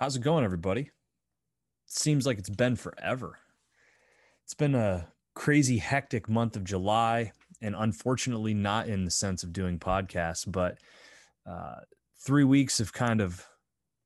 How's 0.00 0.16
it 0.16 0.22
going, 0.22 0.46
everybody? 0.46 0.92
Seems 1.84 2.24
like 2.24 2.38
it's 2.38 2.48
been 2.48 2.74
forever. 2.74 3.38
It's 4.44 4.54
been 4.54 4.74
a 4.74 5.08
crazy, 5.34 5.76
hectic 5.76 6.26
month 6.26 6.56
of 6.56 6.64
July, 6.64 7.32
and 7.60 7.74
unfortunately, 7.76 8.54
not 8.54 8.88
in 8.88 9.04
the 9.04 9.10
sense 9.10 9.42
of 9.42 9.52
doing 9.52 9.78
podcasts, 9.78 10.50
but 10.50 10.78
uh, 11.46 11.80
three 12.18 12.44
weeks 12.44 12.80
of 12.80 12.94
kind 12.94 13.20
of 13.20 13.46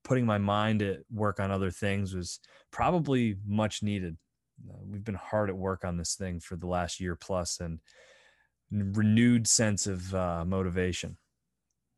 putting 0.02 0.26
my 0.26 0.36
mind 0.36 0.82
at 0.82 1.02
work 1.12 1.38
on 1.38 1.52
other 1.52 1.70
things 1.70 2.12
was 2.12 2.40
probably 2.72 3.36
much 3.46 3.80
needed. 3.80 4.16
Uh, 4.68 4.78
we've 4.84 5.04
been 5.04 5.14
hard 5.14 5.48
at 5.48 5.56
work 5.56 5.84
on 5.84 5.96
this 5.96 6.16
thing 6.16 6.40
for 6.40 6.56
the 6.56 6.66
last 6.66 6.98
year 6.98 7.14
plus, 7.14 7.60
and 7.60 7.78
renewed 8.72 9.46
sense 9.46 9.86
of 9.86 10.12
uh, 10.12 10.44
motivation. 10.44 11.18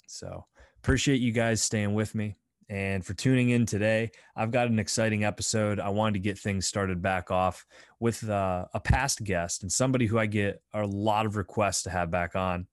So 0.06 0.44
appreciate 0.82 1.22
you 1.22 1.32
guys 1.32 1.62
staying 1.62 1.94
with 1.94 2.14
me 2.14 2.36
and 2.68 3.04
for 3.04 3.14
tuning 3.14 3.50
in 3.50 3.66
today. 3.66 4.10
I've 4.34 4.50
got 4.50 4.68
an 4.68 4.78
exciting 4.78 5.24
episode. 5.24 5.78
I 5.78 5.88
wanted 5.90 6.14
to 6.14 6.20
get 6.20 6.38
things 6.38 6.66
started 6.66 7.00
back 7.00 7.30
off 7.30 7.64
with 8.00 8.28
uh, 8.28 8.66
a 8.74 8.80
past 8.80 9.22
guest 9.22 9.62
and 9.62 9.70
somebody 9.70 10.06
who 10.06 10.18
I 10.18 10.26
get 10.26 10.62
a 10.74 10.84
lot 10.84 11.26
of 11.26 11.36
requests 11.36 11.82
to 11.84 11.90
have 11.90 12.10
back 12.10 12.34
on. 12.34 12.66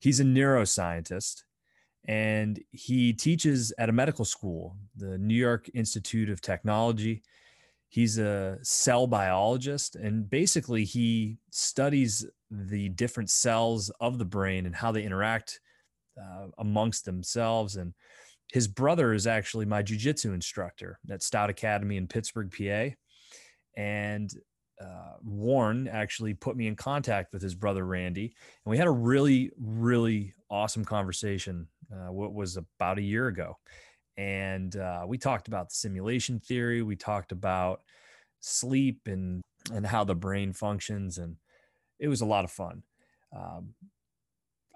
He's 0.00 0.20
a 0.20 0.24
neuroscientist 0.24 1.42
and 2.06 2.58
he 2.72 3.12
teaches 3.12 3.72
at 3.78 3.88
a 3.88 3.92
medical 3.92 4.24
school, 4.24 4.76
the 4.96 5.18
New 5.18 5.34
York 5.34 5.68
Institute 5.74 6.30
of 6.30 6.40
Technology. 6.40 7.22
He's 7.88 8.18
a 8.18 8.58
cell 8.62 9.06
biologist 9.06 9.96
and 9.96 10.28
basically 10.28 10.84
he 10.84 11.38
studies 11.50 12.26
the 12.50 12.88
different 12.90 13.30
cells 13.30 13.90
of 14.00 14.18
the 14.18 14.24
brain 14.24 14.66
and 14.66 14.74
how 14.74 14.90
they 14.90 15.04
interact 15.04 15.60
uh, 16.20 16.48
amongst 16.58 17.04
themselves 17.04 17.76
and 17.76 17.94
his 18.52 18.66
brother 18.66 19.12
is 19.12 19.26
actually 19.26 19.64
my 19.64 19.82
jujitsu 19.82 20.34
instructor 20.34 20.98
at 21.10 21.22
Stout 21.22 21.50
Academy 21.50 21.96
in 21.96 22.08
Pittsburgh, 22.08 22.52
PA. 22.56 22.94
And 23.76 24.30
uh, 24.80 25.14
Warren 25.22 25.88
actually 25.88 26.34
put 26.34 26.56
me 26.56 26.66
in 26.66 26.74
contact 26.74 27.32
with 27.32 27.42
his 27.42 27.54
brother 27.54 27.84
Randy, 27.84 28.34
and 28.64 28.70
we 28.70 28.78
had 28.78 28.86
a 28.86 28.92
really, 28.92 29.52
really 29.58 30.34
awesome 30.50 30.84
conversation. 30.84 31.68
Uh, 31.92 32.12
what 32.12 32.32
was 32.32 32.56
about 32.56 32.98
a 32.98 33.02
year 33.02 33.26
ago, 33.26 33.58
and 34.16 34.74
uh, 34.76 35.04
we 35.06 35.18
talked 35.18 35.48
about 35.48 35.68
the 35.68 35.74
simulation 35.74 36.40
theory. 36.40 36.82
We 36.82 36.96
talked 36.96 37.30
about 37.30 37.82
sleep 38.40 39.02
and 39.06 39.42
and 39.72 39.86
how 39.86 40.04
the 40.04 40.14
brain 40.14 40.54
functions, 40.54 41.18
and 41.18 41.36
it 41.98 42.08
was 42.08 42.22
a 42.22 42.26
lot 42.26 42.44
of 42.44 42.50
fun. 42.50 42.82
Um, 43.36 43.74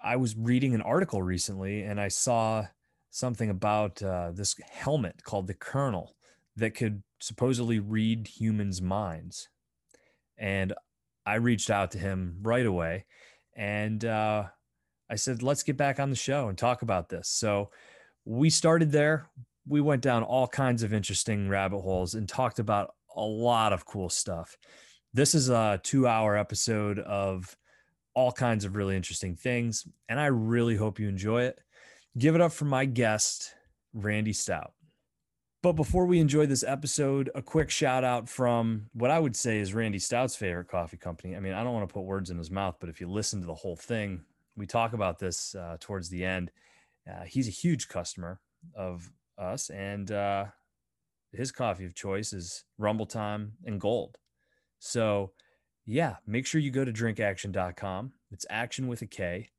I 0.03 0.17
was 0.17 0.35
reading 0.37 0.75
an 0.75 0.81
article 0.83 1.23
recently, 1.23 1.81
and 1.81 1.99
I 1.99 2.09
saw 2.09 2.67
something 3.15 3.49
about 3.49 4.03
uh, 4.03 4.29
this 4.33 4.55
helmet 4.69 5.23
called 5.23 5.47
the 5.47 5.53
Kernel 5.53 6.17
that 6.57 6.75
could 6.75 7.01
supposedly 7.21 7.79
read 7.79 8.27
humans' 8.27 8.81
minds. 8.81 9.47
And 10.37 10.73
I 11.25 11.35
reached 11.35 11.69
out 11.69 11.91
to 11.91 11.97
him 11.97 12.39
right 12.41 12.65
away 12.65 13.05
and 13.55 14.03
uh, 14.03 14.43
I 15.09 15.15
said, 15.15 15.41
let's 15.41 15.63
get 15.63 15.77
back 15.77 15.97
on 15.97 16.09
the 16.09 16.15
show 16.17 16.49
and 16.49 16.57
talk 16.57 16.81
about 16.81 17.07
this. 17.07 17.29
So 17.29 17.69
we 18.25 18.49
started 18.49 18.91
there. 18.91 19.29
We 19.65 19.79
went 19.79 20.01
down 20.01 20.23
all 20.23 20.47
kinds 20.47 20.83
of 20.83 20.93
interesting 20.93 21.47
rabbit 21.47 21.79
holes 21.79 22.15
and 22.15 22.27
talked 22.27 22.59
about 22.59 22.95
a 23.15 23.21
lot 23.21 23.71
of 23.71 23.85
cool 23.85 24.09
stuff. 24.09 24.57
This 25.13 25.33
is 25.33 25.47
a 25.49 25.79
two 25.81 26.05
hour 26.05 26.35
episode 26.35 26.99
of 26.99 27.55
all 28.13 28.33
kinds 28.33 28.65
of 28.65 28.75
really 28.75 28.97
interesting 28.97 29.37
things. 29.37 29.87
And 30.09 30.19
I 30.19 30.25
really 30.25 30.75
hope 30.75 30.99
you 30.99 31.07
enjoy 31.07 31.43
it 31.43 31.61
give 32.17 32.35
it 32.35 32.41
up 32.41 32.51
for 32.51 32.65
my 32.65 32.85
guest, 32.85 33.53
Randy 33.93 34.33
Stout. 34.33 34.73
But 35.61 35.73
before 35.73 36.05
we 36.05 36.19
enjoy 36.19 36.45
this 36.45 36.63
episode, 36.63 37.31
a 37.33 37.41
quick 37.41 37.71
shout 37.71 38.03
out 38.03 38.29
from 38.29 38.87
what 38.93 39.09
I 39.09 39.17
would 39.17 39.35
say 39.35 39.59
is 39.59 39.73
Randy 39.73 39.97
Stout's 39.97 40.35
favorite 40.35 40.67
coffee 40.67 40.97
company. 40.97 41.35
I 41.35 41.39
mean, 41.39 41.53
I 41.53 41.63
don't 41.63 41.73
want 41.73 41.89
to 41.89 41.93
put 41.93 42.03
words 42.03 42.29
in 42.29 42.37
his 42.37 42.51
mouth, 42.51 42.75
but 42.79 42.87
if 42.87 43.01
you 43.01 43.09
listen 43.09 43.41
to 43.41 43.47
the 43.47 43.55
whole 43.55 43.75
thing, 43.75 44.21
we 44.55 44.67
talk 44.67 44.93
about 44.93 45.17
this 45.17 45.55
uh, 45.55 45.77
towards 45.79 46.09
the 46.09 46.23
end. 46.23 46.51
Uh, 47.09 47.23
he's 47.23 47.47
a 47.47 47.51
huge 47.51 47.87
customer 47.87 48.39
of 48.75 49.11
us, 49.39 49.71
and 49.71 50.11
uh, 50.11 50.45
his 51.31 51.51
coffee 51.51 51.85
of 51.85 51.95
choice 51.95 52.31
is 52.31 52.63
Rumble 52.77 53.07
Time 53.07 53.53
and 53.65 53.81
Gold. 53.81 54.17
So, 54.77 55.31
yeah, 55.85 56.17
make 56.27 56.45
sure 56.45 56.61
you 56.61 56.69
go 56.69 56.85
to 56.85 56.93
drinkaktion.com. 56.93 58.13
It's 58.31 58.45
action 58.51 58.87
with 58.87 59.01
a 59.01 59.07
K. 59.07 59.49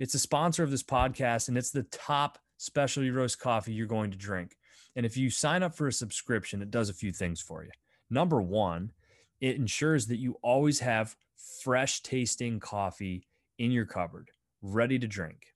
It's 0.00 0.14
a 0.14 0.18
sponsor 0.18 0.62
of 0.62 0.70
this 0.70 0.82
podcast, 0.82 1.48
and 1.48 1.56
it's 1.56 1.70
the 1.70 1.84
top 1.84 2.38
specialty 2.56 3.10
roast 3.10 3.38
coffee 3.38 3.72
you're 3.72 3.86
going 3.86 4.10
to 4.10 4.18
drink. 4.18 4.56
And 4.96 5.04
if 5.04 5.16
you 5.16 5.30
sign 5.30 5.62
up 5.62 5.74
for 5.74 5.88
a 5.88 5.92
subscription, 5.92 6.62
it 6.62 6.70
does 6.70 6.88
a 6.88 6.94
few 6.94 7.12
things 7.12 7.40
for 7.40 7.64
you. 7.64 7.70
Number 8.10 8.40
one, 8.40 8.92
it 9.40 9.56
ensures 9.56 10.06
that 10.06 10.18
you 10.18 10.36
always 10.42 10.80
have 10.80 11.16
fresh 11.62 12.02
tasting 12.02 12.60
coffee 12.60 13.26
in 13.58 13.70
your 13.70 13.86
cupboard, 13.86 14.30
ready 14.62 14.98
to 14.98 15.06
drink. 15.06 15.54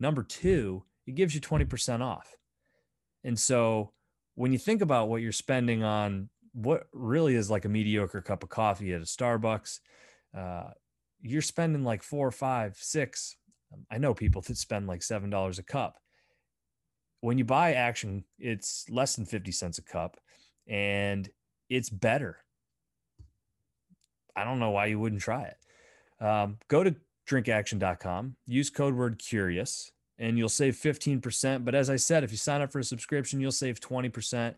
Number 0.00 0.22
two, 0.22 0.84
it 1.06 1.14
gives 1.14 1.34
you 1.34 1.40
20% 1.40 2.00
off. 2.00 2.36
And 3.22 3.38
so 3.38 3.92
when 4.34 4.52
you 4.52 4.58
think 4.58 4.82
about 4.82 5.08
what 5.08 5.22
you're 5.22 5.32
spending 5.32 5.82
on 5.82 6.28
what 6.52 6.86
really 6.92 7.34
is 7.34 7.50
like 7.50 7.64
a 7.64 7.68
mediocre 7.68 8.20
cup 8.20 8.42
of 8.42 8.48
coffee 8.48 8.92
at 8.92 9.00
a 9.00 9.04
Starbucks, 9.04 9.80
uh, 10.36 10.70
you're 11.24 11.42
spending 11.42 11.84
like 11.84 12.02
four, 12.02 12.30
five, 12.30 12.76
six. 12.76 13.36
Um, 13.72 13.86
I 13.90 13.98
know 13.98 14.14
people 14.14 14.42
that 14.42 14.56
spend 14.56 14.86
like 14.86 15.02
seven 15.02 15.30
dollars 15.30 15.58
a 15.58 15.62
cup. 15.62 15.98
When 17.20 17.38
you 17.38 17.44
buy 17.44 17.72
Aktion, 17.72 18.24
it's 18.38 18.84
less 18.90 19.16
than 19.16 19.24
fifty 19.24 19.50
cents 19.50 19.78
a 19.78 19.82
cup, 19.82 20.18
and 20.68 21.28
it's 21.70 21.88
better. 21.88 22.38
I 24.36 24.44
don't 24.44 24.58
know 24.58 24.70
why 24.70 24.86
you 24.86 24.98
wouldn't 24.98 25.22
try 25.22 25.44
it. 25.44 26.24
Um, 26.24 26.58
go 26.68 26.84
to 26.84 26.94
drinkaktion.com, 27.28 28.36
use 28.46 28.68
code 28.68 28.94
word 28.94 29.18
curious, 29.18 29.92
and 30.18 30.36
you'll 30.36 30.48
save 30.48 30.74
15%. 30.74 31.64
But 31.64 31.74
as 31.74 31.88
I 31.88 31.96
said, 31.96 32.24
if 32.24 32.32
you 32.32 32.36
sign 32.36 32.60
up 32.60 32.72
for 32.72 32.80
a 32.80 32.84
subscription, 32.84 33.40
you'll 33.40 33.52
save 33.52 33.80
20%. 33.80 34.54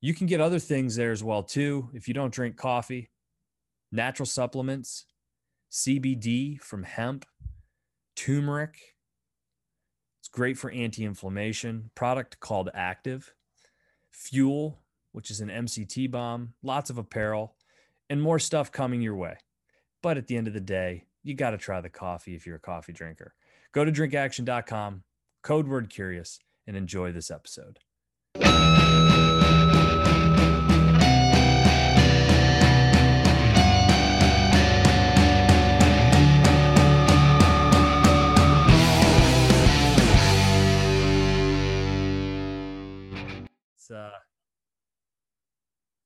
You 0.00 0.14
can 0.14 0.28
get 0.28 0.40
other 0.40 0.60
things 0.60 0.96
there 0.96 1.10
as 1.10 1.24
well 1.24 1.42
too. 1.42 1.90
If 1.92 2.06
you 2.06 2.14
don't 2.14 2.32
drink 2.32 2.56
coffee, 2.56 3.10
natural 3.92 4.26
supplements, 4.26 5.06
CBD 5.70 6.60
from 6.60 6.82
hemp, 6.82 7.24
turmeric. 8.16 8.96
It's 10.20 10.28
great 10.28 10.58
for 10.58 10.70
anti 10.70 11.04
inflammation. 11.04 11.90
Product 11.94 12.40
called 12.40 12.70
Active, 12.74 13.34
Fuel, 14.10 14.80
which 15.12 15.30
is 15.30 15.40
an 15.40 15.48
MCT 15.48 16.10
bomb, 16.10 16.54
lots 16.62 16.90
of 16.90 16.98
apparel, 16.98 17.54
and 18.08 18.20
more 18.20 18.38
stuff 18.38 18.72
coming 18.72 19.00
your 19.00 19.14
way. 19.16 19.36
But 20.02 20.16
at 20.16 20.26
the 20.26 20.36
end 20.36 20.48
of 20.48 20.54
the 20.54 20.60
day, 20.60 21.04
you 21.22 21.34
got 21.34 21.50
to 21.50 21.58
try 21.58 21.80
the 21.80 21.88
coffee 21.88 22.34
if 22.34 22.46
you're 22.46 22.56
a 22.56 22.60
coffee 22.60 22.92
drinker. 22.92 23.34
Go 23.72 23.84
to 23.84 23.92
drinkaktion.com, 23.92 25.04
code 25.42 25.68
word 25.68 25.90
curious, 25.90 26.40
and 26.66 26.76
enjoy 26.76 27.12
this 27.12 27.30
episode. 27.30 27.78
Uh 43.90 44.10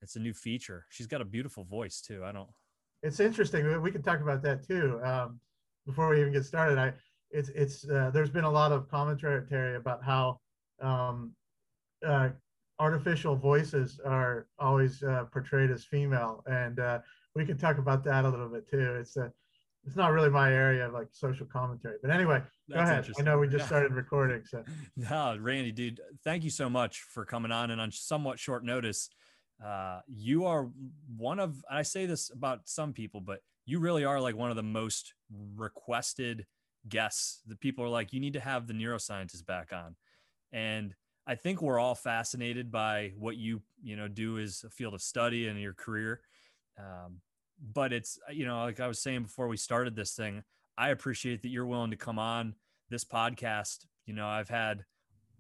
it's 0.05 0.17
a 0.17 0.21
new 0.21 0.35
feature. 0.35 0.85
She's 0.91 1.07
got 1.07 1.23
a 1.23 1.25
beautiful 1.25 1.65
voice 1.65 2.03
too. 2.03 2.23
I 2.25 2.31
don't. 2.31 2.49
It's 3.03 3.21
interesting. 3.21 3.81
We 3.81 3.91
can 3.91 4.03
talk 4.03 4.21
about 4.21 4.43
that 4.43 4.67
too. 4.67 5.01
Um, 5.03 5.41
before 5.87 6.09
we 6.11 6.21
even 6.21 6.33
get 6.33 6.45
started, 6.45 6.79
I 6.79 6.93
it's 7.31 7.49
it's 7.51 7.89
uh, 7.89 8.11
there's 8.13 8.31
been 8.31 8.45
a 8.45 8.51
lot 8.51 8.71
of 8.71 8.89
commentary 8.91 9.77
about 9.77 10.05
how 10.05 10.41
um, 10.81 11.33
uh, 12.07 12.29
artificial 12.79 13.35
voices 13.35 13.99
are 14.05 14.47
always 14.59 15.03
uh, 15.03 15.25
portrayed 15.33 15.71
as 15.71 15.85
female, 15.85 16.45
and 16.47 16.79
uh, 16.79 16.99
we 17.35 17.45
can 17.47 17.57
talk 17.57 17.79
about 17.79 18.05
that 18.05 18.25
a 18.25 18.29
little 18.29 18.49
bit 18.49 18.69
too. 18.69 18.97
It's 19.01 19.17
a 19.17 19.33
it's 19.87 19.97
not 19.97 20.13
really 20.13 20.31
my 20.31 20.53
area 20.53 20.87
of 20.87 20.93
like 20.93 21.09
social 21.13 21.47
commentary. 21.47 21.97
But 22.01 22.11
anyway, 22.11 22.43
That's 22.69 22.79
go 22.79 22.93
ahead. 22.93 23.11
I 23.19 23.23
know 23.23 23.39
we 23.39 23.49
just 23.49 23.67
started 23.67 23.93
recording. 23.93 24.43
So 24.45 24.65
no, 24.97 25.37
Randy, 25.41 25.73
dude, 25.73 26.01
thank 26.25 26.45
you 26.45 26.51
so 26.51 26.71
much 26.71 27.01
for 27.01 27.25
coming 27.25 27.53
on 27.53 27.71
and 27.71 27.81
on 27.81 27.93
somewhat 27.93 28.39
short 28.39 28.65
notice. 28.65 29.11
Uh, 29.65 30.01
you 30.09 30.47
are 30.47 30.69
one 31.17 31.39
of 31.39 31.63
I 31.71 31.83
say 31.83 32.07
this 32.07 32.31
about 32.31 32.61
some 32.65 32.93
people, 32.93 33.21
but 33.21 33.41
you 33.67 33.79
really 33.79 34.05
are 34.05 34.21
like 34.21 34.37
one 34.37 34.51
of 34.51 34.57
the 34.57 34.63
most 34.63 35.15
requested 35.57 36.47
guests. 36.89 37.41
The 37.47 37.57
people 37.57 37.85
are 37.85 37.89
like, 37.89 38.13
you 38.13 38.21
need 38.21 38.35
to 38.35 38.41
have 38.41 38.67
the 38.67 38.75
neuroscientist 38.75 39.47
back 39.47 39.73
on. 39.73 39.97
And 40.53 40.95
I 41.27 41.35
think 41.35 41.63
we're 41.63 41.79
all 41.79 41.95
fascinated 41.95 42.71
by 42.71 43.13
what 43.19 43.37
you, 43.37 43.63
you 43.83 43.97
know, 43.97 44.09
do 44.09 44.39
as 44.39 44.65
a 44.67 44.71
field 44.71 44.95
of 44.95 45.03
study 45.03 45.49
and 45.49 45.59
your 45.61 45.73
career. 45.73 46.21
Um, 46.79 47.21
but 47.73 47.93
it's 47.93 48.19
uh, 48.29 48.33
you 48.33 48.45
know 48.45 48.63
like 48.65 48.81
i 48.81 48.87
was 48.87 49.01
saying 49.01 49.23
before 49.23 49.49
we 49.49 49.57
started 49.57 49.97
this 49.97 50.15
thing 50.15 50.43
i 50.77 50.91
appreciate 50.91 51.43
that 51.43 51.49
you're 51.49 51.67
willing 51.67 51.91
to 51.91 51.97
come 51.97 52.19
on 52.19 52.55
this 52.91 53.05
podcast 53.05 53.87
you 54.07 54.15
know 54.15 54.27
i've 54.27 54.49
had 54.49 54.85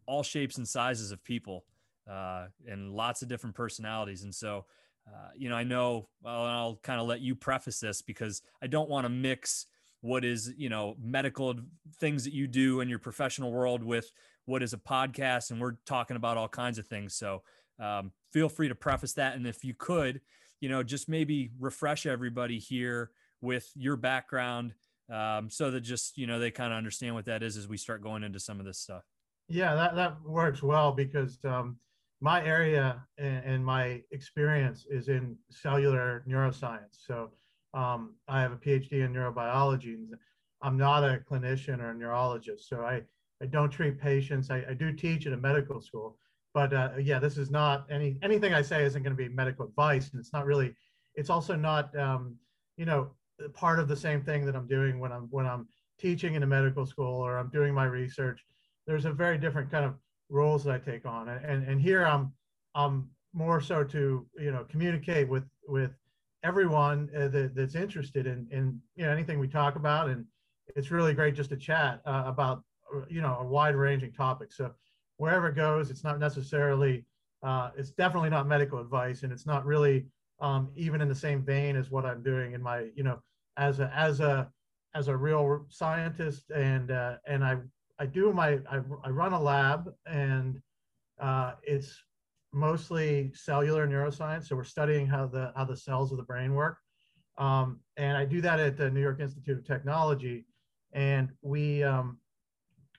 all 0.06 0.23
shapes 0.23 0.59
and 0.59 0.69
sizes 0.69 1.12
of 1.12 1.23
people 1.25 1.65
uh, 2.11 2.47
and 2.67 2.91
lots 2.91 3.23
of 3.23 3.29
different 3.29 3.55
personalities. 3.55 4.23
And 4.23 4.35
so, 4.35 4.67
uh, 5.06 5.31
you 5.37 5.49
know, 5.49 5.56
I 5.56 5.65
know 5.65 6.09
well, 6.23 6.44
I'll 6.44 6.81
kind 6.82 7.00
of 7.00 7.06
let 7.06 7.21
you 7.21 7.35
preface 7.35 7.81
this 7.81 8.03
because 8.03 8.43
I 8.62 8.67
don't 8.67 8.88
want 8.88 9.05
to 9.05 9.09
mix 9.09 9.67
what 10.00 10.25
is, 10.25 10.53
you 10.56 10.69
know, 10.69 10.97
medical 11.03 11.55
things 11.99 12.25
that 12.25 12.35
you 12.35 12.47
do 12.47 12.81
in 12.81 12.88
your 12.88 12.99
professional 12.99 13.53
world 13.53 13.82
with 13.82 14.11
what 14.44 14.62
is 14.62 14.75
a 14.75 14.79
podcast. 14.79 15.50
And 15.50 15.61
we're 15.61 15.76
talking 15.87 16.17
about 16.17 16.37
all 16.37 16.49
kinds 16.49 16.79
of 16.79 16.87
things. 16.87 17.15
So 17.15 17.43
um, 17.79 18.12
feel 18.31 18.49
free 18.49 18.69
to 18.69 18.75
preface 18.75 19.15
that. 19.15 19.35
And 19.35 19.47
if 19.47 19.65
you 19.65 19.75
could, 19.75 20.21
you 20.64 20.70
know, 20.70 20.82
just 20.82 21.11
maybe 21.11 21.50
refresh 21.61 22.06
everybody 22.06 22.58
here 22.58 23.11
with 23.43 23.70
your 23.76 23.96
background 23.96 24.72
um, 25.12 25.50
so 25.50 25.70
that 25.70 25.82
just, 25.82 26.16
you 26.16 26.26
know, 26.26 26.38
they 26.38 26.50
kind 26.50 26.72
of 26.72 26.78
understand 26.78 27.14
what 27.14 27.26
that 27.26 27.43
is 27.43 27.58
as 27.58 27.69
we 27.69 27.76
start 27.76 28.02
going 28.02 28.22
into 28.22 28.40
some 28.40 28.61
of 28.61 28.64
this 28.64 28.78
stuff. 28.78 29.02
Yeah, 29.46 29.75
that, 29.75 29.94
that 29.94 30.16
works 30.25 30.62
well 30.62 30.90
because 30.90 31.37
um, 31.44 31.76
my 32.22 32.43
area 32.43 33.05
and, 33.19 33.44
and, 33.44 33.62
my 33.62 34.00
experience 34.11 34.87
is 34.88 35.08
in 35.08 35.37
cellular 35.50 36.25
neuroscience. 36.26 36.96
So 37.06 37.32
um, 37.75 38.14
I 38.26 38.40
have 38.40 38.52
a 38.52 38.56
PhD 38.56 39.05
in 39.05 39.12
neurobiology. 39.12 39.96
And 39.96 40.14
I'm 40.62 40.78
not 40.78 41.05
a 41.05 41.20
clinician 41.31 41.81
or 41.81 41.90
a 41.90 41.94
neurologist. 41.94 42.70
So 42.70 42.81
I, 42.81 43.02
I 43.43 43.46
don't 43.50 43.69
treat 43.69 44.00
patients. 44.00 44.50
I, 44.50 44.64
I 44.70 44.72
do 44.72 44.94
teach 44.94 45.26
at 45.26 45.34
a 45.34 45.37
medical 45.37 45.82
school. 45.82 46.16
But 46.54 46.72
uh, 46.72 46.90
yeah, 46.98 47.18
this 47.18 47.36
is 47.36 47.50
not 47.50 47.86
any 47.90 48.16
anything 48.22 48.54
I 48.54 48.62
say 48.62 48.84
isn't 48.84 49.02
going 49.02 49.16
to 49.16 49.22
be 49.22 49.28
medical 49.28 49.66
advice, 49.66 50.10
and 50.12 50.20
it's 50.20 50.32
not 50.32 50.46
really. 50.46 50.74
It's 51.16 51.30
also 51.30 51.54
not, 51.54 51.96
um, 51.98 52.36
you 52.76 52.86
know, 52.86 53.10
part 53.52 53.78
of 53.78 53.86
the 53.88 53.96
same 53.96 54.22
thing 54.22 54.44
that 54.46 54.56
I'm 54.56 54.66
doing 54.66 54.98
when 54.98 55.12
I'm 55.12 55.28
when 55.30 55.46
I'm 55.46 55.68
teaching 55.98 56.34
in 56.34 56.42
a 56.42 56.46
medical 56.46 56.86
school 56.86 57.20
or 57.20 57.38
I'm 57.38 57.50
doing 57.50 57.72
my 57.74 57.84
research. 57.84 58.44
There's 58.86 59.04
a 59.04 59.12
very 59.12 59.38
different 59.38 59.70
kind 59.70 59.84
of 59.84 59.94
roles 60.28 60.64
that 60.64 60.74
I 60.74 60.78
take 60.78 61.06
on. 61.06 61.28
And, 61.28 61.44
and 61.44 61.68
and 61.68 61.80
here 61.80 62.04
I'm, 62.04 62.32
I'm 62.74 63.10
more 63.32 63.60
so 63.60 63.84
to, 63.84 64.26
you 64.38 64.52
know, 64.52 64.64
communicate 64.68 65.28
with, 65.28 65.44
with 65.68 65.92
everyone 66.42 67.10
uh, 67.16 67.28
that, 67.28 67.54
that's 67.54 67.74
interested 67.74 68.26
in, 68.26 68.46
in, 68.50 68.80
you 68.96 69.04
know, 69.04 69.12
anything 69.12 69.38
we 69.38 69.48
talk 69.48 69.76
about. 69.76 70.08
And 70.08 70.24
it's 70.76 70.90
really 70.90 71.14
great 71.14 71.34
just 71.34 71.50
to 71.50 71.56
chat 71.56 72.00
uh, 72.06 72.24
about, 72.26 72.62
you 73.08 73.20
know, 73.20 73.38
a 73.40 73.44
wide 73.44 73.76
ranging 73.76 74.12
topic. 74.12 74.52
So 74.52 74.72
wherever 75.16 75.49
it 75.49 75.56
goes, 75.56 75.90
it's 75.90 76.05
not 76.05 76.19
necessarily, 76.19 77.05
uh, 77.43 77.70
it's 77.76 77.90
definitely 77.90 78.31
not 78.31 78.46
medical 78.46 78.78
advice 78.81 79.22
and 79.22 79.32
it's 79.32 79.46
not 79.46 79.64
really 79.64 80.06
um, 80.40 80.70
even 80.76 81.00
in 81.00 81.08
the 81.08 81.14
same 81.14 81.43
vein 81.43 81.76
as 81.76 81.90
what 81.90 82.05
I'm 82.05 82.22
doing 82.22 82.52
in 82.52 82.62
my, 82.62 82.88
you 82.94 83.02
know, 83.05 83.20
as 83.56 83.81
a, 83.81 83.93
as 83.94 84.20
a, 84.20 84.49
as 84.94 85.08
a 85.08 85.16
real 85.16 85.66
scientist 85.69 86.50
and, 86.50 86.90
uh, 86.90 87.16
and 87.26 87.44
I 87.44 87.56
I 87.99 88.06
do 88.06 88.32
my 88.32 88.58
I, 88.70 88.81
I 89.05 89.11
run 89.11 89.32
a 89.32 89.40
lab 89.40 89.93
and 90.06 90.61
uh, 91.20 91.52
it's 91.62 92.02
mostly 92.52 93.31
cellular 93.34 93.87
neuroscience. 93.87 94.49
So 94.49 94.56
we're 94.56 94.64
studying 94.64 95.06
how 95.06 95.26
the 95.26 95.52
how 95.56 95.64
the 95.64 95.76
cells 95.76 96.11
of 96.11 96.19
the 96.19 96.25
brain 96.25 96.55
work, 96.55 96.78
um, 97.38 97.81
and 97.96 98.16
I 98.16 98.25
do 98.25 98.40
that 98.40 98.58
at 98.58 98.76
the 98.76 98.90
New 98.90 99.00
York 99.00 99.20
Institute 99.20 99.58
of 99.58 99.66
Technology. 99.66 100.46
And 100.93 101.31
we 101.43 101.82
um, 101.82 102.19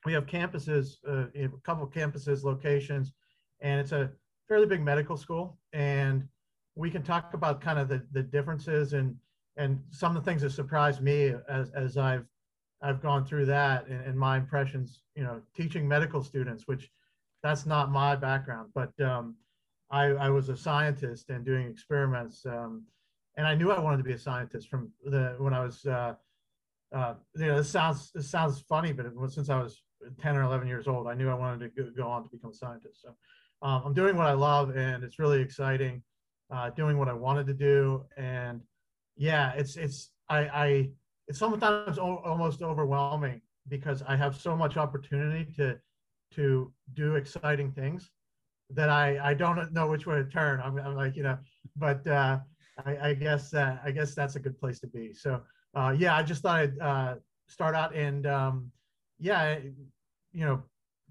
we 0.05 0.13
have 0.13 0.25
campuses, 0.25 0.97
uh, 1.07 1.25
a 1.35 1.49
couple 1.63 1.83
of 1.83 1.91
campuses, 1.91 2.43
locations, 2.43 3.13
and 3.61 3.79
it's 3.79 3.91
a 3.91 4.11
fairly 4.47 4.67
big 4.67 4.81
medical 4.81 5.17
school. 5.17 5.57
And 5.73 6.27
we 6.75 6.91
can 6.91 7.03
talk 7.03 7.33
about 7.33 7.61
kind 7.61 7.79
of 7.79 7.87
the, 7.87 8.05
the 8.11 8.23
differences 8.23 8.93
and 8.93 9.15
and 9.57 9.81
some 9.89 10.15
of 10.15 10.23
the 10.23 10.29
things 10.29 10.41
that 10.41 10.51
surprised 10.51 11.01
me 11.01 11.33
as 11.49 11.71
as 11.71 11.97
I've 11.97 12.25
I've 12.81 13.01
gone 13.01 13.25
through 13.25 13.45
that 13.47 13.87
and, 13.87 14.05
and, 14.05 14.19
my 14.19 14.37
impressions, 14.37 15.01
you 15.15 15.23
know, 15.23 15.41
teaching 15.55 15.87
medical 15.87 16.21
students, 16.21 16.67
which 16.67 16.91
that's 17.41 17.65
not 17.65 17.89
my 17.89 18.15
background, 18.15 18.71
but 18.75 18.91
um, 19.01 19.35
I, 19.89 20.07
I, 20.07 20.29
was 20.29 20.49
a 20.49 20.57
scientist 20.57 21.29
and 21.29 21.45
doing 21.45 21.67
experiments. 21.67 22.45
Um, 22.45 22.83
and 23.37 23.47
I 23.47 23.55
knew 23.55 23.71
I 23.71 23.79
wanted 23.79 23.97
to 23.97 24.03
be 24.03 24.11
a 24.11 24.19
scientist 24.19 24.67
from 24.67 24.91
the, 25.03 25.35
when 25.39 25.53
I 25.53 25.63
was, 25.63 25.85
uh, 25.85 26.15
uh, 26.93 27.13
you 27.35 27.47
know, 27.47 27.57
this 27.57 27.69
sounds, 27.69 28.11
this 28.13 28.29
sounds 28.29 28.59
funny, 28.61 28.91
but 28.91 29.13
was, 29.15 29.33
since 29.33 29.49
I 29.49 29.59
was 29.59 29.81
10 30.19 30.37
or 30.37 30.43
11 30.43 30.67
years 30.67 30.87
old, 30.87 31.07
I 31.07 31.13
knew 31.13 31.29
I 31.29 31.33
wanted 31.33 31.75
to 31.75 31.91
go, 31.91 32.07
on 32.07 32.23
to 32.23 32.29
become 32.29 32.51
a 32.51 32.53
scientist. 32.53 33.01
So 33.01 33.09
um, 33.61 33.83
I'm 33.85 33.93
doing 33.93 34.15
what 34.15 34.27
I 34.27 34.33
love 34.33 34.75
and 34.75 35.03
it's 35.03 35.19
really 35.19 35.41
exciting, 35.41 36.03
uh, 36.51 36.69
doing 36.71 36.97
what 36.97 37.09
I 37.09 37.13
wanted 37.13 37.47
to 37.47 37.53
do. 37.53 38.05
And 38.17 38.61
yeah, 39.15 39.53
it's, 39.53 39.75
it's, 39.77 40.11
I, 40.29 40.39
I, 40.39 40.89
it's 41.27 41.39
sometimes 41.39 41.97
almost 41.97 42.61
overwhelming 42.61 43.41
because 43.67 44.03
I 44.07 44.15
have 44.15 44.35
so 44.35 44.55
much 44.55 44.77
opportunity 44.77 45.51
to 45.57 45.77
to 46.33 46.71
do 46.93 47.15
exciting 47.15 47.71
things 47.71 48.11
that 48.69 48.89
I 48.89 49.31
I 49.31 49.33
don't 49.33 49.71
know 49.73 49.87
which 49.87 50.05
way 50.05 50.15
to 50.15 50.25
turn. 50.25 50.61
I'm, 50.61 50.77
I'm 50.77 50.95
like 50.95 51.15
you 51.15 51.23
know, 51.23 51.37
but 51.75 52.05
uh, 52.07 52.39
I, 52.85 53.09
I 53.09 53.13
guess 53.13 53.53
uh, 53.53 53.77
I 53.83 53.91
guess 53.91 54.13
that's 54.13 54.35
a 54.35 54.39
good 54.39 54.59
place 54.59 54.79
to 54.81 54.87
be. 54.87 55.13
So 55.13 55.41
uh, 55.75 55.95
yeah, 55.97 56.15
I 56.15 56.23
just 56.23 56.41
thought 56.41 56.59
I'd 56.59 56.79
uh, 56.79 57.15
start 57.47 57.75
out 57.75 57.95
and 57.95 58.25
um, 58.27 58.71
yeah, 59.19 59.57
you 60.35 60.45
know, 60.45 60.61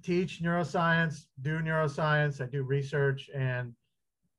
teach 0.02 0.42
neuroscience, 0.42 1.26
do 1.40 1.58
neuroscience. 1.60 2.40
I 2.40 2.46
do 2.46 2.62
research 2.62 3.30
and 3.34 3.72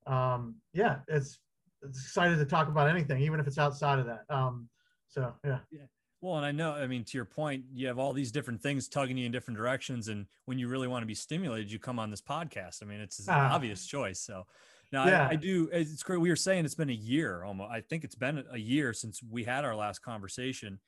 um, 0.05 0.55
yeah, 0.73 0.97
it's, 1.07 1.39
it's 1.81 1.99
excited 2.03 2.37
to 2.37 2.45
talk 2.45 2.67
about 2.67 2.89
anything, 2.89 3.21
even 3.21 3.39
if 3.39 3.47
it's 3.47 3.57
outside 3.57 3.97
of 3.97 4.05
that. 4.05 4.23
Um, 4.29 4.69
so 5.07 5.33
yeah. 5.43 5.59
Yeah. 5.71 5.81
Well, 6.21 6.37
and 6.37 6.45
I 6.45 6.51
know, 6.51 6.71
I 6.71 6.87
mean, 6.87 7.03
to 7.03 7.17
your 7.17 7.25
point, 7.25 7.65
you 7.73 7.87
have 7.87 7.99
all 7.99 8.13
these 8.13 8.31
different 8.31 8.61
things 8.61 8.87
tugging 8.87 9.17
you 9.17 9.25
in 9.25 9.31
different 9.31 9.57
directions. 9.57 10.07
And 10.07 10.25
when 10.45 10.57
you 10.57 10.67
really 10.67 10.88
want 10.88 11.03
to 11.03 11.07
be 11.07 11.15
stimulated, 11.15 11.71
you 11.71 11.79
come 11.79 11.99
on 11.99 12.09
this 12.09 12.21
podcast. 12.21 12.81
I 12.81 12.85
mean, 12.85 12.99
it's 12.99 13.19
an 13.19 13.25
ah. 13.29 13.53
obvious 13.53 13.85
choice. 13.85 14.19
So 14.19 14.45
now 14.91 15.05
yeah. 15.07 15.27
I, 15.27 15.31
I, 15.31 15.35
do, 15.35 15.69
it's 15.71 16.03
great. 16.03 16.19
We 16.19 16.29
were 16.29 16.35
saying 16.35 16.65
it's 16.65 16.75
been 16.75 16.89
a 16.89 16.93
year 16.93 17.43
almost. 17.43 17.71
I 17.71 17.81
think 17.81 18.03
it's 18.03 18.15
been 18.15 18.43
a 18.51 18.57
year 18.57 18.93
since 18.93 19.21
we 19.21 19.43
had 19.43 19.65
our 19.65 19.75
last 19.75 19.99
conversation. 19.99 20.79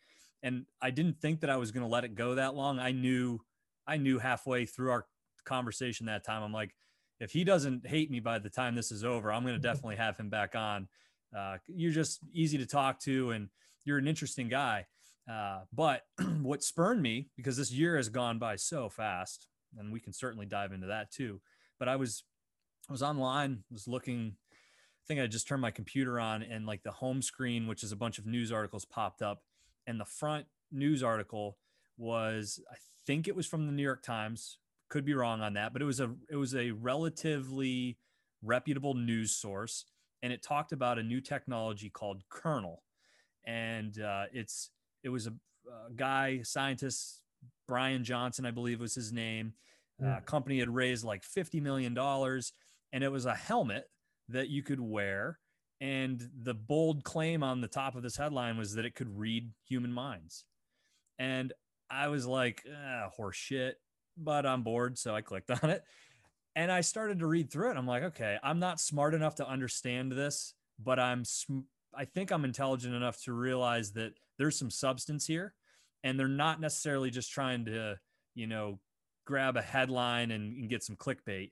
And 0.44 0.66
I 0.82 0.92
didn't 0.92 1.20
think 1.20 1.42
that 1.42 1.50
I 1.50 1.58
was 1.58 1.72
going 1.72 1.86
to 1.86 1.92
let 1.92 2.04
it 2.04 2.16
go 2.16 2.36
that 2.36 2.56
long. 2.56 2.80
I 2.80 2.92
knew, 2.92 3.40
I 3.88 3.98
knew 3.98 4.20
halfway 4.20 4.66
through 4.66 4.92
our 4.92 5.06
conversation 5.46 6.08
that 6.08 6.26
time, 6.26 6.44
I'm 6.44 6.54
like, 6.54 6.76
if 7.20 7.32
he 7.32 7.44
doesn't 7.44 7.88
hate 7.88 8.12
me 8.12 8.20
by 8.20 8.40
the 8.40 8.50
time 8.50 8.76
this 8.76 8.92
is 8.92 9.04
over, 9.04 9.32
I'm 9.32 9.44
going 9.44 9.56
to 9.62 9.62
definitely 9.62 9.96
have 9.96 10.18
him 10.18 10.30
back 10.30 10.56
on. 10.56 10.88
Uh, 11.38 11.58
you're 11.68 11.92
just 11.92 12.20
easy 12.34 12.58
to 12.58 12.66
talk 12.66 13.00
to 13.02 13.32
and, 13.32 13.50
you're 13.88 13.98
an 13.98 14.08
interesting 14.08 14.50
guy. 14.50 14.86
Uh, 15.32 15.62
but 15.74 16.02
what 16.42 16.62
spurned 16.62 17.02
me, 17.02 17.30
because 17.38 17.58
this 17.58 17.72
year 17.72 17.96
has 17.96 18.10
gone 18.10 18.38
by 18.38 18.58
so 18.58 18.90
fast, 18.90 19.48
and 19.78 19.92
we 19.92 20.00
can 20.00 20.14
certainly 20.14 20.46
dive 20.46 20.74
into 20.74 20.88
that 20.88 21.12
too. 21.12 21.42
But 21.80 21.88
I 21.88 21.96
was, 21.96 22.24
I 22.90 22.92
was 22.92 23.02
online, 23.02 23.64
was 23.72 23.88
looking. 23.88 24.36
I 24.54 25.04
think 25.08 25.22
I 25.22 25.28
just 25.28 25.48
turned 25.48 25.62
my 25.62 25.72
computer 25.72 26.20
on, 26.20 26.44
and 26.44 26.66
like 26.66 26.84
the 26.84 26.92
home 26.92 27.22
screen, 27.22 27.66
which 27.66 27.82
is 27.82 27.94
a 27.94 27.96
bunch 27.96 28.20
of 28.20 28.26
news 28.26 28.52
articles, 28.52 28.84
popped 28.84 29.22
up, 29.22 29.42
and 29.88 30.00
the 30.00 30.06
front 30.06 30.46
news 30.72 31.02
article 31.02 31.58
was, 31.98 32.62
I 32.70 32.76
think 33.08 33.28
it 33.28 33.36
was 33.36 33.48
from 33.48 33.66
the 33.66 33.72
New 33.72 33.84
York 33.84 34.04
Times. 34.04 34.60
Could 34.90 35.06
be 35.06 35.16
wrong 35.16 35.42
on 35.42 35.54
that, 35.56 35.74
but 35.74 35.82
it 35.82 35.86
was 35.86 36.00
a 36.00 36.14
it 36.30 36.36
was 36.36 36.56
a 36.56 36.72
relatively 36.72 37.98
reputable 38.44 38.94
news 38.94 39.32
source, 39.32 39.86
and 40.22 40.32
it 40.32 40.44
talked 40.44 40.72
about 40.72 41.00
a 41.00 41.04
new 41.04 41.20
technology 41.20 41.90
called 41.90 42.22
Kernel 42.30 42.84
and 43.48 44.00
uh, 44.02 44.26
it's 44.34 44.70
it 45.04 45.10
was 45.10 45.26
a, 45.26 45.32
a, 45.70 45.92
guy 45.96 46.42
scientist 46.44 47.22
Brian 47.68 48.04
Johnson, 48.04 48.46
I 48.46 48.52
believe 48.52 48.80
was 48.80 48.94
his 48.94 49.12
name. 49.12 49.54
Uh, 50.06 50.20
company 50.26 50.60
had 50.60 50.70
raised 50.70 51.04
like 51.04 51.24
fifty 51.24 51.60
million 51.60 51.94
dollars, 51.94 52.54
and 52.94 53.04
it 53.04 53.12
was 53.12 53.26
a 53.26 53.34
helmet 53.34 53.86
that 54.30 54.50
you 54.50 54.62
could 54.62 54.82
wear. 54.82 55.40
And 55.80 56.30
the 56.44 56.54
bold 56.54 57.04
claim 57.04 57.42
on 57.42 57.62
the 57.62 57.68
top 57.68 57.96
of 57.96 58.04
this 58.04 58.18
headline 58.18 58.58
was 58.58 58.74
that 58.74 58.86
it 58.86 58.96
could 58.96 59.18
read 59.18 59.52
human 59.68 59.94
minds. 59.94 60.44
And 61.20 61.54
I 61.90 62.08
was 62.08 62.26
like, 62.26 62.64
ah, 62.70 63.10
horse 63.16 63.36
shit, 63.36 63.78
but 64.18 64.46
I'm 64.46 64.64
bored. 64.64 64.98
So 64.98 65.16
I 65.16 65.22
clicked 65.22 65.52
on 65.64 65.70
it 65.70 65.84
and 66.56 66.72
I 66.72 66.82
started 66.82 67.20
to 67.20 67.28
read 67.28 67.52
through 67.52 67.72
it. 67.72 67.78
I'm 67.78 67.88
like, 67.88 68.04
okay, 68.04 68.38
I'm 68.42 68.60
not 68.60 68.80
smart 68.80 69.14
enough 69.14 69.36
to 69.36 69.48
understand 69.48 70.12
this, 70.12 70.54
but 70.80 71.00
I'm 71.00 71.24
sm- 71.24 71.68
I 71.94 72.06
think 72.06 72.32
I'm 72.32 72.46
intelligent 72.46 72.94
enough 72.94 73.22
to 73.24 73.34
realize 73.34 73.92
that 73.94 74.14
there's 74.38 74.58
some 74.58 74.70
substance 74.70 75.26
here 75.26 75.54
and 76.04 76.20
they're 76.20 76.28
not 76.28 76.60
necessarily 76.60 77.10
just 77.10 77.32
trying 77.32 77.66
to, 77.66 77.98
you 78.36 78.48
know, 78.48 78.80
grab 79.26 79.58
a 79.58 79.62
headline 79.62 80.32
and, 80.32 80.56
and 80.58 80.70
get 80.70 80.84
some 80.84 80.96
clickbait. 80.96 81.52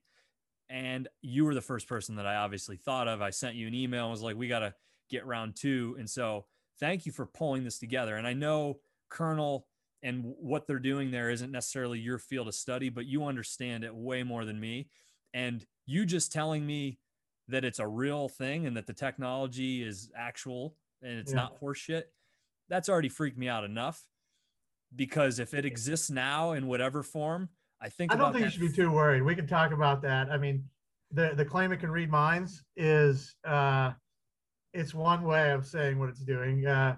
And 0.69 1.07
you 1.21 1.45
were 1.45 1.53
the 1.53 1.61
first 1.61 1.87
person 1.87 2.15
that 2.15 2.25
I 2.25 2.35
obviously 2.37 2.77
thought 2.77 3.07
of. 3.07 3.21
I 3.21 3.29
sent 3.29 3.55
you 3.55 3.67
an 3.67 3.73
email 3.73 4.05
and 4.05 4.11
was 4.11 4.21
like, 4.21 4.35
we 4.35 4.47
got 4.47 4.59
to 4.59 4.73
get 5.09 5.25
round 5.25 5.55
two. 5.55 5.95
And 5.99 6.09
so 6.09 6.45
thank 6.79 7.05
you 7.05 7.11
for 7.11 7.25
pulling 7.25 7.63
this 7.63 7.77
together. 7.77 8.15
And 8.15 8.25
I 8.25 8.33
know 8.33 8.79
Kernel 9.09 9.67
and 10.05 10.21
what 10.23 10.67
they're 10.67 10.77
doing 10.77 11.09
there 11.09 11.31
isn't 11.31 11.51
necessarily 11.51 11.97
your 11.97 12.19
field 12.19 12.47
of 12.47 12.53
study, 12.53 12.89
but 12.89 13.07
you 13.07 13.25
understand 13.25 13.83
it 13.83 13.93
way 13.93 14.21
more 14.21 14.45
than 14.45 14.59
me. 14.59 14.87
And 15.33 15.65
you 15.87 16.05
just 16.05 16.31
telling 16.31 16.63
me 16.63 16.99
that 17.47 17.65
it's 17.65 17.79
a 17.79 17.87
real 17.87 18.29
thing 18.29 18.67
and 18.67 18.77
that 18.77 18.85
the 18.85 18.93
technology 18.93 19.81
is 19.81 20.11
actual 20.15 20.75
and 21.01 21.17
it's 21.17 21.31
yeah. 21.31 21.37
not 21.37 21.59
horseshit, 21.59 22.03
that's 22.69 22.87
already 22.87 23.09
freaked 23.09 23.37
me 23.37 23.49
out 23.49 23.63
enough. 23.63 24.03
Because 24.95 25.39
if 25.39 25.55
it 25.55 25.65
exists 25.65 26.11
now 26.11 26.51
in 26.51 26.67
whatever 26.67 27.01
form, 27.01 27.49
I 27.81 27.89
think 27.89 28.13
I 28.13 28.15
don't 28.15 28.31
think 28.31 28.45
you 28.45 28.51
should 28.51 28.61
be 28.61 28.71
too 28.71 28.91
worried. 28.91 29.23
We 29.23 29.35
can 29.35 29.47
talk 29.47 29.71
about 29.71 30.03
that. 30.03 30.29
I 30.29 30.37
mean, 30.37 30.63
the 31.11 31.33
the 31.35 31.43
claim 31.43 31.71
it 31.71 31.77
can 31.77 31.89
read 31.89 32.11
minds 32.11 32.63
is 32.77 33.35
uh, 33.43 33.91
it's 34.73 34.93
one 34.93 35.23
way 35.23 35.51
of 35.51 35.65
saying 35.65 35.97
what 35.97 36.09
it's 36.09 36.21
doing. 36.21 36.65
Uh, 36.65 36.95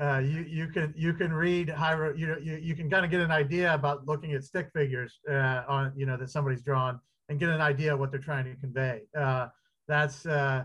uh, 0.00 0.18
you 0.18 0.44
you 0.48 0.68
can 0.68 0.92
you 0.96 1.14
can 1.14 1.32
read 1.32 1.68
you 1.68 2.26
know 2.26 2.36
you, 2.42 2.56
you 2.56 2.74
can 2.74 2.90
kind 2.90 3.04
of 3.04 3.10
get 3.10 3.20
an 3.20 3.30
idea 3.30 3.72
about 3.72 4.06
looking 4.06 4.32
at 4.32 4.44
stick 4.44 4.68
figures 4.74 5.20
uh, 5.28 5.62
on 5.68 5.92
you 5.96 6.04
know 6.04 6.16
that 6.16 6.28
somebody's 6.30 6.62
drawn 6.62 7.00
and 7.28 7.40
get 7.40 7.48
an 7.48 7.60
idea 7.60 7.94
of 7.94 7.98
what 7.98 8.10
they're 8.10 8.20
trying 8.20 8.44
to 8.44 8.54
convey. 8.56 9.02
Uh, 9.16 9.48
that's 9.88 10.26
uh, 10.26 10.64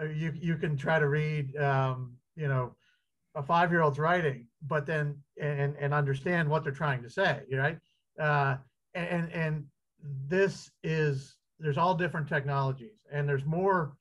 uh, 0.00 0.04
you 0.04 0.32
you 0.34 0.56
can 0.56 0.76
try 0.76 0.98
to 0.98 1.08
read 1.08 1.56
um, 1.56 2.14
you 2.36 2.46
know 2.46 2.74
a 3.34 3.42
five 3.42 3.70
year 3.70 3.80
old's 3.80 3.98
writing, 3.98 4.46
but 4.66 4.84
then 4.84 5.16
and 5.40 5.74
and 5.80 5.94
understand 5.94 6.48
what 6.48 6.62
they're 6.62 6.72
trying 6.72 7.02
to 7.02 7.10
say, 7.10 7.42
right? 7.52 7.78
And 8.94 9.32
and 9.32 9.64
this 10.28 10.70
is 10.82 11.36
there's 11.58 11.78
all 11.78 11.94
different 11.94 12.28
technologies, 12.28 13.00
and 13.10 13.26
there's 13.26 13.44
more 13.46 13.96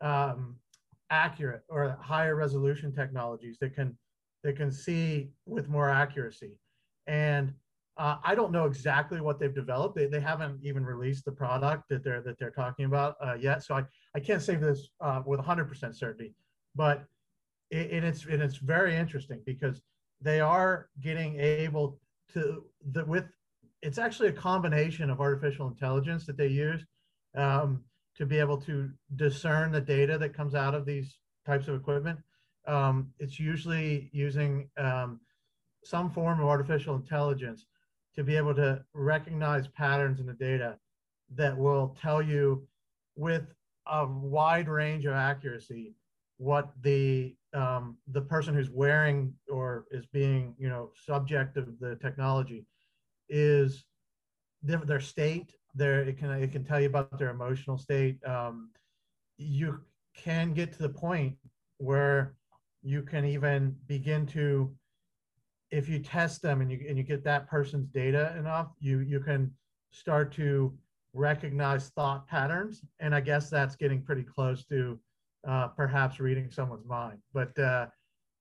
um, 0.00 0.56
accurate 1.10 1.62
or 1.68 1.96
higher 2.00 2.36
resolution 2.36 2.92
technologies 2.92 3.58
that 3.60 3.74
can 3.74 3.96
that 4.42 4.56
can 4.56 4.70
see 4.70 5.30
with 5.46 5.68
more 5.68 5.88
accuracy. 5.88 6.52
And 7.06 7.52
uh, 7.98 8.16
I 8.24 8.34
don't 8.34 8.52
know 8.52 8.64
exactly 8.64 9.20
what 9.20 9.38
they've 9.38 9.54
developed. 9.54 9.96
They, 9.96 10.06
they 10.06 10.20
haven't 10.20 10.60
even 10.62 10.84
released 10.84 11.24
the 11.24 11.32
product 11.32 11.88
that 11.90 12.02
they're 12.02 12.22
that 12.22 12.38
they're 12.38 12.50
talking 12.50 12.86
about 12.86 13.16
uh, 13.24 13.34
yet. 13.34 13.62
So 13.62 13.74
I, 13.74 13.84
I 14.14 14.20
can't 14.20 14.42
say 14.42 14.56
this 14.56 14.88
uh, 15.00 15.22
with 15.26 15.40
100% 15.40 15.94
certainty, 15.94 16.34
but 16.74 17.04
it, 17.70 17.90
and 17.90 18.04
it's 18.04 18.24
and 18.24 18.42
it's 18.42 18.56
very 18.56 18.96
interesting 18.96 19.40
because 19.44 19.82
they 20.20 20.40
are 20.40 20.88
getting 21.00 21.38
able 21.38 21.98
to 22.32 22.64
the 22.92 23.04
with 23.04 23.26
it's 23.82 23.98
actually 23.98 24.28
a 24.28 24.32
combination 24.32 25.10
of 25.10 25.20
artificial 25.20 25.66
intelligence 25.66 26.24
that 26.26 26.36
they 26.36 26.46
use 26.46 26.84
um, 27.36 27.82
to 28.16 28.24
be 28.24 28.38
able 28.38 28.56
to 28.56 28.90
discern 29.16 29.72
the 29.72 29.80
data 29.80 30.16
that 30.16 30.34
comes 30.34 30.54
out 30.54 30.74
of 30.74 30.86
these 30.86 31.18
types 31.44 31.68
of 31.68 31.74
equipment. 31.74 32.18
Um, 32.66 33.12
it's 33.18 33.40
usually 33.40 34.10
using 34.12 34.68
um, 34.78 35.20
some 35.84 36.10
form 36.10 36.40
of 36.40 36.46
artificial 36.46 36.94
intelligence 36.94 37.66
to 38.14 38.22
be 38.22 38.36
able 38.36 38.54
to 38.54 38.84
recognize 38.92 39.66
patterns 39.68 40.20
in 40.20 40.26
the 40.26 40.34
data 40.34 40.78
that 41.34 41.56
will 41.56 41.96
tell 42.00 42.22
you 42.22 42.66
with 43.16 43.54
a 43.86 44.06
wide 44.06 44.68
range 44.68 45.06
of 45.06 45.14
accuracy 45.14 45.94
what 46.38 46.70
the 46.82 47.34
um, 47.54 47.96
the 48.08 48.20
person 48.20 48.54
who's 48.54 48.70
wearing 48.70 49.34
or 49.48 49.86
is 49.90 50.06
being 50.06 50.54
you 50.58 50.68
know 50.68 50.90
subject 51.06 51.56
of 51.56 51.78
the 51.80 51.96
technology 51.96 52.64
is 53.28 53.84
their, 54.62 55.00
state 55.00 55.54
their 55.74 56.02
it 56.02 56.18
can 56.18 56.30
it 56.30 56.52
can 56.52 56.64
tell 56.64 56.80
you 56.80 56.86
about 56.86 57.18
their 57.18 57.30
emotional 57.30 57.78
state. 57.78 58.24
Um, 58.26 58.70
you 59.38 59.80
can 60.16 60.52
get 60.52 60.72
to 60.72 60.78
the 60.78 60.88
point 60.88 61.36
where 61.78 62.34
you 62.82 63.02
can 63.02 63.24
even 63.24 63.76
begin 63.86 64.26
to 64.26 64.74
if 65.70 65.88
you 65.88 65.98
test 65.98 66.42
them 66.42 66.60
and 66.60 66.70
you 66.70 66.84
and 66.88 66.98
you 66.98 67.04
get 67.04 67.24
that 67.24 67.48
person's 67.48 67.88
data 67.88 68.34
enough 68.38 68.68
you 68.78 69.00
you 69.00 69.20
can 69.20 69.50
start 69.90 70.32
to 70.32 70.76
recognize 71.14 71.90
thought 71.90 72.26
patterns. 72.26 72.82
And 73.00 73.14
i 73.14 73.20
guess 73.20 73.50
that's 73.50 73.76
getting 73.76 74.02
pretty 74.02 74.22
close 74.22 74.64
to 74.66 74.98
uh, 75.46 75.68
perhaps 75.68 76.20
reading 76.20 76.48
someone's 76.50 76.86
mind. 76.86 77.18
But 77.32 77.58
uh, 77.58 77.86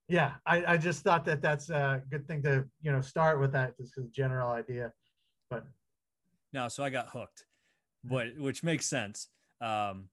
yeah 0.07 0.33
I, 0.45 0.74
I 0.74 0.77
just 0.77 1.03
thought 1.03 1.25
that 1.25 1.41
that's 1.41 1.69
a 1.69 2.01
good 2.10 2.27
thing 2.27 2.43
to 2.43 2.65
you 2.81 2.91
know 2.91 3.01
start 3.01 3.39
with 3.39 3.51
that 3.53 3.77
just 3.77 3.98
as 3.98 4.05
a 4.05 4.10
general 4.10 4.51
idea. 4.51 4.91
But 5.50 5.65
no 6.53 6.67
so 6.67 6.83
i 6.83 6.89
got 6.89 7.07
hooked 7.10 7.45
but 8.03 8.38
which 8.38 8.63
makes 8.63 8.86
sense. 8.88 9.27
Um 9.62 10.10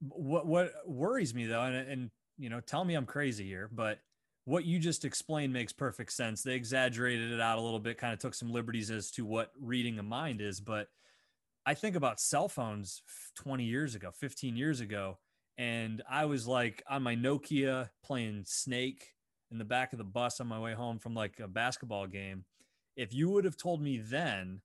what 0.00 0.46
what 0.46 0.72
worries 0.86 1.34
me 1.34 1.46
though 1.46 1.62
and, 1.62 1.88
and 1.88 2.10
you 2.38 2.48
know, 2.48 2.60
tell 2.60 2.84
me 2.84 2.94
I'm 2.94 3.06
crazy 3.06 3.46
here, 3.46 3.68
but 3.72 3.98
what 4.44 4.64
you 4.64 4.78
just 4.78 5.04
explained 5.04 5.52
makes 5.52 5.72
perfect 5.72 6.12
sense. 6.12 6.42
They 6.42 6.54
exaggerated 6.54 7.32
it 7.32 7.40
out 7.40 7.58
a 7.58 7.60
little 7.60 7.80
bit, 7.80 7.98
kind 7.98 8.14
of 8.14 8.18
took 8.18 8.34
some 8.34 8.50
liberties 8.50 8.90
as 8.90 9.10
to 9.12 9.24
what 9.26 9.52
reading 9.60 9.98
a 9.98 10.02
mind 10.02 10.40
is. 10.40 10.60
But 10.60 10.88
I 11.66 11.74
think 11.74 11.96
about 11.96 12.20
cell 12.20 12.48
phones 12.48 13.02
20 13.36 13.64
years 13.64 13.94
ago, 13.94 14.10
15 14.10 14.56
years 14.56 14.80
ago, 14.80 15.18
and 15.58 16.02
I 16.08 16.24
was 16.24 16.46
like 16.46 16.82
on 16.88 17.02
my 17.02 17.14
Nokia 17.14 17.90
playing 18.02 18.44
Snake 18.46 19.04
in 19.50 19.58
the 19.58 19.64
back 19.64 19.92
of 19.92 19.98
the 19.98 20.04
bus 20.04 20.40
on 20.40 20.46
my 20.46 20.58
way 20.58 20.72
home 20.72 20.98
from 20.98 21.14
like 21.14 21.40
a 21.40 21.48
basketball 21.48 22.06
game. 22.06 22.44
If 22.96 23.12
you 23.12 23.28
would 23.30 23.44
have 23.44 23.56
told 23.56 23.82
me 23.82 23.98
then 23.98 24.62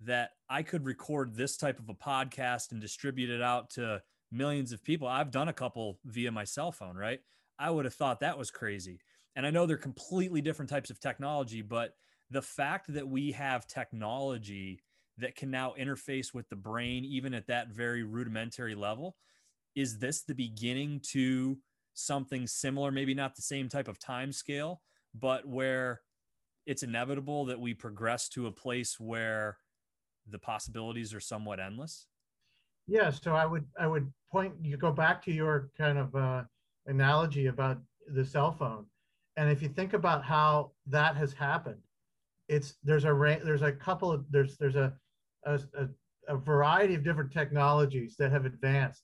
that 0.00 0.30
I 0.48 0.62
could 0.62 0.84
record 0.84 1.34
this 1.34 1.56
type 1.56 1.78
of 1.78 1.88
a 1.88 1.94
podcast 1.94 2.72
and 2.72 2.80
distribute 2.80 3.30
it 3.30 3.42
out 3.42 3.70
to 3.70 4.02
millions 4.32 4.72
of 4.72 4.82
people. 4.82 5.06
I've 5.08 5.30
done 5.30 5.48
a 5.48 5.52
couple 5.52 5.98
via 6.04 6.32
my 6.32 6.44
cell 6.44 6.72
phone, 6.72 6.96
right? 6.96 7.20
I 7.58 7.70
would 7.70 7.84
have 7.84 7.94
thought 7.94 8.20
that 8.20 8.38
was 8.38 8.50
crazy. 8.50 9.00
And 9.36 9.46
I 9.46 9.50
know 9.50 9.66
they're 9.66 9.76
completely 9.76 10.40
different 10.42 10.68
types 10.68 10.90
of 10.90 11.00
technology, 11.00 11.62
but 11.62 11.94
the 12.30 12.42
fact 12.42 12.92
that 12.92 13.08
we 13.08 13.32
have 13.32 13.66
technology 13.66 14.80
that 15.18 15.36
can 15.36 15.50
now 15.50 15.74
interface 15.78 16.34
with 16.34 16.48
the 16.48 16.56
brain, 16.56 17.04
even 17.04 17.34
at 17.34 17.46
that 17.46 17.68
very 17.68 18.02
rudimentary 18.02 18.74
level, 18.74 19.16
is 19.74 19.98
this 19.98 20.22
the 20.22 20.34
beginning 20.34 21.00
to 21.00 21.58
something 21.94 22.46
similar? 22.46 22.90
Maybe 22.90 23.14
not 23.14 23.36
the 23.36 23.42
same 23.42 23.68
type 23.68 23.88
of 23.88 23.98
time 23.98 24.32
scale, 24.32 24.82
but 25.14 25.46
where 25.46 26.00
it's 26.66 26.82
inevitable 26.82 27.46
that 27.46 27.60
we 27.60 27.74
progress 27.74 28.28
to 28.30 28.46
a 28.46 28.52
place 28.52 28.98
where 29.00 29.58
the 30.28 30.38
possibilities 30.38 31.14
are 31.14 31.20
somewhat 31.20 31.60
endless? 31.60 32.06
Yeah, 32.86 33.10
so 33.10 33.34
I 33.34 33.46
would 33.46 33.64
I 33.78 33.86
would 33.86 34.12
point 34.30 34.54
you 34.60 34.76
go 34.76 34.92
back 34.92 35.22
to 35.24 35.32
your 35.32 35.70
kind 35.78 35.98
of 35.98 36.14
uh, 36.14 36.42
analogy 36.86 37.46
about 37.46 37.78
the 38.08 38.24
cell 38.24 38.52
phone, 38.52 38.86
and 39.36 39.50
if 39.50 39.62
you 39.62 39.68
think 39.68 39.92
about 39.92 40.24
how 40.24 40.72
that 40.86 41.16
has 41.16 41.32
happened, 41.32 41.80
it's 42.48 42.74
there's 42.82 43.04
a 43.04 43.40
there's 43.44 43.62
a 43.62 43.72
couple 43.72 44.10
of 44.10 44.24
there's 44.30 44.56
there's 44.58 44.76
a 44.76 44.92
a, 45.44 45.60
a 46.28 46.36
variety 46.36 46.94
of 46.94 47.04
different 47.04 47.32
technologies 47.32 48.16
that 48.18 48.32
have 48.32 48.44
advanced, 48.46 49.02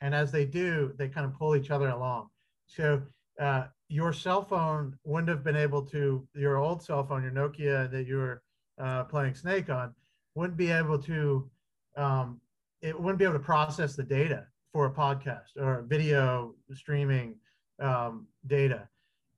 and 0.00 0.14
as 0.14 0.32
they 0.32 0.44
do, 0.44 0.92
they 0.98 1.08
kind 1.08 1.26
of 1.26 1.34
pull 1.34 1.54
each 1.56 1.70
other 1.70 1.88
along. 1.88 2.28
So 2.66 3.02
uh, 3.40 3.64
your 3.88 4.12
cell 4.12 4.42
phone 4.42 4.96
wouldn't 5.04 5.28
have 5.28 5.44
been 5.44 5.56
able 5.56 5.82
to 5.86 6.26
your 6.34 6.56
old 6.56 6.82
cell 6.82 7.04
phone, 7.04 7.22
your 7.22 7.32
Nokia 7.32 7.90
that 7.90 8.06
you 8.06 8.16
were 8.16 8.42
uh, 8.80 9.04
playing 9.04 9.34
Snake 9.34 9.70
on, 9.70 9.94
wouldn't 10.34 10.56
be 10.56 10.70
able 10.70 10.98
to 11.02 11.50
um, 11.96 12.40
it 12.82 12.98
wouldn't 12.98 13.18
be 13.18 13.24
able 13.24 13.34
to 13.34 13.40
process 13.40 13.96
the 13.96 14.02
data 14.02 14.46
for 14.72 14.86
a 14.86 14.90
podcast 14.90 15.56
or 15.56 15.84
video 15.88 16.54
streaming 16.72 17.36
um, 17.80 18.26
data. 18.46 18.88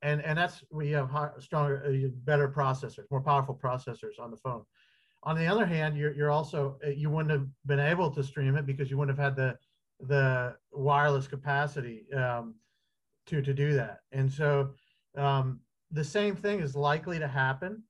And, 0.02 0.22
and 0.24 0.38
that's 0.38 0.64
we 0.70 0.90
have 0.90 1.10
stronger, 1.38 1.84
uh, 1.86 2.08
better 2.24 2.48
processors, 2.48 3.10
more 3.10 3.20
powerful 3.20 3.58
processors 3.62 4.18
on 4.18 4.30
the 4.30 4.36
phone. 4.36 4.62
On 5.22 5.36
the 5.36 5.46
other 5.46 5.66
hand, 5.66 5.98
you're, 5.98 6.14
you're 6.14 6.30
also 6.30 6.78
uh, 6.84 6.88
you 6.88 7.10
wouldn't 7.10 7.30
have 7.30 7.46
been 7.66 7.80
able 7.80 8.10
to 8.10 8.22
stream 8.22 8.56
it 8.56 8.64
because 8.64 8.90
you 8.90 8.96
wouldn't 8.96 9.18
have 9.18 9.24
had 9.24 9.36
the 9.36 9.58
the 10.06 10.56
wireless 10.72 11.28
capacity 11.28 12.10
um, 12.14 12.54
to 13.26 13.42
to 13.42 13.52
do 13.52 13.74
that. 13.74 14.00
And 14.12 14.32
so 14.32 14.70
um, 15.16 15.60
the 15.90 16.04
same 16.04 16.34
thing 16.34 16.60
is 16.60 16.74
likely 16.74 17.18
to 17.18 17.28
happen 17.28 17.82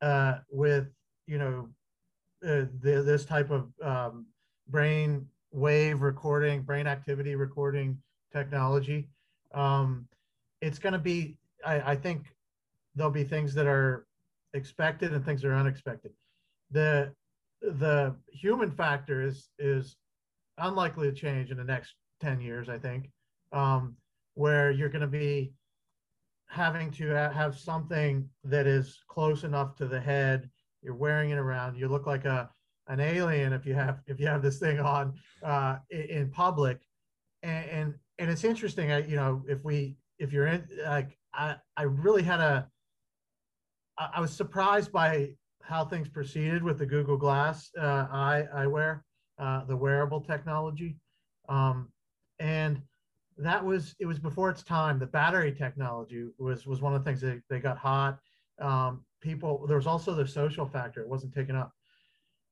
uh, 0.00 0.38
with 0.50 0.86
you 1.26 1.36
know 1.36 1.68
uh, 2.42 2.64
the, 2.80 3.02
this 3.04 3.26
type 3.26 3.50
of 3.50 3.68
um, 3.82 4.26
brain 4.68 5.26
wave 5.50 6.02
recording, 6.02 6.62
brain 6.62 6.86
activity 6.86 7.34
recording 7.34 7.98
technology. 8.32 9.08
Um, 9.54 10.06
it's 10.60 10.78
going 10.78 10.94
to 10.94 10.98
be, 10.98 11.36
I, 11.64 11.92
I, 11.92 11.96
think 11.96 12.34
there'll 12.94 13.12
be 13.12 13.24
things 13.24 13.52
that 13.54 13.66
are 13.66 14.06
expected 14.54 15.12
and 15.12 15.24
things 15.24 15.42
that 15.42 15.48
are 15.48 15.56
unexpected. 15.56 16.12
The 16.70 17.12
the 17.60 18.16
human 18.32 18.70
factor 18.70 19.22
is 19.22 19.50
is 19.58 19.96
unlikely 20.58 21.10
to 21.10 21.14
change 21.14 21.50
in 21.50 21.56
the 21.56 21.64
next 21.64 21.94
10 22.20 22.40
years, 22.40 22.68
I 22.68 22.78
think, 22.78 23.10
um, 23.52 23.96
where 24.34 24.70
you're 24.70 24.88
going 24.88 25.02
to 25.02 25.06
be 25.06 25.52
having 26.48 26.90
to 26.90 27.06
have 27.08 27.58
something 27.58 28.28
that 28.44 28.66
is 28.66 29.02
close 29.08 29.44
enough 29.44 29.76
to 29.76 29.86
the 29.86 30.00
head. 30.00 30.50
You're 30.82 30.94
wearing 30.94 31.30
it 31.30 31.38
around. 31.38 31.76
You 31.76 31.88
look 31.88 32.06
like 32.06 32.24
a 32.24 32.50
an 32.88 33.00
alien 33.00 33.52
if 33.52 33.64
you 33.66 33.74
have 33.74 34.00
if 34.06 34.18
you 34.18 34.26
have 34.26 34.42
this 34.42 34.58
thing 34.58 34.80
on 34.80 35.14
uh, 35.42 35.76
in 35.90 36.30
public, 36.30 36.80
and, 37.42 37.70
and 37.70 37.94
and 38.18 38.30
it's 38.30 38.44
interesting. 38.44 38.92
I 38.92 39.06
you 39.06 39.16
know 39.16 39.42
if 39.48 39.64
we 39.64 39.96
if 40.18 40.32
you're 40.32 40.46
in 40.46 40.66
like 40.86 41.18
I 41.34 41.56
I 41.76 41.84
really 41.84 42.22
had 42.22 42.40
a 42.40 42.68
I, 43.98 44.10
I 44.16 44.20
was 44.20 44.32
surprised 44.32 44.92
by 44.92 45.30
how 45.62 45.84
things 45.84 46.08
proceeded 46.08 46.62
with 46.62 46.78
the 46.78 46.86
Google 46.86 47.16
Glass 47.16 47.70
uh, 47.78 48.06
eye 48.10 48.46
eyewear, 48.54 49.02
uh, 49.38 49.64
the 49.64 49.76
wearable 49.76 50.20
technology, 50.20 50.96
um, 51.48 51.88
and 52.38 52.82
that 53.38 53.64
was 53.64 53.94
it 53.98 54.06
was 54.06 54.18
before 54.18 54.50
its 54.50 54.62
time. 54.62 54.98
The 54.98 55.06
battery 55.06 55.52
technology 55.52 56.26
was 56.38 56.66
was 56.66 56.80
one 56.80 56.94
of 56.94 57.02
the 57.02 57.08
things 57.08 57.20
that 57.22 57.42
they 57.48 57.60
got 57.60 57.78
hot. 57.78 58.18
Um, 58.60 59.04
people 59.20 59.66
there 59.66 59.76
was 59.76 59.86
also 59.86 60.14
the 60.14 60.26
social 60.26 60.66
factor; 60.66 61.00
it 61.00 61.08
wasn't 61.08 61.32
taken 61.34 61.56
up. 61.56 61.72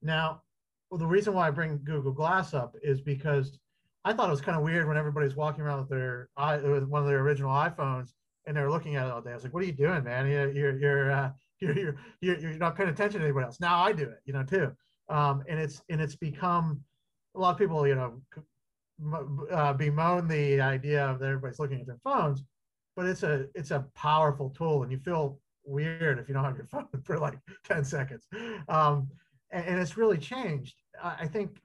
Now, 0.03 0.43
well, 0.91 0.99
the 0.99 1.07
reason 1.07 1.35
why 1.35 1.49
I 1.49 1.51
bring 1.51 1.81
Google 1.85 2.13
Glass 2.13 2.55
up 2.55 2.75
is 2.83 3.01
because 3.01 3.59
I 4.05 4.13
thought 4.13 4.29
it 4.29 4.33
was 4.33 4.41
kind 4.41 4.57
of 4.57 4.65
weird 4.65 4.89
when 4.89 4.97
everybody's 4.97 5.37
walking 5.37 5.63
around 5.63 5.81
with 5.81 5.89
their 5.91 6.29
with 6.39 6.85
one 6.85 7.03
of 7.03 7.09
their 7.09 7.21
original 7.21 7.51
iPhones 7.51 8.13
and 8.47 8.57
they're 8.57 8.71
looking 8.71 8.97
at 8.97 9.07
it 9.07 9.13
all 9.13 9.21
day. 9.21 9.31
I 9.31 9.35
was 9.35 9.45
like, 9.45 9.55
"What 9.55 9.63
are 9.63 9.67
you 9.67 9.73
doing, 9.73 10.03
man? 10.05 10.27
You're 10.27 10.51
you're 10.53 10.79
you're 10.79 11.13
uh, 11.13 11.31
you're, 11.61 11.97
you're, 12.21 12.39
you're, 12.39 12.53
not 12.55 12.77
paying 12.77 12.89
attention 12.89 13.21
to 13.21 13.27
anybody 13.27 13.47
else." 13.47 13.61
Now 13.61 13.83
I 13.83 13.93
do 13.93 14.05
it, 14.05 14.21
you 14.25 14.33
know, 14.33 14.43
too. 14.43 14.73
Um, 15.09 15.45
and 15.49 15.59
it's 15.61 15.83
and 15.89 16.01
it's 16.01 16.17
become 16.17 16.81
a 17.37 17.41
lot 17.41 17.53
of 17.53 17.59
people, 17.59 17.87
you 17.87 17.95
know, 17.95 18.21
uh, 19.53 19.73
bemoan 19.75 20.29
the 20.29 20.61
idea 20.61 21.07
of 21.07 21.19
that 21.21 21.27
everybody's 21.27 21.59
looking 21.59 21.81
at 21.81 21.87
their 21.87 22.01
phones, 22.03 22.43
but 22.97 23.07
it's 23.07 23.23
a 23.23 23.47
it's 23.55 23.71
a 23.71 23.87
powerful 23.95 24.51
tool, 24.51 24.83
and 24.83 24.91
you 24.91 24.99
feel 24.99 25.39
weird 25.65 26.19
if 26.19 26.29
you 26.29 26.35
don't 26.35 26.45
have 26.45 26.57
your 26.57 26.67
phone 26.71 26.89
for 27.05 27.19
like 27.19 27.39
10 27.65 27.85
seconds. 27.85 28.27
Um, 28.69 29.09
and, 29.51 29.81
it's 29.81 29.97
really 29.97 30.19
changed. 30.19 30.75
I, 31.03 31.17
I 31.21 31.27
think 31.27 31.59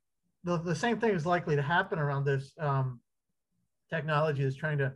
the, 0.44 0.58
the 0.58 0.76
same 0.76 1.00
thing 1.00 1.12
is 1.12 1.26
likely 1.26 1.56
to 1.56 1.62
happen 1.62 2.00
around 2.00 2.26
this 2.26 2.54
um, 2.60 3.00
technology 3.90 4.44
is 4.44 4.56
trying 4.56 4.78
to 4.80 4.94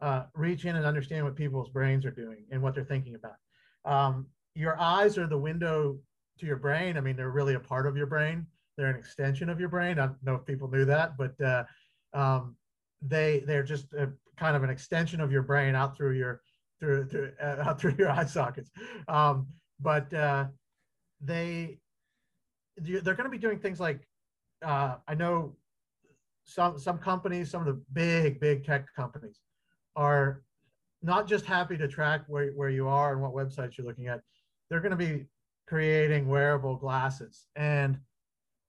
uh, 0.00 0.24
reach 0.34 0.64
in 0.64 0.76
and 0.76 0.84
understand 0.84 1.24
what 1.24 1.36
people's 1.36 1.68
brains 1.70 2.04
are 2.04 2.10
doing 2.10 2.44
and 2.50 2.62
what 2.62 2.74
they're 2.74 2.84
thinking 2.84 3.14
about. 3.14 3.36
Um, 3.84 4.26
your 4.54 4.78
eyes 4.80 5.18
are 5.18 5.26
the 5.26 5.38
window 5.38 5.98
to 6.38 6.46
your 6.46 6.56
brain. 6.56 6.96
I 6.96 7.00
mean, 7.00 7.16
they're 7.16 7.30
really 7.30 7.54
a 7.54 7.60
part 7.60 7.86
of 7.86 7.96
your 7.96 8.06
brain. 8.06 8.46
They're 8.76 8.90
an 8.90 8.96
extension 8.96 9.48
of 9.48 9.58
your 9.58 9.68
brain. 9.68 9.98
I 9.98 10.06
don't 10.06 10.22
know 10.22 10.34
if 10.34 10.44
people 10.44 10.68
knew 10.68 10.84
that, 10.84 11.16
but 11.16 11.40
uh, 11.40 11.64
um, 12.12 12.56
they 13.02 13.42
they're 13.46 13.62
just 13.62 13.92
a, 13.94 14.10
kind 14.36 14.56
of 14.56 14.62
an 14.62 14.70
extension 14.70 15.20
of 15.20 15.32
your 15.32 15.42
brain 15.42 15.74
out 15.74 15.96
through 15.96 16.12
your 16.12 16.42
through 16.80 17.06
through 17.08 17.32
uh, 17.42 17.56
out 17.64 17.80
through 17.80 17.94
your 17.98 18.10
eye 18.10 18.26
sockets. 18.26 18.70
Um, 19.08 19.46
but 19.80 20.12
uh, 20.12 20.46
they 21.20 21.78
they're 22.76 23.14
going 23.14 23.24
to 23.24 23.30
be 23.30 23.38
doing 23.38 23.58
things 23.58 23.80
like 23.80 24.06
uh, 24.64 24.96
I 25.06 25.14
know 25.14 25.56
some 26.44 26.78
some 26.78 26.98
companies, 26.98 27.50
some 27.50 27.66
of 27.66 27.66
the 27.66 27.82
big 27.92 28.40
big 28.40 28.64
tech 28.64 28.86
companies, 28.94 29.40
are 29.94 30.42
not 31.02 31.26
just 31.26 31.44
happy 31.44 31.76
to 31.76 31.88
track 31.88 32.22
where, 32.26 32.50
where 32.52 32.70
you 32.70 32.88
are 32.88 33.12
and 33.12 33.22
what 33.22 33.32
websites 33.32 33.76
you're 33.76 33.86
looking 33.86 34.08
at. 34.08 34.20
They're 34.68 34.80
going 34.80 34.90
to 34.90 34.96
be 34.96 35.26
creating 35.66 36.28
wearable 36.28 36.76
glasses, 36.76 37.46
and 37.56 37.98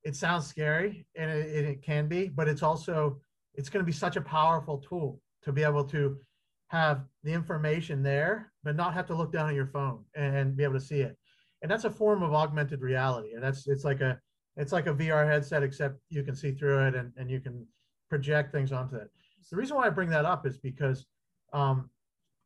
it 0.03 0.15
sounds 0.15 0.47
scary, 0.47 1.05
and 1.15 1.29
it, 1.29 1.65
it 1.65 1.81
can 1.81 2.07
be, 2.07 2.27
but 2.27 2.47
it's 2.47 2.63
also 2.63 3.19
it's 3.55 3.69
going 3.69 3.83
to 3.83 3.85
be 3.85 3.97
such 3.97 4.15
a 4.15 4.21
powerful 4.21 4.77
tool 4.77 5.19
to 5.43 5.51
be 5.51 5.63
able 5.63 5.83
to 5.83 6.17
have 6.69 7.05
the 7.23 7.31
information 7.31 8.03
there, 8.03 8.51
but 8.63 8.75
not 8.75 8.93
have 8.93 9.07
to 9.07 9.15
look 9.15 9.31
down 9.31 9.49
at 9.49 9.55
your 9.55 9.67
phone 9.67 10.03
and 10.15 10.55
be 10.55 10.63
able 10.63 10.73
to 10.73 10.79
see 10.79 10.99
it. 10.99 11.17
And 11.61 11.71
that's 11.71 11.85
a 11.85 11.89
form 11.89 12.23
of 12.23 12.33
augmented 12.33 12.81
reality. 12.81 13.33
And 13.33 13.43
that's 13.43 13.67
it's 13.67 13.83
like 13.83 14.01
a 14.01 14.19
it's 14.55 14.71
like 14.71 14.87
a 14.87 14.93
VR 14.93 15.27
headset, 15.27 15.63
except 15.63 15.99
you 16.09 16.23
can 16.23 16.35
see 16.35 16.51
through 16.51 16.87
it 16.87 16.95
and, 16.95 17.11
and 17.17 17.29
you 17.29 17.39
can 17.39 17.65
project 18.09 18.51
things 18.51 18.71
onto 18.71 18.95
it. 18.95 19.09
The 19.51 19.57
reason 19.57 19.77
why 19.77 19.85
I 19.85 19.89
bring 19.89 20.09
that 20.09 20.25
up 20.25 20.45
is 20.45 20.57
because 20.57 21.05
um, 21.53 21.89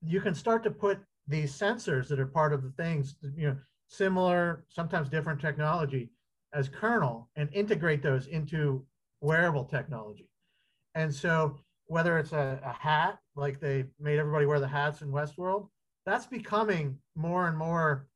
you 0.03 0.19
can 0.21 0.35
start 0.35 0.63
to 0.63 0.71
put 0.71 0.99
these 1.27 1.57
sensors 1.57 2.07
that 2.09 2.19
are 2.19 2.25
part 2.25 2.53
of 2.53 2.63
the 2.63 2.71
things, 2.71 3.15
you 3.35 3.47
know, 3.47 3.57
similar, 3.87 4.65
sometimes 4.69 5.09
different 5.09 5.39
technology 5.39 6.09
as 6.53 6.69
kernel 6.69 7.29
and 7.35 7.49
integrate 7.53 8.03
those 8.03 8.27
into 8.27 8.85
wearable 9.21 9.65
technology. 9.65 10.29
And 10.95 11.13
so 11.13 11.57
whether 11.85 12.17
it's 12.17 12.33
a, 12.33 12.59
a 12.63 12.73
hat, 12.73 13.19
like 13.35 13.59
they 13.59 13.85
made 13.99 14.19
everybody 14.19 14.45
wear 14.45 14.59
the 14.59 14.67
hats 14.67 15.01
in 15.01 15.09
Westworld, 15.09 15.67
that's 16.05 16.25
becoming 16.25 16.97
more 17.15 17.47
and 17.47 17.57
more. 17.57 18.07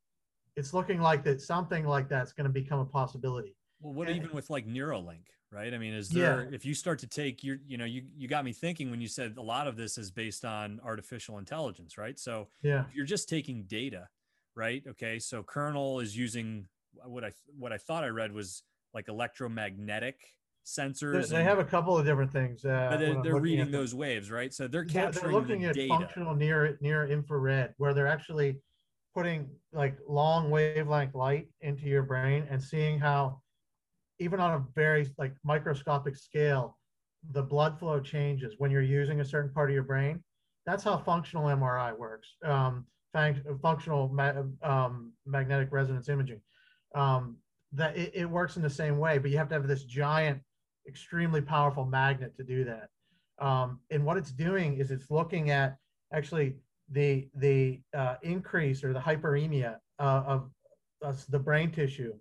It's 0.56 0.74
looking 0.74 1.02
like 1.02 1.24
that 1.24 1.42
something 1.42 1.86
like 1.86 2.08
that's 2.08 2.32
going 2.32 2.46
to 2.46 2.54
become 2.54 2.80
a 2.80 2.86
possibility. 2.86 3.56
Well, 3.82 3.94
what 3.94 4.08
and, 4.08 4.18
even 4.18 4.32
with 4.34 4.50
like 4.50 4.68
Neuralink, 4.68 5.26
right? 5.52 5.74
I 5.74 5.78
mean, 5.78 5.94
is 5.94 6.10
there 6.10 6.48
yeah. 6.50 6.56
if 6.56 6.66
you 6.66 6.74
start 6.74 7.00
to 7.00 7.08
take 7.08 7.44
your, 7.44 7.58
you 7.68 7.78
know, 7.78 7.86
you 7.86 8.04
you 8.16 8.28
got 8.28 8.46
me 8.46 8.54
thinking 8.54 8.90
when 8.90 9.02
you 9.02 9.08
said 9.08 9.36
a 9.38 9.42
lot 9.42 9.68
of 9.68 9.76
this 9.76 9.98
is 9.98 10.12
based 10.12 10.46
on 10.46 10.80
artificial 10.84 11.38
intelligence, 11.38 11.98
right? 11.98 12.18
So 12.18 12.48
yeah, 12.62 12.86
if 12.88 12.96
you're 12.96 13.06
just 13.06 13.28
taking 13.28 13.64
data, 13.64 14.08
right? 14.56 14.84
Okay, 14.88 15.20
so 15.20 15.44
kernel 15.44 16.00
is 16.00 16.16
using 16.18 16.68
what 17.04 17.24
I 17.24 17.32
what 17.58 17.74
I 17.74 17.78
thought 17.78 18.04
I 18.04 18.08
read 18.08 18.32
was 18.32 18.64
like 18.94 19.10
electromagnetic 19.10 20.22
sensors. 20.66 21.30
They, 21.30 21.44
have 21.44 21.60
a 21.60 21.64
couple 21.64 21.98
of 21.98 22.06
different 22.06 22.32
things. 22.32 22.66
Uh, 22.66 22.96
they're, 23.00 23.22
they're 23.22 23.40
reading 23.40 23.72
those 23.72 23.94
waves, 23.94 24.32
right? 24.32 24.54
So 24.54 24.68
they're 24.68 24.86
capturing. 24.86 25.32
they're 25.32 25.42
looking 25.42 25.62
the 25.62 25.68
at 25.68 25.76
data. 25.76 25.90
functional 25.90 26.36
near 26.36 26.78
near 26.82 27.06
infrared, 27.06 27.74
where 27.78 27.94
they're 27.94 28.08
actually 28.08 28.58
putting 29.16 29.50
like 29.72 29.98
long 30.08 30.50
wavelength 30.52 31.16
light 31.16 31.48
into 31.62 31.86
your 31.86 32.04
brain 32.04 32.46
and 32.50 32.62
seeing 32.62 33.00
how, 33.00 33.40
even 34.20 34.40
on 34.40 34.54
a 34.54 34.66
very 34.76 35.08
like 35.18 35.34
microscopic 35.44 36.16
scale, 36.16 36.78
the 37.32 37.42
blood 37.42 37.80
flow 37.80 38.00
changes 38.00 38.56
when 38.58 38.70
you're 38.70 38.82
using 38.82 39.22
a 39.22 39.26
certain 39.26 39.52
part 39.52 39.70
of 39.70 39.74
your 39.74 39.84
brain. 39.84 40.22
That's 40.66 40.84
how 40.84 40.98
functional 40.98 41.46
MRI 41.46 41.98
works. 41.98 42.36
Um, 42.44 42.86
functional 43.62 44.10
ma- 44.10 44.44
um, 44.62 45.14
magnetic 45.26 45.70
resonance 45.72 46.10
imaging. 46.10 46.42
Um, 46.94 47.38
that 47.74 47.98
it, 47.98 48.12
it, 48.14 48.30
works 48.30 48.56
in 48.56 48.62
the 48.62 48.70
same 48.70 48.98
way, 48.98 49.18
but 49.18 49.32
you 49.32 49.38
have 49.38 49.50
to 49.50 49.56
have 49.56 49.68
this 49.68 49.84
giant 49.84 50.42
extremely 50.88 51.42
powerful 51.42 51.86
magnet 51.86 52.36
to 52.38 52.44
do 52.44 52.64
that. 52.66 52.90
Um, 53.46 53.80
and 53.92 54.06
what 54.06 54.18
it's 54.18 54.32
doing 54.32 54.78
is 54.78 54.92
it's 54.92 55.12
looking 55.12 55.50
at 55.50 55.78
actually 56.14 56.56
the 56.92 57.28
the 57.36 57.82
uh, 57.96 58.16
increase 58.22 58.84
or 58.84 58.94
the 58.94 59.00
hyperemia 59.00 59.78
uh, 60.00 60.24
of, 60.28 60.52
the 61.30 61.40
brain 61.40 61.72
tissue. 61.72 62.14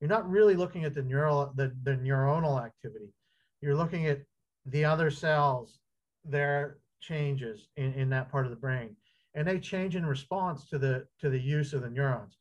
You're 0.00 0.08
not 0.08 0.28
really 0.30 0.54
looking 0.54 0.84
at 0.84 0.94
the 0.94 1.02
neural 1.02 1.52
the, 1.56 1.74
the 1.82 1.96
neuronal 1.96 2.64
activity. 2.64 3.12
You're 3.60 3.74
looking 3.74 4.06
at 4.06 4.20
the 4.66 4.84
other 4.84 5.10
cells, 5.10 5.80
their 6.24 6.78
changes 7.00 7.68
in, 7.76 7.92
in 7.94 8.08
that 8.10 8.30
part 8.30 8.44
of 8.46 8.50
the 8.50 8.56
brain. 8.56 8.94
And 9.34 9.46
they 9.46 9.58
change 9.58 9.96
in 9.96 10.06
response 10.06 10.68
to 10.68 10.78
the 10.78 11.06
to 11.20 11.30
the 11.30 11.40
use 11.40 11.72
of 11.72 11.82
the 11.82 11.90
neurons. 11.90 12.38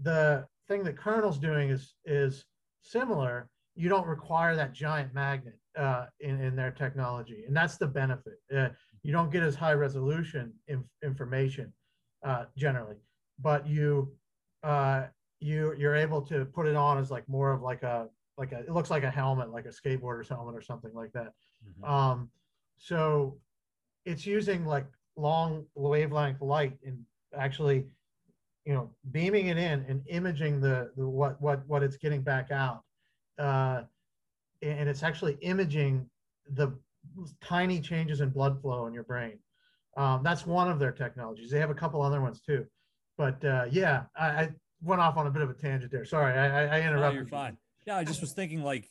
The 0.00 0.46
thing 0.66 0.82
that 0.84 0.96
kernel's 0.96 1.38
doing 1.38 1.70
is 1.70 1.94
is 2.04 2.46
similar, 2.80 3.50
you 3.74 3.88
don't 3.88 4.06
require 4.06 4.56
that 4.56 4.72
giant 4.72 5.14
magnet 5.14 5.58
uh, 5.78 6.06
in, 6.20 6.40
in 6.40 6.56
their 6.56 6.70
technology. 6.70 7.44
And 7.46 7.56
that's 7.56 7.76
the 7.76 7.86
benefit. 7.86 8.40
Uh, 8.54 8.68
you 9.08 9.14
don't 9.14 9.32
get 9.32 9.42
as 9.42 9.54
high 9.54 9.72
resolution 9.72 10.52
inf- 10.66 10.84
information 11.02 11.72
uh, 12.26 12.44
generally, 12.58 12.96
but 13.40 13.66
you, 13.66 14.12
uh, 14.62 15.04
you, 15.40 15.74
you're 15.78 15.94
able 15.94 16.20
to 16.20 16.44
put 16.44 16.66
it 16.66 16.76
on 16.76 16.98
as 16.98 17.10
like 17.10 17.26
more 17.26 17.50
of 17.50 17.62
like 17.62 17.82
a, 17.82 18.06
like 18.36 18.52
a, 18.52 18.58
it 18.58 18.70
looks 18.70 18.90
like 18.90 19.04
a 19.04 19.10
helmet, 19.10 19.50
like 19.50 19.64
a 19.64 19.70
skateboarder's 19.70 20.28
helmet 20.28 20.54
or 20.54 20.60
something 20.60 20.92
like 20.92 21.10
that. 21.12 21.32
Mm-hmm. 21.66 21.90
Um, 21.90 22.28
so 22.76 23.38
it's 24.04 24.26
using 24.26 24.66
like 24.66 24.84
long 25.16 25.64
wavelength 25.74 26.42
light 26.42 26.76
and 26.84 26.98
actually, 27.34 27.86
you 28.66 28.74
know, 28.74 28.90
beaming 29.10 29.46
it 29.46 29.56
in 29.56 29.86
and 29.88 30.02
imaging 30.08 30.60
the, 30.60 30.90
the 30.98 31.08
what, 31.08 31.40
what, 31.40 31.66
what 31.66 31.82
it's 31.82 31.96
getting 31.96 32.20
back 32.20 32.50
out 32.50 32.82
uh, 33.38 33.84
and 34.60 34.86
it's 34.86 35.02
actually 35.02 35.38
imaging 35.40 36.10
the 36.52 36.78
tiny 37.40 37.80
changes 37.80 38.20
in 38.20 38.30
blood 38.30 38.60
flow 38.60 38.86
in 38.86 38.94
your 38.94 39.04
brain. 39.04 39.38
Um, 39.96 40.22
that's 40.22 40.46
one 40.46 40.70
of 40.70 40.78
their 40.78 40.92
technologies. 40.92 41.50
They 41.50 41.60
have 41.60 41.70
a 41.70 41.74
couple 41.74 42.02
other 42.02 42.20
ones 42.20 42.40
too. 42.40 42.66
But 43.16 43.44
uh, 43.44 43.64
yeah, 43.70 44.04
I, 44.16 44.26
I, 44.26 44.48
went 44.80 45.00
off 45.00 45.16
on 45.16 45.26
a 45.26 45.30
bit 45.30 45.42
of 45.42 45.50
a 45.50 45.54
tangent 45.54 45.90
there. 45.90 46.04
Sorry, 46.04 46.38
I, 46.38 46.78
I 46.78 46.80
interrupted. 46.82 47.00
No, 47.00 47.10
you're 47.10 47.26
fine. 47.26 47.56
Yeah, 47.84 47.96
I 47.96 48.04
just 48.04 48.20
was 48.20 48.32
thinking 48.32 48.62
like 48.62 48.88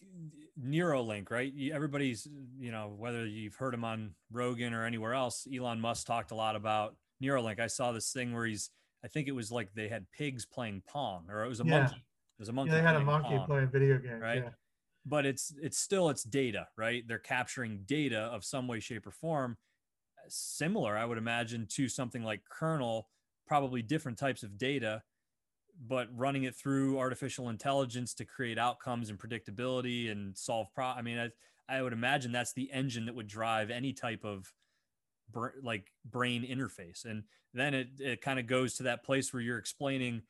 Neuralink, 0.62 1.32
right? 1.32 1.54
Everybody's, 1.72 2.28
you 2.60 2.72
know, 2.72 2.94
whether 2.98 3.26
you've 3.26 3.56
heard 3.56 3.74
him 3.74 3.86
on 3.86 4.16
Rogan 4.30 4.74
or 4.74 4.86
anywhere 4.86 5.14
else, 5.14 5.48
Elon 5.54 5.80
Musk 5.80 6.06
talked 6.06 6.32
a 6.32 6.36
lot 6.36 6.58
about 6.58 6.98
Neuralink. 7.24 7.62
I 7.62 7.68
saw 7.68 7.94
this 7.94 8.12
thing 8.12 8.34
where 8.34 8.46
he's, 8.46 8.70
I 9.06 9.08
think 9.08 9.30
it 9.30 9.32
was 9.32 9.50
like 9.50 9.70
they 9.74 9.88
had 9.88 10.12
pigs 10.12 10.46
playing 10.46 10.84
Pong, 10.90 11.28
or 11.30 11.46
it 11.46 11.48
was 11.48 11.62
a 11.62 11.66
yeah. 11.66 11.80
monkey 11.80 12.04
there's 12.38 12.50
a 12.50 12.54
monkey. 12.54 12.72
Yeah, 12.72 12.78
they 12.78 12.84
had 12.84 12.96
a 12.96 13.00
monkey 13.00 13.36
Pong, 13.36 13.46
playing 13.46 13.70
video 13.70 13.98
games, 13.98 14.22
right? 14.22 14.44
Yeah. 14.44 14.50
But 15.08 15.26
it's 15.26 15.54
it's 15.62 15.78
still 15.78 16.10
it's 16.10 16.24
data, 16.24 16.68
right? 16.78 17.04
They're 17.08 17.18
capturing 17.18 17.84
data 17.86 18.20
of 18.20 18.44
some 18.44 18.68
way, 18.68 18.80
shape, 18.80 19.08
or 19.08 19.12
form, 19.12 19.58
uh, 20.18 20.26
similar, 20.28 20.98
I 20.98 21.06
would 21.06 21.18
imagine, 21.18 21.66
to 21.72 21.88
something 21.88 22.24
like 22.24 22.42
kernel, 22.50 23.08
probably 23.48 23.82
different 23.82 24.18
types 24.18 24.44
of 24.44 24.58
data, 24.58 25.02
but 25.88 26.08
running 26.14 26.44
it 26.44 26.56
through 26.56 27.00
artificial 27.00 27.50
intelligence 27.50 28.14
to 28.16 28.26
create 28.26 28.58
outcomes 28.58 29.10
and 29.10 29.18
predictability 29.18 30.12
and 30.12 30.38
solve 30.38 30.68
pro. 30.74 30.88
I 30.88 31.02
mean, 31.02 31.20
I, 31.20 31.30
I 31.78 31.82
would 31.82 31.94
imagine 31.94 32.32
that's 32.32 32.54
the 32.54 32.70
engine 32.74 33.06
that 33.06 33.16
would 33.16 33.28
drive 33.28 33.70
any 33.70 33.94
type 33.94 34.26
of 34.26 34.52
br- 35.32 35.60
like 35.64 35.92
brain 36.04 36.46
interface, 36.46 37.06
and 37.06 37.24
then 37.54 37.74
it 37.74 37.88
it 38.00 38.22
kind 38.22 38.40
of 38.40 38.48
goes 38.48 38.76
to 38.76 38.84
that 38.84 39.06
place 39.06 39.32
where 39.32 39.42
you're 39.42 39.58
explaining 39.58 40.24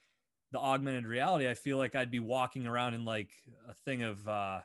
the 0.51 0.59
augmented 0.59 1.05
reality, 1.05 1.49
I 1.49 1.53
feel 1.53 1.77
like 1.77 1.95
I'd 1.95 2.11
be 2.11 2.19
walking 2.19 2.65
around 2.67 2.93
in 2.93 3.03
like 3.05 3.29
a 3.67 3.73
thing 3.73 4.03
of 4.03 4.27
uh, 4.27 4.59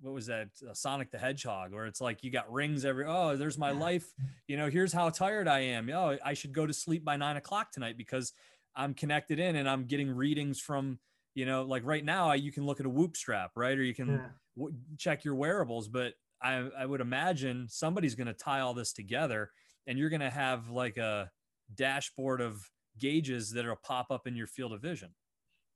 what 0.00 0.12
was 0.12 0.26
that 0.26 0.48
uh, 0.68 0.74
Sonic 0.74 1.10
the 1.10 1.18
Hedgehog, 1.18 1.72
where 1.72 1.86
it's 1.86 2.00
like 2.00 2.22
you 2.24 2.30
got 2.30 2.52
rings 2.52 2.84
every. 2.84 3.04
Oh, 3.06 3.36
there's 3.36 3.56
my 3.58 3.70
life. 3.70 4.12
You 4.48 4.56
know, 4.56 4.68
here's 4.68 4.92
how 4.92 5.08
tired 5.10 5.48
I 5.48 5.60
am. 5.60 5.88
Oh, 5.90 6.16
I 6.24 6.34
should 6.34 6.52
go 6.52 6.66
to 6.66 6.72
sleep 6.72 7.04
by 7.04 7.16
nine 7.16 7.36
o'clock 7.36 7.70
tonight 7.72 7.96
because 7.96 8.32
I'm 8.76 8.94
connected 8.94 9.38
in 9.38 9.56
and 9.56 9.68
I'm 9.68 9.84
getting 9.84 10.10
readings 10.10 10.60
from 10.60 10.98
you 11.36 11.46
know, 11.46 11.64
like 11.64 11.84
right 11.84 12.04
now, 12.04 12.32
you 12.32 12.52
can 12.52 12.64
look 12.64 12.78
at 12.78 12.86
a 12.86 12.88
Whoop 12.88 13.16
strap, 13.16 13.50
right? 13.56 13.76
Or 13.76 13.82
you 13.82 13.92
can 13.94 14.08
Yeah. 14.08 14.28
w- 14.56 14.76
check 14.98 15.24
your 15.24 15.34
wearables, 15.34 15.88
but 15.88 16.14
I, 16.40 16.58
I 16.78 16.86
would 16.86 17.00
imagine 17.00 17.66
somebody's 17.68 18.14
going 18.14 18.28
to 18.28 18.34
tie 18.34 18.60
all 18.60 18.72
this 18.72 18.92
together 18.92 19.50
and 19.88 19.98
you're 19.98 20.10
going 20.10 20.20
to 20.20 20.30
have 20.30 20.70
like 20.70 20.96
a 20.96 21.32
dashboard 21.74 22.40
of 22.40 22.70
gauges 22.98 23.50
that'll 23.50 23.76
pop 23.76 24.06
up 24.10 24.26
in 24.26 24.36
your 24.36 24.46
field 24.46 24.72
of 24.72 24.80
vision. 24.80 25.10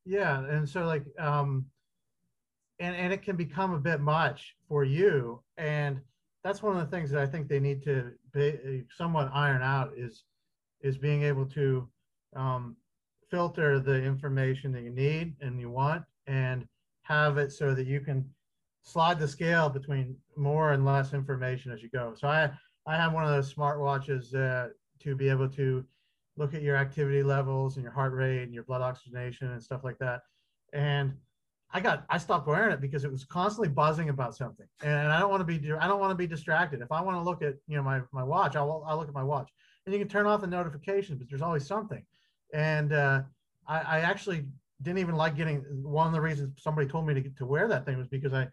Yeah, 0.04 0.44
and 0.44 0.68
so 0.68 0.84
like 0.84 1.04
um 1.18 1.66
and 2.78 2.94
and 2.96 3.12
it 3.12 3.22
can 3.22 3.36
become 3.36 3.74
a 3.74 3.78
bit 3.78 4.00
much 4.00 4.56
for 4.68 4.84
you 4.84 5.42
and 5.56 6.00
that's 6.44 6.62
one 6.62 6.76
of 6.76 6.88
the 6.88 6.96
things 6.96 7.10
that 7.10 7.20
I 7.20 7.26
think 7.26 7.48
they 7.48 7.60
need 7.60 7.82
to 7.84 8.12
be, 8.32 8.84
somewhat 8.96 9.30
iron 9.32 9.62
out 9.62 9.92
is 9.96 10.24
is 10.80 10.96
being 10.96 11.22
able 11.24 11.44
to 11.46 11.88
um, 12.36 12.76
filter 13.30 13.80
the 13.80 14.02
information 14.02 14.72
that 14.72 14.82
you 14.82 14.90
need 14.90 15.34
and 15.40 15.60
you 15.60 15.70
want 15.70 16.04
and 16.26 16.66
have 17.02 17.36
it 17.36 17.52
so 17.52 17.74
that 17.74 17.86
you 17.86 18.00
can 18.00 18.24
slide 18.82 19.18
the 19.18 19.26
scale 19.26 19.68
between 19.68 20.16
more 20.36 20.72
and 20.72 20.84
less 20.84 21.12
information 21.12 21.72
as 21.72 21.82
you 21.82 21.88
go. 21.90 22.14
So 22.16 22.28
I 22.28 22.50
I 22.86 22.96
have 22.96 23.12
one 23.12 23.24
of 23.24 23.30
those 23.30 23.52
smartwatches 23.52 24.34
uh, 24.34 24.68
to 25.00 25.16
be 25.16 25.28
able 25.28 25.48
to 25.50 25.84
look 26.38 26.54
at 26.54 26.62
your 26.62 26.76
activity 26.76 27.22
levels 27.22 27.76
and 27.76 27.82
your 27.82 27.92
heart 27.92 28.12
rate 28.12 28.44
and 28.44 28.54
your 28.54 28.62
blood 28.62 28.80
oxygenation 28.80 29.50
and 29.50 29.62
stuff 29.62 29.82
like 29.84 29.98
that. 29.98 30.22
And 30.72 31.14
I 31.70 31.80
got 31.80 32.06
I 32.08 32.16
stopped 32.16 32.46
wearing 32.46 32.72
it 32.72 32.80
because 32.80 33.04
it 33.04 33.10
was 33.10 33.24
constantly 33.24 33.68
buzzing 33.68 34.08
about 34.08 34.34
something, 34.34 34.66
and 34.82 35.12
I 35.12 35.20
don't 35.20 35.30
want 35.30 35.46
to 35.46 35.58
be 35.58 35.72
I 35.72 35.86
don't 35.86 36.00
want 36.00 36.10
to 36.10 36.16
be 36.16 36.26
distracted. 36.26 36.80
If 36.80 36.90
I 36.90 37.02
want 37.02 37.18
to 37.18 37.22
look 37.22 37.42
at 37.42 37.56
you 37.66 37.76
know 37.76 37.82
my 37.82 38.00
my 38.12 38.22
watch, 38.22 38.56
I'll 38.56 38.84
I'll 38.86 38.96
look 38.96 39.08
at 39.08 39.14
my 39.14 39.22
watch, 39.22 39.50
and 39.84 39.92
you 39.92 39.98
can 39.98 40.08
turn 40.08 40.26
off 40.26 40.40
the 40.40 40.46
notifications, 40.46 41.18
but 41.18 41.28
there's 41.28 41.42
always 41.42 41.66
something. 41.66 42.02
And 42.54 42.94
uh, 42.94 43.20
I, 43.66 43.80
I 43.80 44.00
actually 44.00 44.46
didn't 44.80 45.00
even 45.00 45.14
like 45.14 45.36
getting 45.36 45.58
one 45.82 46.06
of 46.06 46.14
the 46.14 46.20
reasons 46.20 46.62
somebody 46.62 46.88
told 46.88 47.06
me 47.06 47.12
to 47.12 47.20
get 47.20 47.36
to 47.36 47.44
wear 47.44 47.68
that 47.68 47.84
thing 47.84 47.98
was 47.98 48.08
because 48.08 48.32
I 48.32 48.48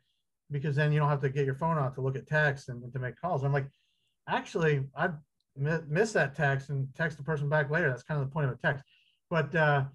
because 0.51 0.75
then 0.75 0.91
you 0.91 0.99
don't 0.99 1.09
have 1.09 1.21
to 1.21 1.29
get 1.29 1.45
your 1.45 1.55
phone 1.55 1.77
out 1.77 1.95
to 1.95 2.01
look 2.01 2.17
at 2.17 2.27
text 2.27 2.67
and, 2.67 2.83
and 2.83 2.91
to 2.93 2.99
make 2.99 3.19
calls. 3.19 3.43
I'm 3.43 3.53
like, 3.53 3.67
actually, 4.27 4.83
I 4.95 5.09
miss 5.57 6.11
that 6.13 6.35
text 6.35 6.69
and 6.69 6.87
text 6.95 7.17
the 7.17 7.23
person 7.23 7.49
back 7.49 7.69
later. 7.69 7.89
That's 7.89 8.03
kind 8.03 8.21
of 8.21 8.27
the 8.27 8.33
point 8.33 8.47
of 8.47 8.53
a 8.53 8.57
text. 8.57 8.83
But 9.29 9.55
uh, 9.55 9.85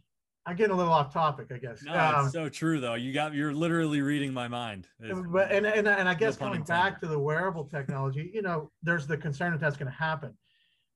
I'm 0.47 0.57
getting 0.57 0.73
a 0.73 0.77
little 0.77 0.93
off 0.93 1.13
topic, 1.13 1.49
I 1.53 1.59
guess. 1.59 1.83
No, 1.83 1.93
um, 1.93 2.25
it's 2.25 2.33
so 2.33 2.49
true 2.49 2.81
though. 2.81 2.95
You 2.95 3.13
got 3.13 3.35
you're 3.35 3.53
literally 3.53 4.01
reading 4.01 4.33
my 4.33 4.49
mind. 4.49 4.89
It's, 4.99 5.21
but 5.31 5.53
and, 5.53 5.67
and 5.67 5.87
and 5.87 6.09
I 6.09 6.15
guess 6.15 6.37
coming 6.37 6.63
back 6.63 7.01
to 7.01 7.07
the 7.07 7.19
wearable 7.19 7.65
technology, 7.65 8.31
you 8.33 8.43
know, 8.43 8.71
there's 8.83 9.07
the 9.07 9.17
concern 9.17 9.53
that 9.53 9.61
that's 9.61 9.77
going 9.77 9.91
to 9.91 9.97
happen. 9.97 10.37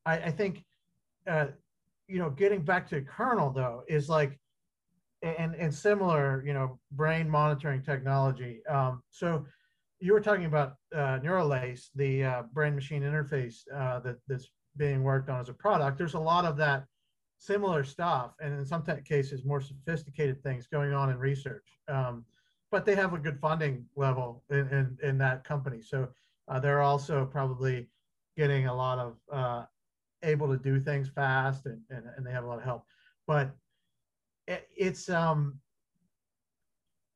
I, 0.07 0.15
I 0.15 0.31
think, 0.31 0.65
uh, 1.27 1.47
you 2.09 2.19
know, 2.19 2.31
getting 2.31 2.63
back 2.63 2.89
to 2.91 3.01
kernel 3.03 3.51
though 3.51 3.83
is 3.89 4.09
like, 4.09 4.39
and 5.23 5.55
and 5.55 5.73
similar, 5.73 6.43
you 6.47 6.55
know, 6.55 6.79
brain 6.93 7.29
monitoring 7.29 7.83
technology. 7.83 8.65
Um, 8.67 9.03
so 9.11 9.47
you 10.01 10.13
were 10.13 10.21
talking 10.21 10.45
about 10.45 10.75
uh, 10.95 11.19
Neuralace, 11.23 11.89
the 11.95 12.25
uh, 12.25 12.43
brain 12.53 12.75
machine 12.75 13.03
interface 13.03 13.63
uh, 13.75 14.01
that 14.01 14.17
that's 14.29 14.51
being 14.77 15.03
worked 15.03 15.31
on 15.31 15.41
as 15.41 15.49
a 15.49 15.55
product. 15.55 15.99
There's 15.99 16.15
a 16.15 16.21
lot 16.21 16.45
of 16.45 16.57
that 16.59 16.85
similar 17.39 17.85
stuff, 17.85 18.33
and 18.41 18.59
in 18.59 18.65
some 18.65 18.85
cases, 19.05 19.45
more 19.45 19.61
sophisticated 19.61 20.43
things 20.43 20.67
going 20.67 20.93
on 20.93 21.11
in 21.11 21.19
research. 21.19 21.79
Um, 21.89 22.25
but 22.71 22.85
they 22.85 22.97
have 22.97 23.13
a 23.13 23.19
good 23.19 23.39
funding 23.41 23.85
level 23.95 24.43
in, 24.51 24.67
in, 24.69 24.99
in 25.03 25.19
that 25.19 25.45
company. 25.45 25.81
So 25.81 26.09
uh, 26.49 26.59
they're 26.59 26.83
also 26.83 27.25
probably 27.25 27.89
getting 28.37 28.67
a 28.67 28.75
lot 28.75 28.99
of 28.99 29.17
uh, 29.33 29.65
able 30.25 30.49
to 30.49 30.57
do 30.57 30.81
things 30.81 31.09
fast 31.09 31.67
and, 31.67 31.81
and, 31.91 32.05
and, 32.17 32.27
they 32.27 32.33
have 32.33 32.43
a 32.43 32.47
lot 32.49 32.59
of 32.59 32.65
help. 32.65 32.85
But 33.29 33.55
it, 34.49 34.69
it's, 34.77 35.09
um, 35.09 35.61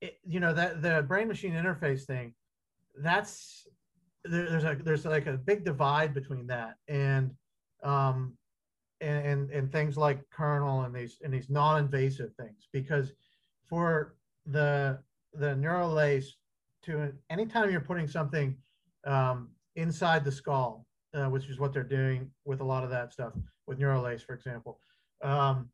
it, 0.01 0.19
you 0.23 0.39
know, 0.39 0.53
that 0.55 0.81
the 0.81 1.03
brain 1.03 1.27
machine 1.27 1.55
interface 1.55 2.05
thing, 2.05 2.35
that's, 3.03 3.67
there, 4.25 4.49
there's 4.49 4.65
a, 4.65 4.77
there's 4.83 5.05
like 5.05 5.27
a 5.27 5.37
big 5.37 5.65
divide 5.65 6.15
between 6.15 6.47
that 6.49 6.75
and, 6.89 7.31
um, 7.83 8.35
and, 9.01 9.27
and, 9.27 9.51
and 9.51 9.73
things 9.73 9.97
like 9.97 10.29
kernel 10.31 10.83
and 10.83 10.95
these 10.95 11.19
and 11.23 11.33
these 11.33 11.49
non-invasive 11.49 12.35
things. 12.35 12.69
Because 12.73 13.13
for 13.69 14.17
the 14.47 14.99
the 15.35 15.55
Neuralace 15.55 16.31
to 16.83 17.13
anytime 17.31 17.71
you're 17.71 17.81
putting 17.81 18.09
something 18.09 18.57
um, 19.07 19.51
inside 19.77 20.25
the 20.25 20.33
skull 20.33 20.85
uh, 21.15 21.27
which 21.27 21.49
is 21.49 21.61
what 21.61 21.73
they're 21.73 21.85
doing 21.85 22.29
with 22.45 22.61
a 22.61 22.65
lot 22.65 22.83
of 22.83 22.91
that 22.91 23.13
stuff 23.13 23.33
with 23.69 23.79
Neuralace 23.79 24.23
for 24.23 24.35
example 24.35 24.81
um, 25.23 25.69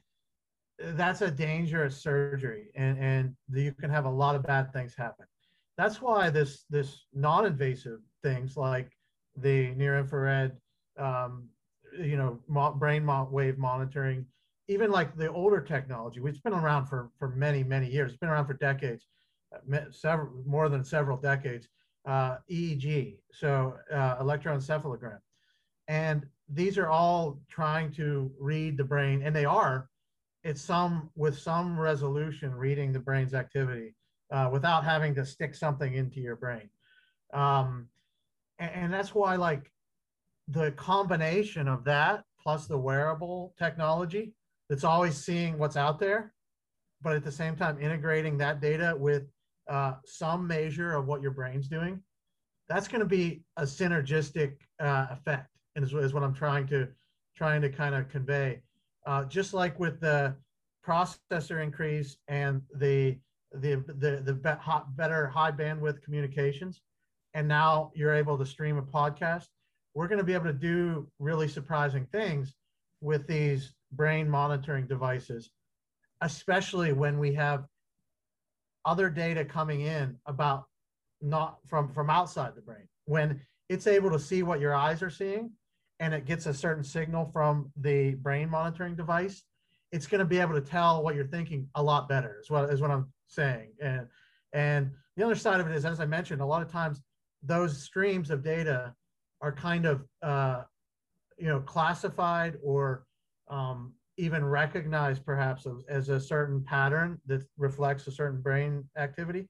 that's 0.78 1.22
a 1.22 1.30
dangerous 1.30 1.96
surgery. 1.96 2.68
And 2.74 2.98
and 2.98 3.36
you 3.52 3.72
can 3.72 3.90
have 3.90 4.04
a 4.06 4.10
lot 4.10 4.34
of 4.34 4.42
bad 4.42 4.72
things 4.72 4.94
happen 4.96 5.26
that's 5.76 6.00
why 6.00 6.30
this 6.30 6.64
this 6.70 7.06
non-invasive 7.12 8.00
things 8.22 8.56
like 8.56 8.90
the 9.36 9.70
near 9.74 9.98
infrared 9.98 10.52
um, 10.98 11.48
you 11.98 12.16
know 12.16 12.38
mo- 12.48 12.72
brain 12.72 13.04
mo- 13.04 13.28
wave 13.30 13.58
monitoring 13.58 14.24
even 14.68 14.90
like 14.90 15.16
the 15.16 15.30
older 15.30 15.60
technology 15.60 16.20
which 16.20 16.34
has 16.34 16.40
been 16.40 16.54
around 16.54 16.86
for 16.86 17.10
for 17.18 17.28
many 17.28 17.62
many 17.62 17.90
years 17.90 18.12
it's 18.12 18.18
been 18.18 18.28
around 18.28 18.46
for 18.46 18.54
decades 18.54 19.06
uh, 19.54 19.80
several 19.90 20.30
more 20.46 20.68
than 20.68 20.84
several 20.84 21.16
decades 21.16 21.68
uh, 22.06 22.36
eeg 22.50 23.16
so 23.32 23.74
uh, 23.92 24.16
electroencephalogram. 24.18 25.18
And 25.88 26.26
these 26.48 26.78
are 26.78 26.88
all 26.88 27.40
trying 27.48 27.90
to 27.92 28.30
read 28.38 28.76
the 28.76 28.84
brain 28.84 29.22
and 29.22 29.34
they 29.34 29.44
are 29.44 29.88
it's 30.42 30.60
some 30.60 31.10
with 31.16 31.38
some 31.38 31.78
resolution 31.80 32.54
reading 32.54 32.92
the 32.92 32.98
brain's 32.98 33.32
activity 33.32 33.94
uh, 34.30 34.48
without 34.52 34.84
having 34.84 35.14
to 35.14 35.24
stick 35.24 35.54
something 35.54 35.94
into 35.94 36.20
your 36.20 36.36
brain 36.36 36.68
um, 37.32 37.88
and, 38.58 38.70
and 38.74 38.92
that's 38.92 39.14
why 39.14 39.36
like 39.36 39.70
the 40.48 40.72
combination 40.72 41.68
of 41.68 41.84
that 41.84 42.24
plus 42.42 42.66
the 42.66 42.78
wearable 42.78 43.54
technology 43.58 44.32
that's 44.68 44.84
always 44.84 45.16
seeing 45.16 45.58
what's 45.58 45.76
out 45.76 45.98
there, 45.98 46.32
but 47.02 47.14
at 47.14 47.24
the 47.24 47.32
same 47.32 47.56
time 47.56 47.80
integrating 47.80 48.38
that 48.38 48.60
data 48.60 48.94
with 48.98 49.24
uh, 49.68 49.94
some 50.04 50.46
measure 50.46 50.94
of 50.94 51.06
what 51.06 51.22
your 51.22 51.30
brain's 51.30 51.68
doing, 51.68 52.00
that's 52.68 52.88
going 52.88 53.00
to 53.00 53.06
be 53.06 53.42
a 53.56 53.62
synergistic 53.62 54.56
uh, 54.80 55.06
effect, 55.10 55.48
and 55.76 55.84
is, 55.84 55.92
is, 55.92 56.14
what 56.14 56.22
I'm 56.22 56.34
trying 56.34 56.66
to 56.68 56.88
trying 57.36 57.60
to 57.62 57.68
kind 57.68 57.94
of 57.94 58.08
convey. 58.08 58.62
Uh, 59.06 59.24
just 59.24 59.52
like 59.52 59.78
with 59.78 60.00
the 60.00 60.34
processor 60.86 61.62
increase 61.62 62.16
and 62.28 62.62
the 62.76 63.18
the 63.54 63.84
the 63.98 64.22
the 64.24 64.34
better 64.96 65.26
high 65.26 65.52
bandwidth 65.52 66.02
communications, 66.02 66.80
and 67.34 67.46
now 67.48 67.92
you're 67.94 68.14
able 68.14 68.36
to 68.38 68.46
stream 68.46 68.78
a 68.78 68.82
podcast 68.82 69.46
we're 69.94 70.08
going 70.08 70.18
to 70.18 70.24
be 70.24 70.34
able 70.34 70.46
to 70.46 70.52
do 70.52 71.06
really 71.18 71.48
surprising 71.48 72.06
things 72.12 72.54
with 73.00 73.26
these 73.26 73.72
brain 73.92 74.28
monitoring 74.28 74.86
devices, 74.86 75.50
especially 76.20 76.92
when 76.92 77.18
we 77.18 77.32
have 77.34 77.64
other 78.84 79.08
data 79.08 79.44
coming 79.44 79.82
in 79.82 80.16
about 80.26 80.64
not 81.22 81.58
from 81.66 81.88
from 81.92 82.10
outside 82.10 82.54
the 82.54 82.60
brain. 82.60 82.88
When 83.06 83.40
it's 83.68 83.86
able 83.86 84.10
to 84.10 84.18
see 84.18 84.42
what 84.42 84.60
your 84.60 84.74
eyes 84.74 85.02
are 85.02 85.10
seeing 85.10 85.52
and 86.00 86.12
it 86.12 86.26
gets 86.26 86.46
a 86.46 86.52
certain 86.52 86.84
signal 86.84 87.30
from 87.32 87.72
the 87.80 88.14
brain 88.14 88.50
monitoring 88.50 88.96
device, 88.96 89.42
it's 89.94 90.08
going 90.08 90.18
to 90.18 90.24
be 90.24 90.40
able 90.40 90.54
to 90.54 90.60
tell 90.60 91.04
what 91.04 91.14
you're 91.14 91.24
thinking 91.24 91.68
a 91.76 91.82
lot 91.82 92.08
better 92.08 92.38
is 92.42 92.50
what 92.50 92.68
is 92.68 92.80
what 92.80 92.90
I'm 92.90 93.06
saying. 93.28 93.68
And 93.80 94.08
and 94.52 94.90
the 95.16 95.24
other 95.24 95.36
side 95.36 95.60
of 95.60 95.68
it 95.68 95.74
is, 95.74 95.84
as 95.84 96.00
I 96.00 96.06
mentioned, 96.06 96.40
a 96.40 96.46
lot 96.46 96.62
of 96.62 96.68
times 96.70 97.00
those 97.44 97.80
streams 97.80 98.30
of 98.30 98.42
data 98.42 98.92
are 99.40 99.52
kind 99.52 99.86
of 99.86 100.02
uh, 100.20 100.62
you 101.38 101.46
know 101.46 101.60
classified 101.60 102.58
or 102.60 103.06
um, 103.48 103.92
even 104.16 104.44
recognized 104.44 105.24
perhaps 105.24 105.64
as, 105.64 105.84
as, 105.88 106.08
a 106.08 106.18
certain 106.18 106.64
pattern 106.64 107.20
that 107.26 107.44
reflects 107.56 108.06
a 108.08 108.10
certain 108.10 108.40
brain 108.40 108.82
activity 108.96 109.48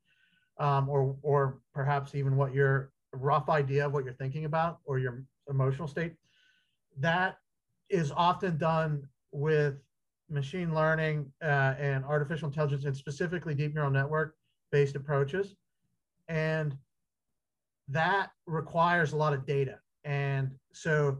um, 0.58 0.90
or 0.90 1.16
or 1.22 1.60
perhaps 1.72 2.14
even 2.14 2.36
what 2.36 2.52
your 2.52 2.92
rough 3.14 3.48
idea 3.48 3.86
of 3.86 3.94
what 3.94 4.04
you're 4.04 4.12
thinking 4.12 4.44
about 4.44 4.80
or 4.84 4.98
your 4.98 5.24
emotional 5.48 5.88
state 5.88 6.12
that 6.98 7.38
is 7.88 8.12
often 8.14 8.58
done 8.58 9.08
with 9.32 9.76
machine 10.30 10.74
learning 10.74 11.30
uh, 11.42 11.74
and 11.78 12.04
artificial 12.04 12.48
intelligence 12.48 12.84
and 12.84 12.96
specifically 12.96 13.54
deep 13.54 13.74
neural 13.74 13.90
network 13.90 14.34
based 14.72 14.96
approaches 14.96 15.54
and 16.28 16.76
that 17.88 18.30
requires 18.46 19.12
a 19.12 19.16
lot 19.16 19.32
of 19.32 19.46
data 19.46 19.78
and 20.04 20.50
so 20.72 21.18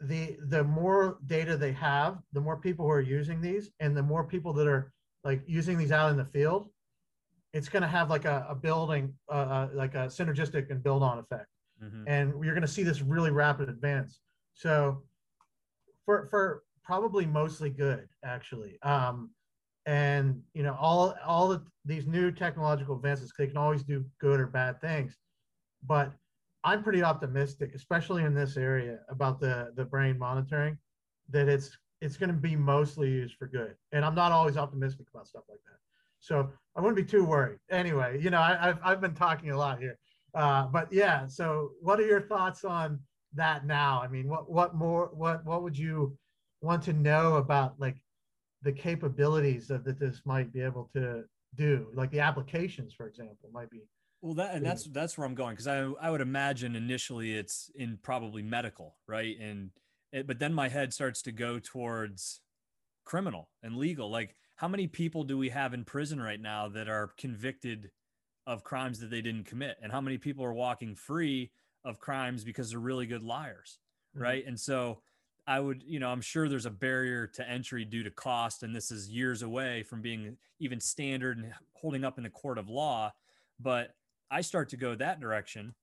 the 0.00 0.36
the 0.46 0.62
more 0.62 1.18
data 1.26 1.56
they 1.56 1.72
have, 1.72 2.18
the 2.32 2.40
more 2.40 2.56
people 2.56 2.84
who 2.84 2.92
are 2.92 3.00
using 3.00 3.40
these, 3.40 3.70
and 3.80 3.96
the 3.96 4.02
more 4.02 4.24
people 4.24 4.52
that 4.54 4.66
are 4.66 4.92
like 5.24 5.42
using 5.46 5.76
these 5.76 5.92
out 5.92 6.10
in 6.10 6.16
the 6.16 6.24
field, 6.24 6.68
it's 7.52 7.68
going 7.68 7.82
to 7.82 7.88
have 7.88 8.08
like 8.08 8.24
a, 8.24 8.46
a 8.48 8.54
building, 8.54 9.12
uh, 9.28 9.32
uh, 9.32 9.68
like 9.74 9.94
a 9.94 10.06
synergistic 10.06 10.70
and 10.70 10.82
build 10.82 11.02
on 11.02 11.18
effect. 11.18 11.48
Mm-hmm. 11.82 12.04
And 12.06 12.44
you're 12.44 12.54
going 12.54 12.62
to 12.62 12.68
see 12.68 12.84
this 12.84 13.02
really 13.02 13.30
rapid 13.30 13.68
advance. 13.68 14.20
So 14.54 15.02
for 16.04 16.26
for 16.28 16.62
probably 16.88 17.26
mostly 17.26 17.68
good 17.68 18.08
actually. 18.24 18.80
Um, 18.82 19.30
and 19.84 20.40
you 20.54 20.62
know 20.62 20.76
all 20.80 21.14
all 21.24 21.48
the, 21.48 21.62
these 21.84 22.06
new 22.06 22.32
technological 22.32 22.96
advances 22.96 23.30
they 23.38 23.46
can 23.46 23.58
always 23.58 23.82
do 23.82 24.04
good 24.18 24.40
or 24.40 24.46
bad 24.46 24.80
things. 24.80 25.18
But 25.86 26.12
i'm 26.64 26.82
pretty 26.82 27.04
optimistic 27.04 27.70
especially 27.72 28.24
in 28.24 28.34
this 28.34 28.56
area 28.56 28.98
about 29.08 29.38
the 29.38 29.70
the 29.76 29.84
brain 29.84 30.18
monitoring 30.18 30.76
that 31.30 31.48
it's 31.48 31.70
it's 32.00 32.16
going 32.16 32.30
to 32.30 32.40
be 32.50 32.56
mostly 32.56 33.08
used 33.08 33.36
for 33.36 33.46
good. 33.46 33.74
And 33.92 34.04
i'm 34.04 34.14
not 34.14 34.32
always 34.32 34.56
optimistic 34.56 35.06
about 35.12 35.28
stuff 35.28 35.44
like 35.48 35.60
that. 35.66 35.78
So 36.20 36.50
i 36.74 36.80
wouldn't 36.80 36.96
be 36.96 37.10
too 37.16 37.24
worried. 37.24 37.58
Anyway 37.70 38.18
you 38.20 38.30
know 38.30 38.40
I, 38.40 38.66
have 38.68 38.80
I've 38.82 39.00
been 39.00 39.14
talking 39.14 39.50
a 39.50 39.58
lot 39.58 39.78
here. 39.78 39.98
Uh, 40.34 40.66
but 40.66 40.90
yeah 40.90 41.26
so 41.26 41.72
what 41.80 42.00
are 42.00 42.06
your 42.06 42.22
thoughts 42.22 42.64
on 42.64 42.98
that 43.34 43.66
now? 43.66 44.00
I 44.02 44.08
mean 44.08 44.26
what 44.26 44.50
what 44.50 44.74
more 44.74 45.10
what 45.12 45.44
what 45.44 45.62
would 45.62 45.78
you 45.78 46.18
want 46.60 46.82
to 46.84 46.92
know 46.92 47.34
about 47.34 47.78
like 47.78 47.96
the 48.62 48.72
capabilities 48.72 49.70
of 49.70 49.84
that 49.84 49.98
this 49.98 50.22
might 50.24 50.52
be 50.52 50.60
able 50.60 50.90
to 50.94 51.24
do. 51.54 51.88
Like 51.94 52.10
the 52.10 52.20
applications 52.20 52.92
for 52.94 53.06
example 53.06 53.50
might 53.52 53.70
be 53.70 53.80
well 54.20 54.34
that 54.34 54.54
and 54.54 54.66
that's 54.66 54.88
that's 54.90 55.16
where 55.16 55.24
i'm 55.24 55.34
going 55.36 55.52
because 55.52 55.68
i 55.68 55.78
i 56.02 56.10
would 56.10 56.20
imagine 56.20 56.74
initially 56.74 57.34
it's 57.36 57.70
in 57.76 57.96
probably 58.02 58.42
medical 58.42 58.96
right? 59.06 59.36
And 59.40 59.70
it, 60.12 60.26
but 60.26 60.40
then 60.40 60.52
my 60.52 60.68
head 60.68 60.92
starts 60.92 61.22
to 61.22 61.32
go 61.32 61.58
towards 61.58 62.40
criminal 63.04 63.48
and 63.62 63.76
legal. 63.76 64.10
Like 64.10 64.34
how 64.56 64.68
many 64.68 64.86
people 64.86 65.24
do 65.24 65.38
we 65.38 65.50
have 65.50 65.72
in 65.72 65.84
prison 65.84 66.20
right 66.20 66.40
now 66.40 66.68
that 66.68 66.88
are 66.88 67.12
convicted 67.18 67.90
of 68.46 68.64
crimes 68.64 68.98
that 69.00 69.10
they 69.10 69.20
didn't 69.20 69.44
commit? 69.44 69.76
And 69.82 69.92
how 69.92 70.00
many 70.00 70.18
people 70.18 70.44
are 70.44 70.52
walking 70.52 70.94
free 70.94 71.52
of 71.84 72.00
crimes 72.00 72.42
because 72.42 72.70
they're 72.70 72.80
really 72.80 73.06
good 73.06 73.22
liars 73.22 73.78
mm-hmm. 74.14 74.22
right? 74.22 74.46
And 74.46 74.58
so 74.58 75.00
I 75.48 75.60
would, 75.60 75.82
you 75.86 75.98
know, 75.98 76.10
I'm 76.10 76.20
sure 76.20 76.46
there's 76.46 76.66
a 76.66 76.70
barrier 76.70 77.26
to 77.26 77.48
entry 77.48 77.86
due 77.86 78.02
to 78.02 78.10
cost, 78.10 78.62
and 78.62 78.76
this 78.76 78.90
is 78.90 79.08
years 79.08 79.40
away 79.40 79.82
from 79.82 80.02
being 80.02 80.36
even 80.60 80.78
standard 80.78 81.38
and 81.38 81.54
holding 81.72 82.04
up 82.04 82.18
in 82.18 82.24
the 82.24 82.30
court 82.30 82.58
of 82.58 82.68
law. 82.68 83.14
But 83.58 83.94
I 84.30 84.42
start 84.42 84.68
to 84.68 84.76
go 84.76 84.94
that 84.94 85.20
direction. 85.20 85.74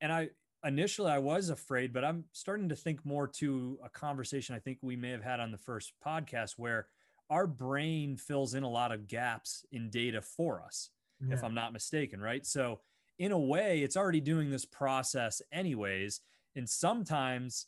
And 0.00 0.12
I 0.12 0.30
initially 0.64 1.10
I 1.10 1.18
was 1.18 1.50
afraid, 1.50 1.92
but 1.92 2.04
I'm 2.04 2.26
starting 2.32 2.68
to 2.68 2.76
think 2.76 3.04
more 3.04 3.26
to 3.26 3.80
a 3.84 3.88
conversation 3.88 4.54
I 4.54 4.60
think 4.60 4.78
we 4.82 4.94
may 4.94 5.10
have 5.10 5.24
had 5.24 5.40
on 5.40 5.50
the 5.50 5.58
first 5.58 5.94
podcast 6.04 6.52
where 6.56 6.86
our 7.28 7.48
brain 7.48 8.16
fills 8.16 8.54
in 8.54 8.62
a 8.62 8.70
lot 8.70 8.92
of 8.92 9.08
gaps 9.08 9.66
in 9.72 9.90
data 9.90 10.22
for 10.22 10.62
us, 10.62 10.90
yeah. 11.26 11.34
if 11.34 11.42
I'm 11.42 11.54
not 11.54 11.72
mistaken, 11.72 12.20
right? 12.20 12.46
So 12.46 12.80
in 13.18 13.32
a 13.32 13.38
way, 13.38 13.80
it's 13.80 13.96
already 13.96 14.20
doing 14.20 14.50
this 14.50 14.64
process 14.64 15.42
anyways. 15.50 16.20
And 16.54 16.70
sometimes 16.70 17.66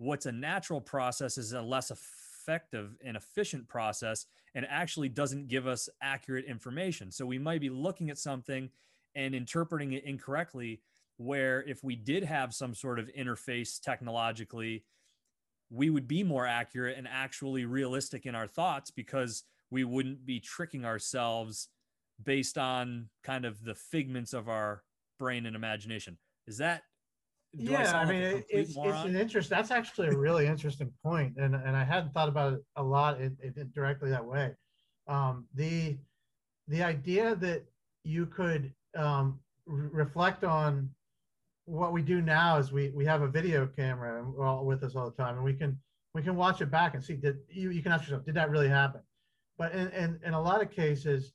what's 0.00 0.24
a 0.24 0.32
natural 0.32 0.80
process 0.80 1.36
is 1.36 1.52
a 1.52 1.60
less 1.60 1.90
effective 1.90 2.96
and 3.04 3.18
efficient 3.18 3.68
process 3.68 4.24
and 4.54 4.66
actually 4.68 5.10
doesn't 5.10 5.46
give 5.46 5.66
us 5.66 5.90
accurate 6.02 6.46
information. 6.46 7.12
So 7.12 7.26
we 7.26 7.38
might 7.38 7.60
be 7.60 7.68
looking 7.68 8.08
at 8.08 8.16
something 8.16 8.70
and 9.14 9.34
interpreting 9.34 9.92
it 9.92 10.04
incorrectly. 10.04 10.80
Where 11.18 11.62
if 11.68 11.84
we 11.84 11.96
did 11.96 12.24
have 12.24 12.54
some 12.54 12.74
sort 12.74 12.98
of 12.98 13.10
interface 13.12 13.78
technologically, 13.78 14.86
we 15.68 15.90
would 15.90 16.08
be 16.08 16.22
more 16.22 16.46
accurate 16.46 16.96
and 16.96 17.06
actually 17.06 17.66
realistic 17.66 18.24
in 18.24 18.34
our 18.34 18.46
thoughts 18.46 18.90
because 18.90 19.44
we 19.70 19.84
wouldn't 19.84 20.24
be 20.24 20.40
tricking 20.40 20.86
ourselves 20.86 21.68
based 22.24 22.56
on 22.56 23.10
kind 23.22 23.44
of 23.44 23.62
the 23.62 23.74
figments 23.74 24.32
of 24.32 24.48
our 24.48 24.82
brain 25.18 25.44
and 25.44 25.54
imagination. 25.54 26.16
Is 26.46 26.56
that 26.56 26.84
yeah, 27.52 27.98
I, 27.98 28.02
I 28.02 28.04
mean, 28.04 28.44
it's, 28.48 28.76
it's 28.76 28.76
an 28.76 29.16
interest. 29.16 29.50
That's 29.50 29.70
actually 29.70 30.08
a 30.08 30.16
really 30.16 30.46
interesting 30.46 30.92
point, 31.02 31.34
and 31.36 31.54
and 31.54 31.76
I 31.76 31.84
hadn't 31.84 32.12
thought 32.14 32.28
about 32.28 32.54
it 32.54 32.60
a 32.76 32.82
lot 32.82 33.20
it, 33.20 33.32
it 33.42 33.74
directly 33.74 34.10
that 34.10 34.24
way. 34.24 34.54
Um, 35.08 35.46
the 35.54 35.98
the 36.68 36.82
idea 36.82 37.34
that 37.36 37.64
you 38.04 38.26
could 38.26 38.72
um, 38.96 39.40
re- 39.66 39.88
reflect 39.92 40.44
on 40.44 40.90
what 41.64 41.92
we 41.92 42.02
do 42.02 42.20
now 42.20 42.58
is 42.58 42.70
we 42.70 42.90
we 42.90 43.04
have 43.04 43.22
a 43.22 43.28
video 43.28 43.66
camera 43.66 44.24
all 44.40 44.64
with 44.64 44.84
us 44.84 44.94
all 44.94 45.10
the 45.10 45.22
time, 45.22 45.34
and 45.34 45.44
we 45.44 45.54
can 45.54 45.76
we 46.14 46.22
can 46.22 46.36
watch 46.36 46.60
it 46.60 46.70
back 46.70 46.94
and 46.94 47.02
see 47.02 47.16
did 47.16 47.38
you 47.48 47.70
you 47.70 47.82
can 47.82 47.90
ask 47.90 48.04
yourself 48.04 48.24
did 48.24 48.34
that 48.34 48.50
really 48.50 48.68
happen? 48.68 49.00
But 49.58 49.72
in 49.72 49.88
in, 49.88 50.20
in 50.24 50.34
a 50.34 50.40
lot 50.40 50.62
of 50.62 50.70
cases, 50.70 51.32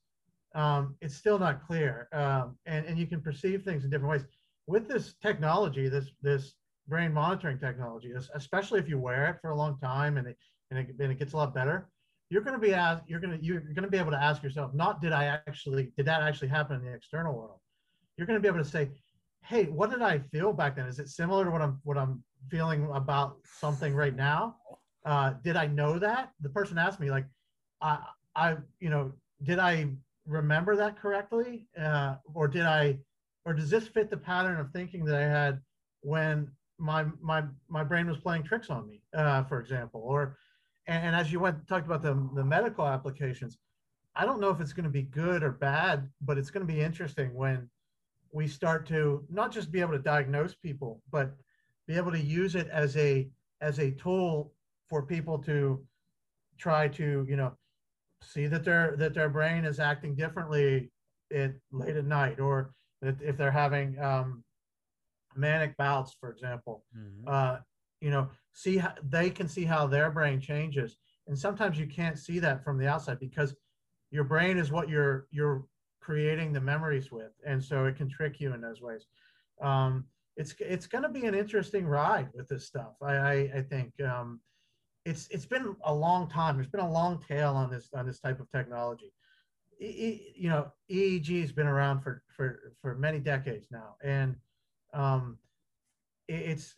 um, 0.54 0.96
it's 1.02 1.16
still 1.16 1.38
not 1.38 1.68
clear, 1.68 2.08
um, 2.14 2.58
and 2.66 2.86
and 2.86 2.98
you 2.98 3.06
can 3.06 3.20
perceive 3.20 3.64
things 3.64 3.84
in 3.84 3.90
different 3.90 4.12
ways 4.12 4.24
with 4.68 4.88
this 4.88 5.16
technology, 5.22 5.90
this 5.90 6.10
this 6.22 6.56
brain 6.88 7.14
monitoring 7.14 7.60
technology, 7.60 8.14
especially 8.34 8.80
if 8.80 8.88
you 8.88 8.98
wear 9.00 9.30
it 9.30 9.38
for 9.42 9.52
a 9.52 9.56
long 9.56 9.78
time 9.80 10.18
and 10.18 10.28
it 10.28 10.38
and 10.72 10.80
it, 10.80 10.96
and 11.00 11.12
it 11.12 11.20
gets 11.20 11.34
a 11.34 11.38
lot 11.38 11.54
better, 11.54 11.90
you're 12.30 12.42
going 12.42 12.60
to 12.60 12.60
be 12.60 12.74
asked, 12.74 13.04
you're 13.08 13.20
going 13.20 13.38
to 13.38 13.44
you're 13.44 13.62
going 13.62 13.84
to 13.84 13.90
be 13.90 13.98
able 13.98 14.12
to 14.12 14.22
ask 14.22 14.44
yourself, 14.44 14.74
not 14.74 15.02
did 15.02 15.14
I 15.14 15.26
actually 15.26 15.92
did 15.98 16.06
that 16.08 16.22
actually 16.22 16.48
happen 16.50 16.78
in 16.78 16.84
the 16.84 16.94
external 16.94 17.34
world? 17.34 17.60
You're 18.18 18.28
going 18.28 18.38
to 18.38 18.42
be 18.42 18.48
able 18.48 18.64
to 18.64 18.70
say, 18.70 18.90
hey, 19.44 19.66
what 19.66 19.92
did 19.92 20.02
I 20.02 20.20
feel 20.20 20.54
back 20.54 20.76
then? 20.76 20.88
Is 20.88 21.00
it 21.00 21.10
similar 21.10 21.46
to 21.46 21.52
what 21.52 21.62
I'm 21.62 21.80
what 21.84 21.98
I'm 21.98 22.24
feeling 22.50 22.90
about 22.94 23.38
something 23.60 23.94
right 23.94 24.16
now? 24.16 24.58
Uh, 25.06 25.34
did 25.44 25.56
I 25.56 25.68
know 25.68 26.00
that? 26.00 26.32
The 26.42 26.50
person 26.50 26.78
asked 26.78 27.00
me 27.00 27.12
like, 27.12 27.26
I 27.82 28.00
I 28.36 28.58
you 28.80 28.90
know 28.90 29.12
did 29.44 29.60
I 29.60 29.90
remember 30.26 30.76
that 30.76 31.00
correctly, 31.00 31.68
uh, 31.80 32.16
or 32.34 32.48
did 32.48 32.64
I 32.64 32.98
or 33.46 33.54
does 33.54 33.70
this 33.70 33.88
fit 33.88 34.10
the 34.10 34.18
pattern 34.18 34.60
of 34.60 34.72
thinking 34.72 35.06
that 35.06 35.16
I 35.16 35.26
had 35.26 35.62
when 36.02 36.50
my 36.78 37.06
my 37.22 37.44
my 37.70 37.84
brain 37.84 38.08
was 38.08 38.18
playing 38.18 38.44
tricks 38.44 38.70
on 38.70 38.88
me, 38.88 39.02
uh, 39.14 39.44
for 39.44 39.60
example, 39.60 40.02
or 40.04 40.38
and, 40.88 41.08
and 41.08 41.16
as 41.16 41.32
you 41.32 41.40
went 41.40 41.68
talked 41.68 41.86
about 41.86 42.02
the 42.02 42.14
the 42.34 42.44
medical 42.44 42.86
applications, 42.86 43.58
I 44.16 44.26
don't 44.26 44.42
know 44.42 44.50
if 44.50 44.60
it's 44.60 44.74
going 44.74 44.86
to 44.86 44.90
be 44.90 45.04
good 45.04 45.44
or 45.44 45.52
bad, 45.52 46.10
but 46.22 46.38
it's 46.38 46.52
going 46.52 46.66
to 46.66 46.74
be 46.74 46.82
interesting 46.82 47.34
when 47.34 47.70
we 48.32 48.48
start 48.48 48.86
to 48.88 49.24
not 49.30 49.52
just 49.52 49.72
be 49.72 49.80
able 49.80 49.94
to 49.94 50.00
diagnose 50.00 50.54
people, 50.54 51.02
but 51.12 51.34
be 51.88 51.96
able 51.96 52.12
to 52.12 52.20
use 52.20 52.56
it 52.56 52.68
as 52.70 52.98
a 52.98 53.30
as 53.62 53.80
a 53.80 53.92
tool 53.92 54.52
for 54.90 55.04
people 55.04 55.38
to 55.40 55.84
try 56.58 56.88
to 56.88 57.26
you 57.30 57.36
know 57.36 57.54
see 58.22 58.48
that 58.48 58.64
their 58.66 58.96
that 58.98 59.14
their 59.14 59.30
brain 59.30 59.66
is 59.66 59.80
acting 59.80 60.16
differently 60.16 60.92
at 61.34 61.54
late 61.72 61.96
at 61.96 62.06
night 62.06 62.40
or 62.40 62.74
if 63.06 63.38
they're 63.38 63.52
having 63.52 64.00
um, 64.00 64.44
manic 65.36 65.76
bouts, 65.78 66.16
for 66.20 66.32
example, 66.32 66.84
mm-hmm. 66.98 67.28
uh, 67.28 67.58
you 68.02 68.10
know, 68.10 68.30
see 68.54 68.78
how 68.78 68.94
they 69.04 69.30
can 69.30 69.48
see 69.48 69.66
how 69.66 69.88
their 69.88 70.12
brain 70.12 70.40
changes, 70.40 70.98
and 71.28 71.38
sometimes 71.38 71.80
you 71.80 71.88
can't 71.88 72.18
see 72.18 72.40
that 72.40 72.64
from 72.64 72.78
the 72.78 72.88
outside 72.88 73.20
because 73.20 73.56
your 74.12 74.24
brain 74.24 74.58
is 74.58 74.72
what 74.72 74.90
you're 74.90 75.28
you're 75.32 75.66
creating 76.02 76.54
the 76.54 76.62
memories 76.62 77.12
with, 77.12 77.32
and 77.46 77.64
so 77.64 77.86
it 77.86 77.96
can 77.96 78.10
trick 78.10 78.40
you 78.40 78.54
in 78.54 78.62
those 78.62 78.82
ways. 78.82 79.06
Um, 79.62 80.06
it's 80.38 80.54
it's 80.60 80.88
going 80.88 81.04
to 81.04 81.10
be 81.10 81.26
an 81.26 81.36
interesting 81.36 81.86
ride 81.86 82.30
with 82.34 82.48
this 82.48 82.66
stuff. 82.66 82.94
I 83.02 83.14
I, 83.14 83.34
I 83.58 83.62
think. 83.62 83.94
Um, 84.02 84.40
it's 85.06 85.28
it's 85.30 85.46
been 85.46 85.76
a 85.84 85.94
long 85.94 86.28
time. 86.28 86.56
There's 86.56 86.68
been 86.68 86.80
a 86.82 86.92
long 86.92 87.24
tail 87.28 87.54
on 87.54 87.70
this 87.70 87.90
on 87.94 88.08
this 88.08 88.20
type 88.20 88.40
of 88.40 88.50
technology 88.52 89.14
you 89.80 90.50
know, 90.50 90.72
EEG 90.90 91.42
has 91.42 91.52
been 91.52 91.68
around 91.68 92.02
for 92.02 92.24
for 92.36 92.74
for 92.82 92.96
many 92.96 93.20
decades 93.20 93.68
now, 93.72 93.96
and 94.04 94.36
um, 94.94 95.38
it's 96.28 96.76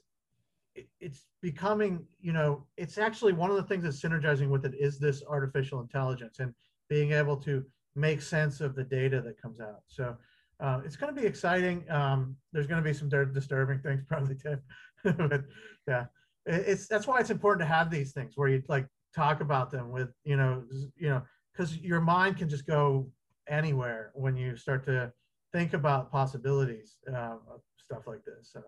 it's 1.00 1.26
becoming, 1.42 2.06
you 2.20 2.34
know, 2.34 2.66
it's 2.78 2.98
actually 2.98 3.34
one 3.34 3.50
of 3.50 3.56
the 3.56 3.64
things 3.64 3.84
that's 3.84 4.02
synergizing 4.02 4.50
with 4.50 4.66
it 4.66 4.76
is 4.80 5.00
this 5.00 5.24
artificial 5.28 5.82
intelligence 5.82 6.40
and 6.40 6.54
being 6.90 7.14
able 7.14 7.36
to 7.36 7.66
make 7.96 8.22
sense 8.22 8.62
of 8.62 8.76
the 8.76 8.84
data 8.84 9.22
that 9.22 9.42
comes 9.42 9.60
out. 9.60 9.82
So 9.88 10.16
uh, 10.60 10.82
it's 10.86 10.96
going 10.96 11.14
to 11.14 11.20
be 11.20 11.28
exciting. 11.28 11.84
Um, 11.90 12.36
there's 12.54 12.68
going 12.68 12.82
to 12.82 12.88
be 12.88 12.94
some 12.94 13.10
disturbing 13.10 13.80
things 13.80 14.04
probably 14.08 14.36
too, 14.36 14.58
but 15.04 15.44
yeah, 15.88 16.06
it's 16.46 16.88
that's 16.88 17.08
why 17.08 17.20
it's 17.20 17.30
important 17.30 17.68
to 17.68 17.74
have 17.74 17.90
these 17.90 18.12
things 18.12 18.34
where 18.36 18.48
you 18.50 18.64
like 18.68 18.88
talk 19.16 19.42
about 19.42 19.72
them 19.72 19.90
with 19.90 20.10
you 20.24 20.38
know 20.38 20.64
you 20.96 21.10
know 21.10 21.22
because 21.58 21.78
your 21.78 22.02
mind 22.02 22.38
can 22.38 22.48
just 22.48 22.68
go 22.68 23.10
anywhere 23.50 24.12
when 24.14 24.38
you 24.38 24.56
start 24.56 24.86
to 24.86 25.12
think 25.54 25.74
about 25.74 26.12
possibilities 26.12 26.98
uh, 27.12 27.38
of 27.50 27.62
stuff 27.78 28.06
like 28.06 28.24
this. 28.24 28.52
So. 28.54 28.62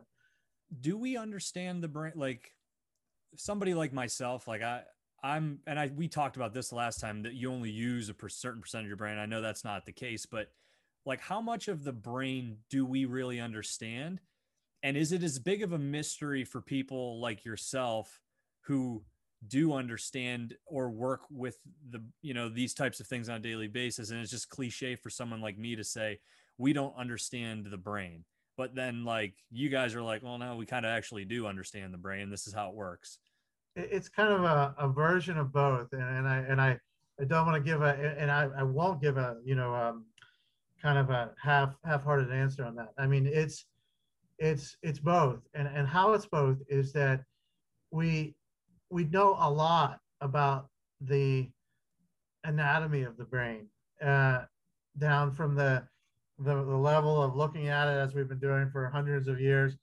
Do 0.81 0.97
we 0.97 1.17
understand 1.17 1.83
the 1.83 1.87
brain? 1.87 2.13
Like 2.15 2.51
somebody 3.35 3.73
like 3.73 3.93
myself, 3.93 4.47
like 4.47 4.63
I, 4.63 4.83
I'm, 5.21 5.59
and 5.67 5.79
I, 5.79 5.91
we 5.95 6.07
talked 6.07 6.35
about 6.35 6.53
this 6.53 6.71
last 6.71 6.99
time 6.99 7.23
that 7.23 7.33
you 7.33 7.51
only 7.51 7.69
use 7.69 8.09
a 8.09 8.13
per 8.13 8.29
certain 8.29 8.61
percent 8.61 8.83
of 8.83 8.87
your 8.87 8.97
brain. 8.97 9.17
I 9.17 9.25
know 9.25 9.41
that's 9.41 9.63
not 9.65 9.85
the 9.85 9.91
case, 9.91 10.25
but 10.25 10.47
like 11.05 11.21
how 11.21 11.41
much 11.41 11.67
of 11.67 11.83
the 11.83 11.93
brain 11.93 12.57
do 12.69 12.85
we 12.85 13.05
really 13.05 13.39
understand? 13.39 14.19
And 14.81 14.95
is 14.95 15.11
it 15.11 15.23
as 15.23 15.37
big 15.37 15.61
of 15.61 15.73
a 15.73 15.77
mystery 15.77 16.45
for 16.45 16.61
people 16.61 17.19
like 17.19 17.43
yourself 17.43 18.21
who 18.61 19.03
do 19.47 19.73
understand 19.73 20.55
or 20.65 20.89
work 20.89 21.21
with 21.31 21.57
the 21.89 22.03
you 22.21 22.33
know 22.33 22.49
these 22.49 22.73
types 22.73 22.99
of 22.99 23.07
things 23.07 23.29
on 23.29 23.37
a 23.37 23.39
daily 23.39 23.67
basis 23.67 24.09
and 24.09 24.19
it's 24.19 24.31
just 24.31 24.49
cliche 24.49 24.95
for 24.95 25.09
someone 25.09 25.41
like 25.41 25.57
me 25.57 25.75
to 25.75 25.83
say 25.83 26.19
we 26.57 26.73
don't 26.73 26.93
understand 26.97 27.65
the 27.65 27.77
brain. 27.77 28.25
But 28.57 28.75
then 28.75 29.05
like 29.05 29.35
you 29.49 29.69
guys 29.69 29.95
are 29.95 30.01
like 30.01 30.23
well 30.23 30.37
no 30.37 30.55
we 30.55 30.65
kind 30.65 30.85
of 30.85 30.91
actually 30.91 31.25
do 31.25 31.47
understand 31.47 31.93
the 31.93 31.97
brain. 31.97 32.29
This 32.29 32.47
is 32.47 32.53
how 32.53 32.69
it 32.69 32.75
works. 32.75 33.19
It's 33.75 34.09
kind 34.09 34.33
of 34.33 34.43
a, 34.43 34.75
a 34.77 34.89
version 34.89 35.37
of 35.37 35.53
both 35.53 35.93
and, 35.93 36.01
and 36.01 36.27
i 36.27 36.37
and 36.39 36.59
i 36.59 36.79
I 37.21 37.25
don't 37.25 37.45
want 37.45 37.63
to 37.63 37.69
give 37.69 37.81
a, 37.81 38.15
and 38.17 38.31
I, 38.31 38.47
I 38.57 38.63
won't 38.63 39.01
give 39.01 39.17
a, 39.17 39.37
you 39.43 39.55
know, 39.55 39.75
um, 39.75 40.05
kind 40.81 40.97
of 40.97 41.09
a 41.09 41.31
half 41.41 41.75
half-hearted 41.83 42.31
answer 42.31 42.63
on 42.63 42.75
that. 42.75 42.93
I 42.97 43.07
mean, 43.07 43.27
it's 43.27 43.65
it's 44.37 44.77
it's 44.81 44.99
both, 44.99 45.39
and 45.53 45.67
and 45.67 45.87
how 45.87 46.13
it's 46.13 46.25
both 46.25 46.57
is 46.69 46.93
that 46.93 47.23
we 47.91 48.35
we 48.89 49.05
know 49.05 49.37
a 49.39 49.49
lot 49.49 49.99
about 50.21 50.69
the 51.01 51.49
anatomy 52.43 53.03
of 53.03 53.17
the 53.17 53.25
brain, 53.25 53.67
uh, 54.03 54.43
down 54.97 55.31
from 55.31 55.55
the, 55.55 55.83
the 56.39 56.55
the 56.55 56.77
level 56.77 57.21
of 57.21 57.35
looking 57.35 57.67
at 57.67 57.87
it 57.87 57.97
as 57.97 58.13
we've 58.13 58.29
been 58.29 58.39
doing 58.39 58.69
for 58.71 58.89
hundreds 58.89 59.27
of 59.27 59.39
years, 59.39 59.77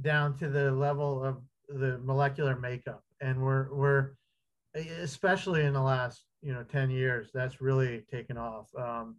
down 0.00 0.36
to 0.38 0.48
the 0.48 0.70
level 0.70 1.24
of 1.24 1.38
the 1.68 1.98
molecular 1.98 2.56
makeup, 2.58 3.02
and 3.20 3.40
we're 3.40 3.72
we're 3.74 4.10
especially 5.00 5.64
in 5.64 5.72
the 5.72 5.80
last 5.80 6.24
you 6.42 6.52
know 6.52 6.62
10 6.62 6.90
years 6.90 7.30
that's 7.34 7.60
really 7.60 8.04
taken 8.10 8.36
off. 8.36 8.68
Um, 8.76 9.16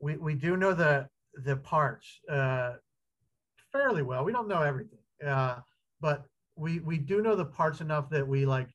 we, 0.00 0.16
we 0.16 0.34
do 0.34 0.56
know 0.56 0.74
the 0.74 1.08
the 1.44 1.56
parts 1.56 2.20
uh, 2.30 2.74
fairly 3.72 4.02
well. 4.02 4.24
We 4.24 4.32
don't 4.32 4.48
know 4.48 4.62
everything 4.62 4.98
uh, 5.24 5.56
but 6.00 6.24
we 6.56 6.80
we 6.80 6.98
do 6.98 7.22
know 7.22 7.36
the 7.36 7.44
parts 7.44 7.80
enough 7.80 8.08
that 8.10 8.26
we 8.26 8.46
like 8.46 8.68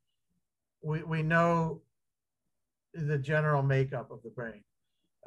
we, 0.81 1.03
we 1.03 1.21
know 1.21 1.81
the 2.93 3.17
general 3.17 3.61
makeup 3.61 4.11
of 4.11 4.21
the 4.23 4.29
brain 4.29 4.63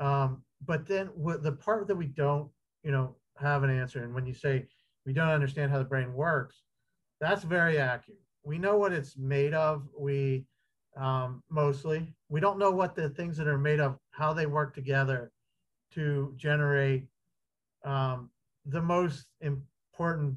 um, 0.00 0.42
but 0.64 0.86
then 0.86 1.10
the 1.40 1.52
part 1.52 1.86
that 1.86 1.96
we 1.96 2.06
don't 2.06 2.50
you 2.82 2.90
know 2.90 3.14
have 3.38 3.62
an 3.62 3.70
answer 3.70 4.04
and 4.04 4.14
when 4.14 4.26
you 4.26 4.34
say 4.34 4.66
we 5.06 5.12
don't 5.12 5.28
understand 5.28 5.70
how 5.70 5.78
the 5.78 5.84
brain 5.84 6.12
works 6.12 6.62
that's 7.20 7.44
very 7.44 7.78
accurate 7.78 8.20
we 8.44 8.58
know 8.58 8.76
what 8.76 8.92
it's 8.92 9.16
made 9.16 9.54
of 9.54 9.86
we 9.98 10.44
um, 10.96 11.42
mostly. 11.50 12.14
We 12.28 12.40
don't 12.40 12.58
know 12.58 12.70
what 12.70 12.94
the 12.94 13.08
things 13.10 13.36
that 13.36 13.46
are 13.46 13.58
made 13.58 13.80
of, 13.80 13.98
how 14.10 14.32
they 14.32 14.46
work 14.46 14.74
together 14.74 15.32
to 15.94 16.32
generate 16.36 17.06
um, 17.84 18.30
the 18.66 18.80
most 18.80 19.26
important 19.40 20.36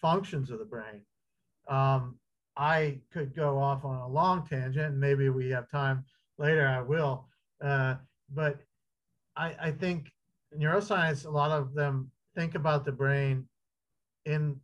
functions 0.00 0.50
of 0.50 0.58
the 0.58 0.64
brain. 0.64 1.02
Um, 1.68 2.16
I 2.56 3.00
could 3.12 3.34
go 3.34 3.58
off 3.58 3.84
on 3.84 3.96
a 3.96 4.08
long 4.08 4.46
tangent, 4.46 4.96
maybe 4.96 5.28
we 5.28 5.50
have 5.50 5.70
time 5.70 6.04
later, 6.38 6.66
I 6.66 6.82
will. 6.82 7.26
Uh, 7.62 7.96
but 8.34 8.60
I, 9.36 9.54
I 9.60 9.70
think 9.70 10.10
neuroscience, 10.56 11.26
a 11.26 11.30
lot 11.30 11.50
of 11.50 11.74
them 11.74 12.10
think 12.34 12.54
about 12.54 12.84
the 12.84 12.92
brain 12.92 13.46
in 14.26 14.56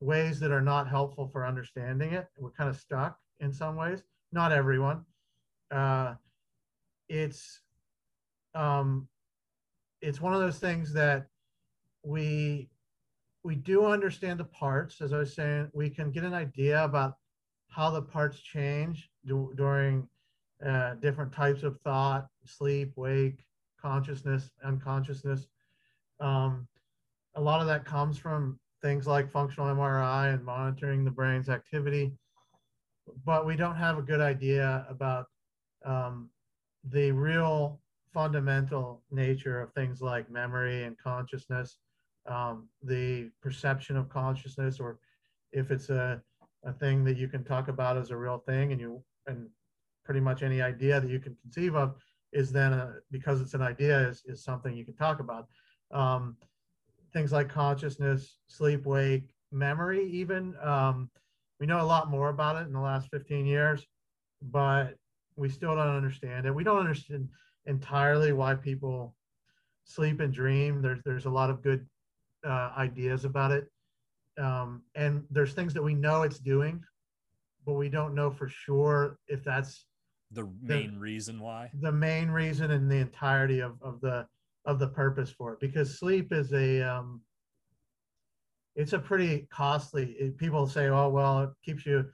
ways 0.00 0.40
that 0.40 0.50
are 0.50 0.60
not 0.60 0.88
helpful 0.88 1.28
for 1.28 1.46
understanding 1.46 2.12
it. 2.12 2.26
We're 2.38 2.50
kind 2.50 2.70
of 2.70 2.76
stuck 2.76 3.18
in 3.40 3.52
some 3.52 3.76
ways 3.76 4.02
not 4.34 4.52
everyone. 4.52 5.04
Uh, 5.70 6.14
it's 7.08 7.60
um, 8.54 9.08
it's 10.02 10.20
one 10.20 10.34
of 10.34 10.40
those 10.40 10.58
things 10.58 10.92
that 10.92 11.28
we 12.02 12.68
we 13.44 13.54
do 13.54 13.84
understand 13.86 14.40
the 14.40 14.44
parts. 14.44 15.00
As 15.00 15.12
I 15.12 15.18
was 15.18 15.34
saying, 15.34 15.70
we 15.72 15.90
can 15.90 16.10
get 16.10 16.24
an 16.24 16.34
idea 16.34 16.82
about 16.82 17.14
how 17.68 17.90
the 17.90 18.02
parts 18.02 18.40
change 18.40 19.10
during 19.26 20.08
uh, 20.64 20.94
different 20.94 21.32
types 21.32 21.62
of 21.62 21.78
thought, 21.80 22.28
sleep, 22.44 22.92
wake, 22.96 23.44
consciousness, 23.80 24.50
unconsciousness. 24.64 25.46
Um, 26.20 26.66
a 27.34 27.40
lot 27.40 27.60
of 27.60 27.66
that 27.66 27.84
comes 27.84 28.16
from 28.16 28.58
things 28.80 29.06
like 29.06 29.30
functional 29.30 29.74
MRI 29.74 30.34
and 30.34 30.44
monitoring 30.44 31.04
the 31.04 31.10
brain's 31.10 31.48
activity 31.48 32.12
but 33.24 33.46
we 33.46 33.56
don't 33.56 33.76
have 33.76 33.98
a 33.98 34.02
good 34.02 34.20
idea 34.20 34.86
about 34.88 35.26
um, 35.84 36.30
the 36.90 37.10
real 37.12 37.80
fundamental 38.12 39.02
nature 39.10 39.60
of 39.60 39.72
things 39.72 40.00
like 40.00 40.30
memory 40.30 40.84
and 40.84 40.96
consciousness, 40.98 41.78
um, 42.26 42.68
the 42.82 43.30
perception 43.42 43.96
of 43.96 44.08
consciousness, 44.08 44.80
or 44.80 44.98
if 45.52 45.70
it's 45.70 45.90
a, 45.90 46.20
a 46.64 46.72
thing 46.72 47.04
that 47.04 47.16
you 47.16 47.28
can 47.28 47.44
talk 47.44 47.68
about 47.68 47.96
as 47.96 48.10
a 48.10 48.16
real 48.16 48.38
thing 48.38 48.72
and 48.72 48.80
you 48.80 49.02
and 49.26 49.48
pretty 50.04 50.20
much 50.20 50.42
any 50.42 50.60
idea 50.60 51.00
that 51.00 51.10
you 51.10 51.18
can 51.18 51.36
conceive 51.42 51.74
of 51.74 51.94
is 52.32 52.52
then 52.52 52.72
a, 52.72 52.94
because 53.10 53.40
it's 53.40 53.54
an 53.54 53.62
idea 53.62 54.08
is, 54.08 54.22
is 54.26 54.44
something 54.44 54.76
you 54.76 54.84
can 54.84 54.96
talk 54.96 55.20
about. 55.20 55.46
Um, 55.90 56.36
things 57.12 57.32
like 57.32 57.48
consciousness, 57.48 58.38
sleep, 58.48 58.84
wake, 58.84 59.34
memory, 59.52 60.10
even. 60.10 60.54
Um, 60.62 61.10
we 61.60 61.66
know 61.66 61.80
a 61.80 61.86
lot 61.86 62.10
more 62.10 62.30
about 62.30 62.56
it 62.56 62.66
in 62.66 62.72
the 62.72 62.80
last 62.80 63.08
15 63.10 63.46
years, 63.46 63.86
but 64.42 64.96
we 65.36 65.48
still 65.48 65.74
don't 65.76 65.96
understand 65.96 66.46
it. 66.46 66.54
We 66.54 66.64
don't 66.64 66.80
understand 66.80 67.28
entirely 67.66 68.32
why 68.32 68.54
people 68.54 69.14
sleep 69.84 70.20
and 70.20 70.32
dream. 70.32 70.82
There's 70.82 71.00
there's 71.04 71.26
a 71.26 71.30
lot 71.30 71.50
of 71.50 71.62
good 71.62 71.86
uh, 72.44 72.72
ideas 72.76 73.24
about 73.24 73.50
it, 73.50 73.70
um, 74.38 74.82
and 74.94 75.24
there's 75.30 75.52
things 75.52 75.74
that 75.74 75.82
we 75.82 75.94
know 75.94 76.22
it's 76.22 76.38
doing, 76.38 76.82
but 77.64 77.74
we 77.74 77.88
don't 77.88 78.14
know 78.14 78.30
for 78.30 78.48
sure 78.48 79.18
if 79.28 79.44
that's 79.44 79.86
the 80.30 80.48
main 80.60 80.94
the, 80.94 81.00
reason 81.00 81.40
why. 81.40 81.70
The 81.80 81.92
main 81.92 82.28
reason 82.28 82.70
and 82.70 82.90
the 82.90 82.96
entirety 82.96 83.60
of, 83.60 83.76
of 83.82 84.00
the 84.00 84.26
of 84.66 84.78
the 84.78 84.88
purpose 84.88 85.30
for 85.30 85.52
it, 85.52 85.60
because 85.60 85.98
sleep 85.98 86.32
is 86.32 86.52
a 86.52 86.82
um, 86.82 87.20
it's 88.74 88.92
a 88.92 88.98
pretty 88.98 89.46
costly. 89.50 90.32
People 90.36 90.66
say, 90.66 90.88
"Oh, 90.88 91.08
well, 91.08 91.42
it 91.44 91.50
keeps 91.64 91.86
you 91.86 92.04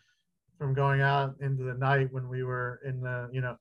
from 0.59 0.75
going 0.75 1.01
out 1.01 1.37
into 1.41 1.63
the 1.63 1.75
night." 1.75 2.13
When 2.13 2.29
we 2.29 2.43
were 2.43 2.81
in 2.85 3.01
the, 3.01 3.31
you 3.33 3.41
know, 3.41 3.57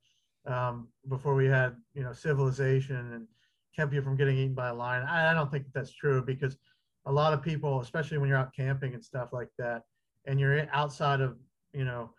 um, 0.46 0.90
before 1.08 1.36
we 1.36 1.46
had, 1.46 1.76
you 1.94 2.04
know, 2.04 2.12
civilization 2.14 3.14
and 3.14 3.28
kept 3.76 3.94
you 3.94 4.02
from 4.02 4.16
getting 4.18 4.38
eaten 4.38 4.54
by 4.54 4.70
a 4.70 4.74
lion. 4.74 5.06
I, 5.08 5.32
I 5.32 5.34
don't 5.34 5.52
think 5.52 5.66
that's 5.74 5.92
true 5.92 6.24
because 6.24 6.58
a 7.06 7.12
lot 7.12 7.34
of 7.34 7.42
people, 7.42 7.82
especially 7.82 8.18
when 8.18 8.30
you're 8.30 8.38
out 8.38 8.54
camping 8.56 8.94
and 8.94 9.04
stuff 9.04 9.30
like 9.32 9.50
that, 9.58 9.84
and 10.26 10.40
you're 10.40 10.68
outside 10.74 11.22
of, 11.22 11.38
you 11.74 11.86
know, 11.86 12.12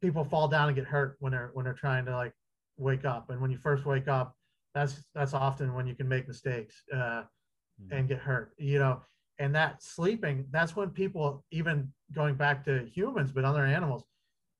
people 0.00 0.24
fall 0.24 0.48
down 0.48 0.68
and 0.68 0.76
get 0.76 0.84
hurt 0.84 1.16
when 1.20 1.32
they're 1.32 1.50
when 1.54 1.64
they're 1.64 1.74
trying 1.74 2.04
to 2.06 2.12
like 2.12 2.32
wake 2.76 3.04
up. 3.04 3.30
And 3.30 3.40
when 3.40 3.50
you 3.50 3.58
first 3.58 3.84
wake 3.84 4.08
up, 4.08 4.36
that's 4.74 5.04
that's 5.14 5.34
often 5.34 5.74
when 5.74 5.86
you 5.86 5.94
can 5.94 6.08
make 6.08 6.28
mistakes 6.28 6.82
uh, 6.92 6.96
mm-hmm. 6.96 7.92
and 7.92 8.08
get 8.08 8.18
hurt. 8.18 8.52
You 8.58 8.78
know, 8.78 9.02
and 9.38 9.54
that 9.54 9.82
sleeping 9.82 10.46
that's 10.50 10.76
when 10.76 10.90
people 10.90 11.44
even 11.50 11.88
going 12.12 12.34
back 12.34 12.64
to 12.64 12.88
humans 12.94 13.32
but 13.32 13.44
other 13.44 13.64
animals 13.64 14.04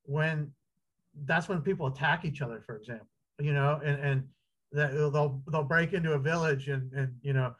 when 0.04 0.50
that's 1.26 1.48
when 1.48 1.60
people 1.60 1.86
attack 1.86 2.24
each 2.24 2.42
other 2.42 2.62
for 2.66 2.76
example 2.76 3.06
you 3.38 3.52
know 3.52 3.80
and 3.84 4.00
and 4.00 4.24
they'll 4.74 5.42
they'll 5.50 5.64
break 5.64 5.92
into 5.92 6.12
a 6.12 6.18
village 6.18 6.68
and 6.68 6.92
and 6.92 7.14
you 7.22 7.32
know 7.32 7.54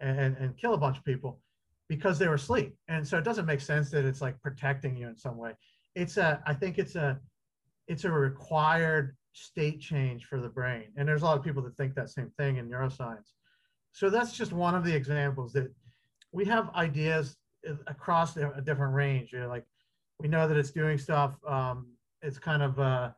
and 0.00 0.36
and 0.36 0.56
kill 0.56 0.74
a 0.74 0.78
bunch 0.78 0.96
of 0.98 1.04
people 1.04 1.40
because 1.88 2.18
they 2.18 2.28
were 2.28 2.34
asleep 2.34 2.76
and 2.88 3.06
so 3.06 3.18
it 3.18 3.24
doesn't 3.24 3.46
make 3.46 3.60
sense 3.60 3.90
that 3.90 4.04
it's 4.04 4.20
like 4.20 4.40
protecting 4.40 4.96
you 4.96 5.08
in 5.08 5.16
some 5.16 5.36
way 5.36 5.52
it's 5.94 6.16
a 6.16 6.42
i 6.46 6.54
think 6.54 6.78
it's 6.78 6.94
a 6.94 7.18
it's 7.88 8.04
a 8.04 8.10
required 8.10 9.16
state 9.32 9.80
change 9.80 10.24
for 10.24 10.40
the 10.40 10.48
brain 10.48 10.86
and 10.96 11.08
there's 11.08 11.22
a 11.22 11.24
lot 11.24 11.36
of 11.36 11.44
people 11.44 11.62
that 11.62 11.76
think 11.76 11.94
that 11.94 12.08
same 12.08 12.30
thing 12.38 12.56
in 12.56 12.68
neuroscience 12.68 13.32
so 13.92 14.08
that's 14.08 14.32
just 14.32 14.52
one 14.52 14.74
of 14.74 14.84
the 14.84 14.94
examples 14.94 15.52
that 15.52 15.72
we 16.32 16.44
have 16.44 16.70
ideas 16.74 17.36
across 17.86 18.36
a 18.36 18.62
different 18.64 18.94
range. 18.94 19.32
You 19.32 19.40
know, 19.40 19.48
like 19.48 19.64
we 20.18 20.28
know 20.28 20.48
that 20.48 20.56
it's 20.56 20.70
doing 20.70 20.98
stuff. 20.98 21.36
Um, 21.46 21.88
it's 22.22 22.38
kind 22.38 22.62
of 22.62 22.78
uh, 22.78 23.10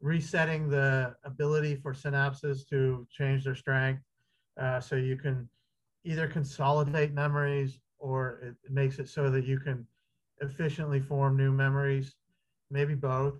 resetting 0.00 0.68
the 0.68 1.14
ability 1.24 1.76
for 1.76 1.92
synapses 1.92 2.66
to 2.68 3.06
change 3.10 3.44
their 3.44 3.54
strength, 3.54 4.02
uh, 4.60 4.80
so 4.80 4.96
you 4.96 5.16
can 5.16 5.48
either 6.04 6.26
consolidate 6.26 7.12
memories 7.12 7.80
or 7.98 8.40
it 8.42 8.70
makes 8.70 8.98
it 8.98 9.08
so 9.08 9.30
that 9.30 9.44
you 9.44 9.58
can 9.58 9.86
efficiently 10.40 11.00
form 11.00 11.36
new 11.36 11.52
memories. 11.52 12.14
Maybe 12.70 12.94
both. 12.94 13.34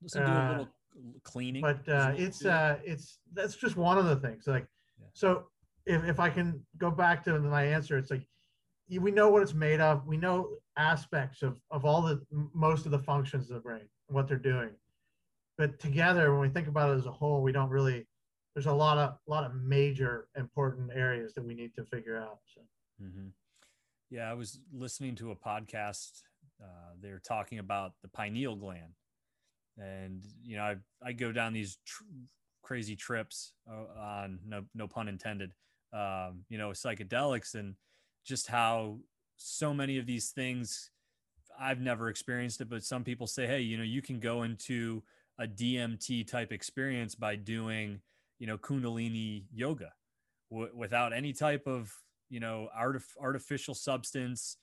Let's 0.00 0.14
do 0.14 0.20
a 0.20 0.24
uh, 0.24 0.50
little 0.50 0.68
cleaning. 1.22 1.62
But 1.62 1.88
uh, 1.88 2.12
it's 2.16 2.44
uh, 2.44 2.78
it's 2.84 3.18
that's 3.32 3.54
just 3.54 3.76
one 3.76 3.98
of 3.98 4.06
the 4.06 4.16
things. 4.16 4.46
Like, 4.46 4.66
yeah. 5.00 5.06
so 5.12 5.44
if 5.86 6.04
if 6.04 6.18
I 6.18 6.30
can 6.30 6.60
go 6.78 6.90
back 6.90 7.24
to 7.24 7.38
my 7.38 7.64
answer, 7.64 7.98
it's 7.98 8.10
like 8.10 8.26
we 8.90 9.10
know 9.10 9.28
what 9.28 9.42
it's 9.42 9.54
made 9.54 9.80
of. 9.80 10.06
We 10.06 10.16
know 10.16 10.56
aspects 10.76 11.42
of, 11.42 11.56
of 11.70 11.84
all 11.84 12.02
the 12.02 12.22
most 12.54 12.86
of 12.86 12.92
the 12.92 12.98
functions 12.98 13.50
of 13.50 13.54
the 13.54 13.60
brain, 13.60 13.88
what 14.08 14.26
they're 14.26 14.36
doing. 14.36 14.70
But 15.62 15.78
together, 15.78 16.32
when 16.32 16.40
we 16.40 16.48
think 16.48 16.66
about 16.66 16.90
it 16.90 16.98
as 16.98 17.06
a 17.06 17.12
whole, 17.12 17.40
we 17.40 17.52
don't 17.52 17.70
really. 17.70 18.04
There's 18.52 18.66
a 18.66 18.72
lot 18.72 18.98
of 18.98 19.10
a 19.28 19.30
lot 19.30 19.44
of 19.44 19.54
major 19.54 20.26
important 20.36 20.90
areas 20.92 21.34
that 21.34 21.44
we 21.44 21.54
need 21.54 21.72
to 21.76 21.84
figure 21.84 22.20
out. 22.20 22.40
So. 22.52 22.62
Mm-hmm. 23.00 23.28
Yeah, 24.10 24.28
I 24.28 24.34
was 24.34 24.58
listening 24.72 25.14
to 25.16 25.30
a 25.30 25.36
podcast. 25.36 26.22
Uh, 26.60 26.94
they 27.00 27.12
were 27.12 27.20
talking 27.20 27.60
about 27.60 27.92
the 28.02 28.08
pineal 28.08 28.56
gland, 28.56 28.94
and 29.78 30.24
you 30.42 30.56
know, 30.56 30.64
I 30.64 30.76
I 31.00 31.12
go 31.12 31.30
down 31.30 31.52
these 31.52 31.78
tr- 31.86 32.02
crazy 32.64 32.96
trips 32.96 33.52
uh, 33.70 34.00
on 34.00 34.40
no 34.44 34.64
no 34.74 34.88
pun 34.88 35.06
intended. 35.06 35.52
Um, 35.92 36.44
you 36.48 36.58
know, 36.58 36.70
psychedelics 36.70 37.54
and 37.54 37.76
just 38.26 38.48
how 38.48 38.98
so 39.36 39.72
many 39.72 39.98
of 39.98 40.06
these 40.06 40.30
things 40.30 40.90
I've 41.56 41.80
never 41.80 42.08
experienced 42.08 42.60
it, 42.60 42.68
but 42.68 42.82
some 42.82 43.04
people 43.04 43.28
say, 43.28 43.46
hey, 43.46 43.60
you 43.60 43.76
know, 43.76 43.84
you 43.84 44.02
can 44.02 44.18
go 44.18 44.42
into 44.42 45.04
a 45.38 45.46
DMT 45.46 46.26
type 46.28 46.52
experience 46.52 47.14
by 47.14 47.36
doing, 47.36 48.00
you 48.38 48.46
know, 48.46 48.58
Kundalini 48.58 49.44
yoga 49.52 49.92
w- 50.50 50.72
without 50.74 51.12
any 51.12 51.32
type 51.32 51.66
of, 51.66 51.92
you 52.28 52.40
know, 52.40 52.68
artif- 52.78 53.16
artificial 53.20 53.74
substance. 53.74 54.56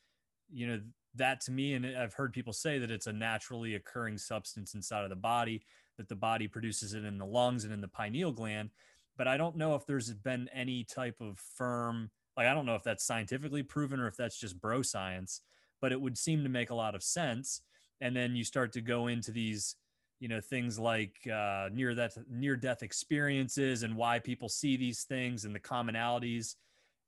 You 0.51 0.67
know, 0.67 0.81
that 1.15 1.41
to 1.41 1.51
me, 1.51 1.73
and 1.73 1.85
I've 1.85 2.13
heard 2.13 2.33
people 2.33 2.53
say 2.53 2.79
that 2.79 2.91
it's 2.91 3.07
a 3.07 3.13
naturally 3.13 3.75
occurring 3.75 4.17
substance 4.17 4.73
inside 4.73 5.03
of 5.03 5.09
the 5.09 5.15
body, 5.15 5.63
that 5.97 6.07
the 6.07 6.15
body 6.15 6.47
produces 6.47 6.93
it 6.93 7.03
in 7.03 7.17
the 7.17 7.25
lungs 7.25 7.65
and 7.65 7.73
in 7.73 7.81
the 7.81 7.87
pineal 7.87 8.31
gland. 8.31 8.69
But 9.17 9.27
I 9.27 9.37
don't 9.37 9.57
know 9.57 9.75
if 9.75 9.85
there's 9.85 10.13
been 10.13 10.49
any 10.53 10.83
type 10.83 11.17
of 11.19 11.37
firm, 11.37 12.09
like, 12.37 12.47
I 12.47 12.53
don't 12.53 12.65
know 12.65 12.75
if 12.75 12.83
that's 12.83 13.03
scientifically 13.03 13.63
proven 13.63 13.99
or 13.99 14.07
if 14.07 14.15
that's 14.15 14.39
just 14.39 14.61
bro 14.61 14.81
science, 14.81 15.41
but 15.81 15.91
it 15.91 15.99
would 15.99 16.17
seem 16.17 16.43
to 16.43 16.49
make 16.49 16.69
a 16.69 16.75
lot 16.75 16.95
of 16.95 17.03
sense. 17.03 17.61
And 17.99 18.15
then 18.15 18.35
you 18.35 18.45
start 18.45 18.71
to 18.73 18.81
go 18.81 19.07
into 19.07 19.31
these, 19.31 19.75
you 20.19 20.27
know, 20.27 20.41
things 20.41 20.77
like 20.77 21.15
uh, 21.31 21.69
near 21.71 21.95
that 21.95 22.13
near 22.29 22.55
death 22.55 22.83
experiences 22.83 23.83
and 23.83 23.95
why 23.95 24.19
people 24.19 24.49
see 24.49 24.77
these 24.77 25.03
things 25.03 25.45
and 25.45 25.55
the 25.55 25.59
commonalities. 25.59 26.55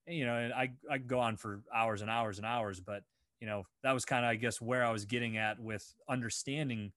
You 0.08 0.26
know, 0.26 0.36
and 0.36 0.54
I 0.54 0.72
I 0.90 0.98
go 0.98 1.20
on 1.20 1.38
for 1.38 1.62
hours 1.74 2.02
and 2.02 2.10
hours 2.10 2.38
and 2.38 2.46
hours, 2.46 2.80
but 2.80 3.04
you 3.42 3.48
know 3.48 3.64
that 3.84 3.92
was 3.92 4.06
kind 4.06 4.24
of 4.24 4.30
i 4.30 4.36
guess 4.36 4.62
where 4.62 4.86
i 4.86 4.92
was 4.92 5.04
getting 5.04 5.36
at 5.38 5.60
with 5.60 5.94
understanding 6.08 6.92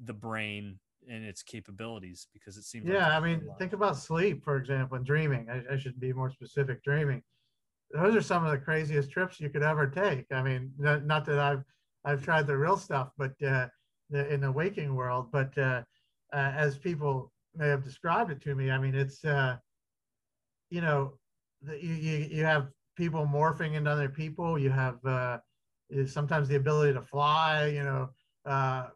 the 0.00 0.12
brain 0.12 0.78
and 1.10 1.24
its 1.24 1.42
capabilities 1.42 2.28
because 2.32 2.56
it 2.56 2.62
seems 2.62 2.86
yeah 2.86 3.08
like 3.08 3.12
i 3.12 3.20
mean 3.20 3.42
think 3.58 3.72
about 3.72 3.96
sleep 3.96 4.42
for 4.42 4.56
example 4.56 4.96
and 4.96 5.04
dreaming. 5.04 5.48
I, 5.50 5.74
I, 5.74 5.76
should 5.76 5.98
be 5.98 6.12
more 6.12 6.30
specific 6.30 6.82
dreaming. 6.84 7.22
Those 7.90 8.14
are 8.14 8.22
some 8.22 8.44
of 8.46 8.52
the 8.52 8.58
craziest 8.58 9.10
trips 9.10 9.40
you 9.40 9.50
could 9.50 9.64
ever 9.64 9.88
take. 9.88 10.26
I 10.32 10.42
mean 10.42 10.72
not, 10.78 11.04
not 11.04 11.24
that 11.26 11.40
i've 11.40 11.64
i've 12.04 12.24
tried 12.24 12.46
the 12.46 12.56
real 12.56 12.76
stuff 12.76 13.10
but 13.18 13.32
uh, 13.42 13.66
the, 14.12 14.32
in 14.32 14.40
the 14.40 14.52
waking 14.52 14.94
world 14.94 15.26
but 15.32 15.56
uh, 15.58 15.82
uh, 16.32 16.52
as 16.56 16.78
people 16.78 17.32
may 17.56 17.68
have 17.68 17.82
described 17.82 18.30
it 18.30 18.40
to 18.40 18.54
me 18.54 18.70
i 18.70 18.78
mean 18.78 18.94
it's 18.94 19.24
uh, 19.24 19.56
you 20.70 20.80
know 20.80 21.12
the, 21.62 21.82
you, 21.82 21.94
you 21.94 22.28
you 22.30 22.44
have 22.44 22.68
people 22.96 23.26
morphing 23.26 23.74
into 23.74 23.90
other 23.90 24.08
people 24.08 24.58
you 24.58 24.70
have 24.70 25.04
uh, 25.04 25.38
sometimes 26.06 26.48
the 26.48 26.56
ability 26.56 26.92
to 26.94 27.02
fly, 27.02 27.66
you 27.66 27.82
know, 27.82 28.10
uh, 28.46 28.88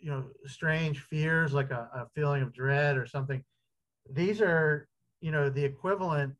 you 0.00 0.10
know, 0.10 0.24
strange 0.46 1.00
fears 1.00 1.52
like 1.52 1.70
a, 1.70 1.88
a 1.94 2.06
feeling 2.14 2.42
of 2.42 2.52
dread 2.52 2.96
or 2.96 3.06
something. 3.06 3.42
These 4.10 4.40
are, 4.40 4.88
you 5.20 5.32
know, 5.32 5.50
the 5.50 5.64
equivalent 5.64 6.34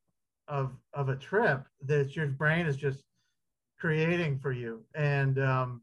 of 0.49 0.73
of 0.95 1.09
a 1.09 1.17
trip 1.17 1.67
that 1.83 2.15
your 2.15 2.29
brain 2.29 2.67
is 2.67 2.77
just 2.77 3.03
creating 3.79 4.39
for 4.39 4.53
you. 4.53 4.85
And 4.95 5.39
um, 5.41 5.83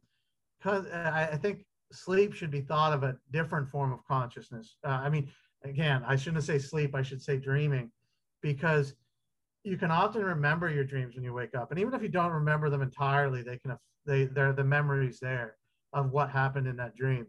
cause 0.61 0.85
I, 0.87 1.29
I 1.33 1.37
think 1.37 1.65
sleep 1.93 2.33
should 2.33 2.51
be 2.51 2.61
thought 2.61 2.93
of 2.93 3.03
a 3.03 3.17
different 3.31 3.69
form 3.69 3.93
of 3.93 4.05
consciousness. 4.07 4.77
Uh, 4.83 4.89
I 4.89 5.09
mean, 5.09 5.29
again, 5.63 6.03
I 6.07 6.15
shouldn't 6.15 6.43
say 6.43 6.59
sleep, 6.59 6.95
I 6.95 7.01
should 7.01 7.21
say 7.21 7.37
dreaming, 7.37 7.91
because 8.41 8.95
you 9.63 9.77
can 9.77 9.91
often 9.91 10.23
remember 10.23 10.69
your 10.69 10.83
dreams 10.83 11.15
when 11.15 11.23
you 11.23 11.33
wake 11.33 11.55
up. 11.55 11.71
And 11.71 11.79
even 11.79 11.93
if 11.93 12.01
you 12.01 12.09
don't 12.09 12.31
remember 12.31 12.69
them 12.69 12.81
entirely, 12.81 13.43
they 13.43 13.57
can 13.57 13.77
they 14.05 14.25
they're 14.25 14.53
the 14.53 14.63
memories 14.63 15.19
there 15.19 15.55
of 15.93 16.11
what 16.11 16.29
happened 16.29 16.67
in 16.67 16.75
that 16.77 16.95
dream 16.95 17.27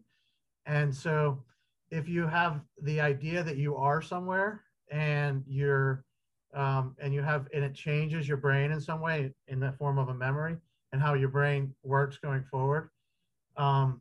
and 0.67 0.95
so 0.95 1.43
if 1.91 2.09
you 2.09 2.27
have 2.27 2.61
the 2.83 3.01
idea 3.01 3.43
that 3.43 3.57
you 3.57 3.77
are 3.77 4.01
somewhere 4.03 4.63
and 4.91 5.43
you're 5.47 6.05
um, 6.55 6.95
and 7.01 7.13
you 7.13 7.23
have 7.23 7.49
and 7.53 7.65
it 7.65 7.75
changes 7.75 8.29
your 8.29 8.37
brain 8.37 8.71
in 8.71 8.81
some 8.81 9.01
way 9.01 9.33
in 9.49 9.61
the 9.61 9.73
form 9.73 9.99
of 9.99 10.09
a 10.09 10.15
memory 10.15 10.57
and 10.93 11.03
how 11.03 11.15
your 11.15 11.29
brain 11.29 11.75
works 11.83 12.19
going 12.19 12.45
forward 12.45 12.91
um, 13.57 14.01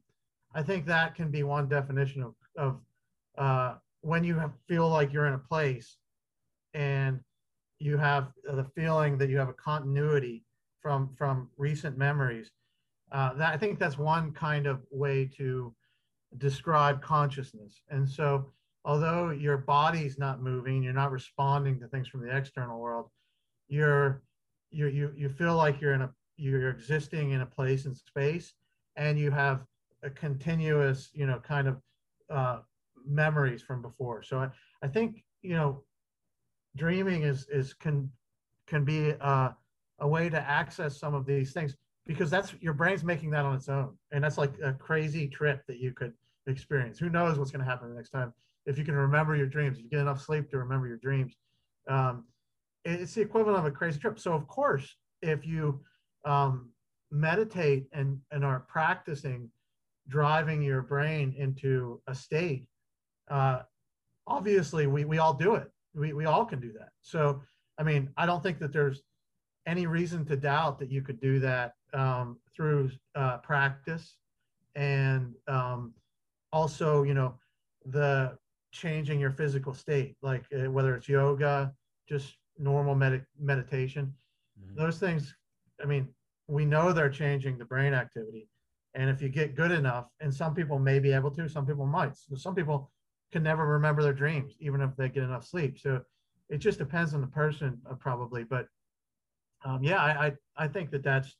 i 0.53 0.61
think 0.61 0.85
that 0.85 1.15
can 1.15 1.29
be 1.29 1.43
one 1.43 1.67
definition 1.67 2.23
of, 2.23 2.33
of 2.57 2.79
uh, 3.37 3.75
when 4.01 4.23
you 4.23 4.39
feel 4.67 4.87
like 4.87 5.11
you're 5.11 5.27
in 5.27 5.33
a 5.33 5.39
place 5.39 5.97
and 6.73 7.19
you 7.79 7.97
have 7.97 8.31
the 8.43 8.65
feeling 8.75 9.17
that 9.17 9.29
you 9.29 9.37
have 9.37 9.49
a 9.49 9.53
continuity 9.53 10.43
from 10.81 11.09
from 11.17 11.49
recent 11.57 11.97
memories 11.97 12.51
uh, 13.13 13.31
that, 13.35 13.53
I 13.53 13.57
think 13.57 13.77
that's 13.77 13.97
one 13.97 14.31
kind 14.31 14.65
of 14.65 14.81
way 14.89 15.29
to 15.37 15.73
describe 16.39 17.01
consciousness. 17.01 17.83
And 17.89 18.09
so, 18.09 18.51
although 18.85 19.29
your 19.29 19.57
body's 19.57 20.17
not 20.17 20.41
moving, 20.41 20.81
you're 20.81 20.93
not 20.93 21.11
responding 21.11 21.79
to 21.79 21.87
things 21.87 22.07
from 22.07 22.21
the 22.21 22.35
external 22.35 22.79
world, 22.79 23.09
you're 23.69 24.23
you 24.71 24.87
you 24.87 25.13
you 25.15 25.29
feel 25.29 25.55
like 25.55 25.79
you're 25.79 25.93
in 25.93 26.01
a 26.01 26.09
you're 26.37 26.71
existing 26.71 27.31
in 27.31 27.41
a 27.41 27.45
place 27.45 27.85
in 27.85 27.93
space, 27.93 28.53
and 28.95 29.19
you 29.19 29.29
have 29.29 29.61
a 30.03 30.09
continuous, 30.09 31.09
you 31.13 31.25
know, 31.25 31.39
kind 31.39 31.67
of 31.67 31.81
uh, 32.29 32.59
memories 33.05 33.61
from 33.61 33.81
before. 33.81 34.23
So 34.23 34.39
I, 34.39 34.49
I 34.81 34.87
think 34.87 35.23
you 35.41 35.55
know, 35.55 35.83
dreaming 36.75 37.23
is 37.23 37.47
is 37.49 37.73
can 37.73 38.09
can 38.67 38.85
be 38.85 39.13
uh, 39.19 39.49
a 39.99 40.07
way 40.07 40.29
to 40.29 40.39
access 40.39 40.99
some 40.99 41.13
of 41.13 41.25
these 41.25 41.53
things 41.53 41.75
because 42.05 42.29
that's 42.29 42.53
your 42.61 42.73
brain's 42.73 43.03
making 43.03 43.29
that 43.31 43.45
on 43.45 43.55
its 43.55 43.69
own. 43.69 43.97
And 44.11 44.23
that's 44.23 44.37
like 44.37 44.53
a 44.63 44.73
crazy 44.73 45.27
trip 45.27 45.63
that 45.67 45.79
you 45.79 45.91
could 45.91 46.13
experience. 46.47 46.99
Who 46.99 47.09
knows 47.09 47.37
what's 47.37 47.51
going 47.51 47.63
to 47.63 47.69
happen 47.69 47.89
the 47.89 47.95
next 47.95 48.09
time? 48.09 48.33
If 48.65 48.77
you 48.77 48.85
can 48.85 48.95
remember 48.95 49.35
your 49.35 49.47
dreams 49.47 49.77
if 49.77 49.83
you 49.83 49.89
get 49.89 49.99
enough 49.99 50.21
sleep 50.21 50.49
to 50.51 50.57
remember 50.57 50.87
your 50.87 50.97
dreams 50.97 51.35
um, 51.89 52.25
it's 52.85 53.13
the 53.13 53.21
equivalent 53.21 53.57
of 53.57 53.65
a 53.65 53.71
crazy 53.71 53.99
trip. 53.99 54.19
So 54.19 54.33
of 54.33 54.47
course 54.47 54.95
if 55.21 55.45
you 55.45 55.81
um, 56.25 56.69
meditate 57.11 57.85
and, 57.93 58.19
and 58.31 58.43
are 58.43 58.61
practicing 58.61 59.49
driving 60.07 60.61
your 60.61 60.81
brain 60.81 61.33
into 61.37 62.01
a 62.07 62.15
state 62.15 62.65
uh, 63.29 63.59
obviously 64.27 64.87
we, 64.87 65.05
we 65.05 65.17
all 65.17 65.33
do 65.33 65.55
it. 65.55 65.69
We, 65.95 66.13
we 66.13 66.25
all 66.25 66.45
can 66.45 66.59
do 66.59 66.71
that. 66.73 66.89
So 67.01 67.41
i 67.79 67.83
mean 67.83 68.09
i 68.17 68.25
don't 68.27 68.43
think 68.43 68.59
that 68.59 68.71
there's 68.71 69.01
any 69.65 69.87
reason 69.87 70.23
to 70.25 70.35
doubt 70.35 70.77
that 70.77 70.91
you 70.91 71.01
could 71.01 71.19
do 71.19 71.39
that 71.39 71.73
um, 71.93 72.37
through 72.55 72.91
uh, 73.15 73.37
practice. 73.37 74.17
And 74.75 75.33
um, 75.47 75.93
also 76.53 77.03
you 77.03 77.13
know 77.13 77.33
the 77.87 78.37
changing 78.71 79.19
your 79.19 79.31
physical 79.31 79.73
state 79.73 80.15
like 80.21 80.45
uh, 80.55 80.71
whether 80.71 80.95
it's 80.95 81.09
yoga 81.09 81.73
just 82.07 82.37
normal 82.57 82.95
med- 82.95 83.25
meditation 83.39 84.13
mm-hmm. 84.57 84.79
those 84.79 84.99
things 84.99 85.35
i 85.81 85.85
mean 85.85 86.07
we 86.47 86.63
know 86.63 86.93
they're 86.93 87.09
changing 87.09 87.57
the 87.57 87.65
brain 87.65 87.93
activity 87.93 88.47
and 88.95 89.09
if 89.09 89.21
you 89.21 89.29
get 89.29 89.55
good 89.55 89.71
enough 89.71 90.07
and 90.19 90.33
some 90.33 90.53
people 90.53 90.79
may 90.79 90.99
be 90.99 91.11
able 91.11 91.31
to 91.31 91.49
some 91.49 91.65
people 91.65 91.85
might. 91.85 92.15
So 92.15 92.35
some 92.35 92.55
people 92.55 92.91
can 93.31 93.43
never 93.43 93.65
remember 93.65 94.03
their 94.03 94.13
dreams 94.13 94.55
even 94.59 94.81
if 94.81 94.95
they 94.95 95.09
get 95.09 95.23
enough 95.23 95.45
sleep. 95.45 95.79
So 95.79 96.01
it 96.49 96.57
just 96.57 96.77
depends 96.77 97.13
on 97.13 97.21
the 97.21 97.27
person 97.27 97.79
uh, 97.89 97.95
probably. 97.95 98.43
But 98.43 98.67
um, 99.65 99.83
yeah 99.83 100.01
I, 100.01 100.27
I 100.27 100.33
i 100.57 100.67
think 100.67 100.91
that 100.91 101.03
that's 101.03 101.35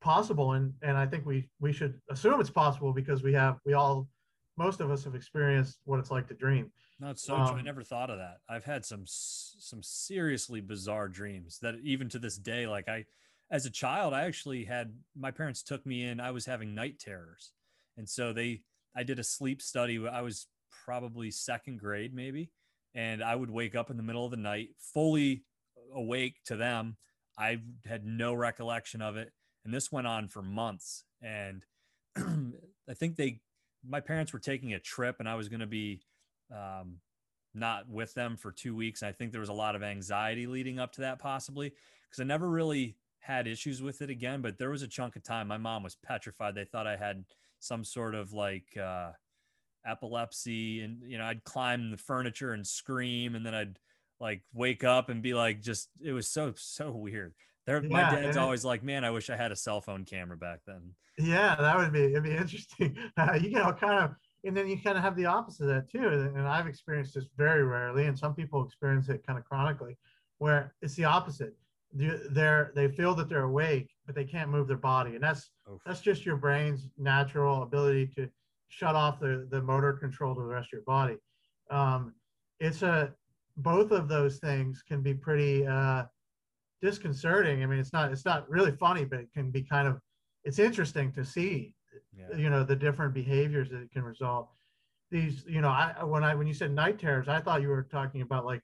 possible. 0.00 0.52
And 0.52 0.72
and 0.82 0.96
i 0.96 1.06
think 1.06 1.26
we 1.26 1.48
we 1.60 1.72
should 1.72 2.00
assume 2.10 2.40
it's 2.40 2.50
possible 2.50 2.92
because 2.92 3.22
we 3.22 3.32
have 3.34 3.58
we 3.64 3.74
all 3.74 4.08
most 4.56 4.80
of 4.80 4.90
us 4.90 5.04
have 5.04 5.14
experienced 5.14 5.78
what 5.84 6.00
it's 6.00 6.10
like 6.10 6.26
to 6.28 6.34
dream. 6.34 6.72
Not 6.98 7.20
so 7.20 7.36
um, 7.36 7.54
i 7.54 7.62
never 7.62 7.84
thought 7.84 8.10
of 8.10 8.18
that. 8.18 8.38
I've 8.48 8.64
had 8.64 8.84
some 8.84 9.04
some 9.06 9.82
seriously 9.82 10.60
bizarre 10.60 11.08
dreams 11.08 11.60
that 11.62 11.76
even 11.84 12.08
to 12.08 12.18
this 12.18 12.36
day 12.36 12.66
like 12.66 12.88
i 12.88 13.04
as 13.50 13.66
a 13.66 13.70
child 13.70 14.12
i 14.12 14.24
actually 14.24 14.64
had 14.64 14.92
my 15.16 15.30
parents 15.30 15.62
took 15.62 15.84
me 15.86 16.04
in 16.04 16.20
i 16.20 16.30
was 16.30 16.46
having 16.46 16.74
night 16.74 16.98
terrors. 16.98 17.52
And 17.96 18.08
so 18.08 18.32
they 18.32 18.62
i 18.96 19.02
did 19.02 19.18
a 19.18 19.24
sleep 19.24 19.62
study 19.62 20.06
i 20.06 20.22
was 20.22 20.46
probably 20.84 21.30
second 21.30 21.78
grade 21.80 22.14
maybe. 22.14 22.50
And 22.94 23.22
i 23.22 23.34
would 23.34 23.50
wake 23.50 23.74
up 23.74 23.90
in 23.90 23.96
the 23.96 24.02
middle 24.02 24.24
of 24.24 24.30
the 24.30 24.36
night 24.36 24.70
fully 24.78 25.44
awake 25.94 26.36
to 26.46 26.56
them. 26.56 26.96
I 27.38 27.60
had 27.86 28.04
no 28.04 28.34
recollection 28.34 29.00
of 29.00 29.16
it. 29.16 29.32
And 29.64 29.72
this 29.72 29.92
went 29.92 30.06
on 30.06 30.28
for 30.28 30.42
months. 30.42 31.04
And 31.22 31.64
i 32.16 32.94
think 32.94 33.16
they 33.16 33.40
my 33.86 34.00
parents 34.00 34.32
were 34.32 34.38
taking 34.38 34.74
a 34.74 34.80
trip 34.80 35.16
and 35.20 35.28
i 35.28 35.34
was 35.34 35.48
going 35.48 35.60
to 35.60 35.66
be 35.66 36.00
um, 36.54 36.96
not 37.54 37.88
with 37.88 38.14
them 38.14 38.36
for 38.36 38.50
two 38.50 38.74
weeks. 38.74 39.02
I 39.02 39.12
think 39.12 39.32
there 39.32 39.40
was 39.40 39.48
a 39.48 39.54
lot 39.54 39.74
of 39.74 39.82
anxiety 39.82 40.46
leading 40.46 40.78
up 40.78 40.92
to 40.92 41.02
that 41.02 41.18
possibly 41.18 41.72
because 42.02 42.20
i 42.20 42.24
never 42.24 42.48
really 42.48 42.96
had 43.20 43.46
issues 43.46 43.82
with 43.82 44.00
it 44.02 44.10
again 44.10 44.40
but 44.40 44.58
there 44.58 44.70
was 44.70 44.82
a 44.82 44.88
chunk 44.88 45.16
of 45.16 45.22
time 45.22 45.48
my 45.48 45.58
mom 45.58 45.82
was 45.82 45.96
petrified 45.96 46.54
they 46.54 46.64
thought 46.64 46.86
i 46.86 46.96
had 46.96 47.24
some 47.60 47.84
sort 47.84 48.14
of 48.14 48.32
like 48.32 48.76
uh, 48.80 49.10
epilepsy 49.86 50.80
and 50.80 51.02
you 51.06 51.18
know 51.18 51.24
i'd 51.24 51.44
climb 51.44 51.90
the 51.90 51.96
furniture 51.96 52.52
and 52.52 52.66
scream 52.66 53.34
and 53.34 53.44
then 53.44 53.54
i'd 53.54 53.78
like 54.20 54.42
wake 54.52 54.84
up 54.84 55.08
and 55.08 55.22
be 55.22 55.34
like 55.34 55.60
just 55.60 55.88
it 56.02 56.12
was 56.12 56.28
so 56.28 56.52
so 56.56 56.90
weird 56.90 57.34
yeah, 57.68 57.80
my 57.80 58.00
dad's 58.10 58.36
always 58.36 58.64
like, 58.64 58.82
man, 58.82 59.04
I 59.04 59.10
wish 59.10 59.28
I 59.28 59.36
had 59.36 59.52
a 59.52 59.56
cell 59.56 59.80
phone 59.80 60.04
camera 60.04 60.36
back 60.36 60.60
then. 60.66 60.94
Yeah, 61.18 61.54
that 61.56 61.76
would 61.76 61.92
be 61.92 62.04
it'd 62.04 62.22
be 62.22 62.34
interesting. 62.36 62.96
Uh, 63.16 63.38
you 63.40 63.50
know, 63.50 63.72
kind 63.72 64.04
of, 64.04 64.14
and 64.44 64.56
then 64.56 64.68
you 64.68 64.80
kind 64.80 64.96
of 64.96 65.02
have 65.02 65.16
the 65.16 65.26
opposite 65.26 65.64
of 65.64 65.68
that 65.68 65.90
too. 65.90 66.08
And 66.08 66.46
I've 66.46 66.66
experienced 66.66 67.14
this 67.14 67.26
very 67.36 67.64
rarely, 67.64 68.06
and 68.06 68.18
some 68.18 68.34
people 68.34 68.64
experience 68.64 69.08
it 69.08 69.26
kind 69.26 69.38
of 69.38 69.44
chronically, 69.44 69.98
where 70.38 70.74
it's 70.80 70.94
the 70.94 71.04
opposite. 71.04 71.54
They're 71.92 72.72
they 72.74 72.88
feel 72.88 73.14
that 73.14 73.28
they're 73.28 73.44
awake, 73.44 73.90
but 74.04 74.14
they 74.14 74.24
can't 74.24 74.50
move 74.50 74.68
their 74.68 74.76
body, 74.76 75.14
and 75.14 75.22
that's 75.22 75.50
Oof. 75.72 75.80
that's 75.86 76.00
just 76.00 76.26
your 76.26 76.36
brain's 76.36 76.90
natural 76.98 77.62
ability 77.62 78.08
to 78.16 78.28
shut 78.68 78.94
off 78.94 79.20
the 79.20 79.48
the 79.50 79.62
motor 79.62 79.94
control 79.94 80.34
to 80.34 80.40
the 80.40 80.46
rest 80.46 80.68
of 80.68 80.72
your 80.72 80.82
body. 80.82 81.16
Um, 81.70 82.14
it's 82.60 82.82
a 82.82 83.14
both 83.56 83.90
of 83.90 84.08
those 84.08 84.38
things 84.38 84.82
can 84.86 85.02
be 85.02 85.14
pretty 85.14 85.66
uh, 85.66 86.04
disconcerting. 86.80 87.62
I 87.62 87.66
mean, 87.66 87.78
it's 87.78 87.92
not 87.92 88.12
it's 88.12 88.24
not 88.24 88.48
really 88.48 88.72
funny, 88.72 89.04
but 89.04 89.20
it 89.20 89.32
can 89.32 89.50
be 89.50 89.62
kind 89.62 89.88
of 89.88 89.98
it's 90.44 90.58
interesting 90.58 91.12
to 91.12 91.24
see, 91.24 91.74
yeah. 92.16 92.36
you 92.36 92.50
know, 92.50 92.64
the 92.64 92.76
different 92.76 93.14
behaviors 93.14 93.70
that 93.70 93.80
it 93.80 93.92
can 93.92 94.02
result. 94.02 94.48
These, 95.10 95.44
you 95.48 95.60
know, 95.60 95.68
I 95.70 96.04
when 96.04 96.22
I 96.22 96.34
when 96.34 96.46
you 96.46 96.54
said 96.54 96.72
night 96.72 96.98
terrors, 96.98 97.28
I 97.28 97.40
thought 97.40 97.62
you 97.62 97.68
were 97.68 97.88
talking 97.90 98.20
about 98.22 98.44
like 98.44 98.62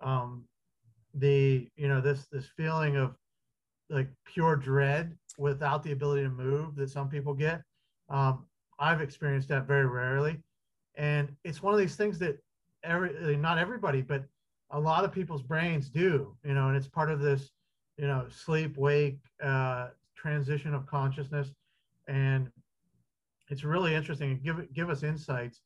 um, 0.00 0.44
the 1.14 1.68
you 1.76 1.88
know 1.88 2.00
this 2.00 2.26
this 2.32 2.46
feeling 2.56 2.96
of 2.96 3.14
like 3.90 4.08
pure 4.24 4.56
dread 4.56 5.16
without 5.38 5.82
the 5.82 5.92
ability 5.92 6.22
to 6.22 6.30
move 6.30 6.76
that 6.76 6.90
some 6.90 7.08
people 7.08 7.34
get. 7.34 7.62
Um, 8.08 8.46
I've 8.78 9.00
experienced 9.00 9.48
that 9.48 9.66
very 9.66 9.86
rarely, 9.86 10.38
and 10.96 11.34
it's 11.44 11.62
one 11.62 11.72
of 11.72 11.78
these 11.78 11.96
things 11.96 12.18
that 12.20 12.38
every 12.84 13.36
not 13.36 13.58
everybody, 13.58 14.02
but 14.02 14.24
a 14.70 14.80
lot 14.80 15.04
of 15.04 15.12
people's 15.12 15.42
brains 15.42 15.88
do. 15.88 16.36
You 16.44 16.54
know, 16.54 16.68
and 16.68 16.76
it's 16.76 16.88
part 16.88 17.10
of 17.10 17.20
this 17.20 17.50
you 17.98 18.06
know 18.06 18.26
sleep 18.28 18.76
wake 18.76 19.18
uh, 19.42 19.88
transition 20.16 20.74
of 20.74 20.86
consciousness, 20.86 21.52
and 22.08 22.50
it's 23.50 23.64
really 23.64 23.94
interesting. 23.94 24.40
Give 24.42 24.72
give 24.72 24.90
us 24.90 25.02
insights. 25.02 25.60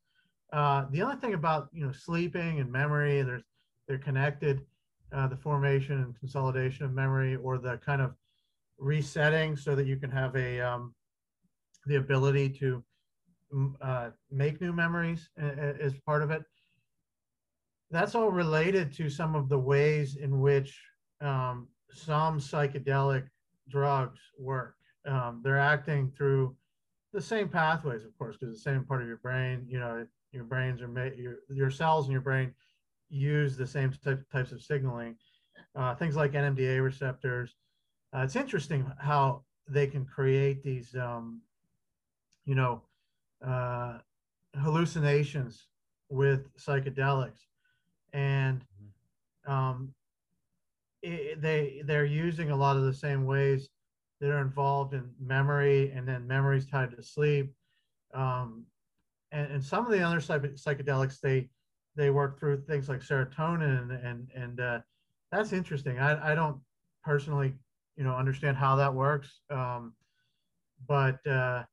Uh, 0.53 0.86
the 0.90 1.03
other 1.03 1.16
thing 1.16 1.34
about 1.34 1.68
you 1.72 1.84
know 1.84 1.92
sleeping 1.92 2.61
and 2.61 2.70
memory, 2.70 3.22
there's 3.22 3.42
they're 3.86 3.99
connected. 3.99 4.61
Uh, 5.12 5.28
the 5.28 5.36
formation 5.36 6.02
and 6.02 6.18
consolidation 6.18 6.84
of 6.84 6.92
memory, 6.92 7.36
or 7.36 7.59
the 7.59 7.76
kind 7.78 8.02
of 8.02 8.14
resetting, 8.78 9.57
so 9.57 9.74
that 9.76 9.86
you 9.86 9.96
can 9.96 10.11
have 10.11 10.34
a 10.34 10.61
um, 10.61 10.92
the 11.86 11.96
ability 11.96 12.48
to 12.48 12.82
uh, 13.80 14.11
make 14.30 14.61
new 14.61 14.72
memories 14.72 15.30
as 15.36 15.94
part 16.04 16.22
of 16.22 16.30
it. 16.30 16.42
That's 17.90 18.16
all 18.16 18.30
related 18.30 18.92
to 18.94 19.09
some 19.09 19.36
of 19.36 19.48
the 19.48 19.59
ways 19.59 20.16
in 20.16 20.40
which 20.40 20.76
um, 21.20 21.68
some 21.92 22.40
psychedelic 22.40 23.28
drugs 23.68 24.18
work. 24.38 24.74
Um, 25.07 25.40
they're 25.44 25.59
acting 25.59 26.12
through 26.16 26.57
the 27.12 27.20
same 27.20 27.48
pathways, 27.48 28.04
of 28.04 28.16
course, 28.18 28.36
because 28.36 28.54
the 28.54 28.61
same 28.61 28.84
part 28.84 29.02
of 29.02 29.09
your 29.09 29.18
brain, 29.18 29.64
you 29.68 29.78
know, 29.78 30.04
your 30.32 30.44
brains 30.44 30.82
are 30.82 30.88
made, 30.88 31.16
your, 31.16 31.36
your 31.48 31.70
cells 31.70 32.07
in 32.07 32.12
your 32.12 32.20
brain 32.20 32.52
use 33.09 33.57
the 33.57 33.66
same 33.66 33.92
type, 34.04 34.28
types 34.30 34.52
of 34.52 34.62
signaling. 34.62 35.16
Uh, 35.74 35.94
things 35.94 36.16
like 36.16 36.32
NMDA 36.32 36.82
receptors. 36.82 37.54
Uh, 38.14 38.20
it's 38.20 38.36
interesting 38.36 38.90
how 38.98 39.42
they 39.68 39.86
can 39.86 40.04
create 40.04 40.62
these, 40.62 40.94
um, 40.96 41.42
you 42.44 42.54
know, 42.54 42.82
uh, 43.46 43.98
hallucinations 44.54 45.66
with 46.09 46.48
psychedelics. 46.57 47.40
And 48.12 48.61
mm-hmm. 48.61 49.52
um, 49.52 49.94
it, 51.02 51.40
they 51.42 51.82
they're 51.84 52.04
using 52.04 52.50
a 52.50 52.57
lot 52.57 52.76
of 52.76 52.84
the 52.84 52.94
same 52.94 53.26
ways 53.26 53.68
that 54.20 54.30
are 54.30 54.40
involved 54.40 54.94
in 54.94 55.11
memory 55.20 55.90
and 55.90 56.09
then 56.09 56.26
memories 56.26 56.66
tied 56.66 56.90
to 56.96 57.02
sleep 57.02 57.52
um, 58.14 58.64
and, 59.32 59.52
and 59.52 59.64
some 59.64 59.84
of 59.84 59.92
the 59.92 60.02
other 60.02 60.20
psychedelics 60.20 61.20
they 61.20 61.48
they 61.97 62.11
work 62.11 62.38
through 62.38 62.62
things 62.62 62.88
like 62.88 63.01
serotonin 63.01 64.05
and 64.05 64.28
and 64.34 64.61
uh, 64.61 64.80
that's 65.32 65.53
interesting. 65.53 65.99
I, 65.99 66.32
I 66.32 66.34
don't 66.34 66.59
personally 67.03 67.55
you 67.97 68.05
know 68.05 68.14
understand 68.14 68.57
how 68.57 68.76
that 68.76 68.92
works. 68.92 69.40
Um, 69.51 69.94
but 70.86 71.26
uh, 71.26 71.64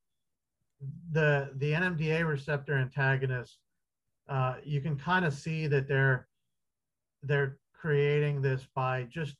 the 1.12 1.52
the 1.58 1.74
NMDA 1.74 2.28
receptor 2.28 2.78
antagonists 2.78 3.58
uh, 4.30 4.56
you 4.64 4.82
can 4.82 4.98
kind 4.98 5.26
of 5.26 5.34
see 5.34 5.68
that 5.68 5.88
they're 5.88 6.28
they're 7.24 7.58
creating 7.74 8.42
this 8.42 8.66
by 8.74 9.04
just 9.04 9.36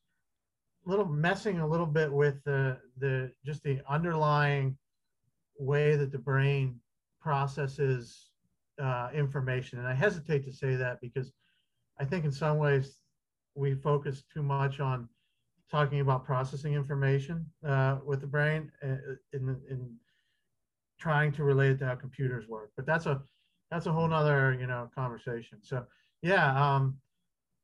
little 0.86 1.06
messing 1.06 1.60
a 1.60 1.68
little 1.68 1.86
bit 1.86 2.12
with 2.12 2.44
the 2.44 2.78
the 2.98 3.32
just 3.46 3.64
the 3.64 3.80
underlying 3.90 4.78
way 5.58 5.96
that 5.96 6.12
the 6.12 6.18
brain 6.18 6.80
processes 7.22 8.32
uh, 8.82 9.10
information. 9.14 9.80
And 9.80 9.88
I 9.88 9.94
hesitate 9.94 10.46
to 10.46 10.54
say 10.54 10.76
that 10.76 11.00
because 11.02 11.32
I 12.00 12.06
think 12.06 12.26
in 12.26 12.32
some 12.32 12.58
ways 12.58 13.00
we 13.56 13.76
focus 13.76 14.24
too 14.34 14.44
much 14.44 14.80
on 14.80 15.08
talking 15.70 16.00
about 16.00 16.26
processing 16.26 16.74
information 16.74 17.46
uh, 17.68 17.98
with 18.06 18.22
the 18.22 18.28
brain 18.28 18.72
uh, 18.84 18.96
in, 19.34 19.58
in 19.70 19.96
trying 21.00 21.32
to 21.34 21.44
relate 21.44 21.72
it 21.72 21.80
to 21.80 21.86
how 21.86 21.96
computers 21.96 22.48
work. 22.48 22.72
But 22.76 22.86
that's 22.86 23.06
a 23.06 23.22
that's 23.72 23.88
a 23.88 23.92
whole 23.92 24.08
nother 24.08 24.56
you 24.60 24.68
know 24.68 24.90
conversation. 24.96 25.60
So 25.62 25.86
yeah, 26.22 26.76
um, 26.76 26.98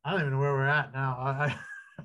I 0.04 0.12
don't 0.12 0.22
even 0.22 0.34
know 0.34 0.40
where 0.40 0.54
we're 0.54 0.68
at 0.68 0.94
now. 0.94 1.18
I, 1.20 1.56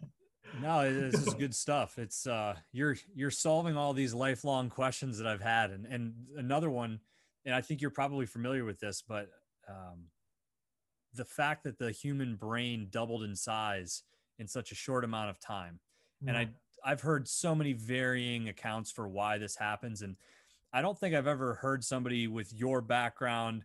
no, 0.63 1.11
this 1.11 1.27
is 1.27 1.35
good 1.35 1.55
stuff. 1.55 1.99
It's 1.99 2.27
uh, 2.27 2.55
you're 2.73 2.97
you're 3.15 3.31
solving 3.31 3.77
all 3.77 3.93
these 3.93 4.15
lifelong 4.15 4.69
questions 4.69 5.19
that 5.19 5.27
I've 5.27 5.41
had, 5.41 5.71
and 5.71 5.87
and 5.87 6.15
another 6.37 6.71
one, 6.71 7.01
and 7.45 7.55
I 7.55 7.61
think 7.61 7.81
you're 7.81 7.91
probably 7.91 8.27
familiar 8.27 8.65
with 8.65 8.81
this, 8.81 9.03
but 9.07 9.29
um, 9.69 10.07
the 11.15 11.25
fact 11.25 11.65
that 11.65 11.79
the 11.79 11.91
human 11.91 12.37
brain 12.37 12.89
doubled 12.91 13.23
in 13.23 13.37
size 13.37 14.03
in 14.39 14.49
such 14.49 14.73
a 14.73 14.75
short 14.75 15.05
amount 15.05 15.31
of 15.31 15.41
time, 15.41 15.81
and 16.27 16.37
I 16.37 16.49
I've 16.85 17.01
heard 17.01 17.29
so 17.29 17.55
many 17.55 17.73
varying 17.73 18.49
accounts 18.49 18.91
for 18.91 19.09
why 19.09 19.39
this 19.39 19.57
happens, 19.57 20.03
and 20.03 20.17
I 20.73 20.83
don't 20.83 20.99
think 20.99 21.15
I've 21.15 21.27
ever 21.27 21.55
heard 21.55 21.85
somebody 21.85 22.27
with 22.27 22.53
your 22.53 22.81
background 22.81 23.65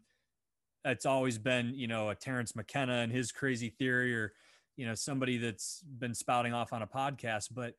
it's 0.85 1.05
always 1.05 1.37
been 1.37 1.73
you 1.75 1.87
know 1.87 2.09
a 2.09 2.15
Terence 2.15 2.55
McKenna 2.55 2.99
and 2.99 3.11
his 3.11 3.31
crazy 3.31 3.69
theory 3.69 4.15
or 4.15 4.33
you 4.75 4.85
know 4.85 4.95
somebody 4.95 5.37
that's 5.37 5.83
been 5.99 6.13
spouting 6.13 6.53
off 6.53 6.73
on 6.73 6.81
a 6.81 6.87
podcast 6.87 7.47
but 7.51 7.73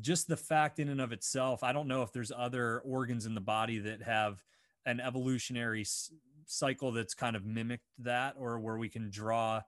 just 0.00 0.28
the 0.28 0.36
fact 0.36 0.78
in 0.78 0.88
and 0.88 1.00
of 1.00 1.12
itself 1.12 1.62
i 1.62 1.72
don't 1.72 1.88
know 1.88 2.02
if 2.02 2.12
there's 2.12 2.32
other 2.36 2.80
organs 2.80 3.26
in 3.26 3.34
the 3.34 3.40
body 3.40 3.78
that 3.78 4.02
have 4.02 4.42
an 4.86 5.00
evolutionary 5.00 5.82
s- 5.82 6.10
cycle 6.46 6.92
that's 6.92 7.14
kind 7.14 7.36
of 7.36 7.44
mimicked 7.44 7.86
that 7.98 8.34
or 8.38 8.58
where 8.58 8.78
we 8.78 8.88
can 8.88 9.10
draw 9.10 9.60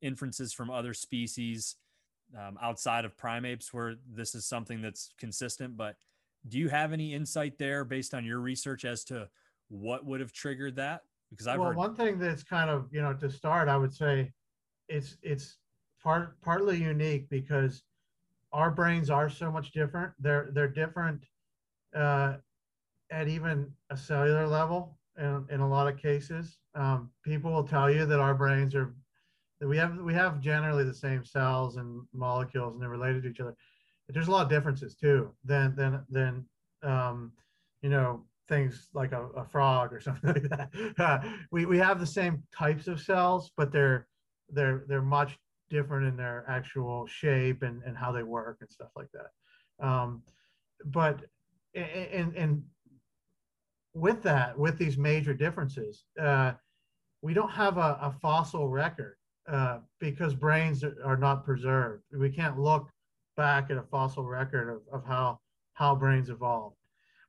inferences 0.00 0.52
from 0.52 0.70
other 0.70 0.94
species 0.94 1.76
um, 2.38 2.58
outside 2.62 3.04
of 3.04 3.16
primates 3.16 3.72
where 3.72 3.94
this 4.12 4.34
is 4.34 4.46
something 4.46 4.82
that's 4.82 5.10
consistent 5.18 5.76
but 5.76 5.96
do 6.48 6.58
you 6.58 6.68
have 6.68 6.92
any 6.92 7.14
insight 7.14 7.56
there 7.58 7.84
based 7.84 8.12
on 8.12 8.24
your 8.24 8.40
research 8.40 8.84
as 8.84 9.04
to 9.04 9.28
what 9.68 10.04
would 10.04 10.20
have 10.20 10.32
triggered 10.32 10.76
that 10.76 11.02
because 11.34 11.46
I've 11.46 11.58
well, 11.58 11.68
heard 11.68 11.76
one 11.76 11.94
thing 11.94 12.18
that's 12.18 12.42
kind 12.42 12.70
of 12.70 12.86
you 12.92 13.02
know 13.02 13.12
to 13.14 13.30
start, 13.30 13.68
I 13.68 13.76
would 13.76 13.92
say 13.92 14.32
it's 14.88 15.16
it's 15.22 15.58
part 16.02 16.40
partly 16.42 16.80
unique 16.80 17.28
because 17.28 17.82
our 18.52 18.70
brains 18.70 19.10
are 19.10 19.28
so 19.28 19.50
much 19.50 19.72
different. 19.72 20.12
They're 20.20 20.50
they're 20.52 20.68
different 20.68 21.24
uh, 21.94 22.34
at 23.10 23.28
even 23.28 23.70
a 23.90 23.96
cellular 23.96 24.46
level 24.46 24.98
in, 25.18 25.46
in 25.50 25.60
a 25.60 25.68
lot 25.68 25.86
of 25.86 25.98
cases. 26.00 26.58
Um, 26.74 27.10
people 27.22 27.52
will 27.52 27.66
tell 27.66 27.90
you 27.90 28.06
that 28.06 28.20
our 28.20 28.34
brains 28.34 28.74
are 28.74 28.94
that 29.60 29.68
we 29.68 29.76
have 29.76 29.96
we 29.98 30.14
have 30.14 30.40
generally 30.40 30.84
the 30.84 30.94
same 30.94 31.24
cells 31.24 31.76
and 31.76 32.02
molecules 32.12 32.74
and 32.74 32.82
they're 32.82 32.88
related 32.88 33.22
to 33.22 33.30
each 33.30 33.40
other. 33.40 33.54
But 34.06 34.14
there's 34.14 34.28
a 34.28 34.30
lot 34.30 34.42
of 34.42 34.50
differences 34.50 34.94
too 34.94 35.32
than 35.44 35.74
than 35.76 36.04
than 36.10 36.44
um, 36.82 37.32
you 37.82 37.90
know 37.90 38.24
things 38.48 38.88
like 38.92 39.12
a, 39.12 39.26
a 39.36 39.44
frog 39.44 39.92
or 39.92 40.00
something 40.00 40.32
like 40.32 40.48
that. 40.96 41.24
We, 41.50 41.66
we 41.66 41.78
have 41.78 42.00
the 42.00 42.06
same 42.06 42.42
types 42.56 42.88
of 42.88 43.00
cells, 43.00 43.52
but 43.56 43.72
they're 43.72 44.06
they're 44.50 44.84
they're 44.88 45.02
much 45.02 45.38
different 45.70 46.06
in 46.06 46.16
their 46.16 46.44
actual 46.48 47.06
shape 47.06 47.62
and, 47.62 47.82
and 47.84 47.96
how 47.96 48.12
they 48.12 48.22
work 48.22 48.58
and 48.60 48.70
stuff 48.70 48.90
like 48.96 49.08
that. 49.12 49.86
Um, 49.86 50.22
but 50.84 51.20
and 51.74 52.34
and 52.36 52.62
with 53.94 54.22
that, 54.22 54.58
with 54.58 54.78
these 54.78 54.98
major 54.98 55.34
differences, 55.34 56.04
uh, 56.20 56.52
we 57.22 57.32
don't 57.34 57.50
have 57.50 57.78
a, 57.78 57.98
a 58.02 58.14
fossil 58.20 58.68
record 58.68 59.16
uh, 59.48 59.78
because 59.98 60.34
brains 60.34 60.84
are 60.84 61.16
not 61.16 61.44
preserved. 61.44 62.04
We 62.16 62.30
can't 62.30 62.58
look 62.58 62.90
back 63.36 63.70
at 63.70 63.76
a 63.76 63.82
fossil 63.82 64.24
record 64.24 64.68
of, 64.68 64.82
of 64.92 65.06
how 65.06 65.40
how 65.74 65.94
brains 65.96 66.30
evolved 66.30 66.76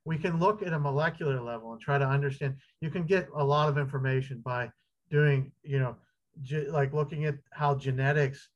we 0.06 0.16
can 0.16 0.38
look 0.38 0.62
at 0.62 0.72
a 0.72 0.78
molecular 0.78 1.42
level 1.42 1.72
and 1.72 1.80
try 1.80 1.98
to 1.98 2.06
understand. 2.06 2.54
You 2.80 2.90
can 2.90 3.04
get 3.04 3.28
a 3.34 3.44
lot 3.44 3.68
of 3.68 3.76
information 3.76 4.40
by 4.40 4.70
doing, 5.10 5.50
you 5.64 5.80
know, 5.80 5.96
ge- 6.42 6.68
like 6.68 6.94
looking 6.94 7.24
at 7.24 7.34
how 7.50 7.74
genetics 7.74 8.48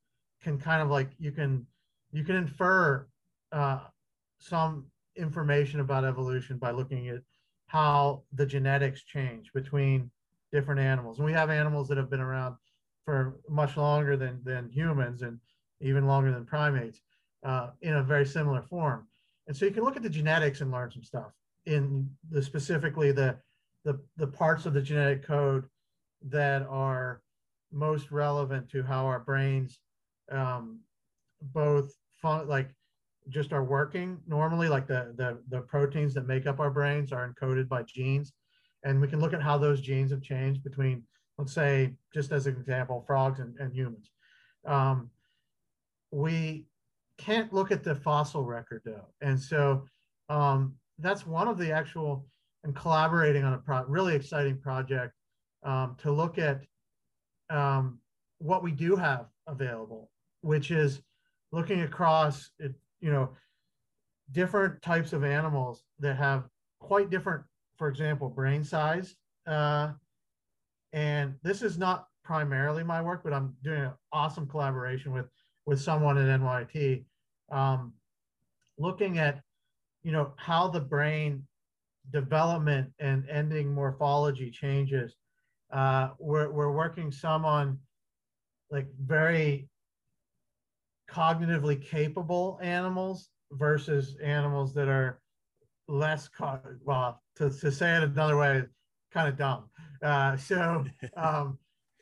can 0.43 0.59
kind 0.59 0.81
of 0.81 0.89
like 0.89 1.11
you 1.19 1.33
can 1.33 1.67
you 2.13 2.25
can 2.25 2.37
infer 2.37 3.09
uh, 3.53 3.81
some 4.39 4.87
information 5.17 5.81
about 5.81 6.05
evolution 6.05 6.57
by 6.57 6.71
looking 6.71 7.09
at 7.09 7.21
how 7.71 8.21
the 8.33 8.45
genetics 8.45 9.05
change 9.05 9.53
between 9.53 10.11
different 10.51 10.81
animals. 10.81 11.19
And 11.19 11.27
we 11.27 11.33
have 11.33 11.51
animals 11.51 11.87
that 11.87 11.99
have 11.99 12.11
been 12.11 12.21
around 12.21 12.57
for 13.05 13.37
much 13.49 13.77
longer 13.77 14.17
than 14.17 14.41
than 14.43 14.69
humans 14.69 15.23
and 15.23 15.39
even 15.81 16.05
longer 16.05 16.33
than 16.33 16.45
primates 16.45 17.01
uh, 17.45 17.69
in 17.81 17.95
a 17.95 18.03
very 18.03 18.27
similar 18.27 18.61
form. 18.61 19.07
And 19.47 19.57
so 19.57 19.67
you 19.67 19.71
can 19.71 19.85
look 19.85 19.97
at 19.97 20.03
the 20.03 20.11
genetics 20.11 20.61
and 20.61 20.73
learn 20.73 20.91
some 20.91 21.05
stuff 21.05 21.31
in 21.67 22.11
the 22.29 22.43
specifically 22.43 23.13
the 23.13 23.37
the, 23.85 24.01
the 24.17 24.27
parts 24.27 24.67
of 24.67 24.75
the 24.75 24.83
genetic 24.83 25.25
code 25.25 25.65
that 26.23 26.63
are 26.69 27.23
most 27.73 28.11
relevant 28.11 28.69
to 28.71 28.83
how 28.83 29.07
our 29.07 29.21
brains 29.21 29.79
um, 30.33 30.81
both 31.41 31.95
fun, 32.21 32.49
like 32.49 32.71
just 33.31 33.53
are 33.53 33.65
working 33.65 34.19
normally 34.27 34.69
like 34.69 34.87
the, 34.87 35.15
the 35.17 35.39
the 35.49 35.61
proteins 35.61 36.15
that 36.15 36.27
make 36.27 36.47
up 36.47 36.61
our 36.61 36.71
brains 36.71 37.13
are 37.13 37.33
encoded 37.33 37.69
by 37.69 37.83
genes. 37.83 38.33
And 38.83 39.01
we 39.01 39.09
can 39.09 39.21
look 39.21 39.35
at 39.35 39.43
how 39.43 39.59
those 39.59 39.81
genes 39.81 40.11
have 40.11 40.23
changed 40.23 40.65
between 40.65 41.03
let's 41.39 41.53
say 41.53 41.95
just 42.13 42.33
as 42.33 42.47
an 42.47 42.57
example 42.57 43.03
frogs 43.07 43.41
and, 43.41 43.57
and 43.59 43.73
humans. 43.73 44.11
Um, 44.67 45.11
we 46.11 46.67
can't 47.19 47.53
look 47.53 47.71
at 47.71 47.85
the 47.85 47.95
fossil 47.95 48.45
record 48.45 48.83
though. 48.85 49.07
And 49.21 49.41
so 49.41 49.87
um, 50.29 50.75
that's 50.99 51.27
one 51.27 51.49
of 51.49 51.59
the 51.59 51.73
actual 51.73 52.27
and 52.65 52.77
collaborating 52.77 53.45
on 53.45 53.55
a 53.55 53.85
really 53.87 54.15
exciting 54.15 54.59
project 54.59 55.15
um, 55.63 55.97
to 56.03 56.11
look 56.11 56.39
at 56.39 56.61
um, 57.49 57.99
what 58.39 58.63
we 58.63 58.71
do 58.71 58.97
have 58.97 59.27
available, 59.47 60.11
which 60.43 60.71
is 60.71 61.01
looking 61.53 61.83
across, 61.83 62.51
it, 62.59 62.75
you 63.01 63.11
know, 63.11 63.31
different 64.33 64.81
types 64.83 65.13
of 65.13 65.25
animals 65.25 65.85
that 65.99 66.17
have 66.17 66.45
quite 66.81 67.11
different, 67.11 67.43
for 67.77 67.89
example, 67.89 68.29
brain 68.29 68.63
size. 68.65 69.17
Uh, 69.47 69.93
and 70.93 71.35
this 71.43 71.63
is 71.63 71.79
not 71.79 72.07
primarily 72.25 72.85
my 72.85 73.01
work, 73.03 73.23
but 73.25 73.33
I'm 73.33 73.55
doing 73.63 73.83
an 73.83 73.93
awesome 74.13 74.47
collaboration 74.47 75.13
with 75.13 75.27
with 75.67 75.81
someone 75.81 76.19
at 76.19 76.41
NYIT, 76.41 77.05
um, 77.53 77.93
looking 78.79 79.19
at, 79.19 79.41
you 80.03 80.11
know, 80.11 80.33
how 80.37 80.67
the 80.69 80.81
brain 80.81 81.47
development 82.11 82.91
and 82.99 83.29
ending 83.29 83.73
morphology 83.73 84.51
changes. 84.51 85.15
Uh, 85.73 86.09
we're, 86.19 86.51
we're 86.51 86.73
working 86.73 87.13
some 87.13 87.45
on 87.45 87.79
like 88.71 88.87
very 89.05 89.69
cognitively 91.11 91.83
capable 91.83 92.59
animals 92.63 93.31
versus 93.53 94.17
animals 94.23 94.73
that 94.75 94.89
are 94.89 95.21
less 95.89 96.29
co- 96.29 96.61
well 96.85 97.21
to, 97.37 97.51
to 97.51 97.73
say 97.73 97.97
it 97.97 98.03
another 98.03 98.37
way 98.37 98.63
kind 99.13 99.29
of 99.29 99.37
dumb 99.37 99.65
uh, 100.03 100.37
so 100.37 100.85
um, 101.17 101.59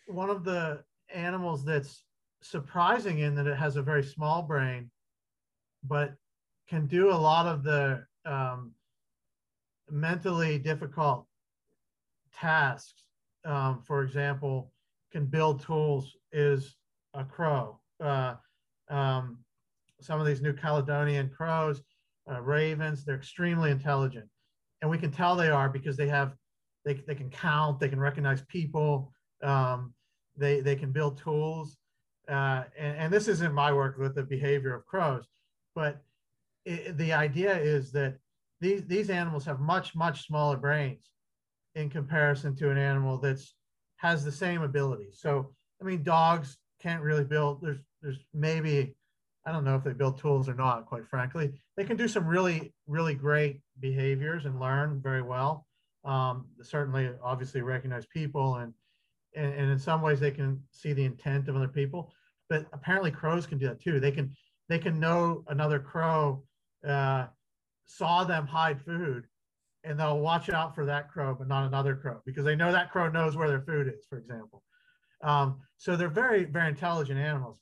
one 0.06 0.30
of 0.30 0.44
the 0.44 0.82
animals 1.14 1.64
that's 1.64 2.04
surprising 2.42 3.20
in 3.20 3.34
that 3.34 3.46
it 3.46 3.56
has 3.56 3.76
a 3.76 3.82
very 3.82 4.02
small 4.02 4.42
brain 4.42 4.90
but 5.84 6.14
can 6.68 6.86
do 6.86 7.10
a 7.10 7.14
lot 7.14 7.46
of 7.46 7.62
the 7.62 8.04
um, 8.26 8.72
mentally 9.90 10.58
difficult 10.58 11.26
tasks, 12.34 13.04
um, 13.44 13.80
for 13.82 14.02
example, 14.02 14.72
can 15.10 15.26
build 15.26 15.62
tools 15.62 16.16
is 16.32 16.76
a 17.14 17.24
crow. 17.24 17.80
Uh, 18.00 18.34
um, 18.90 19.38
some 20.00 20.20
of 20.20 20.26
these 20.26 20.40
New 20.40 20.52
Caledonian 20.52 21.30
crows, 21.30 21.82
uh, 22.30 22.40
ravens, 22.40 23.04
they're 23.04 23.16
extremely 23.16 23.70
intelligent. 23.70 24.28
And 24.80 24.90
we 24.90 24.98
can 24.98 25.10
tell 25.10 25.34
they 25.34 25.50
are 25.50 25.68
because 25.68 25.96
they 25.96 26.08
have, 26.08 26.34
they, 26.84 26.94
they 27.06 27.14
can 27.14 27.30
count, 27.30 27.80
they 27.80 27.88
can 27.88 28.00
recognize 28.00 28.42
people, 28.48 29.12
um, 29.42 29.94
they, 30.36 30.60
they 30.60 30.76
can 30.76 30.92
build 30.92 31.18
tools. 31.18 31.76
Uh, 32.28 32.64
and, 32.78 32.96
and, 32.98 33.12
this 33.12 33.26
isn't 33.26 33.54
my 33.54 33.72
work 33.72 33.96
with 33.96 34.14
the 34.14 34.22
behavior 34.22 34.74
of 34.74 34.84
crows, 34.84 35.24
but 35.74 36.02
it, 36.66 36.98
the 36.98 37.10
idea 37.10 37.56
is 37.56 37.90
that 37.92 38.18
these 38.60 38.84
these 38.86 39.08
animals 39.08 39.46
have 39.46 39.60
much 39.60 39.94
much 39.94 40.26
smaller 40.26 40.58
brains 40.58 41.10
in 41.74 41.88
comparison 41.88 42.54
to 42.56 42.70
an 42.70 42.76
animal 42.76 43.16
that's 43.18 43.54
has 43.96 44.24
the 44.24 44.32
same 44.32 44.62
abilities. 44.62 45.18
So 45.20 45.54
I 45.80 45.84
mean, 45.84 46.02
dogs 46.02 46.58
can't 46.82 47.02
really 47.02 47.24
build. 47.24 47.62
There's 47.62 47.80
there's 48.02 48.18
maybe 48.34 48.94
I 49.46 49.52
don't 49.52 49.64
know 49.64 49.76
if 49.76 49.84
they 49.84 49.92
build 49.92 50.18
tools 50.18 50.48
or 50.48 50.54
not. 50.54 50.86
Quite 50.86 51.06
frankly, 51.06 51.52
they 51.76 51.84
can 51.84 51.96
do 51.96 52.08
some 52.08 52.26
really 52.26 52.72
really 52.86 53.14
great 53.14 53.60
behaviors 53.80 54.44
and 54.44 54.60
learn 54.60 55.00
very 55.02 55.22
well. 55.22 55.66
Um, 56.04 56.46
certainly, 56.62 57.10
obviously, 57.22 57.62
recognize 57.62 58.06
people 58.06 58.56
and, 58.56 58.72
and 59.34 59.52
and 59.54 59.70
in 59.70 59.78
some 59.78 60.02
ways 60.02 60.20
they 60.20 60.30
can 60.30 60.62
see 60.70 60.92
the 60.92 61.04
intent 61.04 61.48
of 61.48 61.56
other 61.56 61.68
people. 61.68 62.12
But 62.48 62.66
apparently, 62.72 63.10
crows 63.10 63.46
can 63.46 63.58
do 63.58 63.68
that 63.68 63.80
too. 63.80 64.00
They 64.00 64.12
can 64.12 64.34
they 64.68 64.78
can 64.78 65.00
know 65.00 65.44
another 65.48 65.78
crow 65.78 66.42
uh, 66.86 67.26
saw 67.86 68.24
them 68.24 68.46
hide 68.46 68.80
food 68.80 69.24
and 69.84 69.98
they'll 69.98 70.18
watch 70.18 70.50
out 70.50 70.74
for 70.74 70.84
that 70.84 71.10
crow 71.10 71.34
but 71.34 71.48
not 71.48 71.66
another 71.66 71.96
crow 71.96 72.20
because 72.26 72.44
they 72.44 72.54
know 72.54 72.70
that 72.70 72.90
crow 72.90 73.08
knows 73.08 73.36
where 73.36 73.48
their 73.48 73.62
food 73.62 73.88
is 73.88 74.04
for 74.08 74.18
example 74.18 74.62
um, 75.22 75.58
so 75.78 75.96
they're 75.96 76.08
very 76.08 76.44
very 76.44 76.68
intelligent 76.68 77.18
animals 77.18 77.58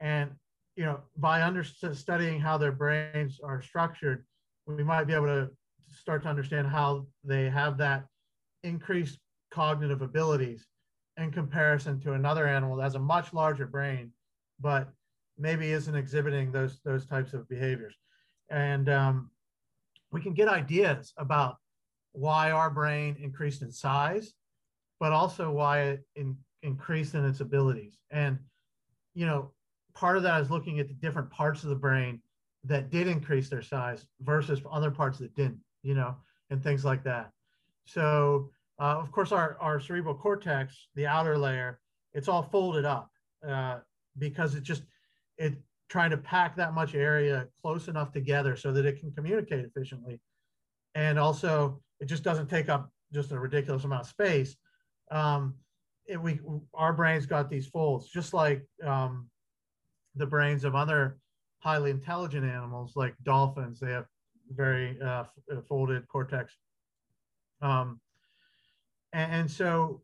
and 0.00 0.30
you 0.76 0.84
know 0.84 1.00
by 1.16 1.42
under 1.42 1.64
studying 1.64 2.40
how 2.40 2.58
their 2.58 2.72
brains 2.72 3.40
are 3.42 3.62
structured 3.62 4.24
we 4.66 4.82
might 4.82 5.04
be 5.04 5.14
able 5.14 5.26
to 5.26 5.48
start 5.88 6.22
to 6.22 6.28
understand 6.28 6.66
how 6.66 7.06
they 7.24 7.48
have 7.48 7.78
that 7.78 8.04
increased 8.62 9.18
cognitive 9.50 10.02
abilities 10.02 10.66
in 11.16 11.30
comparison 11.30 12.00
to 12.00 12.12
another 12.12 12.46
animal 12.46 12.76
that 12.76 12.82
has 12.82 12.94
a 12.94 12.98
much 12.98 13.32
larger 13.32 13.66
brain 13.66 14.12
but 14.60 14.88
maybe 15.38 15.72
isn't 15.72 15.94
exhibiting 15.94 16.52
those 16.52 16.80
those 16.84 17.06
types 17.06 17.32
of 17.32 17.48
behaviors 17.48 17.94
and 18.50 18.88
um, 18.88 19.30
we 20.12 20.20
can 20.20 20.34
get 20.34 20.48
ideas 20.48 21.12
about 21.16 21.56
why 22.12 22.50
our 22.50 22.70
brain 22.70 23.16
increased 23.20 23.62
in 23.62 23.70
size, 23.70 24.32
but 24.98 25.12
also 25.12 25.50
why 25.50 25.80
it 25.80 26.04
in, 26.14 26.36
increased 26.62 27.14
in 27.14 27.24
its 27.24 27.40
abilities. 27.40 27.98
And, 28.10 28.38
you 29.14 29.26
know, 29.26 29.52
part 29.96 30.16
of 30.16 30.22
that 30.22 30.40
is 30.40 30.50
looking 30.50 30.78
at 30.78 30.88
the 30.88 30.94
different 30.94 31.30
parts 31.30 31.64
of 31.64 31.70
the 31.70 31.76
brain 31.76 32.20
that 32.64 32.90
did 32.90 33.08
increase 33.08 33.48
their 33.48 33.62
size 33.62 34.06
versus 34.20 34.60
other 34.70 34.90
parts 34.90 35.18
that 35.18 35.34
didn't, 35.34 35.58
you 35.82 35.94
know, 35.94 36.14
and 36.50 36.62
things 36.62 36.84
like 36.84 37.02
that. 37.04 37.30
So, 37.86 38.50
uh, 38.78 38.98
of 38.98 39.10
course, 39.10 39.32
our, 39.32 39.56
our 39.60 39.80
cerebral 39.80 40.14
cortex, 40.14 40.88
the 40.94 41.06
outer 41.06 41.38
layer, 41.38 41.80
it's 42.12 42.28
all 42.28 42.42
folded 42.42 42.84
up 42.84 43.10
uh, 43.48 43.78
because 44.18 44.54
it 44.54 44.62
just, 44.62 44.82
it 45.38 45.54
trying 45.88 46.10
to 46.10 46.16
pack 46.16 46.56
that 46.56 46.74
much 46.74 46.94
area 46.94 47.46
close 47.62 47.88
enough 47.88 48.12
together 48.12 48.56
so 48.56 48.72
that 48.72 48.84
it 48.84 49.00
can 49.00 49.10
communicate 49.12 49.64
efficiently. 49.64 50.20
And 50.94 51.18
also, 51.18 51.80
it 52.00 52.06
just 52.06 52.22
doesn't 52.22 52.48
take 52.48 52.68
up 52.68 52.90
just 53.12 53.32
a 53.32 53.38
ridiculous 53.38 53.84
amount 53.84 54.02
of 54.02 54.08
space. 54.08 54.56
Um, 55.10 55.54
it, 56.06 56.20
we 56.20 56.40
our 56.74 56.92
brains 56.92 57.26
got 57.26 57.48
these 57.48 57.66
folds, 57.66 58.08
just 58.08 58.34
like 58.34 58.66
um, 58.84 59.28
the 60.16 60.26
brains 60.26 60.64
of 60.64 60.74
other 60.74 61.18
highly 61.60 61.90
intelligent 61.90 62.44
animals, 62.44 62.92
like 62.96 63.14
dolphins. 63.22 63.80
They 63.80 63.90
have 63.90 64.06
very 64.50 65.00
uh, 65.00 65.24
uh 65.52 65.60
folded 65.68 66.06
cortex. 66.08 66.54
Um, 67.62 68.00
and, 69.12 69.32
and 69.32 69.50
so 69.50 70.02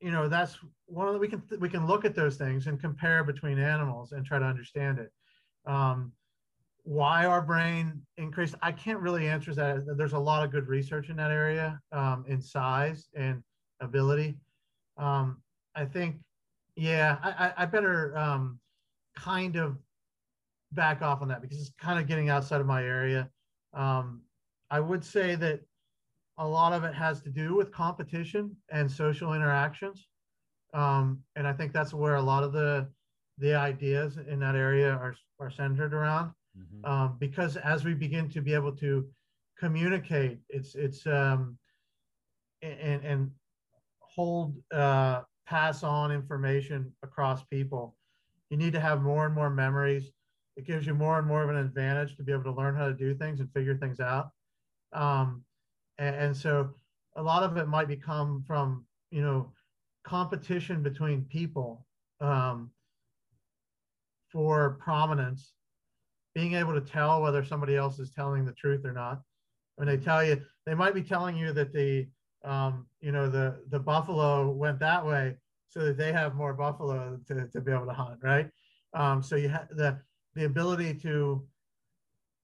you 0.00 0.10
know 0.10 0.28
that's 0.28 0.58
one 0.86 1.06
of 1.06 1.14
the 1.14 1.18
we 1.20 1.28
can 1.28 1.42
we 1.60 1.68
can 1.68 1.86
look 1.86 2.04
at 2.04 2.14
those 2.14 2.36
things 2.36 2.66
and 2.66 2.80
compare 2.80 3.24
between 3.24 3.58
animals 3.58 4.12
and 4.12 4.24
try 4.24 4.38
to 4.38 4.44
understand 4.44 4.98
it 4.98 5.12
um, 5.66 6.12
why 6.84 7.26
our 7.26 7.42
brain 7.42 8.00
increased 8.16 8.54
i 8.62 8.72
can't 8.72 9.00
really 9.00 9.28
answer 9.28 9.54
that 9.54 9.84
there's 9.96 10.12
a 10.12 10.18
lot 10.18 10.44
of 10.44 10.50
good 10.50 10.68
research 10.68 11.08
in 11.08 11.16
that 11.16 11.30
area 11.30 11.80
um, 11.92 12.24
in 12.28 12.40
size 12.40 13.08
and 13.14 13.42
ability 13.80 14.36
um, 14.96 15.42
i 15.74 15.84
think 15.84 16.16
yeah 16.76 17.18
i, 17.22 17.52
I 17.62 17.66
better 17.66 18.16
um, 18.16 18.58
kind 19.24 19.56
of 19.56 19.76
back 20.72 21.02
off 21.02 21.22
on 21.22 21.28
that 21.28 21.40
because 21.40 21.58
it's 21.58 21.72
kind 21.80 21.98
of 21.98 22.06
getting 22.06 22.28
outside 22.28 22.60
of 22.60 22.66
my 22.66 22.82
area 22.82 23.28
um, 23.74 24.20
i 24.70 24.78
would 24.78 25.04
say 25.04 25.34
that 25.34 25.60
a 26.38 26.46
lot 26.46 26.72
of 26.72 26.84
it 26.84 26.94
has 26.94 27.20
to 27.22 27.30
do 27.30 27.54
with 27.54 27.72
competition 27.72 28.56
and 28.70 28.90
social 28.90 29.34
interactions. 29.34 30.06
Um, 30.72 31.20
and 31.36 31.46
I 31.46 31.52
think 31.52 31.72
that's 31.72 31.92
where 31.92 32.14
a 32.14 32.22
lot 32.22 32.44
of 32.44 32.52
the 32.52 32.88
the 33.40 33.54
ideas 33.54 34.18
in 34.28 34.40
that 34.40 34.56
area 34.56 34.90
are, 34.90 35.14
are 35.38 35.50
centered 35.50 35.94
around. 35.94 36.32
Mm-hmm. 36.58 36.90
Um, 36.90 37.16
because 37.20 37.56
as 37.56 37.84
we 37.84 37.94
begin 37.94 38.28
to 38.30 38.40
be 38.40 38.52
able 38.54 38.72
to 38.76 39.06
communicate, 39.58 40.38
it's 40.48 40.74
it's 40.74 41.06
um, 41.06 41.58
and 42.62 43.04
and 43.04 43.30
hold 44.00 44.54
uh, 44.72 45.22
pass 45.46 45.82
on 45.82 46.12
information 46.12 46.92
across 47.02 47.42
people. 47.44 47.96
You 48.50 48.56
need 48.56 48.72
to 48.72 48.80
have 48.80 49.02
more 49.02 49.26
and 49.26 49.34
more 49.34 49.50
memories. 49.50 50.10
It 50.56 50.66
gives 50.66 50.86
you 50.86 50.94
more 50.94 51.18
and 51.18 51.26
more 51.26 51.42
of 51.42 51.50
an 51.50 51.56
advantage 51.56 52.16
to 52.16 52.22
be 52.22 52.32
able 52.32 52.44
to 52.44 52.52
learn 52.52 52.74
how 52.74 52.86
to 52.86 52.94
do 52.94 53.14
things 53.14 53.40
and 53.40 53.52
figure 53.52 53.76
things 53.76 54.00
out. 54.00 54.30
Um, 54.92 55.44
and, 55.98 56.16
and 56.16 56.36
so 56.36 56.70
a 57.16 57.22
lot 57.22 57.42
of 57.42 57.56
it 57.56 57.68
might 57.68 57.88
become 57.88 58.42
from 58.46 58.84
you 59.10 59.22
know 59.22 59.52
competition 60.04 60.82
between 60.82 61.24
people 61.24 61.86
um, 62.20 62.70
for 64.32 64.78
prominence 64.80 65.52
being 66.34 66.54
able 66.54 66.74
to 66.74 66.80
tell 66.80 67.22
whether 67.22 67.44
somebody 67.44 67.76
else 67.76 67.98
is 67.98 68.10
telling 68.10 68.44
the 68.44 68.52
truth 68.52 68.84
or 68.84 68.92
not 68.92 69.20
when 69.76 69.88
they 69.88 69.96
tell 69.96 70.24
you 70.24 70.40
they 70.66 70.74
might 70.74 70.94
be 70.94 71.02
telling 71.02 71.36
you 71.36 71.52
that 71.52 71.72
the 71.72 72.06
um, 72.44 72.86
you 73.00 73.12
know, 73.12 73.28
the 73.28 73.60
the 73.70 73.78
buffalo 73.78 74.50
went 74.50 74.78
that 74.80 75.04
way 75.04 75.36
so 75.68 75.80
that 75.80 75.98
they 75.98 76.12
have 76.12 76.34
more 76.34 76.54
buffalo 76.54 77.18
to, 77.26 77.46
to 77.48 77.60
be 77.60 77.72
able 77.72 77.86
to 77.86 77.92
hunt, 77.92 78.18
right? 78.22 78.48
Um, 78.94 79.22
so 79.22 79.36
you 79.36 79.48
have 79.48 79.68
the 79.70 79.98
the 80.34 80.44
ability 80.44 80.94
to 80.94 81.44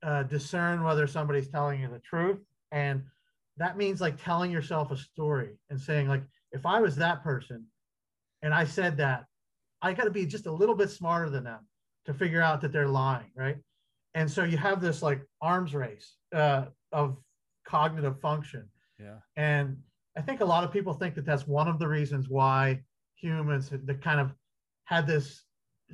uh, 0.02 0.22
discern 0.24 0.82
whether 0.82 1.06
somebody's 1.06 1.48
telling 1.48 1.80
you 1.80 1.88
the 1.88 2.00
truth, 2.00 2.40
and 2.72 3.02
that 3.56 3.76
means 3.76 4.00
like 4.00 4.22
telling 4.22 4.50
yourself 4.50 4.90
a 4.90 4.96
story 4.96 5.58
and 5.70 5.80
saying 5.80 6.08
like, 6.08 6.24
if 6.52 6.66
I 6.66 6.80
was 6.80 6.96
that 6.96 7.22
person, 7.22 7.64
and 8.42 8.52
I 8.52 8.64
said 8.64 8.96
that, 8.98 9.24
I 9.80 9.92
got 9.92 10.04
to 10.04 10.10
be 10.10 10.26
just 10.26 10.46
a 10.46 10.52
little 10.52 10.74
bit 10.74 10.90
smarter 10.90 11.30
than 11.30 11.44
them 11.44 11.66
to 12.06 12.14
figure 12.14 12.42
out 12.42 12.60
that 12.60 12.72
they're 12.72 12.88
lying, 12.88 13.30
right? 13.36 13.56
And 14.14 14.30
so 14.30 14.44
you 14.44 14.56
have 14.58 14.80
this 14.80 15.02
like 15.02 15.22
arms 15.40 15.74
race 15.74 16.16
uh, 16.34 16.66
of 16.92 17.16
cognitive 17.66 18.20
function. 18.20 18.68
Yeah. 19.00 19.16
And 19.36 19.78
I 20.16 20.20
think 20.20 20.40
a 20.40 20.44
lot 20.44 20.64
of 20.64 20.72
people 20.72 20.94
think 20.94 21.14
that 21.16 21.26
that's 21.26 21.46
one 21.46 21.68
of 21.68 21.78
the 21.78 21.88
reasons 21.88 22.28
why 22.28 22.80
humans 23.24 23.70
that 23.70 24.02
kind 24.02 24.20
of 24.20 24.30
had 24.84 25.06
this 25.06 25.44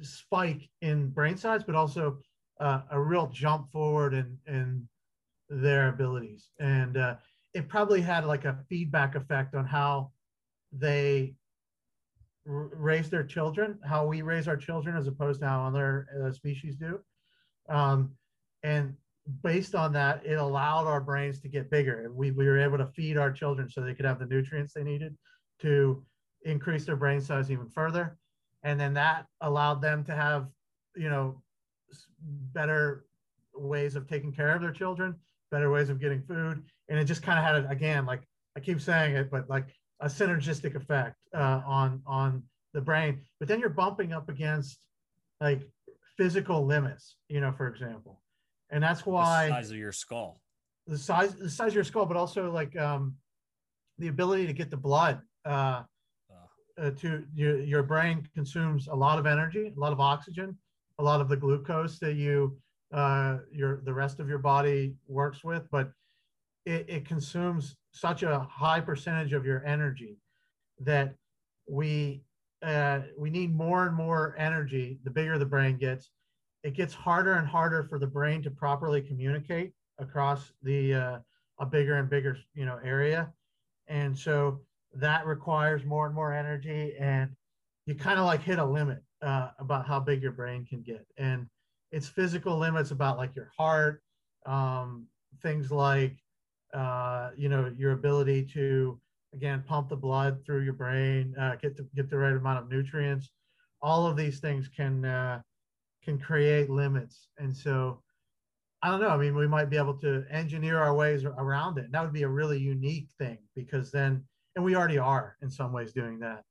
spike 0.02 0.68
in 0.82 1.10
brain 1.10 1.36
size, 1.36 1.62
but 1.64 1.74
also 1.74 2.18
uh, 2.60 2.80
a 2.90 3.00
real 3.00 3.28
jump 3.32 3.70
forward 3.70 4.12
in 4.14 4.36
in 4.46 4.88
their 5.48 5.88
abilities. 5.88 6.50
And 6.58 6.96
uh, 6.96 7.14
it 7.54 7.68
probably 7.68 8.00
had 8.00 8.24
like 8.24 8.44
a 8.44 8.58
feedback 8.68 9.14
effect 9.14 9.54
on 9.54 9.64
how 9.64 10.12
they 10.72 11.34
raise 12.44 13.10
their 13.10 13.24
children, 13.24 13.78
how 13.84 14.06
we 14.06 14.22
raise 14.22 14.48
our 14.48 14.56
children, 14.56 14.96
as 14.96 15.06
opposed 15.06 15.40
to 15.40 15.48
how 15.48 15.66
other 15.66 16.06
uh, 16.24 16.32
species 16.32 16.76
do. 16.76 17.00
Um, 17.68 18.12
and 18.62 18.94
based 19.42 19.74
on 19.74 19.92
that, 19.92 20.24
it 20.24 20.34
allowed 20.34 20.86
our 20.86 21.00
brains 21.00 21.40
to 21.40 21.48
get 21.48 21.70
bigger. 21.70 22.10
We, 22.12 22.30
we 22.30 22.46
were 22.46 22.58
able 22.58 22.78
to 22.78 22.86
feed 22.86 23.16
our 23.16 23.32
children 23.32 23.68
so 23.68 23.80
they 23.80 23.94
could 23.94 24.04
have 24.04 24.18
the 24.18 24.26
nutrients 24.26 24.72
they 24.72 24.84
needed 24.84 25.16
to 25.62 26.04
increase 26.44 26.84
their 26.84 26.96
brain 26.96 27.20
size 27.20 27.50
even 27.50 27.68
further. 27.68 28.16
And 28.62 28.78
then 28.78 28.94
that 28.94 29.26
allowed 29.40 29.80
them 29.80 30.04
to 30.04 30.14
have, 30.14 30.48
you 30.96 31.08
know, 31.08 31.42
better 32.52 33.04
ways 33.54 33.96
of 33.96 34.08
taking 34.08 34.32
care 34.32 34.54
of 34.54 34.60
their 34.60 34.72
children, 34.72 35.14
better 35.50 35.70
ways 35.70 35.88
of 35.88 36.00
getting 36.00 36.22
food. 36.22 36.62
And 36.88 36.98
it 36.98 37.04
just 37.04 37.22
kind 37.22 37.38
of 37.38 37.44
had, 37.44 37.70
again, 37.70 38.06
like 38.06 38.22
I 38.56 38.60
keep 38.60 38.80
saying 38.80 39.14
it, 39.16 39.30
but 39.30 39.48
like 39.48 39.66
a 40.00 40.06
synergistic 40.06 40.74
effect 40.74 41.16
uh, 41.34 41.62
on, 41.66 42.02
on 42.06 42.42
the 42.74 42.80
brain. 42.80 43.20
But 43.38 43.48
then 43.48 43.60
you're 43.60 43.70
bumping 43.70 44.12
up 44.12 44.28
against 44.28 44.78
like 45.40 45.62
physical 46.16 46.66
limits, 46.66 47.16
you 47.28 47.40
know, 47.40 47.52
for 47.52 47.66
example 47.68 48.20
and 48.70 48.82
that's 48.82 49.04
why 49.04 49.48
the 49.48 49.54
size 49.54 49.70
of 49.70 49.76
your 49.76 49.92
skull 49.92 50.40
the 50.86 50.98
size 50.98 51.34
the 51.34 51.50
size 51.50 51.68
of 51.68 51.74
your 51.74 51.84
skull 51.84 52.06
but 52.06 52.16
also 52.16 52.50
like 52.50 52.76
um 52.76 53.14
the 53.98 54.08
ability 54.08 54.46
to 54.46 54.52
get 54.52 54.70
the 54.70 54.76
blood 54.76 55.20
uh, 55.44 55.82
uh, 56.80 56.90
to 56.90 57.24
your, 57.34 57.60
your 57.60 57.82
brain 57.82 58.26
consumes 58.34 58.88
a 58.88 58.94
lot 58.94 59.18
of 59.18 59.26
energy 59.26 59.72
a 59.76 59.80
lot 59.80 59.92
of 59.92 60.00
oxygen 60.00 60.56
a 60.98 61.02
lot 61.02 61.20
of 61.20 61.28
the 61.28 61.36
glucose 61.36 61.98
that 61.98 62.14
you 62.14 62.56
uh, 62.92 63.38
your 63.52 63.80
the 63.84 63.92
rest 63.92 64.20
of 64.20 64.28
your 64.28 64.38
body 64.38 64.94
works 65.06 65.44
with 65.44 65.68
but 65.70 65.92
it, 66.66 66.84
it 66.88 67.04
consumes 67.04 67.76
such 67.92 68.22
a 68.22 68.40
high 68.40 68.80
percentage 68.80 69.32
of 69.32 69.44
your 69.44 69.64
energy 69.64 70.18
that 70.80 71.14
we 71.68 72.22
uh, 72.62 73.00
we 73.16 73.30
need 73.30 73.54
more 73.54 73.86
and 73.86 73.96
more 73.96 74.34
energy 74.38 74.98
the 75.04 75.10
bigger 75.10 75.38
the 75.38 75.46
brain 75.46 75.76
gets. 75.76 76.10
It 76.62 76.74
gets 76.74 76.92
harder 76.92 77.34
and 77.34 77.48
harder 77.48 77.84
for 77.84 77.98
the 77.98 78.06
brain 78.06 78.42
to 78.42 78.50
properly 78.50 79.00
communicate 79.00 79.72
across 79.98 80.52
the 80.62 80.94
uh, 80.94 81.18
a 81.58 81.66
bigger 81.66 81.94
and 81.94 82.08
bigger 82.10 82.36
you 82.54 82.66
know 82.66 82.78
area. 82.84 83.32
And 83.88 84.16
so 84.16 84.60
that 84.94 85.26
requires 85.26 85.84
more 85.84 86.06
and 86.06 86.14
more 86.14 86.32
energy 86.32 86.94
and 86.98 87.30
you 87.86 87.94
kind 87.94 88.18
of 88.18 88.26
like 88.26 88.42
hit 88.42 88.58
a 88.58 88.64
limit 88.64 89.02
uh, 89.22 89.50
about 89.58 89.86
how 89.86 90.00
big 90.00 90.22
your 90.22 90.32
brain 90.32 90.64
can 90.64 90.82
get 90.82 91.06
and 91.16 91.46
it's 91.92 92.08
physical 92.08 92.56
limits 92.56 92.90
about 92.90 93.16
like 93.16 93.34
your 93.34 93.50
heart 93.56 94.02
um, 94.46 95.06
things 95.42 95.70
like 95.70 96.16
uh, 96.74 97.30
you 97.36 97.48
know 97.48 97.72
your 97.76 97.92
ability 97.92 98.44
to 98.44 99.00
again 99.34 99.62
pump 99.66 99.88
the 99.88 99.96
blood 99.96 100.44
through 100.44 100.62
your 100.62 100.72
brain 100.72 101.34
uh, 101.38 101.56
get 101.56 101.76
to 101.76 101.84
get 101.94 102.10
the 102.10 102.16
right 102.16 102.34
amount 102.34 102.58
of 102.58 102.68
nutrients 102.68 103.30
all 103.82 104.06
of 104.06 104.16
these 104.16 104.40
things 104.40 104.68
can 104.68 105.04
uh, 105.04 105.40
can 106.02 106.18
create 106.18 106.70
limits. 106.70 107.28
And 107.38 107.56
so 107.56 108.02
I 108.82 108.90
don't 108.90 109.00
know. 109.00 109.08
I 109.08 109.16
mean, 109.16 109.34
we 109.34 109.46
might 109.46 109.70
be 109.70 109.76
able 109.76 109.98
to 109.98 110.24
engineer 110.30 110.78
our 110.78 110.94
ways 110.94 111.24
around 111.24 111.78
it. 111.78 111.84
And 111.84 111.94
that 111.94 112.02
would 112.02 112.12
be 112.12 112.22
a 112.22 112.28
really 112.28 112.58
unique 112.58 113.08
thing 113.18 113.38
because 113.54 113.90
then, 113.90 114.24
and 114.56 114.64
we 114.64 114.74
already 114.74 114.98
are 114.98 115.36
in 115.42 115.50
some 115.50 115.72
ways 115.72 115.92
doing 115.92 116.18
that. 116.20 116.44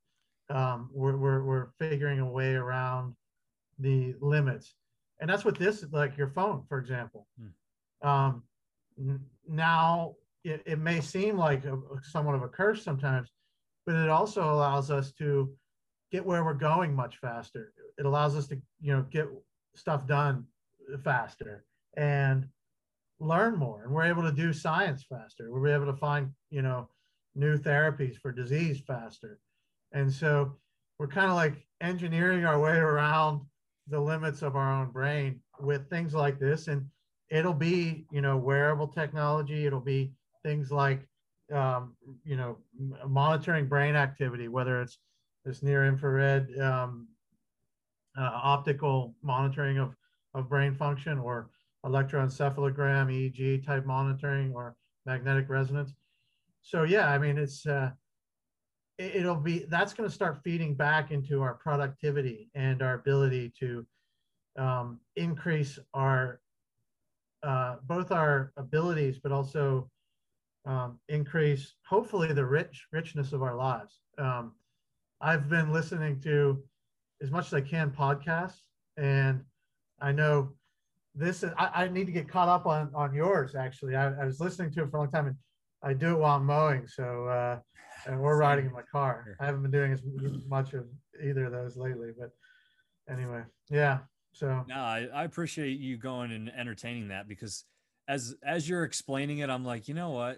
Um, 0.50 0.89
we're, 0.93 1.18
we're, 1.18 1.43
we're 1.43 1.68
figuring 1.78 2.20
a 2.20 2.30
way 2.30 2.56
around 2.56 3.16
the 3.78 4.16
limits. 4.20 4.74
And 5.20 5.30
that's 5.30 5.45
what 5.45 5.60
this 5.60 5.86
like 5.91 6.18
your 6.18 6.30
phone, 6.30 6.64
for 6.68 6.80
example. 6.80 7.28
Hmm. 7.39 8.08
Um, 8.08 8.43
n- 8.97 9.20
now 9.47 10.16
it, 10.43 10.64
it 10.66 10.80
may 10.80 11.02
seem 11.02 11.38
like 11.38 11.66
a, 11.66 11.78
somewhat 12.04 12.36
of 12.36 12.41
a 12.41 12.47
curse 12.47 12.84
sometimes, 12.84 13.30
but 13.86 13.95
it 13.95 14.10
also 14.10 14.43
allows 14.43 14.89
us 14.89 15.12
to 15.14 15.52
get 16.12 16.26
where 16.26 16.43
we're 16.43 16.54
going 16.54 16.95
much 16.95 17.18
faster. 17.18 17.74
It 17.97 18.06
allows 18.06 18.36
us 18.36 18.47
to, 18.47 18.56
you 18.82 18.93
know, 18.93 19.06
get 19.12 19.28
stuff 19.76 20.08
done 20.08 20.45
faster 21.04 21.66
and 21.97 22.47
learn 23.20 23.58
more. 23.58 23.84
And 23.84 23.93
we're 23.93 24.04
able 24.04 24.24
to 24.24 24.32
do 24.32 24.54
science 24.54 25.06
faster. 25.08 25.52
We're 25.52 25.76
able 25.76 25.86
to 25.86 25.97
find, 25.97 26.32
you 26.50 26.62
know, 26.62 26.89
new 27.36 27.58
therapies 27.58 28.18
for 28.18 28.32
disease 28.32 28.82
faster. 28.86 29.40
And 29.92 30.12
so 30.12 30.56
we're 30.98 31.08
kind 31.08 31.30
of 31.30 31.36
like 31.36 31.66
engineering 31.82 32.46
our 32.46 32.60
way 32.60 32.78
around 32.78 33.42
the 33.88 34.00
limits 34.00 34.42
of 34.42 34.56
our 34.56 34.82
own 34.82 34.92
brain 34.92 35.40
with 35.60 35.90
things 35.90 36.14
like 36.14 36.40
this. 36.40 36.68
And 36.68 36.86
it'll 37.30 37.54
be, 37.54 38.06
you 38.12 38.22
know, 38.22 38.38
wearable 38.38 38.88
technology. 38.88 39.66
It'll 39.66 39.80
be 39.80 40.12
things 40.44 40.72
like, 40.72 41.08
um, 41.54 41.96
you 42.24 42.36
know, 42.36 42.58
monitoring 43.08 43.68
brain 43.68 43.96
activity, 43.96 44.48
whether 44.48 44.82
it's 44.82 45.00
this 45.46 45.64
near 45.64 45.86
infrared 45.86 46.48
um, 46.60 47.08
uh, 48.18 48.32
optical 48.44 49.16
monitoring 49.24 49.78
of, 49.78 49.96
of 50.34 50.50
brain 50.50 50.76
function 50.76 51.18
or 51.18 51.50
electroencephalogram, 51.86 53.08
EEG 53.08 53.66
type 53.66 53.86
monitoring 53.86 54.54
or 54.54 54.76
magnetic 55.06 55.50
resonance. 55.50 55.94
So 56.70 56.84
yeah, 56.84 57.09
I 57.09 57.17
mean, 57.17 57.39
it's, 57.39 57.65
uh, 57.65 57.89
it, 58.99 59.26
will 59.26 59.34
be, 59.34 59.65
that's 59.70 59.91
going 59.91 60.07
to 60.07 60.13
start 60.13 60.41
feeding 60.43 60.76
back 60.76 61.09
into 61.09 61.41
our 61.41 61.55
productivity 61.55 62.51
and 62.53 62.84
our 62.84 62.93
ability 62.93 63.51
to 63.59 63.88
um, 64.55 64.99
increase 65.15 65.80
our, 65.95 66.39
uh, 67.41 67.78
both 67.88 68.11
our 68.11 68.53
abilities, 68.55 69.17
but 69.17 69.32
also 69.32 69.89
um, 70.67 70.99
increase 71.09 71.74
hopefully 71.88 72.34
the 72.34 72.45
rich 72.45 72.86
richness 72.91 73.34
of 73.34 73.41
our 73.41 73.55
lives. 73.55 74.01
Um, 74.20 74.51
I've 75.22 75.49
been 75.49 75.74
listening 75.74 76.20
to 76.22 76.61
as 77.20 77.32
much 77.32 77.47
as 77.47 77.53
I 77.55 77.61
can 77.61 77.89
podcasts, 77.89 78.59
and 78.95 79.41
I 79.99 80.11
know 80.11 80.49
this 81.15 81.41
is, 81.41 81.49
I, 81.57 81.86
I 81.86 81.88
need 81.88 82.05
to 82.05 82.11
get 82.11 82.30
caught 82.30 82.47
up 82.47 82.67
on 82.67 82.91
on 82.93 83.15
yours. 83.15 83.55
Actually, 83.55 83.95
I, 83.95 84.22
I, 84.22 84.26
was 84.26 84.39
listening 84.39 84.72
to 84.74 84.84
it 84.84 84.91
for 84.91 84.97
a 84.97 84.99
long 84.99 85.11
time, 85.11 85.26
and 85.28 85.36
I 85.82 85.94
do 85.94 86.12
it 86.12 86.20
while 86.20 86.38
I'm 86.38 86.46
mowing. 86.46 86.88
So 86.88 87.28
uh, 87.28 87.60
and 88.06 88.20
we're 88.20 88.38
riding 88.38 88.66
in 88.66 88.72
my 88.72 88.82
car. 88.92 89.36
I 89.40 89.46
haven't 89.46 89.62
been 89.62 89.72
doing 89.72 89.92
as 89.92 90.02
much 90.48 90.74
of 90.74 90.86
either 91.24 91.46
of 91.46 91.52
those 91.52 91.78
lately, 91.78 92.10
but 92.18 92.30
anyway, 93.12 93.44
yeah. 93.70 94.00
So 94.34 94.64
no, 94.68 94.76
I, 94.76 95.08
I 95.14 95.24
appreciate 95.24 95.80
you 95.80 95.98
going 95.98 96.32
and 96.32 96.50
entertaining 96.50 97.10
that 97.10 97.28
because 97.28 97.66
as 98.08 98.36
as 98.44 98.70
you're 98.70 98.84
explaining 98.84 99.40
it, 99.40 99.50
I'm 99.50 99.66
like, 99.66 99.88
you 99.88 99.94
know 99.94 100.12
what? 100.12 100.38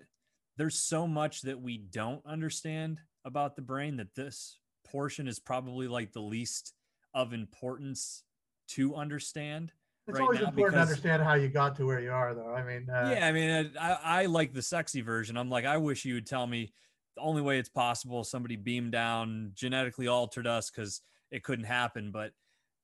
There's 0.58 0.80
so 0.80 1.08
much 1.08 1.42
that 1.42 1.62
we 1.62 1.78
don't 1.78 2.22
understand 2.26 3.00
about 3.26 3.56
the 3.56 3.62
brain 3.62 3.98
that 3.98 4.16
this 4.16 4.60
portion 4.86 5.28
is 5.28 5.40
probably 5.40 5.88
like 5.88 6.12
the 6.12 6.22
least 6.22 6.74
of 7.14 7.34
importance 7.34 8.24
to 8.70 8.96
understand. 8.96 9.72
It's 10.08 10.20
right 10.20 10.24
always 10.24 10.40
important 10.40 10.56
because, 10.56 10.74
to 10.74 10.80
understand 10.80 11.24
how 11.24 11.36
you 11.36 11.48
got 11.48 11.76
to 11.78 11.86
where 11.86 12.00
you 12.00 12.12
are, 12.12 12.34
though. 12.34 12.54
I 12.54 12.64
mean, 12.64 12.90
uh, 12.90 13.14
yeah, 13.16 13.28
I 13.28 13.32
mean, 13.32 13.72
I, 13.80 13.92
I 14.04 14.26
like 14.26 14.54
the 14.54 14.62
sexy 14.62 15.02
version. 15.02 15.38
I'm 15.38 15.50
like, 15.50 15.66
I 15.66 15.78
wish 15.78 16.06
you 16.06 16.16
would 16.16 16.26
tell 16.26 16.48
me 16.48 16.74
the 17.16 17.22
only 17.22 17.42
way 17.42 17.60
it's 17.60 17.70
possible 17.70 18.24
somebody 18.24 18.56
beamed 18.56 18.92
down, 18.92 19.52
genetically 19.54 20.08
altered 20.08 20.48
us 20.48 20.72
because 20.72 21.02
it 21.32 21.44
couldn't 21.44 21.66
happen. 21.66 22.12
But 22.12 22.32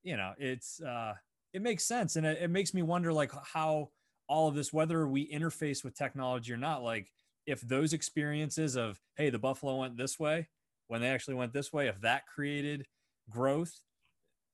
you 0.02 0.16
know, 0.16 0.32
it's 0.38 0.80
uh, 0.80 1.14
it 1.52 1.62
makes 1.62 1.84
sense, 1.84 2.16
and 2.16 2.24
it, 2.24 2.38
it 2.40 2.50
makes 2.50 2.72
me 2.72 2.82
wonder, 2.82 3.12
like, 3.12 3.32
how 3.52 3.90
all 4.28 4.48
of 4.48 4.54
this, 4.54 4.72
whether 4.72 5.08
we 5.08 5.28
interface 5.30 5.82
with 5.82 5.96
technology 5.96 6.52
or 6.52 6.56
not, 6.56 6.82
like 6.82 7.10
if 7.46 7.62
those 7.62 7.94
experiences 7.94 8.76
of 8.76 9.00
hey, 9.16 9.30
the 9.30 9.38
buffalo 9.38 9.76
went 9.76 9.96
this 9.96 10.18
way, 10.18 10.48
when 10.86 11.00
they 11.00 11.08
actually 11.08 11.34
went 11.34 11.52
this 11.52 11.72
way, 11.72 11.88
if 11.88 12.00
that 12.02 12.26
created 12.26 12.86
growth, 13.30 13.72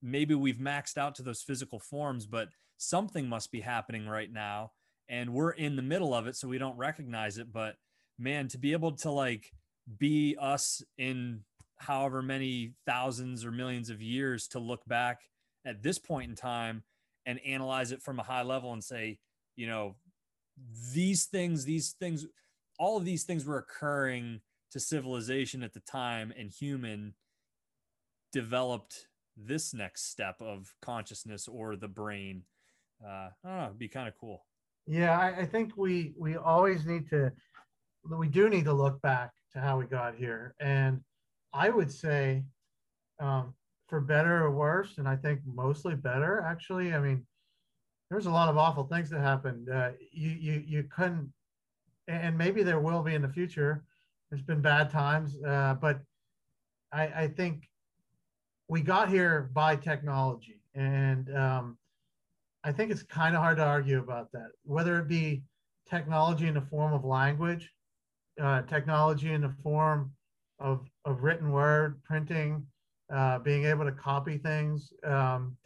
maybe 0.04 0.34
we've 0.34 0.58
maxed 0.58 0.98
out 0.98 1.14
to 1.14 1.22
those 1.22 1.42
physical 1.42 1.80
forms, 1.80 2.26
but 2.26 2.48
something 2.76 3.26
must 3.26 3.50
be 3.50 3.62
happening 3.62 4.06
right 4.06 4.30
now. 4.30 4.72
And 5.08 5.32
we're 5.32 5.50
in 5.50 5.76
the 5.76 5.82
middle 5.82 6.14
of 6.14 6.26
it, 6.26 6.36
so 6.36 6.46
we 6.46 6.58
don't 6.58 6.76
recognize 6.76 7.38
it. 7.38 7.50
But 7.50 7.76
man, 8.18 8.48
to 8.48 8.58
be 8.58 8.72
able 8.72 8.92
to 8.96 9.10
like 9.10 9.50
be 9.98 10.36
us 10.40 10.82
in 10.98 11.40
however 11.78 12.22
many 12.22 12.74
thousands 12.86 13.44
or 13.44 13.50
millions 13.50 13.90
of 13.90 14.02
years 14.02 14.46
to 14.48 14.58
look 14.58 14.84
back 14.86 15.22
at 15.64 15.82
this 15.82 15.98
point 15.98 16.30
in 16.30 16.36
time 16.36 16.82
and 17.26 17.40
analyze 17.46 17.90
it 17.90 18.02
from 18.02 18.18
a 18.18 18.22
high 18.22 18.42
level 18.42 18.72
and 18.72 18.84
say, 18.84 19.18
you 19.56 19.66
know, 19.66 19.96
these 20.92 21.24
things, 21.24 21.64
these 21.64 21.94
things, 21.98 22.26
all 22.78 22.96
of 22.96 23.04
these 23.04 23.24
things 23.24 23.44
were 23.44 23.58
occurring 23.58 24.40
to 24.70 24.80
civilization 24.80 25.62
at 25.62 25.72
the 25.72 25.80
time, 25.80 26.32
and 26.38 26.50
human 26.50 27.14
developed 28.32 29.06
this 29.36 29.74
next 29.74 30.10
step 30.10 30.36
of 30.40 30.72
consciousness 30.82 31.48
or 31.48 31.76
the 31.76 31.88
brain. 31.88 32.42
Uh, 33.04 33.28
I 33.44 33.48
don't 33.48 33.58
know, 33.58 33.64
it'd 33.66 33.78
be 33.78 33.88
kind 33.88 34.08
of 34.08 34.14
cool. 34.18 34.44
Yeah, 34.86 35.18
I, 35.18 35.40
I 35.40 35.46
think 35.46 35.76
we 35.76 36.14
we 36.18 36.36
always 36.36 36.86
need 36.86 37.08
to 37.10 37.32
we 38.08 38.28
do 38.28 38.48
need 38.48 38.64
to 38.66 38.72
look 38.72 39.00
back 39.00 39.30
to 39.52 39.60
how 39.60 39.78
we 39.78 39.86
got 39.86 40.14
here, 40.14 40.54
and 40.60 41.00
I 41.52 41.70
would 41.70 41.90
say, 41.90 42.44
um, 43.18 43.54
for 43.88 44.00
better 44.00 44.44
or 44.44 44.50
worse, 44.50 44.98
and 44.98 45.08
I 45.08 45.16
think 45.16 45.40
mostly 45.46 45.94
better. 45.94 46.40
Actually, 46.40 46.92
I 46.92 47.00
mean, 47.00 47.26
there's 48.10 48.26
a 48.26 48.30
lot 48.30 48.48
of 48.48 48.58
awful 48.58 48.84
things 48.84 49.08
that 49.10 49.20
happened. 49.20 49.70
Uh, 49.70 49.90
you 50.12 50.30
you 50.30 50.64
you 50.66 50.82
couldn't, 50.84 51.32
and 52.08 52.36
maybe 52.36 52.62
there 52.62 52.80
will 52.80 53.02
be 53.02 53.14
in 53.14 53.22
the 53.22 53.28
future. 53.28 53.84
There's 54.30 54.42
been 54.42 54.60
bad 54.60 54.90
times, 54.90 55.38
uh, 55.42 55.74
but 55.80 56.00
I, 56.92 57.02
I 57.06 57.28
think 57.28 57.68
we 58.68 58.80
got 58.80 59.08
here 59.08 59.50
by 59.52 59.76
technology, 59.76 60.60
and 60.74 61.34
um, 61.36 61.78
I 62.64 62.72
think 62.72 62.90
it's 62.90 63.02
kind 63.02 63.34
of 63.34 63.42
hard 63.42 63.58
to 63.58 63.64
argue 63.64 63.98
about 63.98 64.32
that. 64.32 64.48
Whether 64.64 64.98
it 64.98 65.08
be 65.08 65.42
technology 65.88 66.48
in 66.48 66.54
the 66.54 66.62
form 66.62 66.92
of 66.92 67.04
language, 67.04 67.70
uh, 68.40 68.62
technology 68.62 69.32
in 69.32 69.42
the 69.42 69.54
form 69.62 70.12
of, 70.58 70.88
of 71.04 71.22
written 71.22 71.50
word, 71.50 72.02
printing, 72.04 72.66
uh, 73.12 73.38
being 73.38 73.64
able 73.64 73.84
to 73.84 73.92
copy 73.92 74.38
things 74.38 74.92
um, 75.04 75.56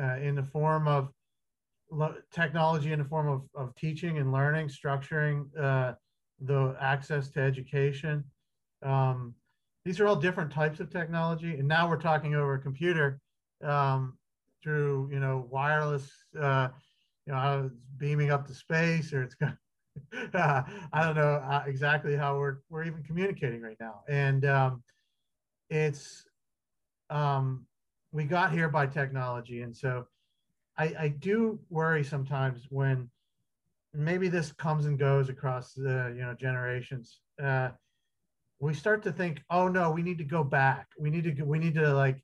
uh, 0.00 0.16
in 0.16 0.34
the 0.34 0.42
form 0.42 0.88
of 0.88 1.10
lo- 1.90 2.14
technology 2.32 2.92
in 2.92 2.98
the 2.98 3.04
form 3.04 3.28
of, 3.28 3.42
of 3.54 3.74
teaching 3.74 4.18
and 4.18 4.32
learning, 4.32 4.68
structuring 4.68 5.44
uh, 5.60 5.92
the 6.40 6.74
access 6.80 7.28
to 7.28 7.40
education. 7.40 8.24
Um, 8.82 9.34
these 9.84 10.00
are 10.00 10.06
all 10.06 10.16
different 10.16 10.50
types 10.50 10.80
of 10.80 10.90
technology. 10.90 11.54
And 11.58 11.68
now 11.68 11.88
we're 11.88 12.00
talking 12.00 12.34
over 12.34 12.54
a 12.54 12.58
computer 12.58 13.20
um, 13.62 14.16
through, 14.62 15.10
you 15.12 15.20
know, 15.20 15.46
wireless, 15.50 16.10
uh, 16.40 16.68
you 17.26 17.32
know, 17.32 17.70
beaming 17.98 18.30
up 18.30 18.46
to 18.46 18.54
space 18.54 19.12
or 19.12 19.22
it's 19.22 19.34
going 19.34 19.56
I 20.34 20.64
don't 20.94 21.14
know 21.14 21.34
uh, 21.34 21.62
exactly 21.66 22.16
how 22.16 22.36
we're, 22.38 22.58
we're 22.68 22.84
even 22.84 23.02
communicating 23.04 23.60
right 23.60 23.76
now. 23.78 24.00
And 24.08 24.44
um, 24.44 24.82
it's, 25.70 26.24
um, 27.10 27.66
we 28.10 28.24
got 28.24 28.52
here 28.52 28.68
by 28.68 28.86
technology. 28.86 29.62
And 29.62 29.76
so 29.76 30.06
I, 30.76 30.94
I 30.98 31.08
do 31.08 31.60
worry 31.70 32.02
sometimes 32.02 32.66
when 32.70 33.08
maybe 33.92 34.28
this 34.28 34.52
comes 34.52 34.86
and 34.86 34.98
goes 34.98 35.28
across 35.28 35.72
the, 35.74 36.12
you 36.16 36.22
know, 36.22 36.34
generations. 36.34 37.20
Uh, 37.42 37.70
we 38.64 38.72
start 38.72 39.02
to 39.02 39.12
think, 39.12 39.42
oh 39.50 39.68
no, 39.68 39.90
we 39.90 40.02
need 40.02 40.18
to 40.18 40.24
go 40.24 40.42
back. 40.42 40.88
We 40.98 41.10
need 41.10 41.24
to, 41.24 41.44
we 41.44 41.58
need 41.58 41.74
to 41.74 41.92
like, 41.92 42.22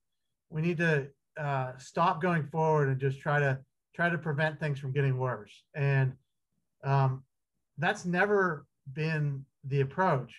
we 0.49 0.63
need 0.63 0.79
to 0.79 1.09
uh, 1.39 1.73
stop 1.77 2.23
going 2.23 2.47
forward 2.47 2.89
and 2.89 2.99
just 2.99 3.21
try 3.21 3.39
to 3.39 3.59
try 3.95 4.09
to 4.09 4.17
prevent 4.17 4.59
things 4.59 4.79
from 4.79 4.93
getting 4.93 5.19
worse. 5.19 5.65
And 5.75 6.15
um, 6.83 7.25
that's 7.77 8.07
never 8.07 8.65
been 8.95 9.45
the 9.65 9.83
approach 9.83 10.35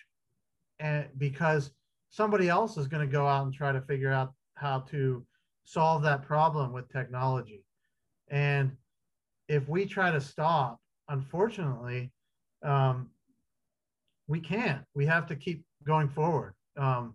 and 0.80 1.06
because 1.18 1.70
somebody 2.10 2.48
else 2.48 2.76
is 2.76 2.88
going 2.88 3.06
to 3.06 3.12
go 3.12 3.26
out 3.26 3.44
and 3.44 3.54
try 3.54 3.70
to 3.70 3.80
figure 3.80 4.12
out 4.12 4.32
how 4.54 4.80
to 4.80 5.24
solve 5.64 6.02
that 6.02 6.22
problem 6.22 6.72
with 6.72 6.90
technology 6.90 7.64
and 8.28 8.72
if 9.48 9.68
we 9.68 9.86
try 9.86 10.10
to 10.10 10.20
stop 10.20 10.80
unfortunately 11.08 12.10
um, 12.64 13.08
we 14.26 14.40
can't 14.40 14.82
we 14.94 15.06
have 15.06 15.26
to 15.26 15.36
keep 15.36 15.64
going 15.84 16.08
forward 16.08 16.54
um, 16.76 17.14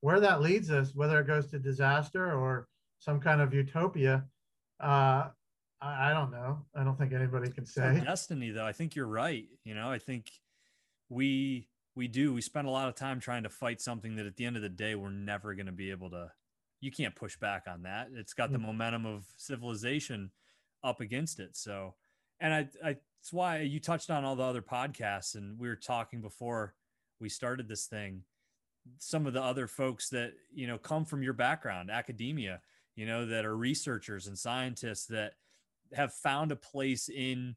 where 0.00 0.20
that 0.20 0.40
leads 0.40 0.70
us 0.70 0.94
whether 0.94 1.20
it 1.20 1.26
goes 1.26 1.46
to 1.46 1.58
disaster 1.58 2.32
or 2.32 2.68
some 2.98 3.20
kind 3.20 3.40
of 3.40 3.52
utopia 3.52 4.24
uh, 4.80 5.28
I, 5.84 6.10
I 6.10 6.14
don't 6.14 6.30
know. 6.30 6.58
I 6.74 6.82
don't 6.82 6.98
think 6.98 7.12
anybody 7.12 7.50
can 7.50 7.66
say 7.66 8.00
destiny, 8.04 8.50
though. 8.50 8.66
I 8.66 8.72
think 8.72 8.96
you're 8.96 9.06
right. 9.06 9.46
You 9.64 9.74
know, 9.74 9.90
I 9.90 9.98
think 9.98 10.30
we 11.08 11.68
we 11.94 12.08
do. 12.08 12.32
We 12.32 12.40
spend 12.40 12.66
a 12.66 12.70
lot 12.70 12.88
of 12.88 12.94
time 12.94 13.20
trying 13.20 13.44
to 13.44 13.50
fight 13.50 13.80
something 13.80 14.16
that 14.16 14.26
at 14.26 14.36
the 14.36 14.46
end 14.46 14.56
of 14.56 14.62
the 14.62 14.68
day 14.68 14.94
we're 14.94 15.10
never 15.10 15.54
going 15.54 15.66
to 15.66 15.72
be 15.72 15.90
able 15.90 16.10
to. 16.10 16.30
You 16.80 16.90
can't 16.90 17.14
push 17.14 17.36
back 17.36 17.64
on 17.66 17.82
that. 17.82 18.08
It's 18.14 18.34
got 18.34 18.50
the 18.50 18.58
mm-hmm. 18.58 18.66
momentum 18.66 19.06
of 19.06 19.24
civilization 19.36 20.30
up 20.82 21.00
against 21.00 21.40
it. 21.40 21.56
So, 21.56 21.94
and 22.40 22.52
I, 22.52 22.68
I, 22.84 22.96
it's 23.20 23.32
why 23.32 23.60
you 23.60 23.80
touched 23.80 24.10
on 24.10 24.24
all 24.24 24.36
the 24.36 24.42
other 24.42 24.60
podcasts, 24.60 25.34
and 25.34 25.58
we 25.58 25.68
were 25.68 25.76
talking 25.76 26.20
before 26.20 26.74
we 27.20 27.28
started 27.28 27.68
this 27.68 27.86
thing. 27.86 28.22
Some 28.98 29.26
of 29.26 29.32
the 29.32 29.42
other 29.42 29.66
folks 29.66 30.08
that 30.10 30.32
you 30.52 30.66
know 30.66 30.78
come 30.78 31.04
from 31.04 31.22
your 31.22 31.32
background, 31.32 31.90
academia, 31.90 32.60
you 32.96 33.06
know, 33.06 33.26
that 33.26 33.44
are 33.44 33.56
researchers 33.56 34.26
and 34.26 34.38
scientists 34.38 35.06
that 35.06 35.32
have 35.94 36.12
found 36.12 36.52
a 36.52 36.56
place 36.56 37.08
in 37.08 37.56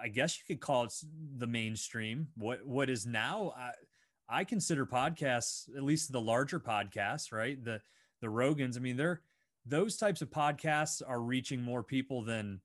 I 0.00 0.08
guess 0.08 0.38
you 0.38 0.44
could 0.46 0.60
call 0.60 0.84
it 0.84 0.94
the 1.36 1.46
mainstream. 1.46 2.28
What 2.36 2.66
what 2.66 2.90
is 2.90 3.06
now 3.06 3.54
I, 3.56 4.40
I 4.40 4.44
consider 4.44 4.84
podcasts, 4.84 5.74
at 5.76 5.82
least 5.82 6.12
the 6.12 6.20
larger 6.20 6.60
podcasts, 6.60 7.32
right? 7.32 7.62
The 7.62 7.80
the 8.20 8.28
Rogans. 8.28 8.76
I 8.76 8.80
mean, 8.80 8.96
they're 8.96 9.22
those 9.64 9.96
types 9.96 10.22
of 10.22 10.30
podcasts 10.30 11.02
are 11.06 11.20
reaching 11.20 11.62
more 11.62 11.82
people 11.82 12.22
than 12.22 12.60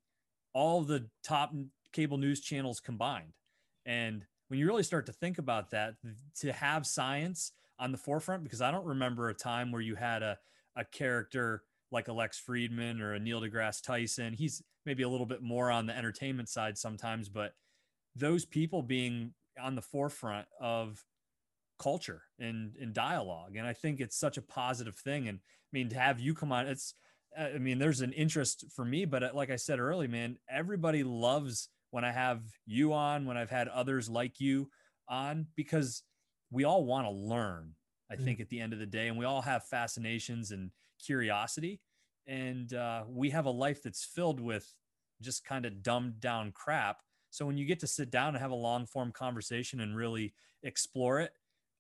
all 0.54 0.82
the 0.82 1.08
top 1.24 1.54
cable 1.92 2.18
news 2.18 2.42
channels 2.42 2.80
combined. 2.80 3.34
And 3.86 4.26
when 4.54 4.60
you 4.60 4.68
really 4.68 4.84
start 4.84 5.08
to 5.08 5.12
think 5.12 5.40
about 5.40 5.72
that, 5.72 5.96
to 6.36 6.54
have 6.54 6.86
science 6.86 7.54
on 7.80 7.92
the 7.92 7.98
forefront, 7.98 8.44
because 8.44 8.62
I 8.62 8.70
don't 8.70 8.86
remember 8.86 9.30
a 9.30 9.34
time 9.34 9.72
where 9.72 9.82
you 9.82 9.96
had 9.96 10.22
a, 10.22 10.38
a 10.76 10.86
character 10.86 11.64
like 11.90 12.08
a 12.08 12.14
Lex 12.14 12.40
Fridman 12.40 13.02
or 13.02 13.16
a 13.16 13.20
Neil 13.20 13.42
deGrasse 13.42 13.82
Tyson. 13.82 14.32
He's 14.32 14.62
maybe 14.86 15.02
a 15.02 15.10
little 15.10 15.26
bit 15.26 15.42
more 15.42 15.72
on 15.72 15.88
the 15.88 15.98
entertainment 15.98 16.50
side 16.50 16.78
sometimes, 16.78 17.30
but 17.30 17.54
those 18.16 18.46
people 18.46 18.84
being 18.84 19.34
on 19.60 19.74
the 19.74 19.82
forefront 19.82 20.46
of 20.62 21.04
culture 21.80 22.22
and, 22.38 22.76
and 22.80 22.94
dialogue. 22.94 23.56
And 23.56 23.66
I 23.66 23.74
think 23.74 24.00
it's 24.00 24.20
such 24.20 24.38
a 24.38 24.44
positive 24.44 24.98
thing. 24.98 25.28
And 25.28 25.40
I 25.40 25.70
mean, 25.72 25.90
to 25.90 25.96
have 25.98 26.20
you 26.20 26.36
come 26.36 26.52
on, 26.52 26.68
it's, 26.68 26.94
I 27.36 27.58
mean, 27.58 27.80
there's 27.80 28.02
an 28.02 28.14
interest 28.14 28.66
for 28.76 28.86
me, 28.86 29.06
but 29.06 29.24
uh, 29.24 29.30
like 29.34 29.50
I 29.50 29.56
said 29.56 29.80
early, 29.80 30.08
man, 30.08 30.38
everybody 30.48 31.04
loves 31.04 31.70
when 31.94 32.04
I 32.04 32.12
have 32.12 32.42
you 32.66 32.94
on, 32.94 33.26
when 33.26 33.38
I've 33.38 33.50
had 33.50 33.68
others 33.68 34.10
like 34.10 34.40
you 34.40 34.70
on, 35.08 35.46
because 35.56 36.02
we 36.52 36.64
all 36.64 36.86
want 36.86 37.06
to 37.06 37.12
learn, 37.12 37.74
I 38.12 38.16
mm. 38.16 38.24
think, 38.24 38.40
at 38.40 38.50
the 38.50 38.60
end 38.60 38.74
of 38.74 38.80
the 38.80 38.86
day. 38.86 39.08
And 39.08 39.18
we 39.18 39.26
all 39.26 39.42
have 39.42 39.66
fascinations 39.66 40.52
and 40.52 40.72
curiosity 41.04 41.80
and 42.28 42.74
uh, 42.74 43.04
we 43.08 43.30
have 43.30 43.46
a 43.46 43.52
life 43.52 43.84
that's 43.84 44.04
filled 44.04 44.40
with 44.40 44.74
just 45.22 45.46
kind 45.46 45.66
of 45.66 45.84
dumbed 45.84 46.20
down 46.20 46.52
crap 46.52 47.02
so 47.30 47.46
when 47.46 47.58
you 47.58 47.66
get 47.66 47.80
to 47.80 47.88
sit 47.88 48.12
down 48.12 48.30
and 48.30 48.38
have 48.38 48.52
a 48.52 48.56
long 48.56 48.86
form 48.86 49.12
conversation 49.12 49.80
and 49.82 49.96
really 49.96 50.34
explore 50.64 51.20
it 51.20 51.32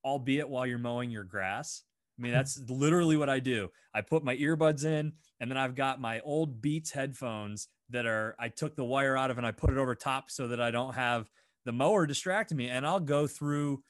albeit 0.06 0.48
while 0.48 0.66
you're 0.66 0.78
mowing 0.78 1.10
your 1.10 1.24
grass 1.24 1.84
i 2.18 2.22
mean 2.22 2.32
that's 2.32 2.60
literally 2.70 3.18
what 3.18 3.30
i 3.30 3.40
do 3.40 3.70
i 3.94 4.02
put 4.02 4.24
my 4.24 4.36
earbuds 4.38 4.86
in 4.86 5.12
and 5.40 5.50
then 5.50 5.58
i've 5.58 5.76
got 5.76 6.00
my 6.00 6.20
old 6.22 6.62
beats 6.62 6.92
headphones 6.92 7.68
that 7.94 8.06
are 8.06 8.36
i 8.40 8.50
took 8.50 8.76
the 8.76 8.84
wire 8.84 9.16
out 9.16 9.32
of 9.32 9.38
and 9.38 9.48
i 9.48 9.52
put 9.52 9.70
it 9.70 9.78
over 9.78 9.96
top 9.96 10.30
so 10.30 10.48
that 10.48 10.60
i 10.60 10.70
don't 10.70 10.96
have 10.96 11.30
the 11.66 11.72
mower 11.72 12.06
distracting 12.06 12.58
me. 12.58 12.70
And 12.70 12.86
i'll 12.86 13.00
go 13.00 13.28
through 13.28 13.84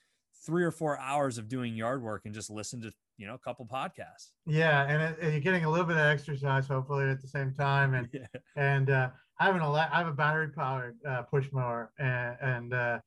three 0.45 0.63
or 0.63 0.71
four 0.71 0.99
hours 0.99 1.37
of 1.37 1.47
doing 1.47 1.75
yard 1.75 2.03
work 2.03 2.23
and 2.25 2.33
just 2.33 2.49
listen 2.49 2.81
to 2.81 2.91
you 3.17 3.27
know 3.27 3.35
a 3.35 3.39
couple 3.39 3.65
podcasts. 3.65 4.31
Yeah 4.45 4.85
and, 4.87 5.01
it, 5.01 5.17
and 5.21 5.31
you're 5.31 5.41
getting 5.41 5.65
a 5.65 5.69
little 5.69 5.85
bit 5.85 5.97
of 5.97 6.05
exercise 6.05 6.67
hopefully 6.67 7.09
at 7.09 7.21
the 7.21 7.27
same 7.27 7.53
time. 7.53 7.93
And 7.93 8.09
yeah. 8.13 8.25
and 8.55 8.89
uh 8.89 9.09
i 9.39 9.45
have 9.45 9.55
an 9.55 9.61
ele- 9.61 9.75
i 9.75 9.97
have 9.97 10.07
a 10.07 10.13
battery 10.13 10.49
powered 10.49 10.97
uh, 11.07 11.23
push 11.23 11.51
mower 11.51 11.91
and 11.99 12.37
and 12.41 12.73
uh 12.73 12.99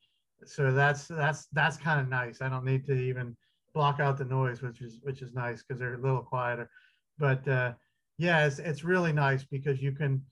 so 0.45 0.71
that's 0.71 1.07
that's 1.07 1.47
that's 1.53 1.77
kind 1.77 2.01
of 2.01 2.09
nice. 2.09 2.43
I 2.43 2.49
don't 2.49 2.65
need 2.65 2.85
to 2.87 2.95
even 2.95 3.37
block 3.75 4.01
out 4.01 4.17
the 4.17 4.25
noise 4.25 4.63
which 4.63 4.81
is 4.81 5.01
which 5.03 5.23
is 5.23 5.33
nice 5.35 5.63
because 5.63 5.79
they're 5.81 5.95
a 5.95 6.01
little 6.01 6.23
quieter. 6.23 6.71
But 7.19 7.47
uh 7.49 7.73
yeah 8.19 8.47
it's, 8.47 8.59
it's 8.59 8.85
really 8.85 9.13
nice 9.13 9.45
because 9.45 9.83
you 9.83 9.93
can 9.93 10.23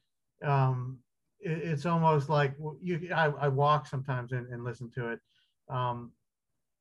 um 0.42 0.98
it, 1.40 1.58
it's 1.58 1.86
almost 1.86 2.28
like 2.28 2.54
you 2.80 3.10
I, 3.14 3.26
I 3.26 3.48
walk 3.48 3.86
sometimes 3.86 4.32
and, 4.32 4.46
and 4.52 4.64
listen 4.64 4.90
to 4.92 5.08
it. 5.12 5.20
Um 5.68 6.12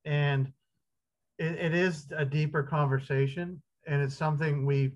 and 0.06 0.51
it, 1.38 1.54
it 1.54 1.74
is 1.74 2.08
a 2.16 2.26
deeper 2.26 2.64
conversation 2.64 3.62
and 3.88 4.01
it's 4.01 4.16
something 4.16 4.66
we 4.66 4.93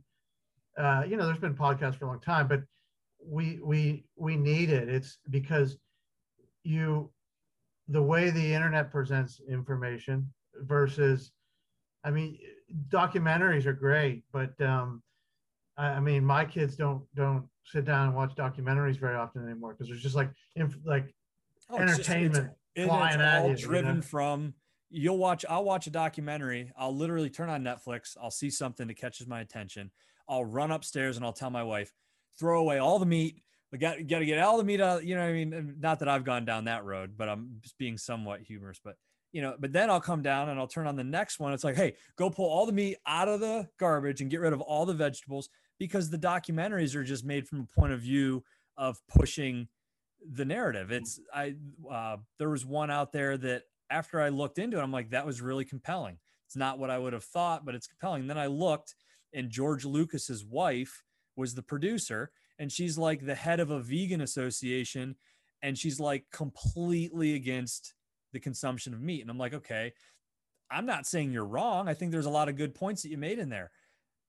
uh, 0.78 1.03
you 1.08 1.18
know 1.18 1.26
there's 1.26 1.39
been 1.39 1.55
podcasts 1.55 1.95
for 1.95 2.05
a 2.05 2.10
long 2.10 2.22
time 2.22 2.47
but 2.47 2.62
we 3.26 3.60
we 3.64 4.05
we 4.16 4.36
need 4.36 4.70
it. 4.70 4.89
It's 4.89 5.20
because 5.30 5.78
you 6.64 7.12
the 7.88 8.01
way 8.01 8.30
the 8.30 8.53
internet 8.53 8.91
presents 8.91 9.41
information 9.49 10.32
versus, 10.62 11.32
I 12.03 12.12
mean, 12.12 12.38
documentaries 12.89 13.66
are 13.66 13.74
great, 13.74 14.24
but 14.32 14.60
um, 14.62 15.01
I, 15.78 15.88
I 15.88 15.99
mean, 15.99 16.24
my 16.26 16.45
kids 16.45 16.76
don't 16.76 17.03
don't 17.16 17.47
sit 17.72 17.86
down 17.86 18.07
and 18.07 18.15
watch 18.15 18.34
documentaries 18.36 18.97
very 18.97 19.15
often 19.15 19.43
anymore 19.43 19.74
because 19.74 19.88
there's 19.88 20.01
just 20.01 20.15
like 20.15 20.32
inf- 20.55 20.78
like 20.86 21.13
oh, 21.70 21.78
entertainment 21.78 22.34
just, 22.34 22.47
it's, 22.76 22.88
flying 22.88 23.20
it's 23.20 23.36
all 23.36 23.49
you, 23.49 23.55
driven 23.55 23.89
you 23.89 23.95
know? 23.95 24.01
from 24.01 24.53
you'll 24.89 25.18
watch 25.18 25.43
i'll 25.49 25.65
watch 25.65 25.86
a 25.88 25.89
documentary 25.89 26.72
i'll 26.78 26.95
literally 26.95 27.30
turn 27.30 27.49
on 27.49 27.61
netflix 27.61 28.15
i'll 28.22 28.32
see 28.32 28.49
something 28.49 28.88
that 28.88 28.95
catches 28.95 29.28
my 29.28 29.41
attention 29.41 29.91
i'll 30.30 30.45
run 30.45 30.72
upstairs 30.72 31.18
and 31.18 31.26
i'll 31.26 31.34
tell 31.34 31.49
my 31.49 31.63
wife 31.63 31.91
throw 32.39 32.59
away 32.61 32.78
all 32.78 32.99
the 32.99 33.05
meat 33.05 33.43
we 33.72 33.78
got, 33.78 34.07
got 34.07 34.20
to 34.20 34.26
get 34.26 34.39
all 34.39 34.57
the 34.57 34.63
meat 34.63 34.80
out 34.80 35.03
you 35.03 35.15
know 35.15 35.22
i 35.22 35.34
mean 35.34 35.76
not 35.80 35.99
that 35.99 36.07
i've 36.07 36.24
gone 36.24 36.45
down 36.45 36.65
that 36.65 36.86
road 36.86 37.15
but 37.18 37.28
i'm 37.28 37.57
just 37.61 37.78
being 37.78 37.97
somewhat 37.97 38.39
humorous 38.39 38.80
but 38.82 38.95
you 39.34 39.41
know 39.41 39.55
but 39.59 39.74
then 39.74 39.89
i'll 39.89 39.99
come 39.99 40.22
down 40.22 40.47
and 40.47 40.57
i'll 40.57 40.68
turn 40.68 40.88
on 40.88 40.95
the 40.95 41.03
next 41.03 41.38
one 41.38 41.51
it's 41.51 41.65
like 41.65 41.76
hey 41.76 41.93
go 42.15 42.30
pull 42.30 42.45
all 42.45 42.65
the 42.65 42.72
meat 42.72 42.95
out 43.05 43.28
of 43.28 43.41
the 43.41 43.68
garbage 43.78 44.22
and 44.22 44.32
get 44.32 44.39
rid 44.39 44.53
of 44.53 44.61
all 44.61 44.86
the 44.86 44.93
vegetables 44.93 45.49
because 45.80 46.09
the 46.09 46.17
documentaries 46.17 46.95
are 46.95 47.03
just 47.03 47.25
made 47.25 47.47
from 47.47 47.61
a 47.61 47.80
point 47.80 47.93
of 47.93 48.01
view 48.01 48.43
of 48.78 48.99
pushing 49.07 49.67
the 50.34 50.45
narrative 50.45 50.91
it's 50.91 51.19
i 51.34 51.53
uh, 51.91 52.17
there 52.39 52.49
was 52.49 52.65
one 52.65 52.89
out 52.89 53.11
there 53.11 53.38
that 53.38 53.63
after 53.89 54.21
I 54.21 54.30
looked 54.30 54.59
into 54.59 54.78
it, 54.78 54.82
I'm 54.82 54.91
like, 54.91 55.11
that 55.11 55.25
was 55.25 55.41
really 55.41 55.65
compelling. 55.65 56.17
It's 56.45 56.55
not 56.55 56.80
what 56.80 56.89
I 56.89 56.97
would 56.97 57.13
have 57.13 57.23
thought, 57.23 57.65
but 57.65 57.75
it's 57.75 57.88
compelling. 57.88 58.28
Then 58.28 58.38
I 58.38 58.47
looked, 58.47 58.95
and 59.34 59.49
George 59.49 59.86
Lucas's 59.86 60.45
wife 60.45 61.03
was 61.36 61.53
the 61.53 61.63
producer, 61.63 62.32
and 62.59 62.71
she's 62.71 62.97
like 62.97 63.25
the 63.25 63.36
head 63.36 63.59
of 63.59 63.71
a 63.71 63.82
vegan 63.82 64.21
association, 64.21 65.15
and 65.61 65.78
she's 65.78 65.99
like 65.99 66.25
completely 66.32 67.36
against 67.36 67.93
the 68.34 68.39
consumption 68.39 68.93
of 68.93 69.01
meat. 69.01 69.21
And 69.21 69.30
I'm 69.30 69.38
like, 69.38 69.53
okay, 69.53 69.93
I'm 70.69 70.86
not 70.86 71.05
saying 71.05 71.32
you're 71.32 71.45
wrong. 71.45 71.88
I 71.88 71.93
think 71.93 72.11
there's 72.11 72.25
a 72.25 72.32
lot 72.32 72.49
of 72.49 72.57
good 72.57 72.75
points 72.75 73.03
that 73.03 73.09
you 73.09 73.17
made 73.17 73.39
in 73.39 73.49
there. 73.49 73.71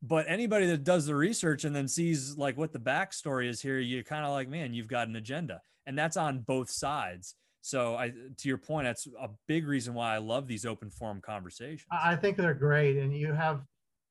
But 0.01 0.27
anybody 0.29 0.67
that 0.67 0.85
does 0.85 1.07
the 1.07 1.15
research 1.15 1.65
and 1.65 1.75
then 1.75 1.89
sees 1.89 2.37
like 2.37 2.57
what 2.57 2.73
the 2.73 2.79
backstory 2.79 3.49
is 3.49 3.61
here, 3.61 3.79
you 3.79 4.05
kind 4.05 4.25
of 4.25 4.31
like, 4.31 4.49
man, 4.49 4.73
you've 4.73 4.87
got 4.89 5.09
an 5.09 5.17
agenda. 5.17 5.61
And 5.87 5.99
that's 5.99 6.17
on 6.17 6.41
both 6.41 6.71
sides. 6.71 7.35
So 7.63 7.97
I, 7.97 8.11
to 8.11 8.49
your 8.49 8.59
point, 8.59 8.87
that's 8.87 9.07
a 9.21 9.29
big 9.47 9.67
reason 9.67 9.95
why 9.95 10.15
I 10.15 10.19
love 10.19 10.47
these 10.47 10.65
open 10.65 10.91
forum 10.91 11.21
conversations. 11.21 11.87
I 11.91 12.17
think 12.17 12.37
they're 12.37 12.55
great, 12.55 12.97
and 12.97 13.15
you 13.15 13.33
have 13.33 13.63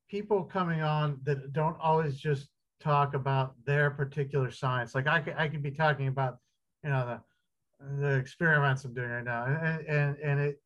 people 0.09 0.43
coming 0.43 0.81
on 0.81 1.19
that 1.23 1.53
don't 1.53 1.77
always 1.81 2.17
just 2.17 2.49
talk 2.79 3.13
about 3.13 3.55
their 3.65 3.89
particular 3.89 4.51
science. 4.51 4.93
Like 4.93 5.07
I 5.07 5.21
could, 5.21 5.35
I 5.38 5.47
could 5.47 5.63
be 5.63 5.71
talking 5.71 6.07
about, 6.07 6.38
you 6.83 6.89
know, 6.89 7.19
the 7.79 8.01
the 8.01 8.15
experiments 8.15 8.83
I'm 8.85 8.93
doing 8.93 9.09
right 9.09 9.23
now, 9.23 9.45
and 9.45 9.88
and 9.88 10.17
and 10.17 10.39
it 10.39 10.61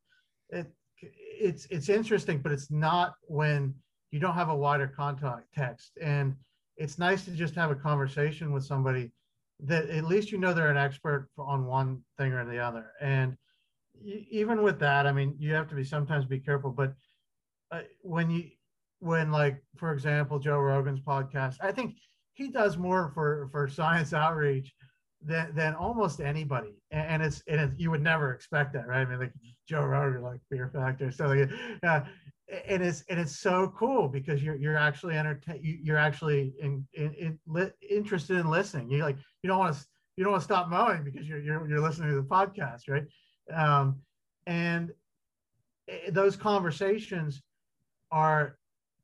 it 0.50 0.72
it's 1.00 1.66
it's 1.70 1.88
interesting, 1.88 2.38
but 2.38 2.52
it's 2.52 2.70
not 2.70 3.14
when 3.22 3.74
you 4.12 4.20
don't 4.20 4.34
have 4.34 4.50
a 4.50 4.54
wider 4.54 4.86
context, 4.86 5.92
and 6.00 6.36
it's 6.76 6.98
nice 6.98 7.24
to 7.24 7.32
just 7.32 7.54
have 7.54 7.70
a 7.70 7.74
conversation 7.74 8.52
with 8.52 8.64
somebody 8.64 9.10
that 9.60 9.88
at 9.88 10.04
least 10.04 10.30
you 10.30 10.38
know 10.38 10.52
they're 10.52 10.70
an 10.70 10.76
expert 10.76 11.28
on 11.38 11.64
one 11.64 12.02
thing 12.18 12.32
or 12.32 12.44
the 12.44 12.58
other. 12.58 12.92
And 13.00 13.36
even 14.04 14.62
with 14.62 14.78
that, 14.80 15.06
I 15.06 15.12
mean, 15.12 15.34
you 15.38 15.54
have 15.54 15.68
to 15.68 15.74
be 15.74 15.84
sometimes 15.84 16.26
be 16.26 16.40
careful. 16.40 16.70
But 16.70 16.92
uh, 17.70 17.82
when 18.02 18.30
you, 18.30 18.50
when 18.98 19.32
like 19.32 19.62
for 19.76 19.92
example, 19.92 20.38
Joe 20.38 20.58
Rogan's 20.58 21.00
podcast, 21.00 21.56
I 21.62 21.72
think 21.72 21.96
he 22.34 22.48
does 22.48 22.76
more 22.76 23.10
for 23.14 23.48
for 23.50 23.66
science 23.66 24.12
outreach 24.12 24.74
than 25.24 25.54
than 25.54 25.74
almost 25.74 26.20
anybody. 26.20 26.74
And, 26.90 27.22
it's 27.22 27.42
and 27.46 27.60
it's, 27.60 27.80
you 27.80 27.90
would 27.90 28.02
never 28.02 28.34
expect 28.34 28.74
that, 28.74 28.88
right? 28.88 29.06
I 29.06 29.10
mean, 29.10 29.20
like 29.20 29.32
Joe 29.66 29.84
Rogan, 29.84 30.22
like 30.22 30.40
Fear 30.50 30.70
Factor, 30.74 31.10
so 31.10 31.28
like, 31.28 31.48
yeah 31.82 32.04
and 32.68 32.82
it's 32.82 33.04
and 33.08 33.18
it's 33.18 33.38
so 33.38 33.72
cool 33.76 34.08
because 34.08 34.42
you're 34.42 34.56
you're 34.56 34.76
actually 34.76 35.16
entertain 35.16 35.60
you're 35.62 35.96
actually 35.96 36.54
in, 36.60 36.86
in, 36.92 37.14
in 37.14 37.38
li- 37.46 37.70
interested 37.88 38.36
in 38.36 38.48
listening. 38.48 38.90
You 38.90 39.02
like 39.02 39.16
you 39.42 39.48
don't 39.48 39.58
want 39.58 39.74
to 39.74 39.84
you 40.16 40.24
don't 40.24 40.32
want 40.32 40.42
to 40.42 40.44
stop 40.44 40.68
mowing 40.68 41.02
because 41.02 41.26
you're 41.26 41.40
you're, 41.40 41.66
you're 41.68 41.80
listening 41.80 42.10
to 42.10 42.16
the 42.16 42.22
podcast, 42.22 42.88
right? 42.88 43.04
Um, 43.52 44.00
and 44.46 44.92
those 46.10 46.36
conversations 46.36 47.42
are 48.10 48.58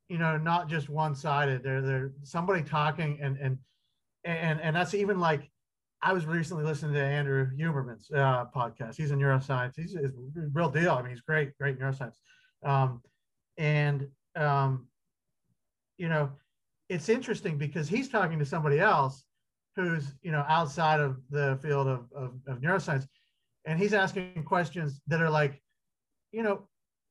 you 0.08 0.18
know 0.18 0.36
not 0.36 0.68
just 0.68 0.90
one 0.90 1.14
sided. 1.14 1.62
They're 1.62 1.80
they're 1.80 2.12
somebody 2.24 2.62
talking 2.62 3.18
and 3.22 3.38
and 3.38 3.58
and 4.24 4.60
and 4.60 4.76
that's 4.76 4.94
even 4.94 5.18
like 5.18 5.50
I 6.02 6.12
was 6.12 6.26
recently 6.26 6.64
listening 6.64 6.92
to 6.94 7.02
Andrew 7.02 7.48
Huberman's 7.58 8.10
uh, 8.10 8.44
podcast. 8.54 8.96
He's 8.96 9.10
a 9.10 9.14
neuroscience. 9.14 9.72
He's, 9.74 9.92
he's 9.92 10.04
a 10.04 10.48
real 10.52 10.70
deal. 10.70 10.92
I 10.92 11.02
mean, 11.02 11.10
he's 11.10 11.22
great, 11.22 11.58
great 11.58 11.76
neuroscience. 11.80 12.14
Um, 12.64 13.02
and 13.58 14.08
um, 14.36 14.86
you 15.98 16.08
know 16.08 16.30
it's 16.88 17.08
interesting 17.08 17.58
because 17.58 17.88
he's 17.88 18.08
talking 18.08 18.38
to 18.38 18.46
somebody 18.46 18.80
else 18.80 19.24
who's 19.76 20.14
you 20.22 20.32
know 20.32 20.44
outside 20.48 21.00
of 21.00 21.18
the 21.30 21.58
field 21.60 21.86
of, 21.86 22.06
of, 22.14 22.32
of 22.46 22.60
neuroscience. 22.60 23.06
And 23.66 23.78
he's 23.78 23.92
asking 23.92 24.42
questions 24.44 25.00
that 25.08 25.20
are 25.20 25.30
like 25.30 25.60
you 26.32 26.42
know 26.42 26.62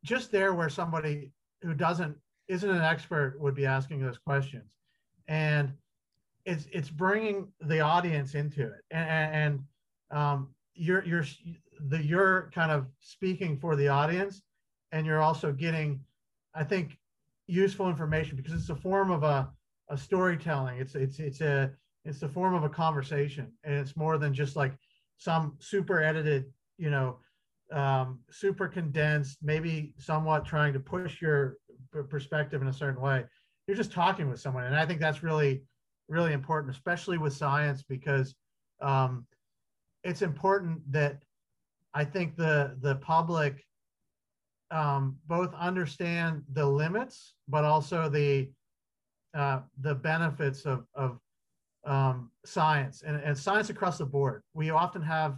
just 0.04 0.32
there 0.32 0.54
where 0.54 0.70
somebody 0.70 1.32
who 1.62 1.74
doesn't 1.74 2.18
isn't 2.48 2.70
an 2.70 2.82
expert 2.82 3.38
would 3.40 3.56
be 3.56 3.66
asking 3.66 4.02
those 4.02 4.18
questions. 4.18 4.72
And 5.28 5.74
it's 6.46 6.68
it's 6.72 6.90
bringing 6.90 7.50
the 7.62 7.82
audience 7.82 8.34
into 8.34 8.64
it. 8.64 8.82
And, 8.92 9.60
and 10.12 10.20
um, 10.20 10.50
you're 10.74 11.04
you're 11.04 11.26
the 11.90 12.02
you're 12.04 12.50
kind 12.54 12.72
of 12.72 12.88
speaking 13.02 13.58
for 13.58 13.76
the 13.76 13.90
audience 13.90 14.42
and 14.92 15.06
you're 15.06 15.22
also 15.22 15.52
getting 15.52 16.00
I 16.58 16.64
think, 16.64 16.98
useful 17.48 17.88
information 17.88 18.36
because 18.36 18.54
it's 18.54 18.70
a 18.70 18.76
form 18.76 19.10
of 19.12 19.24
a, 19.24 19.50
a 19.90 19.98
storytelling. 19.98 20.80
It's 20.80 20.96
it's 20.96 21.20
it's 21.20 21.42
a 21.42 21.72
it's 22.04 22.22
a 22.24 22.30
form 22.30 22.56
of 22.56 22.64
a 22.64 22.70
conversation, 22.70 23.52
and 23.64 23.76
it's 23.76 23.96
more 23.96 24.18
than 24.18 24.34
just 24.34 24.56
like 24.56 24.74
some 25.18 25.56
super 25.60 26.02
edited, 26.02 26.46
you 26.78 26.90
know, 26.90 27.20
um, 27.72 28.20
super 28.30 28.68
condensed, 28.68 29.38
maybe 29.42 29.94
somewhat 29.98 30.46
trying 30.46 30.74
to 30.74 30.80
push 30.80 31.22
your 31.22 31.58
perspective 32.10 32.62
in 32.62 32.68
a 32.68 32.74
certain 32.74 33.02
way. 33.02 33.24
You're 33.68 33.78
just 33.78 33.92
talking 33.92 34.30
with 34.30 34.40
someone, 34.40 34.66
and 34.66 34.76
I 34.76 34.86
think 34.86 35.00
that's 35.00 35.24
really 35.24 35.64
really 36.10 36.34
important, 36.34 36.74
especially 36.74 37.18
with 37.18 37.34
science, 37.34 37.84
because 37.84 38.34
um, 38.82 39.26
it's 40.04 40.22
important 40.22 40.80
that 40.92 41.22
I 41.94 42.06
think 42.06 42.36
the 42.36 42.78
the 42.82 42.96
public 42.96 43.66
um, 44.72 45.18
both 45.28 45.54
understand 45.54 46.44
the 46.54 46.66
limits, 46.66 47.36
but 47.48 47.64
also 47.64 48.10
the 48.10 48.50
uh, 49.34 49.60
the 49.82 49.94
benefits 49.94 50.66
of, 50.66 50.86
of 50.96 51.20
um, 51.86 52.32
science 52.46 53.04
and, 53.06 53.18
and 53.18 53.38
science 53.38 53.70
across 53.70 53.98
the 53.98 54.06
board. 54.06 54.42
We 54.54 54.72
often 54.72 55.02
have 55.02 55.38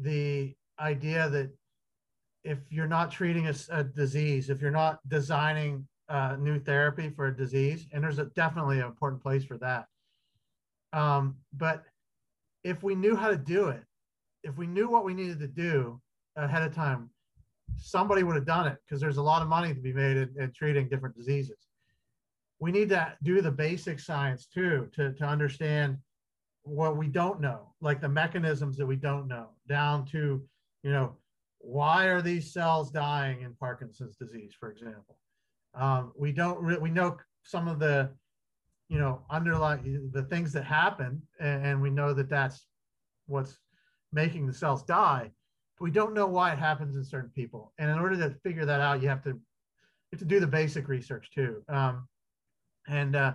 the 0.00 0.54
idea 0.78 1.28
that 1.30 1.50
if 2.44 2.58
you're 2.70 2.86
not 2.86 3.10
treating 3.10 3.46
a, 3.46 3.54
a 3.70 3.84
disease, 3.84 4.50
if 4.50 4.60
you're 4.60 4.70
not 4.70 4.98
designing 5.08 5.86
uh, 6.08 6.36
new 6.38 6.58
therapy 6.58 7.10
for 7.10 7.26
a 7.26 7.36
disease, 7.36 7.86
and 7.92 8.02
there's 8.02 8.18
a, 8.18 8.26
definitely 8.26 8.78
an 8.78 8.86
important 8.86 9.22
place 9.22 9.44
for 9.44 9.58
that. 9.58 9.86
Um, 10.92 11.36
but 11.52 11.84
if 12.64 12.82
we 12.82 12.94
knew 12.94 13.16
how 13.16 13.28
to 13.28 13.36
do 13.36 13.68
it, 13.68 13.82
if 14.42 14.56
we 14.56 14.66
knew 14.66 14.88
what 14.88 15.04
we 15.04 15.14
needed 15.14 15.40
to 15.40 15.48
do 15.48 16.00
ahead 16.36 16.62
of 16.62 16.74
time, 16.74 17.10
somebody 17.78 18.22
would 18.22 18.34
have 18.34 18.46
done 18.46 18.66
it 18.66 18.78
because 18.84 19.00
there's 19.00 19.16
a 19.16 19.22
lot 19.22 19.42
of 19.42 19.48
money 19.48 19.74
to 19.74 19.80
be 19.80 19.92
made 19.92 20.16
in, 20.16 20.30
in, 20.38 20.52
treating 20.52 20.88
different 20.88 21.16
diseases. 21.16 21.56
We 22.60 22.72
need 22.72 22.88
to 22.90 23.14
do 23.22 23.40
the 23.40 23.50
basic 23.50 24.00
science 24.00 24.46
too 24.46 24.88
to, 24.94 25.12
to 25.12 25.24
understand 25.24 25.98
what 26.62 26.96
we 26.96 27.06
don't 27.06 27.40
know, 27.40 27.72
like 27.80 28.00
the 28.00 28.08
mechanisms 28.08 28.76
that 28.76 28.86
we 28.86 28.96
don't 28.96 29.28
know, 29.28 29.50
down 29.68 30.04
to, 30.06 30.42
you 30.82 30.90
know, 30.90 31.16
why 31.60 32.06
are 32.06 32.22
these 32.22 32.52
cells 32.52 32.90
dying 32.90 33.42
in 33.42 33.54
Parkinson's 33.54 34.16
disease, 34.16 34.54
for 34.58 34.70
example? 34.70 35.18
Um, 35.74 36.12
we 36.16 36.32
don't 36.32 36.60
re- 36.60 36.78
we 36.78 36.90
know 36.90 37.16
some 37.42 37.68
of 37.68 37.78
the, 37.78 38.10
you 38.88 38.98
know, 38.98 39.22
underlying 39.30 40.10
the 40.12 40.22
things 40.22 40.52
that 40.52 40.64
happen, 40.64 41.22
and, 41.40 41.66
and 41.66 41.82
we 41.82 41.90
know 41.90 42.12
that 42.14 42.28
that's 42.28 42.66
what's 43.26 43.58
making 44.12 44.46
the 44.46 44.52
cells 44.52 44.82
die 44.82 45.30
we 45.80 45.90
don't 45.90 46.14
know 46.14 46.26
why 46.26 46.52
it 46.52 46.58
happens 46.58 46.96
in 46.96 47.04
certain 47.04 47.30
people. 47.30 47.72
And 47.78 47.90
in 47.90 47.98
order 47.98 48.16
to 48.16 48.34
figure 48.42 48.64
that 48.64 48.80
out, 48.80 49.02
you 49.02 49.08
have 49.08 49.22
to 49.24 49.30
you 49.30 50.16
have 50.16 50.20
to 50.20 50.26
do 50.26 50.40
the 50.40 50.46
basic 50.46 50.88
research 50.88 51.30
too. 51.34 51.62
Um, 51.68 52.08
and 52.88 53.14
uh, 53.14 53.32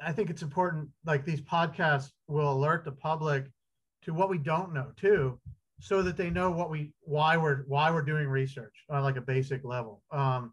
I 0.00 0.12
think 0.12 0.30
it's 0.30 0.42
important. 0.42 0.88
Like 1.04 1.24
these 1.24 1.40
podcasts 1.40 2.10
will 2.28 2.52
alert 2.52 2.84
the 2.84 2.92
public 2.92 3.46
to 4.02 4.14
what 4.14 4.30
we 4.30 4.38
don't 4.38 4.72
know 4.72 4.92
too, 4.96 5.38
so 5.80 6.02
that 6.02 6.16
they 6.16 6.30
know 6.30 6.50
what 6.50 6.70
we 6.70 6.92
why 7.00 7.36
we're 7.36 7.64
why 7.66 7.90
we're 7.90 8.02
doing 8.02 8.28
research 8.28 8.74
on 8.88 9.02
like 9.02 9.16
a 9.16 9.20
basic 9.20 9.64
level. 9.64 10.02
Um, 10.10 10.52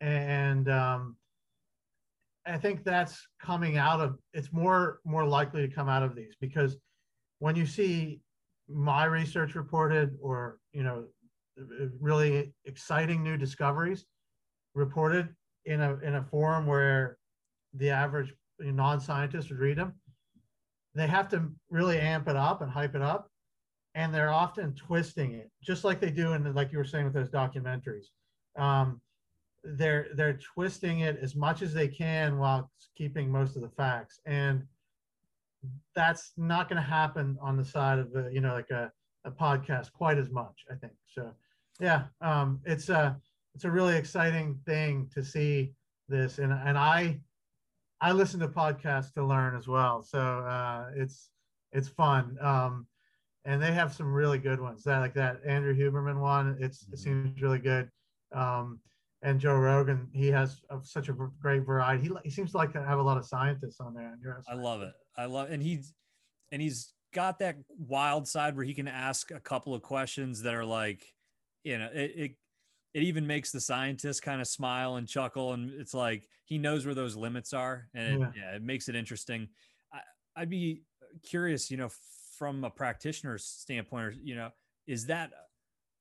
and 0.00 0.68
um, 0.68 1.16
I 2.46 2.58
think 2.58 2.84
that's 2.84 3.26
coming 3.40 3.76
out 3.76 4.00
of 4.00 4.18
it's 4.32 4.52
more 4.52 5.00
more 5.04 5.24
likely 5.24 5.66
to 5.66 5.72
come 5.72 5.88
out 5.88 6.02
of 6.02 6.14
these 6.14 6.34
because 6.40 6.76
when 7.38 7.56
you 7.56 7.66
see 7.66 8.20
my 8.68 9.04
research 9.04 9.54
reported 9.54 10.16
or 10.20 10.58
you 10.72 10.82
know 10.82 11.04
really 12.00 12.52
exciting 12.64 13.22
new 13.22 13.36
discoveries 13.36 14.06
reported 14.74 15.28
in 15.66 15.80
a 15.80 15.96
in 15.98 16.14
a 16.14 16.22
forum 16.22 16.66
where 16.66 17.18
the 17.74 17.90
average 17.90 18.32
non-scientist 18.58 19.50
would 19.50 19.58
read 19.58 19.78
them. 19.78 19.94
They 20.94 21.06
have 21.06 21.28
to 21.30 21.50
really 21.70 21.98
amp 21.98 22.28
it 22.28 22.36
up 22.36 22.62
and 22.62 22.70
hype 22.70 22.94
it 22.94 23.02
up 23.02 23.28
and 23.94 24.14
they're 24.14 24.32
often 24.32 24.74
twisting 24.74 25.32
it 25.32 25.50
just 25.62 25.84
like 25.84 26.00
they 26.00 26.10
do 26.10 26.32
in 26.32 26.42
the, 26.42 26.52
like 26.52 26.72
you 26.72 26.78
were 26.78 26.84
saying 26.84 27.04
with 27.04 27.14
those 27.14 27.28
documentaries. 27.28 28.06
Um, 28.56 29.00
they're 29.64 30.08
they're 30.14 30.38
twisting 30.54 31.00
it 31.00 31.18
as 31.22 31.36
much 31.36 31.62
as 31.62 31.72
they 31.72 31.88
can 31.88 32.38
while 32.38 32.70
keeping 32.96 33.30
most 33.30 33.54
of 33.54 33.62
the 33.62 33.68
facts. 33.68 34.20
And 34.26 34.64
that's 35.94 36.32
not 36.36 36.68
going 36.68 36.80
to 36.80 36.88
happen 36.88 37.36
on 37.40 37.56
the 37.56 37.64
side 37.64 37.98
of 37.98 38.12
the 38.12 38.30
you 38.32 38.40
know 38.40 38.54
like 38.54 38.70
a, 38.70 38.90
a 39.24 39.30
podcast 39.30 39.92
quite 39.92 40.18
as 40.18 40.30
much 40.30 40.64
i 40.70 40.74
think 40.74 40.92
so 41.06 41.30
yeah 41.80 42.04
um, 42.20 42.60
it's 42.64 42.88
a 42.88 43.16
it's 43.54 43.64
a 43.64 43.70
really 43.70 43.96
exciting 43.96 44.58
thing 44.66 45.08
to 45.12 45.22
see 45.22 45.72
this 46.08 46.38
and 46.38 46.52
and 46.52 46.76
i 46.76 47.18
i 48.00 48.12
listen 48.12 48.40
to 48.40 48.48
podcasts 48.48 49.12
to 49.12 49.24
learn 49.24 49.56
as 49.56 49.68
well 49.68 50.02
so 50.02 50.18
uh, 50.20 50.86
it's 50.96 51.30
it's 51.72 51.88
fun 51.88 52.36
um, 52.40 52.86
and 53.44 53.62
they 53.62 53.72
have 53.72 53.92
some 53.92 54.12
really 54.12 54.38
good 54.38 54.60
ones 54.60 54.82
that 54.84 54.98
like 54.98 55.14
that 55.14 55.40
andrew 55.46 55.74
huberman 55.74 56.20
one 56.20 56.56
it's 56.60 56.84
mm-hmm. 56.84 56.94
it 56.94 56.98
seems 56.98 57.42
really 57.42 57.58
good 57.58 57.88
um, 58.34 58.80
and 59.22 59.38
Joe 59.38 59.54
Rogan, 59.54 60.08
he 60.12 60.28
has 60.28 60.62
a, 60.70 60.78
such 60.82 61.08
a 61.08 61.12
great 61.12 61.64
variety. 61.64 62.08
He, 62.08 62.10
he 62.24 62.30
seems 62.30 62.50
to 62.52 62.56
like 62.56 62.72
to 62.72 62.82
have 62.82 62.98
a 62.98 63.02
lot 63.02 63.16
of 63.16 63.24
scientists 63.24 63.80
on 63.80 63.94
there. 63.94 64.18
I 64.48 64.54
love 64.54 64.82
it. 64.82 64.92
I 65.16 65.26
love, 65.26 65.50
and 65.50 65.62
he's 65.62 65.94
and 66.50 66.60
he's 66.60 66.92
got 67.14 67.38
that 67.40 67.56
wild 67.78 68.26
side 68.26 68.56
where 68.56 68.64
he 68.64 68.74
can 68.74 68.88
ask 68.88 69.30
a 69.30 69.40
couple 69.40 69.74
of 69.74 69.82
questions 69.82 70.42
that 70.42 70.54
are 70.54 70.64
like, 70.64 71.04
you 71.64 71.78
know, 71.78 71.88
it 71.92 72.12
it, 72.16 72.32
it 72.94 73.02
even 73.04 73.26
makes 73.26 73.50
the 73.50 73.60
scientist 73.60 74.22
kind 74.22 74.40
of 74.40 74.46
smile 74.46 74.96
and 74.96 75.08
chuckle, 75.08 75.52
and 75.52 75.70
it's 75.80 75.94
like 75.94 76.28
he 76.44 76.58
knows 76.58 76.84
where 76.84 76.94
those 76.94 77.16
limits 77.16 77.52
are, 77.52 77.88
and 77.94 78.20
yeah, 78.20 78.26
it, 78.26 78.32
yeah, 78.36 78.56
it 78.56 78.62
makes 78.62 78.88
it 78.88 78.96
interesting. 78.96 79.48
I, 79.92 80.00
I'd 80.36 80.50
be 80.50 80.82
curious, 81.22 81.70
you 81.70 81.76
know, 81.76 81.90
from 82.38 82.64
a 82.64 82.70
practitioner's 82.70 83.44
standpoint, 83.44 84.04
or 84.04 84.14
you 84.22 84.34
know, 84.34 84.50
is 84.86 85.06
that 85.06 85.30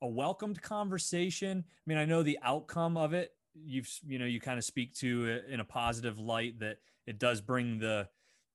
a 0.01 0.07
welcomed 0.07 0.61
conversation? 0.61 1.63
I 1.67 1.83
mean, 1.85 1.97
I 1.97 2.05
know 2.05 2.23
the 2.23 2.39
outcome 2.43 2.97
of 2.97 3.13
it. 3.13 3.31
You've 3.53 3.89
you 4.07 4.17
know 4.17 4.25
you 4.25 4.39
kind 4.39 4.57
of 4.57 4.63
speak 4.63 4.93
to 4.95 5.41
in 5.49 5.59
a 5.59 5.65
positive 5.65 6.17
light 6.17 6.59
that 6.59 6.77
it 7.05 7.19
does 7.19 7.41
bring 7.41 7.79
the 7.79 8.07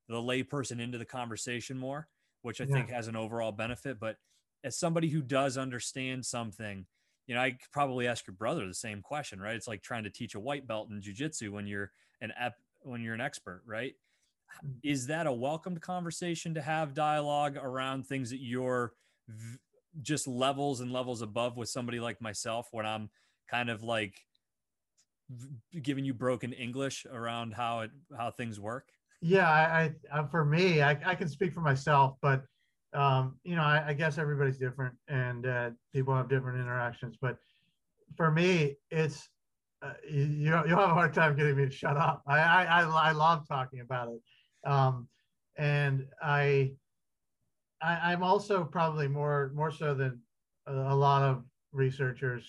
the 0.08 0.16
layperson 0.16 0.80
into 0.80 0.98
the 0.98 1.04
conversation 1.04 1.78
more, 1.78 2.08
which 2.42 2.60
I 2.60 2.64
yeah. 2.64 2.74
think 2.74 2.90
has 2.90 3.08
an 3.08 3.16
overall 3.16 3.52
benefit. 3.52 3.98
But 3.98 4.16
as 4.64 4.78
somebody 4.78 5.08
who 5.08 5.22
does 5.22 5.58
understand 5.58 6.24
something, 6.24 6.86
you 7.26 7.34
know, 7.34 7.40
I 7.40 7.50
could 7.50 7.72
probably 7.72 8.06
ask 8.06 8.26
your 8.26 8.34
brother 8.34 8.66
the 8.66 8.74
same 8.74 9.02
question, 9.02 9.40
right? 9.40 9.56
It's 9.56 9.68
like 9.68 9.82
trying 9.82 10.04
to 10.04 10.10
teach 10.10 10.34
a 10.34 10.40
white 10.40 10.66
belt 10.66 10.90
in 10.90 11.00
jujitsu 11.00 11.50
when 11.50 11.66
you're 11.66 11.90
an 12.20 12.32
ep- 12.38 12.60
when 12.82 13.02
you're 13.02 13.14
an 13.14 13.20
expert, 13.20 13.62
right? 13.66 13.94
Mm. 14.64 14.74
Is 14.82 15.08
that 15.08 15.26
a 15.26 15.32
welcomed 15.32 15.80
conversation 15.80 16.54
to 16.54 16.62
have 16.62 16.94
dialogue 16.94 17.56
around 17.56 18.06
things 18.06 18.30
that 18.30 18.40
you're 18.40 18.92
v- 19.28 19.58
just 20.02 20.28
levels 20.28 20.80
and 20.80 20.92
levels 20.92 21.22
above 21.22 21.56
with 21.56 21.68
somebody 21.68 21.98
like 21.98 22.20
myself 22.20 22.68
when 22.70 22.86
I'm 22.86 23.10
kind 23.50 23.70
of 23.70 23.82
like 23.82 24.14
giving 25.82 26.04
you 26.04 26.14
broken 26.14 26.52
English 26.52 27.06
around 27.10 27.54
how 27.54 27.80
it 27.80 27.90
how 28.16 28.30
things 28.30 28.60
work? 28.60 28.88
Yeah, 29.20 29.50
I, 29.50 29.92
I 30.12 30.18
uh, 30.18 30.26
for 30.26 30.44
me, 30.44 30.82
I, 30.82 30.90
I 31.04 31.14
can 31.14 31.28
speak 31.28 31.52
for 31.52 31.60
myself, 31.60 32.16
but 32.20 32.44
um, 32.92 33.36
you 33.44 33.56
know, 33.56 33.62
I, 33.62 33.88
I 33.88 33.92
guess 33.92 34.18
everybody's 34.18 34.58
different 34.58 34.94
and 35.08 35.46
uh, 35.46 35.70
people 35.92 36.14
have 36.14 36.28
different 36.28 36.60
interactions. 36.60 37.16
But 37.20 37.36
for 38.16 38.30
me, 38.30 38.76
it's 38.90 39.28
uh, 39.82 39.92
you 40.08 40.26
you'll 40.66 40.78
have 40.78 40.90
a 40.90 40.94
hard 40.94 41.14
time 41.14 41.36
getting 41.36 41.56
me 41.56 41.64
to 41.64 41.70
shut 41.70 41.96
up. 41.96 42.22
I 42.26 42.38
I, 42.38 42.82
I 42.82 43.12
love 43.12 43.46
talking 43.48 43.80
about 43.80 44.08
it, 44.08 44.70
um, 44.70 45.08
and 45.56 46.06
I 46.22 46.72
I, 47.82 48.12
am 48.12 48.22
also 48.22 48.64
probably 48.64 49.08
more 49.08 49.52
more 49.54 49.70
so 49.70 49.94
than 49.94 50.20
a, 50.66 50.72
a, 50.72 50.94
lot 50.94 51.22
of 51.22 51.44
researchers. 51.72 52.44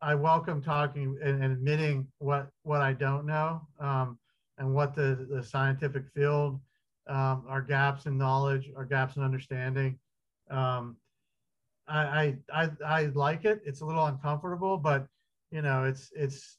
I 0.00 0.14
welcome 0.14 0.62
talking 0.62 1.18
and, 1.22 1.42
and 1.42 1.52
admitting 1.52 2.06
what 2.18 2.48
what 2.62 2.82
I 2.82 2.92
don't 2.92 3.26
know 3.26 3.66
um, 3.80 4.18
and 4.58 4.74
what 4.74 4.94
the 4.94 5.26
the 5.30 5.42
scientific 5.42 6.04
field 6.14 6.60
um, 7.08 7.44
are 7.48 7.62
gaps 7.62 8.06
in 8.06 8.18
knowledge, 8.18 8.70
are 8.76 8.84
gaps 8.84 9.16
in 9.16 9.22
understanding. 9.22 9.98
Um, 10.50 10.96
I, 11.88 12.36
I 12.52 12.62
I 12.62 12.70
I 12.84 13.04
like 13.14 13.44
it. 13.44 13.62
It's 13.64 13.80
a 13.80 13.84
little 13.84 14.06
uncomfortable, 14.06 14.76
but 14.76 15.06
you 15.50 15.62
know, 15.62 15.84
it's 15.84 16.10
it's 16.14 16.58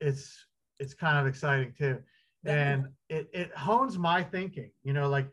it's 0.00 0.46
it's 0.78 0.94
kind 0.94 1.18
of 1.18 1.26
exciting 1.26 1.72
too, 1.76 1.98
and 2.44 2.86
it 3.08 3.28
it 3.32 3.54
hones 3.56 3.98
my 3.98 4.22
thinking. 4.22 4.70
You 4.82 4.92
know, 4.92 5.08
like 5.08 5.28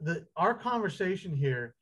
the 0.00 0.26
our 0.36 0.54
conversation 0.54 1.34
here, 1.34 1.74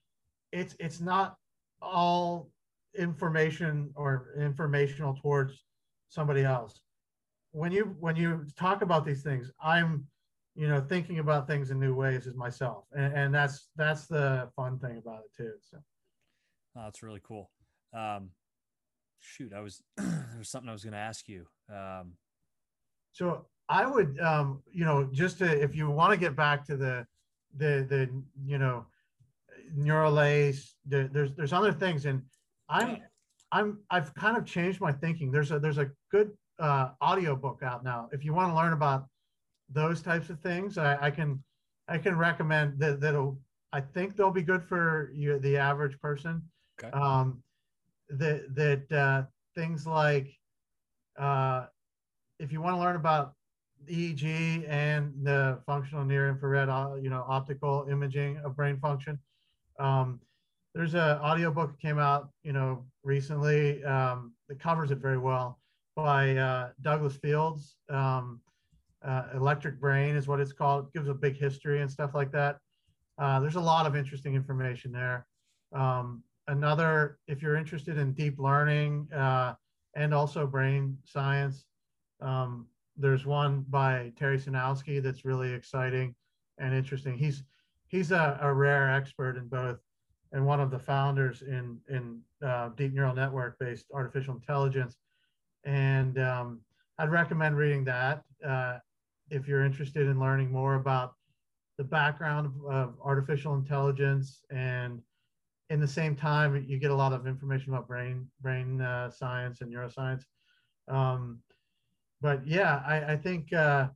it's 0.53 0.77
it's 0.79 1.01
not 1.01 1.37
all 1.81 2.51
information 2.97 3.91
or 3.97 4.35
informational 4.39 5.14
towards 5.20 5.64
somebody 6.09 6.45
else. 6.45 6.81
When 7.53 7.73
you 7.73 7.97
when 8.01 8.17
you 8.17 8.47
talk 8.57 8.83
about 8.83 9.05
these 9.05 9.23
things, 9.23 9.51
I'm 9.63 10.07
you 10.55 10.69
know 10.69 10.81
thinking 10.81 11.19
about 11.19 11.47
things 11.47 11.71
in 11.71 11.79
new 11.79 11.95
ways 11.95 12.27
as 12.27 12.35
myself, 12.35 12.85
and, 12.93 13.13
and 13.15 13.35
that's 13.35 13.69
that's 13.77 14.07
the 14.07 14.49
fun 14.57 14.79
thing 14.79 14.99
about 14.99 15.21
it 15.21 15.35
too. 15.37 15.53
So 15.71 15.79
oh, 16.77 16.83
that's 16.85 17.03
really 17.03 17.21
cool. 17.23 17.51
Um, 17.95 18.31
shoot, 19.21 19.53
I 19.53 19.61
was 19.61 19.83
there 19.97 20.39
was 20.39 20.49
something 20.49 20.69
I 20.69 20.73
was 20.73 20.85
going 20.85 20.93
to 20.93 20.99
ask 20.99 21.29
you. 21.29 21.47
Um, 21.73 22.15
so 23.13 23.47
I 23.69 23.87
would, 23.87 24.19
um, 24.21 24.63
you 24.73 24.85
know, 24.85 25.09
just 25.13 25.39
to, 25.39 25.63
if 25.63 25.75
you 25.75 25.91
want 25.91 26.13
to 26.13 26.19
get 26.19 26.35
back 26.35 26.67
to 26.67 26.77
the 26.77 27.07
the 27.57 27.87
the 27.89 28.23
you 28.45 28.59
know 28.59 28.87
Neuralace. 29.77 30.75
The, 30.87 31.09
there's 31.13 31.35
there's 31.35 31.53
other 31.53 31.73
things, 31.73 32.07
and 32.07 32.23
I'm 32.69 32.99
I'm 33.51 33.79
I've 33.91 34.15
kind 34.15 34.37
of 34.37 34.45
changed 34.45 34.81
my 34.81 34.93
thinking. 34.93 35.31
There's 35.31 35.51
a 35.51 35.59
there's 35.59 35.79
a 35.79 35.91
good 36.11 36.31
uh, 36.63 36.91
audio 37.01 37.35
book 37.35 37.61
out 37.63 37.85
now. 37.85 38.09
If 38.13 38.25
you 38.25 38.33
want 38.33 38.51
to 38.51 38.57
learn 38.57 38.73
about 38.73 39.07
those 39.69 40.01
types 40.01 40.31
of 40.31 40.39
things, 40.41 40.79
I, 40.79 40.97
I 41.07 41.11
can 41.11 41.43
I 41.89 41.99
can 41.99 42.17
recommend 42.17 42.79
that 42.79 43.01
that'll 43.01 43.39
I 43.73 43.81
think 43.81 44.17
they'll 44.17 44.31
be 44.31 44.43
good 44.43 44.63
for 44.63 45.11
you 45.13 45.39
the 45.39 45.57
average 45.57 46.01
person. 46.01 46.43
Okay. 46.83 46.93
Um, 46.97 47.43
that 48.11 48.55
that 48.55 48.93
uh, 48.97 49.23
things 49.57 49.87
like 49.87 50.39
uh, 51.19 51.67
if 52.39 52.53
you 52.53 52.62
want 52.62 52.77
to 52.77 52.81
learn 52.81 52.97
about 52.97 53.35
EEG 53.86 54.65
and 54.69 55.12
the 55.23 55.59
functional 55.66 56.05
near 56.05 56.28
infrared, 56.28 56.69
uh, 56.69 56.95
you 57.01 57.11
know, 57.11 57.24
optical 57.27 57.86
imaging 57.91 58.39
of 58.39 58.55
brain 58.55 58.78
function. 58.78 59.19
Um, 59.81 60.20
there's 60.74 60.95
an 60.95 61.19
audiobook 61.19 61.73
that 61.73 61.81
came 61.81 61.99
out, 61.99 62.31
you 62.45 62.53
know, 62.53 62.85
recently 63.03 63.82
um, 63.85 64.32
that 64.49 64.61
covers 64.61 64.93
it 64.93 64.99
very 64.99 65.19
well 65.19 65.59
by 65.94 66.36
uh, 66.36 66.69
Douglas 66.81 67.16
Fields. 67.16 67.77
Um, 67.89 68.40
uh, 69.05 69.24
Electric 69.35 69.81
Brain 69.81 70.14
is 70.16 70.28
what 70.28 70.40
it's 70.40 70.52
called. 70.52 70.86
It 70.86 70.93
gives 70.94 71.09
a 71.09 71.14
big 71.14 71.36
history 71.36 71.81
and 71.81 71.90
stuff 71.90 72.14
like 72.14 72.31
that. 72.32 72.59
Uh, 73.19 73.40
there's 73.40 73.56
a 73.56 73.60
lot 73.60 73.86
of 73.86 73.97
interesting 73.97 74.35
information 74.35 74.93
there. 74.93 75.27
Um, 75.73 76.23
another, 76.48 77.19
if 77.27 77.43
you're 77.43 77.56
interested 77.56 77.98
in 77.98 78.12
deep 78.12 78.39
learning 78.39 79.09
uh, 79.12 79.55
and 79.97 80.14
also 80.14 80.47
brain 80.47 80.97
science, 81.05 81.66
um, 82.20 82.66
there's 82.97 83.27
one 83.27 83.64
by 83.69 84.12
Terry 84.16 84.39
Sejnowski 84.39 85.02
that's 85.02 85.24
really 85.24 85.52
exciting 85.52 86.14
and 86.59 86.74
interesting. 86.74 87.16
He's 87.16 87.43
he's 87.89 88.12
a, 88.12 88.39
a 88.40 88.52
rare 88.52 88.90
expert 88.90 89.36
in 89.36 89.48
both 89.48 89.78
and 90.32 90.44
one 90.44 90.60
of 90.60 90.70
the 90.70 90.78
founders 90.78 91.43
in 91.43 91.78
in 91.89 92.20
uh, 92.47 92.70
deep 92.77 92.93
neural 92.93 93.14
network 93.14 93.59
based 93.59 93.86
artificial 93.93 94.35
intelligence. 94.35 94.97
And 95.64 96.18
um, 96.18 96.60
I'd 96.98 97.10
recommend 97.10 97.56
reading 97.56 97.84
that 97.84 98.22
uh, 98.47 98.78
if 99.30 99.47
you're 99.47 99.64
interested 99.64 100.06
in 100.09 100.18
learning 100.18 100.51
more 100.51 100.74
about 100.74 101.14
the 101.78 101.84
background 101.84 102.52
of, 102.68 102.94
artificial 103.02 103.55
intelligence 103.55 104.44
and 104.51 105.01
in 105.70 105.80
the 105.80 105.89
same 105.89 106.14
time 106.14 106.64
you 106.68 106.78
get 106.78 106.90
a 106.90 106.94
lot 106.94 107.12
of 107.12 107.26
information 107.26 107.72
about 107.72 107.89
brain 107.89 108.28
brain 108.43 108.80
uh, 108.80 109.10
science 109.10 109.62
and 109.62 109.72
neuroscience 109.72 110.24
um, 110.89 111.39
but 112.20 112.47
yeah, 112.47 112.82
I, 112.86 113.12
I 113.12 113.16
think 113.16 113.52
uh, 113.52 113.89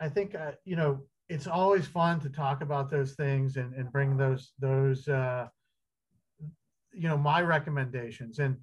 I 0.00 0.08
think 0.08 0.34
uh, 0.34 0.52
you 0.64 0.76
know 0.76 1.00
it's 1.28 1.46
always 1.46 1.86
fun 1.86 2.20
to 2.20 2.28
talk 2.28 2.62
about 2.62 2.90
those 2.90 3.12
things 3.12 3.56
and, 3.56 3.74
and 3.74 3.92
bring 3.92 4.16
those 4.16 4.52
those 4.58 5.06
uh, 5.08 5.48
you 6.92 7.08
know 7.08 7.18
my 7.18 7.42
recommendations. 7.42 8.38
And 8.38 8.56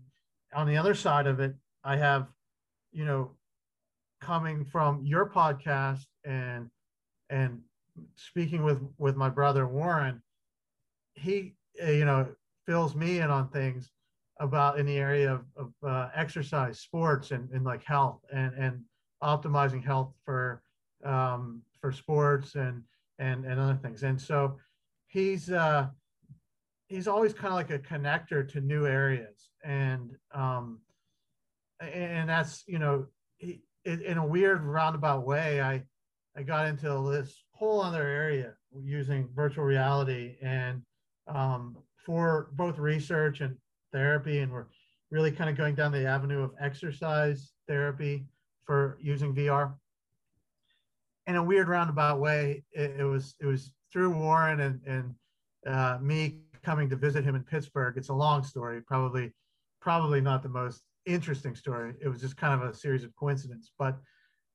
on 0.54 0.68
the 0.68 0.78
other 0.78 0.96
side 0.96 1.28
of 1.28 1.40
it, 1.40 1.54
I 1.84 1.98
have 1.98 2.28
you 2.92 3.06
know 3.06 3.32
coming 4.22 4.66
from 4.66 5.04
your 5.06 5.30
podcast 5.30 6.06
and 6.24 6.70
and 7.30 7.62
speaking 8.16 8.64
with 8.64 8.82
with 8.98 9.16
my 9.16 9.30
brother 9.30 9.68
Warren, 9.68 10.22
he 11.14 11.56
uh, 11.84 11.92
you 11.92 12.06
know 12.06 12.28
fills 12.66 12.96
me 12.96 13.20
in 13.20 13.30
on 13.30 13.50
things 13.50 13.92
about 14.40 14.80
in 14.80 14.86
the 14.86 14.98
area 14.98 15.34
of, 15.34 15.46
of 15.56 15.72
uh, 15.88 16.10
exercise, 16.16 16.80
sports, 16.80 17.32
and, 17.32 17.50
and 17.52 17.64
like 17.64 17.84
health 17.84 18.20
and, 18.34 18.54
and 18.56 18.82
optimizing 19.24 19.84
health 19.84 20.14
for 20.26 20.64
um, 21.04 21.62
for 21.80 21.92
sports 21.92 22.56
and 22.56 22.84
and 23.20 23.46
and 23.46 23.60
other 23.60 23.80
things. 23.82 24.04
And 24.04 24.20
so 24.20 24.58
he's 25.08 25.52
uh, 25.52 25.88
he's 26.88 27.08
always 27.08 27.34
kind 27.34 27.48
of 27.48 27.54
like 27.54 27.70
a 27.70 27.80
connector 27.80 28.48
to 28.52 28.62
new 28.62 28.86
areas, 28.86 29.50
and 29.64 30.16
um, 30.34 30.80
and 31.82 32.30
that's 32.30 32.64
you 32.68 32.80
know 32.80 33.08
in 33.86 34.18
a 34.18 34.26
weird 34.26 34.64
roundabout 34.64 35.26
way, 35.26 35.62
I 35.62 35.84
I 36.36 36.44
got 36.44 36.68
into 36.68 37.10
this 37.12 37.44
whole 37.52 37.82
other 37.82 38.04
area 38.08 38.54
using 38.84 39.28
virtual 39.36 39.66
reality 39.66 40.38
and 40.42 40.82
um, 41.28 41.78
for 42.06 42.50
both 42.54 42.78
research 42.78 43.42
and 43.42 43.58
therapy, 43.92 44.40
and 44.40 44.52
we're 44.52 44.68
really 45.10 45.32
kind 45.32 45.50
of 45.50 45.58
going 45.58 45.76
down 45.76 45.92
the 45.92 46.06
avenue 46.06 46.42
of 46.42 46.52
exercise 46.60 47.52
therapy 47.68 48.26
for 48.64 48.98
using 49.02 49.36
VR. 49.36 49.74
In 51.28 51.36
a 51.36 51.44
weird 51.44 51.68
roundabout 51.68 52.20
way, 52.20 52.64
it, 52.72 52.96
it 53.00 53.04
was 53.04 53.36
it 53.40 53.46
was 53.46 53.74
through 53.92 54.12
Warren 54.12 54.62
and 54.62 54.80
and 54.86 55.16
uh, 55.68 55.98
me 56.02 56.40
coming 56.64 56.90
to 56.90 56.96
visit 56.96 57.24
him 57.24 57.36
in 57.36 57.44
Pittsburgh. 57.44 57.98
It's 57.98 58.10
a 58.10 58.14
long 58.14 58.44
story, 58.44 58.82
probably 58.82 59.32
probably 59.82 60.22
not 60.22 60.44
the 60.44 60.50
most 60.50 60.84
interesting 61.06 61.56
story. 61.56 61.94
It 62.02 62.08
was 62.08 62.22
just 62.22 62.38
kind 62.38 62.62
of 62.62 62.70
a 62.70 62.74
series 62.74 63.04
of 63.04 63.16
coincidences, 63.16 63.72
but 63.78 63.98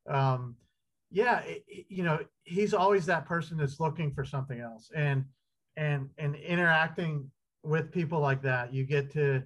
um, 0.08 0.56
yeah, 1.10 1.40
it, 1.40 1.64
you 1.88 2.02
know, 2.02 2.18
he's 2.44 2.74
always 2.74 3.06
that 3.06 3.26
person 3.26 3.56
that's 3.56 3.80
looking 3.80 4.12
for 4.12 4.24
something 4.24 4.60
else, 4.60 4.90
and 4.94 5.24
and 5.76 6.08
and 6.18 6.36
interacting 6.36 7.30
with 7.66 7.92
people 7.92 8.20
like 8.20 8.42
that, 8.42 8.72
you 8.72 8.84
get 8.84 9.10
to 9.12 9.42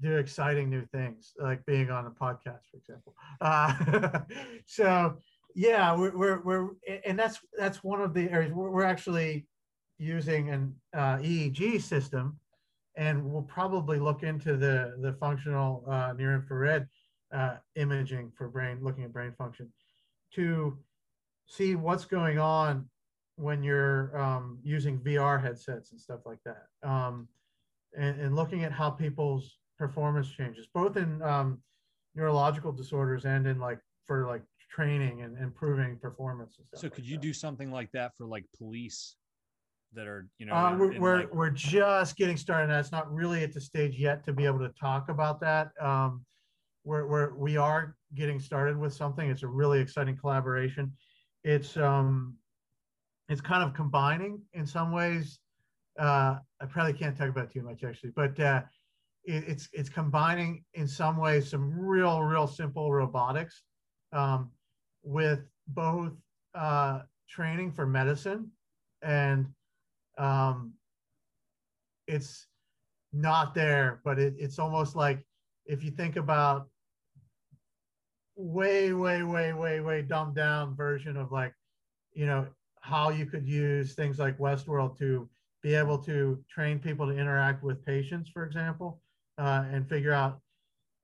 do 0.00 0.16
exciting 0.16 0.68
new 0.68 0.84
things, 0.86 1.32
like 1.38 1.64
being 1.66 1.90
on 1.90 2.06
a 2.06 2.10
podcast, 2.10 2.60
for 2.70 2.76
example. 2.78 3.14
Uh, 3.40 4.20
so 4.66 5.16
yeah, 5.54 5.94
we're, 5.96 6.16
we're, 6.16 6.40
we're, 6.42 6.68
and 7.06 7.18
that's, 7.18 7.38
that's 7.56 7.82
one 7.82 8.00
of 8.00 8.12
the 8.12 8.30
areas 8.30 8.52
we're, 8.52 8.70
we're 8.70 8.84
actually 8.84 9.46
using 9.98 10.50
an 10.50 10.74
uh, 10.94 11.16
EEG 11.16 11.80
system 11.80 12.38
and 12.96 13.24
we'll 13.24 13.42
probably 13.42 13.98
look 13.98 14.22
into 14.22 14.56
the, 14.56 14.94
the 15.00 15.12
functional 15.14 15.84
uh, 15.88 16.12
near 16.16 16.34
infrared 16.34 16.88
uh, 17.32 17.56
imaging 17.74 18.32
for 18.36 18.48
brain, 18.48 18.78
looking 18.82 19.04
at 19.04 19.12
brain 19.12 19.32
function 19.36 19.70
to 20.34 20.76
see 21.46 21.74
what's 21.74 22.04
going 22.04 22.38
on 22.38 22.88
when 23.36 23.62
you're 23.62 24.18
um, 24.18 24.58
using 24.62 24.98
VR 25.00 25.40
headsets 25.40 25.92
and 25.92 26.00
stuff 26.00 26.20
like 26.24 26.38
that. 26.44 26.66
Um, 26.82 27.28
and, 27.96 28.18
and, 28.20 28.36
looking 28.36 28.64
at 28.64 28.72
how 28.72 28.90
people's 28.90 29.58
performance 29.78 30.28
changes, 30.28 30.66
both 30.72 30.96
in 30.96 31.22
um, 31.22 31.58
neurological 32.14 32.72
disorders 32.72 33.24
and 33.24 33.46
in 33.46 33.58
like 33.58 33.78
for 34.06 34.26
like 34.26 34.42
training 34.70 35.22
and 35.22 35.38
improving 35.38 35.96
performance. 35.98 36.58
And 36.58 36.66
so 36.80 36.88
could 36.88 37.04
like 37.04 37.08
you 37.08 37.16
that. 37.16 37.22
do 37.22 37.32
something 37.32 37.70
like 37.70 37.92
that 37.92 38.16
for 38.16 38.26
like 38.26 38.44
police 38.56 39.16
that 39.96 40.06
are, 40.06 40.28
you 40.38 40.46
know, 40.46 40.54
uh, 40.54 40.76
we're, 40.76 41.00
we're, 41.00 41.18
like... 41.18 41.34
we're, 41.34 41.50
just 41.50 42.16
getting 42.16 42.36
started. 42.36 42.70
That's 42.70 42.92
not 42.92 43.12
really 43.12 43.42
at 43.42 43.52
the 43.52 43.60
stage 43.60 43.96
yet 43.98 44.24
to 44.24 44.32
be 44.32 44.44
able 44.44 44.60
to 44.60 44.70
talk 44.80 45.08
about 45.08 45.40
that. 45.40 45.70
Um, 45.80 46.24
we're, 46.84 47.06
we're, 47.06 47.34
we 47.34 47.56
are 47.56 47.96
getting 48.14 48.38
started 48.38 48.78
with 48.78 48.94
something. 48.94 49.28
It's 49.28 49.42
a 49.42 49.48
really 49.48 49.80
exciting 49.80 50.16
collaboration. 50.16 50.92
It's, 51.42 51.76
um, 51.76 52.36
it's 53.28 53.40
kind 53.40 53.62
of 53.62 53.74
combining 53.74 54.40
in 54.52 54.66
some 54.66 54.92
ways. 54.92 55.40
Uh, 55.98 56.36
I 56.60 56.66
probably 56.68 56.92
can't 56.92 57.16
talk 57.16 57.28
about 57.28 57.50
too 57.50 57.62
much 57.62 57.82
actually, 57.82 58.10
but 58.14 58.38
uh, 58.38 58.62
it, 59.24 59.44
it's 59.46 59.68
it's 59.72 59.88
combining 59.88 60.64
in 60.74 60.86
some 60.86 61.16
ways 61.16 61.50
some 61.50 61.72
real 61.78 62.22
real 62.22 62.46
simple 62.46 62.92
robotics 62.92 63.62
um, 64.12 64.50
with 65.02 65.40
both 65.68 66.12
uh, 66.54 67.00
training 67.28 67.72
for 67.72 67.86
medicine 67.86 68.50
and 69.02 69.46
um, 70.18 70.72
it's 72.06 72.46
not 73.12 73.54
there, 73.54 74.00
but 74.04 74.18
it, 74.18 74.34
it's 74.38 74.58
almost 74.58 74.96
like 74.96 75.24
if 75.66 75.82
you 75.82 75.90
think 75.90 76.16
about 76.16 76.68
way 78.36 78.92
way 78.92 79.22
way 79.22 79.52
way 79.52 79.80
way 79.80 80.02
dumbed 80.02 80.34
down 80.34 80.76
version 80.76 81.16
of 81.16 81.32
like 81.32 81.54
you 82.12 82.26
know 82.26 82.46
how 82.80 83.08
you 83.08 83.26
could 83.26 83.46
use 83.46 83.94
things 83.94 84.18
like 84.18 84.38
Westworld 84.38 84.96
to 84.98 85.28
be 85.62 85.74
able 85.74 85.98
to 85.98 86.38
train 86.48 86.78
people 86.78 87.06
to 87.06 87.12
interact 87.12 87.64
with 87.64 87.84
patients, 87.84 88.30
for 88.30 88.44
example, 88.44 89.00
uh, 89.38 89.64
and 89.72 89.88
figure 89.88 90.12
out 90.12 90.38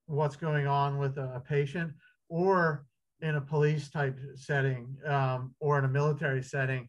what's 0.06 0.36
going 0.36 0.68
on 0.68 0.98
with 0.98 1.18
a, 1.18 1.32
a, 1.34 1.40
patient, 1.40 1.92
or 2.28 2.86
in 3.22 3.34
a 3.34 3.40
police 3.40 3.90
type 3.90 4.16
setting 4.36 4.96
um, 5.06 5.52
or 5.58 5.78
in 5.78 5.84
a 5.84 5.88
military 5.88 6.42
setting, 6.42 6.88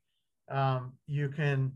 um, 0.51 0.93
you 1.07 1.29
can 1.29 1.71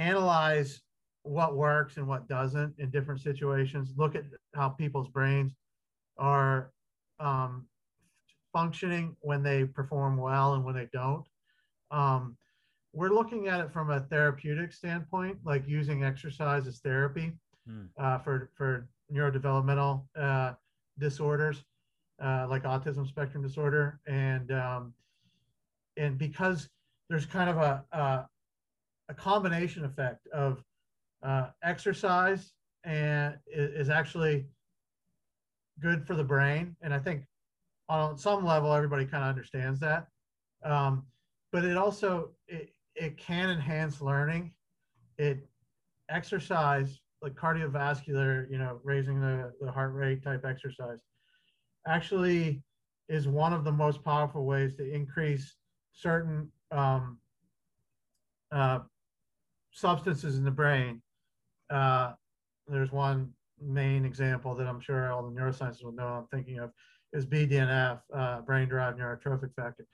analyze 0.00 0.82
what 1.22 1.54
works 1.56 1.98
and 1.98 2.08
what 2.08 2.28
doesn't 2.28 2.74
in 2.78 2.90
different 2.90 3.20
situations. 3.20 3.92
Look 3.96 4.14
at 4.14 4.24
how 4.54 4.70
people's 4.70 5.08
brains 5.08 5.52
are 6.16 6.72
um, 7.18 7.66
functioning 8.52 9.16
when 9.20 9.42
they 9.42 9.64
perform 9.64 10.16
well 10.16 10.54
and 10.54 10.64
when 10.64 10.74
they 10.74 10.88
don't. 10.92 11.26
Um, 11.90 12.36
we're 12.92 13.10
looking 13.10 13.46
at 13.48 13.60
it 13.60 13.72
from 13.72 13.90
a 13.90 14.00
therapeutic 14.00 14.72
standpoint, 14.72 15.38
like 15.44 15.62
using 15.68 16.02
exercise 16.02 16.66
as 16.66 16.78
therapy 16.78 17.32
hmm. 17.68 17.84
uh, 17.98 18.18
for 18.18 18.50
for 18.56 18.88
neurodevelopmental 19.12 20.02
uh, 20.18 20.52
disorders 20.98 21.64
uh, 22.22 22.46
like 22.48 22.64
autism 22.64 23.06
spectrum 23.06 23.42
disorder, 23.42 24.00
and 24.06 24.52
um, 24.52 24.92
and 25.96 26.18
because 26.18 26.68
there's 27.08 27.26
kind 27.26 27.50
of 27.50 27.56
a 27.58 27.84
a, 27.92 28.26
a 29.10 29.14
combination 29.14 29.84
effect 29.84 30.26
of 30.28 30.62
uh, 31.22 31.48
exercise 31.62 32.52
and 32.84 33.36
is 33.46 33.90
actually 33.90 34.46
good 35.80 36.06
for 36.06 36.14
the 36.14 36.24
brain, 36.24 36.76
and 36.80 36.94
I 36.94 36.98
think 36.98 37.24
on 37.88 38.16
some 38.16 38.44
level 38.44 38.72
everybody 38.72 39.04
kind 39.04 39.24
of 39.24 39.28
understands 39.28 39.80
that. 39.80 40.06
Um, 40.64 41.04
but 41.52 41.64
it 41.64 41.76
also 41.76 42.30
it, 42.48 42.70
it 42.94 43.18
can 43.18 43.50
enhance 43.50 44.00
learning. 44.00 44.52
It 45.18 45.46
exercise 46.08 47.00
like 47.20 47.34
cardiovascular, 47.34 48.50
you 48.50 48.56
know, 48.56 48.80
raising 48.82 49.20
the, 49.20 49.52
the 49.60 49.70
heart 49.70 49.92
rate 49.92 50.22
type 50.22 50.44
exercise 50.46 51.00
actually 51.86 52.62
is 53.08 53.26
one 53.26 53.52
of 53.52 53.64
the 53.64 53.72
most 53.72 54.02
powerful 54.04 54.46
ways 54.46 54.74
to 54.74 54.90
increase 54.90 55.56
certain 55.92 56.50
um, 56.70 57.18
uh, 58.52 58.80
substances 59.72 60.38
in 60.38 60.44
the 60.44 60.50
brain. 60.50 61.02
Uh, 61.70 62.12
there's 62.66 62.92
one 62.92 63.32
main 63.60 64.04
example 64.04 64.54
that 64.54 64.66
I'm 64.66 64.80
sure 64.80 65.12
all 65.12 65.22
the 65.22 65.38
neuroscientists 65.38 65.84
will 65.84 65.92
know 65.92 66.06
I'm 66.06 66.26
thinking 66.26 66.58
of 66.58 66.70
is 67.12 67.26
BDNF, 67.26 68.00
uh, 68.14 68.40
brain 68.42 68.68
derived 68.68 68.98
neurotrophic 68.98 69.54
factor 69.54 69.86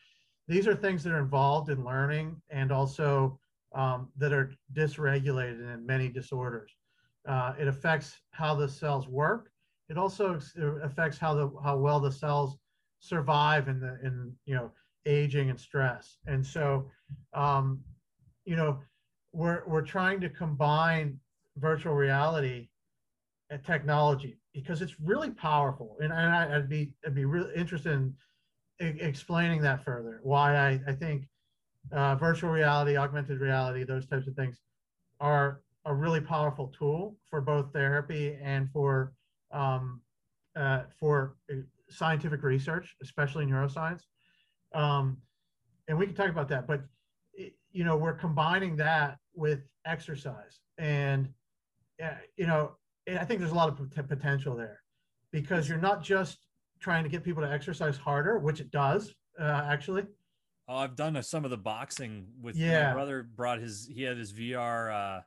these 0.48 0.68
are 0.68 0.74
things 0.74 1.02
that 1.04 1.12
are 1.12 1.18
involved 1.18 1.70
in 1.70 1.84
learning 1.84 2.40
and 2.50 2.70
also 2.70 3.38
um, 3.74 4.08
that 4.16 4.32
are 4.32 4.52
dysregulated 4.72 5.74
in 5.74 5.84
many 5.84 6.08
disorders. 6.08 6.70
Uh, 7.28 7.54
it 7.58 7.66
affects 7.66 8.20
how 8.30 8.54
the 8.54 8.68
cells 8.68 9.08
work. 9.08 9.50
It 9.88 9.98
also 9.98 10.38
affects 10.82 11.18
how 11.18 11.34
the 11.34 11.50
how 11.62 11.76
well 11.76 12.00
the 12.00 12.12
cells 12.12 12.56
survive 13.00 13.68
in 13.68 13.80
the 13.80 13.98
in 14.04 14.32
you 14.46 14.54
know 14.54 14.70
aging 15.04 15.50
and 15.50 15.58
stress. 15.58 16.16
And 16.26 16.44
so, 16.44 16.90
um, 17.34 17.80
you 18.44 18.56
know, 18.56 18.80
we're 19.36 19.62
we're 19.66 19.82
trying 19.82 20.20
to 20.20 20.30
combine 20.30 21.20
virtual 21.58 21.94
reality 21.94 22.68
and 23.50 23.62
technology 23.64 24.38
because 24.54 24.80
it's 24.80 24.98
really 24.98 25.30
powerful. 25.30 25.96
And, 26.00 26.12
and 26.12 26.34
I, 26.34 26.56
would 26.56 26.68
be 26.68 26.94
I'd 27.04 27.14
be 27.14 27.26
really 27.26 27.54
interested 27.54 27.92
in 27.92 28.14
explaining 28.80 29.60
that 29.62 29.84
further, 29.84 30.20
why 30.22 30.56
I, 30.56 30.80
I 30.88 30.92
think 30.92 31.28
uh, 31.92 32.14
virtual 32.16 32.50
reality, 32.50 32.96
augmented 32.96 33.40
reality, 33.40 33.84
those 33.84 34.06
types 34.06 34.26
of 34.26 34.34
things 34.34 34.60
are 35.20 35.60
a 35.84 35.94
really 35.94 36.20
powerful 36.20 36.72
tool 36.76 37.16
for 37.28 37.40
both 37.40 37.72
therapy 37.72 38.36
and 38.42 38.70
for 38.70 39.12
um, 39.52 40.00
uh, 40.56 40.82
for 40.98 41.36
uh, 41.50 41.56
scientific 41.90 42.42
research, 42.42 42.96
especially 43.02 43.44
neuroscience. 43.44 44.00
Um, 44.74 45.18
and 45.88 45.98
we 45.98 46.06
can 46.06 46.14
talk 46.14 46.30
about 46.30 46.48
that, 46.48 46.66
but 46.66 46.80
you 47.70 47.84
know, 47.84 47.96
we're 47.98 48.14
combining 48.14 48.76
that 48.76 49.18
with 49.36 49.60
exercise, 49.84 50.60
and 50.78 51.28
uh, 52.02 52.10
you 52.36 52.46
know, 52.46 52.72
I 53.08 53.24
think 53.24 53.40
there's 53.40 53.52
a 53.52 53.54
lot 53.54 53.68
of 53.68 54.08
potential 54.08 54.56
there 54.56 54.80
because 55.30 55.68
you're 55.68 55.78
not 55.78 56.02
just 56.02 56.38
trying 56.80 57.04
to 57.04 57.08
get 57.08 57.22
people 57.22 57.42
to 57.42 57.50
exercise 57.50 57.96
harder, 57.96 58.38
which 58.38 58.60
it 58.60 58.70
does 58.70 59.14
uh, 59.40 59.62
actually. 59.66 60.04
Oh, 60.68 60.76
I've 60.76 60.96
done 60.96 61.16
a, 61.16 61.22
some 61.22 61.44
of 61.44 61.50
the 61.50 61.56
boxing 61.56 62.26
with 62.40 62.56
yeah. 62.56 62.88
my 62.88 62.94
brother. 62.94 63.22
Brought 63.22 63.60
his 63.60 63.88
he 63.92 64.02
had 64.02 64.16
his 64.16 64.32
VR. 64.32 64.90
Uh, 64.90 65.20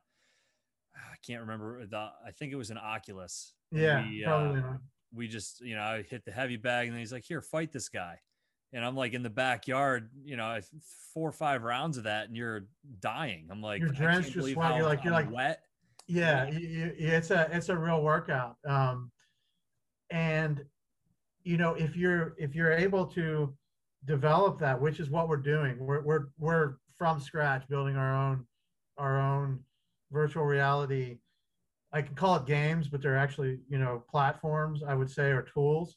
I 0.96 1.16
can't 1.26 1.40
remember 1.40 1.86
the. 1.86 1.96
I 1.96 2.30
think 2.38 2.52
it 2.52 2.56
was 2.56 2.70
an 2.70 2.78
Oculus, 2.78 3.54
Yeah, 3.72 4.06
we, 4.06 4.22
probably 4.24 4.60
uh, 4.60 4.62
not. 4.62 4.80
we 5.14 5.28
just, 5.28 5.60
you 5.60 5.74
know, 5.74 5.82
I 5.82 6.02
hit 6.02 6.24
the 6.24 6.32
heavy 6.32 6.56
bag 6.56 6.86
and 6.86 6.94
then 6.94 7.00
he's 7.00 7.12
like, 7.12 7.24
here, 7.24 7.40
fight 7.40 7.72
this 7.72 7.88
guy. 7.88 8.18
And 8.72 8.84
I'm 8.84 8.94
like 8.96 9.14
in 9.14 9.22
the 9.22 9.30
backyard, 9.30 10.10
you 10.24 10.36
know, 10.36 10.60
four 11.12 11.28
or 11.28 11.32
five 11.32 11.62
rounds 11.64 11.96
of 11.98 12.04
that 12.04 12.28
and 12.28 12.36
you're 12.36 12.66
dying. 13.00 13.48
I'm 13.50 13.60
like, 13.60 13.80
You're 13.80 13.88
drenched, 13.90 14.34
you're 14.34 14.44
sweating, 14.52 14.76
you're 14.78 14.86
like- 14.86 15.02
you're 15.04 15.12
I'm 15.14 15.26
like- 15.26 15.34
wet. 15.34 15.62
yeah, 16.06 16.48
you, 16.48 16.92
it's 16.96 17.30
a 17.30 17.48
it's 17.52 17.68
a 17.68 17.76
real 17.76 18.02
workout 18.02 18.56
um 18.66 19.10
and 20.10 20.64
you 21.44 21.56
know 21.56 21.74
if 21.74 21.96
you're 21.96 22.34
if 22.38 22.54
you're 22.54 22.72
able 22.72 23.06
to 23.06 23.54
develop 24.06 24.58
that 24.58 24.80
which 24.80 24.98
is 24.98 25.08
what 25.10 25.28
we're 25.28 25.36
doing 25.36 25.78
we're 25.78 26.00
we're, 26.02 26.26
we're 26.38 26.74
from 26.98 27.20
scratch 27.20 27.66
building 27.68 27.96
our 27.96 28.14
own 28.14 28.44
our 28.98 29.20
own 29.20 29.60
virtual 30.10 30.44
reality 30.44 31.18
i 31.92 32.02
can 32.02 32.14
call 32.16 32.34
it 32.36 32.44
games 32.46 32.88
but 32.88 33.00
they're 33.00 33.16
actually 33.16 33.60
you 33.68 33.78
know 33.78 34.02
platforms 34.10 34.82
i 34.86 34.94
would 34.94 35.10
say 35.10 35.30
or 35.30 35.42
tools 35.42 35.96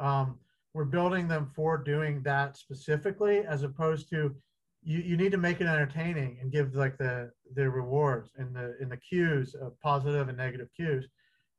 um, 0.00 0.38
we're 0.74 0.84
building 0.84 1.28
them 1.28 1.50
for 1.54 1.78
doing 1.78 2.22
that 2.24 2.56
specifically 2.56 3.38
as 3.46 3.62
opposed 3.62 4.10
to 4.10 4.34
you, 4.82 4.98
you 4.98 5.16
need 5.16 5.32
to 5.32 5.38
make 5.38 5.60
it 5.60 5.66
entertaining 5.66 6.36
and 6.42 6.52
give 6.52 6.74
like 6.74 6.98
the 6.98 7.30
the 7.54 7.68
rewards 7.70 8.30
and 8.36 8.54
the 8.54 8.76
in 8.80 8.88
the 8.88 8.96
cues 8.96 9.54
of 9.54 9.80
positive 9.80 10.28
and 10.28 10.36
negative 10.36 10.68
cues 10.76 11.08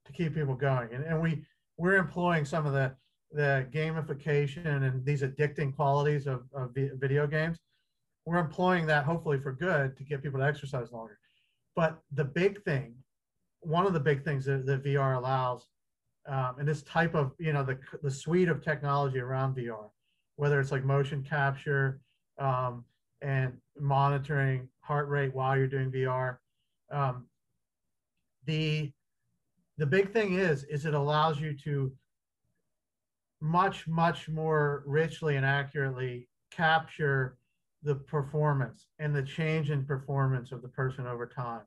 to 0.06 0.14
keep 0.14 0.36
people 0.36 0.54
going. 0.54 0.94
And, 0.94 1.04
and 1.04 1.20
we 1.20 1.44
we're 1.78 1.96
employing 1.96 2.46
some 2.46 2.66
of 2.68 2.74
the 2.74 2.94
the 3.32 3.68
gamification 3.72 4.84
and 4.84 5.04
these 5.04 5.24
addicting 5.24 5.76
qualities 5.76 6.28
of, 6.28 6.44
of 6.54 6.72
video 6.76 7.26
games. 7.26 7.58
We're 8.26 8.38
employing 8.38 8.86
that 8.88 9.06
hopefully 9.06 9.40
for 9.40 9.52
good 9.52 9.98
to 9.98 10.04
get 10.04 10.22
people 10.22 10.40
to 10.40 10.46
exercise 10.46 10.92
longer. 10.92 11.18
But 11.76 12.00
the 12.12 12.26
big 12.26 12.64
thing 12.64 12.96
one 13.62 13.88
of 13.88 13.94
the 13.94 14.00
big 14.00 14.24
things 14.24 14.46
that, 14.46 14.66
that 14.68 14.84
vr 14.84 15.18
allows 15.18 15.68
um, 16.28 16.56
and 16.60 16.68
this 16.68 16.84
type 16.84 17.16
of 17.16 17.32
you 17.40 17.54
know 17.54 17.64
the, 17.64 17.78
the 18.04 18.12
suite 18.12 18.50
of 18.50 18.64
technology 18.64 19.20
around 19.20 19.56
vr 19.56 19.90
whether 20.38 20.60
it's 20.60 20.72
like 20.72 20.84
motion 20.84 21.24
capture 21.24 22.00
um, 22.40 22.84
and 23.22 23.54
monitoring 23.80 24.68
heart 24.82 25.08
rate 25.10 25.34
while 25.34 25.58
you're 25.58 25.68
doing 25.68 25.92
VR. 25.92 26.38
Um, 26.92 27.26
the 28.46 28.92
the 29.78 29.86
big 29.86 30.14
thing 30.14 30.36
is 30.36 30.64
is 30.66 30.86
it 30.86 30.94
allows 30.94 31.40
you 31.40 31.54
to 31.64 31.92
much 33.42 33.88
much 33.88 34.30
more 34.30 34.84
richly 34.86 35.36
and 35.36 35.46
accurately 35.46 36.28
capture 36.52 37.38
the 37.84 37.96
performance 37.96 38.88
and 39.00 39.16
the 39.16 39.24
change 39.24 39.72
in 39.72 39.86
performance 39.86 40.52
of 40.52 40.62
the 40.62 40.68
person 40.68 41.06
over 41.06 41.26
time 41.28 41.62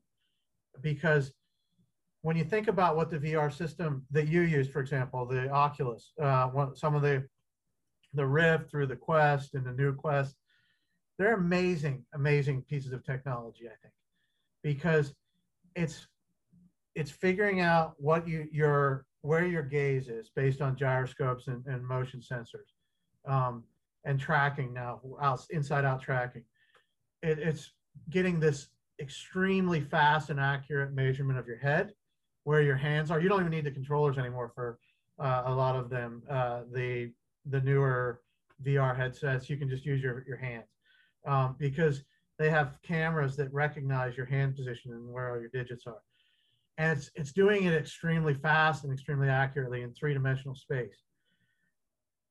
because 0.81 1.33
when 2.21 2.35
you 2.35 2.43
think 2.43 2.67
about 2.67 2.95
what 2.95 3.09
the 3.09 3.17
VR 3.17 3.51
system 3.51 4.05
that 4.11 4.27
you 4.27 4.41
use, 4.41 4.67
for 4.67 4.79
example, 4.81 5.25
the 5.25 5.49
Oculus, 5.49 6.13
uh, 6.21 6.49
some 6.75 6.95
of 6.95 7.01
the 7.01 7.25
the 8.15 8.25
Rift 8.25 8.71
through 8.71 8.87
the 8.87 8.95
Quest 8.95 9.53
and 9.53 9.65
the 9.65 9.71
new 9.71 9.93
Quest, 9.93 10.35
they're 11.19 11.35
amazing, 11.35 12.03
amazing 12.15 12.63
pieces 12.63 12.91
of 12.91 13.03
technology. 13.05 13.67
I 13.67 13.77
think 13.81 13.93
because 14.63 15.13
it's 15.75 16.07
it's 16.95 17.11
figuring 17.11 17.61
out 17.61 17.93
what 17.97 18.27
you 18.27 18.47
your 18.51 19.05
where 19.21 19.45
your 19.45 19.63
gaze 19.63 20.07
is 20.07 20.29
based 20.35 20.61
on 20.61 20.75
gyroscopes 20.75 21.47
and, 21.47 21.65
and 21.67 21.85
motion 21.85 22.21
sensors 22.21 22.71
um, 23.27 23.63
and 24.05 24.19
tracking 24.19 24.73
now 24.73 25.01
out, 25.21 25.45
inside 25.49 25.85
out 25.85 26.01
tracking 26.01 26.43
it, 27.21 27.39
it's 27.39 27.71
getting 28.09 28.39
this 28.39 28.69
extremely 28.99 29.81
fast 29.81 30.29
and 30.29 30.39
accurate 30.39 30.93
measurement 30.93 31.37
of 31.37 31.47
your 31.47 31.57
head 31.57 31.93
where 32.49 32.61
your 32.69 32.75
hands 32.75 33.11
are 33.11 33.19
you 33.19 33.29
don't 33.29 33.41
even 33.41 33.51
need 33.51 33.65
the 33.65 33.71
controllers 33.79 34.17
anymore 34.17 34.51
for 34.55 34.79
uh, 35.19 35.43
a 35.45 35.53
lot 35.53 35.75
of 35.75 35.89
them 35.89 36.23
uh, 36.29 36.61
the 36.77 37.11
the 37.53 37.61
newer 37.61 38.21
vr 38.63 38.95
headsets 38.95 39.49
you 39.49 39.57
can 39.57 39.69
just 39.69 39.85
use 39.85 40.01
your, 40.01 40.25
your 40.27 40.37
hands 40.37 40.69
um, 41.27 41.55
because 41.57 42.03
they 42.37 42.49
have 42.49 42.67
cameras 42.83 43.35
that 43.35 43.51
recognize 43.53 44.17
your 44.17 44.25
hand 44.25 44.55
position 44.55 44.91
and 44.91 45.03
where 45.13 45.31
all 45.31 45.39
your 45.39 45.49
digits 45.49 45.83
are 45.85 46.01
and 46.79 46.97
it's 46.97 47.11
it's 47.13 47.33
doing 47.33 47.65
it 47.65 47.73
extremely 47.73 48.33
fast 48.33 48.85
and 48.85 48.93
extremely 48.93 49.27
accurately 49.27 49.81
in 49.83 49.93
three 49.93 50.13
dimensional 50.13 50.55
space. 50.55 51.03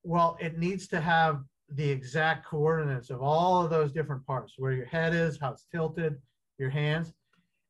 Well, 0.03 0.39
it 0.41 0.59
needs 0.59 0.89
to 0.89 1.01
have 1.01 1.45
the 1.69 1.89
exact 1.89 2.47
coordinates 2.47 3.11
of 3.11 3.21
all 3.21 3.63
of 3.63 3.69
those 3.69 3.93
different 3.93 4.27
parts, 4.27 4.55
where 4.57 4.73
your 4.73 4.87
head 4.87 5.15
is, 5.15 5.39
how 5.39 5.53
it's 5.53 5.67
tilted, 5.71 6.17
your 6.57 6.71
hands. 6.71 7.13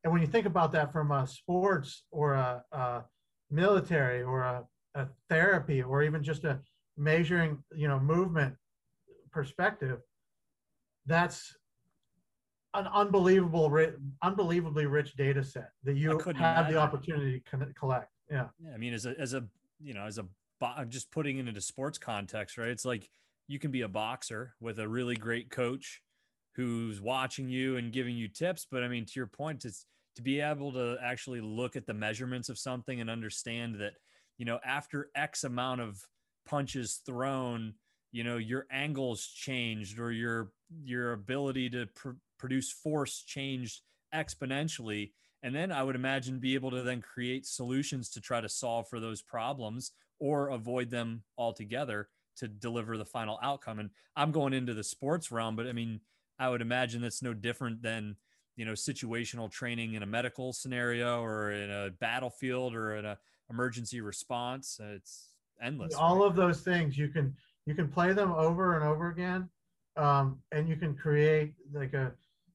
And 0.04 0.12
when 0.12 0.22
you 0.22 0.28
think 0.28 0.46
about 0.46 0.72
that 0.72 0.92
from 0.92 1.10
a 1.10 1.26
sports 1.26 2.04
or 2.10 2.34
a, 2.34 2.62
a 2.72 3.04
military 3.50 4.22
or 4.22 4.42
a, 4.42 4.64
a 4.94 5.08
therapy 5.28 5.82
or 5.82 6.02
even 6.02 6.22
just 6.22 6.44
a 6.44 6.60
measuring, 6.96 7.58
you 7.74 7.88
know, 7.88 7.98
movement 7.98 8.54
perspective, 9.32 9.98
that's 11.06 11.56
an 12.74 12.86
unbelievable, 12.86 13.74
unbelievably 14.22 14.86
rich 14.86 15.16
data 15.16 15.42
set 15.42 15.70
that 15.84 15.96
you 15.96 16.10
have 16.10 16.20
couldn't 16.20 16.42
the 16.42 16.76
opportunity 16.76 17.42
to 17.50 17.66
collect. 17.78 18.12
Yeah. 18.30 18.48
Yeah, 18.62 18.74
I 18.74 18.76
mean, 18.76 18.92
as 18.92 19.06
a 19.06 19.18
as 19.18 19.34
a 19.34 19.44
you 19.80 19.94
know, 19.94 20.04
as 20.04 20.18
a 20.18 20.26
just 20.88 21.10
putting 21.10 21.38
it 21.38 21.48
into 21.48 21.60
sports 21.60 21.98
context, 21.98 22.58
right? 22.58 22.68
It's 22.68 22.84
like 22.84 23.08
you 23.46 23.58
can 23.58 23.70
be 23.70 23.82
a 23.82 23.88
boxer 23.88 24.54
with 24.60 24.78
a 24.78 24.88
really 24.88 25.16
great 25.16 25.50
coach 25.50 26.02
who's 26.58 27.00
watching 27.00 27.48
you 27.48 27.76
and 27.76 27.92
giving 27.92 28.16
you 28.16 28.26
tips, 28.26 28.66
but 28.68 28.82
I 28.82 28.88
mean, 28.88 29.06
to 29.06 29.12
your 29.14 29.28
point, 29.28 29.64
it's 29.64 29.86
to 30.16 30.22
be 30.22 30.40
able 30.40 30.72
to 30.72 30.96
actually 31.00 31.40
look 31.40 31.76
at 31.76 31.86
the 31.86 31.94
measurements 31.94 32.48
of 32.48 32.58
something 32.58 33.00
and 33.00 33.08
understand 33.08 33.76
that 33.76 33.92
you 34.38 34.44
know 34.44 34.58
after 34.64 35.08
X 35.14 35.44
amount 35.44 35.80
of 35.80 36.04
punches 36.46 37.00
thrown, 37.06 37.74
you 38.10 38.24
know 38.24 38.38
your 38.38 38.66
angles 38.72 39.24
changed 39.24 40.00
or 40.00 40.10
your 40.10 40.50
your 40.82 41.12
ability 41.12 41.70
to 41.70 41.86
pr- 41.94 42.10
produce 42.40 42.72
force 42.72 43.22
changed 43.22 43.82
exponentially. 44.12 45.12
And 45.44 45.54
then 45.54 45.70
i 45.70 45.84
would 45.84 45.94
imagine 45.94 46.40
be 46.40 46.56
able 46.56 46.72
to 46.72 46.82
then 46.82 47.00
create 47.00 47.46
solutions 47.46 48.10
to 48.10 48.20
try 48.20 48.40
to 48.40 48.48
solve 48.48 48.88
for 48.88 48.98
those 48.98 49.22
problems 49.22 49.92
or 50.18 50.48
avoid 50.48 50.90
them 50.90 51.22
altogether 51.36 52.08
to 52.38 52.48
deliver 52.48 52.96
the 52.98 53.04
final 53.04 53.38
outcome. 53.40 53.78
And 53.78 53.90
i'm 54.16 54.32
going 54.32 54.52
into 54.52 54.74
the 54.74 54.82
sports 54.82 55.30
realm 55.30 55.54
but 55.54 55.68
i 55.68 55.72
mean 55.72 56.00
i 56.38 56.48
would 56.48 56.62
imagine 56.62 57.00
that's 57.00 57.22
no 57.22 57.34
different 57.34 57.82
than 57.82 58.16
you 58.58 58.64
know 58.64 58.72
situational 58.72 59.50
training 59.50 59.94
in 59.94 60.02
a 60.02 60.06
medical 60.06 60.52
scenario 60.52 61.22
or 61.22 61.52
in 61.52 61.70
a 61.70 61.90
battlefield 62.00 62.74
or 62.74 62.96
in 62.96 63.04
a 63.04 63.16
emergency 63.50 64.00
response. 64.00 64.78
Uh, 64.82 64.94
it's 64.96 65.32
endless 65.62 65.94
all 65.94 66.18
right? 66.18 66.26
of 66.26 66.36
those 66.36 66.60
things 66.60 66.98
you 66.98 67.08
can 67.08 67.34
you 67.66 67.74
can 67.74 67.88
play 67.88 68.12
them 68.12 68.32
over 68.32 68.76
and 68.76 68.84
over 68.84 69.08
again 69.08 69.48
um, 69.96 70.38
and 70.52 70.68
you 70.68 70.76
can 70.76 70.94
create 70.94 71.54
like 71.72 71.94
a 71.94 72.12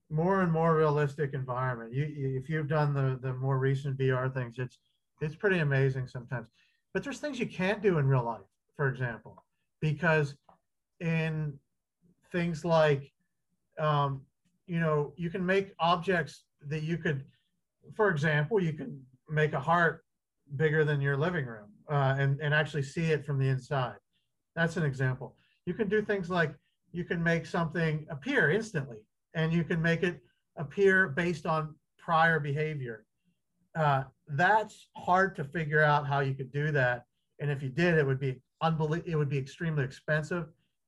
more 0.09 0.41
and 0.41 0.51
more 0.51 0.75
realistic 0.75 1.33
environment. 1.33 1.91
You, 1.91 2.05
you 2.05 2.37
if 2.37 2.49
you've 2.49 2.67
done 2.67 2.93
the 2.93 3.17
the 3.21 3.33
more 3.33 3.57
recent 3.57 3.97
vr 3.97 4.31
things 4.33 4.59
it's 4.59 4.77
it's 5.21 5.35
pretty 5.35 5.59
amazing 5.59 6.07
sometimes. 6.07 6.47
But 6.93 7.03
there's 7.03 7.19
things 7.19 7.39
you 7.39 7.47
can't 7.47 7.81
do 7.81 7.97
in 7.97 8.05
real 8.07 8.25
life 8.25 8.41
for 8.75 8.89
example 8.89 9.41
because 9.79 10.35
in 10.99 11.57
things 12.31 12.65
like 12.65 13.12
um, 13.79 14.21
you 14.67 14.79
know 14.79 15.13
you 15.17 15.29
can 15.29 15.45
make 15.45 15.73
objects 15.79 16.43
that 16.67 16.83
you 16.83 16.97
could 16.97 17.25
for 17.95 18.09
example 18.09 18.61
you 18.61 18.73
can 18.73 19.01
make 19.29 19.53
a 19.53 19.59
heart 19.59 20.03
bigger 20.55 20.83
than 20.83 21.01
your 21.01 21.17
living 21.17 21.45
room 21.45 21.69
uh, 21.89 22.15
and, 22.17 22.39
and 22.41 22.53
actually 22.53 22.83
see 22.83 23.05
it 23.05 23.25
from 23.25 23.39
the 23.39 23.47
inside. 23.47 23.95
That's 24.55 24.77
an 24.77 24.83
example. 24.83 25.35
You 25.65 25.73
can 25.73 25.89
do 25.89 26.01
things 26.01 26.29
like 26.29 26.53
you 26.91 27.03
can 27.03 27.23
make 27.23 27.45
something 27.45 28.05
appear 28.09 28.51
instantly 28.51 28.97
and 29.33 29.51
you 29.51 29.63
can 29.63 29.81
make 29.81 30.03
it 30.03 30.21
appear 30.57 31.09
based 31.09 31.45
on 31.45 31.75
prior 31.97 32.39
behavior. 32.39 33.05
Uh, 33.75 34.03
that's 34.27 34.89
hard 34.95 35.35
to 35.35 35.43
figure 35.43 35.81
out 35.81 36.07
how 36.07 36.19
you 36.19 36.33
could 36.33 36.51
do 36.51 36.71
that 36.71 37.05
and 37.39 37.49
if 37.49 37.63
you 37.63 37.69
did 37.69 37.97
it 37.97 38.05
would 38.05 38.19
be 38.19 38.39
unbelievable 38.61 39.11
it 39.11 39.15
would 39.15 39.29
be 39.29 39.37
extremely 39.37 39.83
expensive 39.83 40.45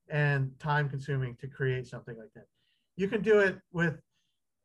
and 0.09 0.51
time 0.59 0.87
consuming 0.87 1.35
to 1.35 1.47
create 1.47 1.87
something 1.87 2.15
like 2.17 2.29
that 2.35 2.45
you 2.97 3.07
can 3.07 3.21
do 3.21 3.39
it 3.39 3.57
with 3.71 3.99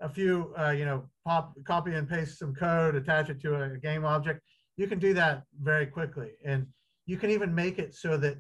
a 0.01 0.09
few 0.09 0.55
uh, 0.59 0.70
you 0.70 0.85
know 0.85 1.05
pop 1.27 1.55
copy 1.65 1.94
and 1.94 2.09
paste 2.09 2.39
some 2.39 2.55
code 2.55 2.94
attach 2.94 3.28
it 3.28 3.40
to 3.40 3.62
a, 3.62 3.78
game 3.78 4.05
object. 4.05 4.40
You 4.77 4.86
can 4.86 4.98
do 4.98 5.12
that 5.15 5.43
very 5.61 5.86
quickly. 5.86 6.31
And 6.44 6.66
you 7.07 7.16
can 7.16 7.31
even 7.31 7.55
make 7.55 7.78
it 7.78 7.94
so 7.94 8.16
that 8.16 8.39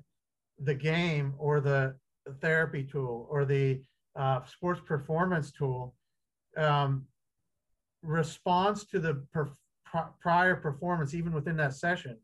the 0.62 0.74
game 0.74 1.34
or 1.38 1.60
the 1.60 1.96
therapy 2.40 2.84
tool 2.84 3.26
or 3.30 3.44
the 3.44 3.82
uh, 4.16 4.40
sports 4.44 4.80
performance 4.86 5.52
tool 5.52 5.94
um, 6.56 7.06
responds 8.02 8.86
to 8.86 8.98
the 8.98 9.22
per- 9.32 9.50
prior 10.20 10.56
performance 10.56 11.14
even 11.14 11.32
within 11.32 11.56
that 11.56 11.74
session 11.74 12.16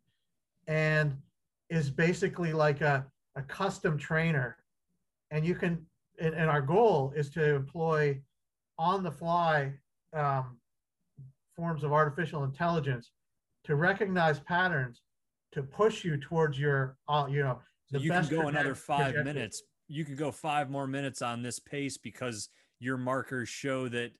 and 0.66 1.16
is 1.68 1.90
basically 1.90 2.52
like 2.52 2.80
a, 2.80 3.04
a 3.36 3.42
custom 3.42 3.98
trainer. 3.98 4.56
And 5.30 5.44
you 5.44 5.54
can 5.54 5.84
and, 6.18 6.34
and 6.34 6.50
our 6.50 6.62
goal 6.62 7.12
is 7.16 7.30
to 7.30 7.54
employ 7.54 8.20
on 8.78 9.02
the 9.02 9.10
fly 9.10 9.72
um, 10.12 10.58
forms 11.54 11.84
of 11.84 11.92
artificial 11.92 12.44
intelligence 12.44 13.10
to 13.64 13.76
recognize 13.76 14.38
patterns 14.40 15.02
to 15.52 15.62
push 15.62 16.04
you 16.04 16.16
towards 16.16 16.58
your 16.58 16.96
uh, 17.08 17.26
you 17.28 17.42
know 17.42 17.58
so 17.90 17.98
you 17.98 18.10
can 18.10 18.26
go 18.28 18.48
another 18.48 18.74
five 18.74 19.12
trajectory. 19.12 19.24
minutes. 19.24 19.62
You 19.88 20.04
could 20.04 20.18
go 20.18 20.32
five 20.32 20.68
more 20.68 20.88
minutes 20.88 21.22
on 21.22 21.42
this 21.42 21.60
pace 21.60 21.96
because 21.96 22.48
your 22.80 22.96
markers 22.96 23.48
show 23.48 23.88
that 23.88 24.10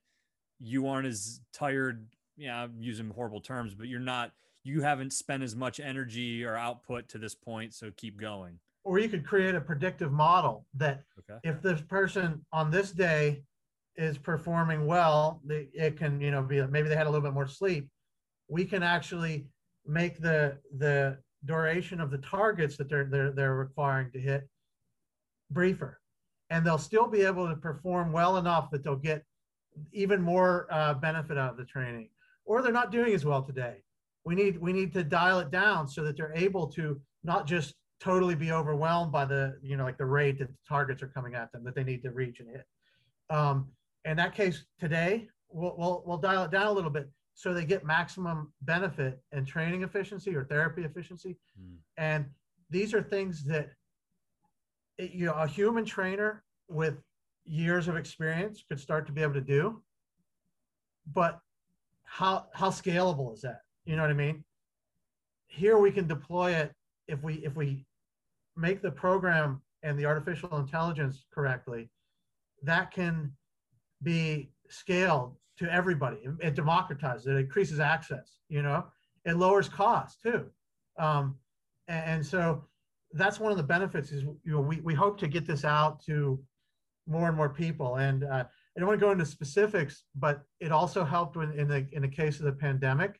you 0.59 0.87
aren't 0.87 1.07
as 1.07 1.41
tired. 1.53 2.07
Yeah 2.37 2.63
i'm 2.63 2.75
using 2.79 3.09
horrible 3.09 3.41
terms 3.41 3.73
but 3.73 3.87
you're 3.87 3.99
not 3.99 4.31
you 4.63 4.81
haven't 4.81 5.11
spent 5.11 5.41
as 5.41 5.55
much 5.55 5.79
energy 5.79 6.43
or 6.43 6.55
output 6.55 7.09
to 7.09 7.17
this 7.17 7.33
point 7.33 7.73
so 7.73 7.89
keep 7.97 8.19
going 8.19 8.59
or 8.87 8.99
you 8.99 9.09
could 9.09 9.25
create 9.25 9.53
a 9.53 9.59
predictive 9.59 10.13
model 10.13 10.65
that 10.73 11.03
okay. 11.19 11.39
if 11.43 11.61
this 11.61 11.81
person 11.81 12.45
on 12.53 12.71
this 12.71 12.91
day 12.91 13.43
is 13.97 14.17
performing 14.17 14.87
well 14.87 15.41
it 15.49 15.97
can 15.97 16.21
you 16.21 16.31
know 16.31 16.41
be 16.41 16.65
maybe 16.67 16.87
they 16.87 16.95
had 16.95 17.05
a 17.05 17.09
little 17.09 17.27
bit 17.27 17.33
more 17.33 17.47
sleep. 17.47 17.89
We 18.47 18.63
can 18.63 18.83
actually 18.83 19.47
make 19.85 20.21
the 20.21 20.57
the 20.77 21.17
duration 21.43 21.99
of 21.99 22.11
the 22.11 22.19
targets 22.19 22.77
that 22.77 22.89
they're 22.89 23.03
they're, 23.05 23.31
they're 23.31 23.55
requiring 23.55 24.09
to 24.11 24.19
hit 24.19 24.47
briefer. 25.51 25.99
And 26.49 26.65
they'll 26.65 26.77
still 26.77 27.07
be 27.07 27.23
able 27.23 27.49
to 27.49 27.57
perform 27.57 28.13
well 28.13 28.37
enough 28.37 28.71
that 28.71 28.85
they'll 28.85 28.95
get 28.95 29.25
even 29.91 30.21
more 30.21 30.67
uh, 30.71 30.93
benefit 30.93 31.37
out 31.37 31.51
of 31.51 31.57
the 31.57 31.65
training. 31.65 32.09
Or 32.45 32.61
they're 32.61 32.71
not 32.71 32.89
doing 32.89 33.13
as 33.13 33.25
well 33.25 33.43
today. 33.43 33.83
We 34.23 34.33
need 34.33 34.57
we 34.61 34.71
need 34.71 34.93
to 34.93 35.03
dial 35.03 35.39
it 35.39 35.51
down 35.51 35.89
so 35.89 36.05
that 36.05 36.15
they're 36.15 36.33
able 36.33 36.67
to 36.67 37.01
not 37.25 37.47
just 37.47 37.75
totally 37.99 38.35
be 38.35 38.51
overwhelmed 38.51 39.11
by 39.11 39.25
the 39.25 39.57
you 39.61 39.75
know 39.75 39.83
like 39.83 39.97
the 39.97 40.05
rate 40.05 40.39
that 40.39 40.47
the 40.47 40.57
targets 40.67 41.01
are 41.01 41.07
coming 41.07 41.35
at 41.35 41.51
them 41.51 41.63
that 41.63 41.75
they 41.75 41.83
need 41.83 42.01
to 42.03 42.11
reach 42.11 42.39
and 42.39 42.49
hit. 42.49 42.65
Um, 43.29 43.67
in 44.05 44.17
that 44.17 44.33
case 44.33 44.65
today 44.79 45.27
we'll, 45.49 45.75
we'll, 45.77 46.03
we'll 46.05 46.17
dial 46.17 46.43
it 46.43 46.51
down 46.51 46.67
a 46.67 46.71
little 46.71 46.89
bit 46.89 47.09
so 47.33 47.53
they 47.53 47.65
get 47.65 47.85
maximum 47.85 48.51
benefit 48.61 49.19
and 49.31 49.45
training 49.45 49.83
efficiency 49.83 50.35
or 50.35 50.43
therapy 50.45 50.83
efficiency. 50.83 51.37
Mm. 51.59 51.77
and 51.97 52.25
these 52.69 52.93
are 52.93 53.01
things 53.01 53.43
that 53.45 53.69
you 54.97 55.25
know 55.25 55.33
a 55.33 55.47
human 55.47 55.85
trainer 55.85 56.43
with 56.67 56.95
years 57.45 57.87
of 57.87 57.95
experience 57.95 58.63
could 58.67 58.79
start 58.79 59.07
to 59.07 59.13
be 59.13 59.21
able 59.21 59.33
to 59.33 59.41
do. 59.41 59.81
But 61.13 61.39
how 62.03 62.47
how 62.53 62.69
scalable 62.69 63.33
is 63.33 63.41
that? 63.41 63.61
You 63.85 63.95
know 63.95 64.01
what 64.01 64.11
i 64.11 64.15
mean? 64.15 64.43
Here 65.47 65.77
we 65.77 65.91
can 65.91 66.07
deploy 66.07 66.51
it 66.51 66.71
if 67.07 67.21
we 67.23 67.35
if 67.35 67.55
we 67.55 67.85
make 68.55 68.81
the 68.81 68.91
program 68.91 69.61
and 69.83 69.97
the 69.97 70.05
artificial 70.05 70.57
intelligence 70.57 71.25
correctly 71.33 71.89
that 72.63 72.91
can 72.91 73.31
be 74.03 74.51
scaled 74.69 75.35
to 75.57 75.71
everybody. 75.71 76.17
It 76.39 76.55
democratizes 76.55 77.27
it 77.27 77.37
increases 77.37 77.79
access 77.79 78.37
you 78.49 78.61
know? 78.61 78.85
It 79.25 79.35
lowers 79.35 79.67
costs 79.67 80.21
too. 80.21 80.45
Um, 80.97 81.35
and, 81.87 82.05
and 82.05 82.25
so 82.25 82.63
that's 83.13 83.39
one 83.39 83.51
of 83.51 83.57
the 83.57 83.63
benefits 83.63 84.11
is 84.11 84.23
you 84.23 84.53
know 84.53 84.61
we, 84.61 84.81
we 84.81 84.93
hope 84.93 85.17
to 85.19 85.27
get 85.27 85.45
this 85.45 85.63
out 85.63 86.03
to 86.05 86.39
more 87.07 87.27
and 87.27 87.37
more 87.37 87.49
people. 87.49 87.95
And 87.95 88.23
uh, 88.23 88.45
i 88.77 88.79
don't 88.79 88.87
want 88.87 88.99
to 88.99 89.05
go 89.05 89.11
into 89.11 89.25
specifics 89.25 90.03
but 90.15 90.43
it 90.59 90.71
also 90.71 91.03
helped 91.03 91.35
in, 91.35 91.51
in 91.53 91.67
the 91.67 91.87
in 91.91 92.01
the 92.03 92.07
case 92.07 92.39
of 92.39 92.45
the 92.45 92.51
pandemic 92.51 93.19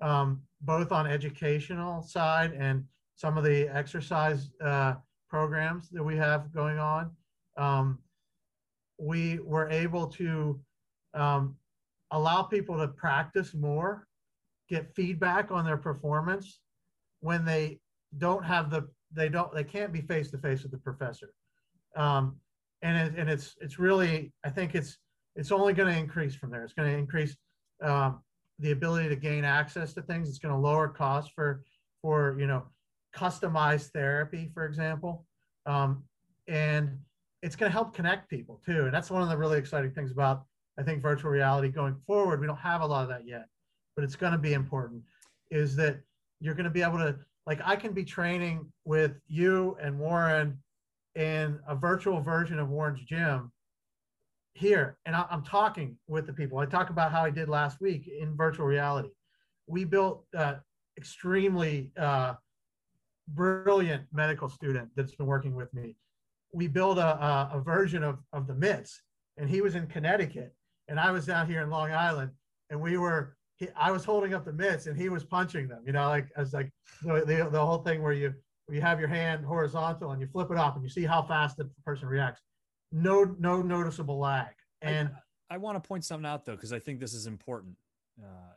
um, 0.00 0.42
both 0.60 0.92
on 0.92 1.06
educational 1.06 2.02
side 2.02 2.52
and 2.52 2.84
some 3.18 3.36
of 3.36 3.42
the 3.42 3.68
exercise 3.68 4.50
uh, 4.64 4.94
programs 5.28 5.88
that 5.90 6.02
we 6.02 6.16
have 6.16 6.54
going 6.54 6.78
on. 6.78 7.10
Um, 7.56 7.98
we 8.96 9.40
were 9.40 9.68
able 9.68 10.06
to 10.06 10.60
um, 11.14 11.56
allow 12.12 12.42
people 12.44 12.78
to 12.78 12.86
practice 12.86 13.54
more 13.54 14.06
get 14.68 14.94
feedback 14.94 15.50
on 15.50 15.64
their 15.64 15.76
performance 15.76 16.60
when 17.20 17.44
they 17.44 17.80
don't 18.18 18.44
have 18.44 18.70
the 18.70 18.88
they 19.12 19.28
don't 19.28 19.52
they 19.52 19.64
can't 19.64 19.92
be 19.92 20.00
face 20.02 20.30
to 20.30 20.38
face 20.38 20.62
with 20.62 20.70
the 20.70 20.78
professor. 20.78 21.30
Um, 21.96 22.36
and 22.82 22.96
it, 22.96 23.18
and 23.18 23.28
it's 23.28 23.56
it's 23.60 23.80
really 23.80 24.32
i 24.44 24.50
think 24.50 24.76
it's 24.76 24.98
it's 25.34 25.50
only 25.50 25.72
going 25.72 25.92
to 25.92 25.98
increase 25.98 26.36
from 26.36 26.50
there. 26.50 26.62
It's 26.62 26.72
going 26.72 26.90
to 26.90 26.96
increase 26.96 27.36
um, 27.82 28.20
the 28.60 28.70
ability 28.70 29.08
to 29.08 29.16
gain 29.16 29.44
access 29.44 29.92
to 29.94 30.02
things. 30.02 30.28
It's 30.28 30.38
going 30.38 30.54
to 30.54 30.60
lower 30.60 30.88
costs 30.88 31.32
for 31.34 31.62
for 32.00 32.38
you 32.38 32.46
know 32.46 32.62
customized 33.16 33.90
therapy 33.90 34.50
for 34.54 34.64
example 34.66 35.24
um, 35.66 36.02
and 36.46 36.98
it's 37.42 37.56
going 37.56 37.70
to 37.70 37.72
help 37.72 37.94
connect 37.94 38.28
people 38.28 38.60
too 38.64 38.84
and 38.84 38.94
that's 38.94 39.10
one 39.10 39.22
of 39.22 39.28
the 39.28 39.36
really 39.36 39.58
exciting 39.58 39.90
things 39.90 40.12
about 40.12 40.44
i 40.78 40.82
think 40.82 41.02
virtual 41.02 41.30
reality 41.30 41.68
going 41.68 41.96
forward 42.06 42.40
we 42.40 42.46
don't 42.46 42.56
have 42.56 42.80
a 42.80 42.86
lot 42.86 43.02
of 43.02 43.08
that 43.08 43.26
yet 43.26 43.46
but 43.96 44.04
it's 44.04 44.16
going 44.16 44.32
to 44.32 44.38
be 44.38 44.52
important 44.52 45.02
is 45.50 45.74
that 45.74 46.00
you're 46.40 46.54
going 46.54 46.64
to 46.64 46.70
be 46.70 46.82
able 46.82 46.98
to 46.98 47.16
like 47.48 47.60
I 47.64 47.76
can 47.76 47.92
be 47.92 48.04
training 48.04 48.70
with 48.84 49.12
you 49.26 49.76
and 49.80 49.98
Warren 49.98 50.58
in 51.14 51.58
a 51.66 51.74
virtual 51.74 52.20
version 52.20 52.58
of 52.58 52.68
Warren's 52.68 53.00
gym 53.00 53.50
here, 54.52 54.98
and 55.06 55.16
I, 55.16 55.24
am 55.30 55.42
talking 55.42 55.96
with 56.08 56.26
the 56.26 56.32
people. 56.32 56.58
I 56.58 56.66
talk 56.66 56.90
about 56.90 57.10
how 57.10 57.24
I 57.24 57.30
did 57.30 57.48
last 57.48 57.80
week 57.80 58.06
in 58.06 58.36
virtual 58.36 58.66
reality. 58.66 59.08
We 59.66 59.84
built 59.84 60.26
uh, 60.36 60.56
extremely 60.98 61.90
uh, 61.98 62.34
brilliant 63.34 64.04
medical 64.12 64.48
student 64.48 64.90
that's 64.96 65.14
been 65.14 65.26
working 65.26 65.54
with 65.54 65.72
me. 65.74 65.96
We 66.52 66.66
built 66.66 66.98
a, 66.98 67.22
a, 67.22 67.50
a 67.54 67.60
version 67.60 68.02
of, 68.02 68.18
of 68.32 68.46
the 68.46 68.54
mitts, 68.54 69.02
and 69.36 69.48
he 69.48 69.60
was 69.60 69.74
in 69.74 69.86
Connecticut, 69.86 70.54
and 70.88 70.98
I 70.98 71.10
was 71.10 71.26
down 71.26 71.46
here 71.46 71.62
in 71.62 71.70
Long 71.70 71.92
Island, 71.92 72.30
and 72.70 72.80
we 72.80 72.96
were 72.96 73.36
he, 73.58 73.68
I 73.76 73.90
was 73.90 74.04
holding 74.04 74.34
up 74.34 74.44
the 74.44 74.52
mitts 74.52 74.86
and 74.86 74.96
he 74.96 75.08
was 75.08 75.24
punching 75.24 75.68
them. 75.68 75.82
You 75.84 75.92
know, 75.92 76.08
like 76.08 76.28
as 76.36 76.52
like 76.52 76.70
the, 77.02 77.24
the, 77.26 77.48
the 77.50 77.64
whole 77.64 77.78
thing 77.78 78.02
where 78.02 78.12
you 78.12 78.32
where 78.66 78.76
you 78.76 78.80
have 78.80 79.00
your 79.00 79.08
hand 79.08 79.44
horizontal 79.44 80.12
and 80.12 80.20
you 80.20 80.28
flip 80.28 80.50
it 80.50 80.56
up 80.56 80.76
and 80.76 80.84
you 80.84 80.88
see 80.88 81.04
how 81.04 81.22
fast 81.22 81.56
the 81.56 81.68
person 81.84 82.08
reacts. 82.08 82.40
No 82.92 83.24
no 83.38 83.60
noticeable 83.60 84.18
lag. 84.18 84.54
And 84.80 85.10
I, 85.50 85.56
I 85.56 85.58
want 85.58 85.82
to 85.82 85.86
point 85.86 86.04
something 86.04 86.26
out 86.26 86.44
though 86.44 86.54
because 86.54 86.72
I 86.72 86.78
think 86.78 87.00
this 87.00 87.14
is 87.14 87.26
important. 87.26 87.76
Uh, 88.22 88.54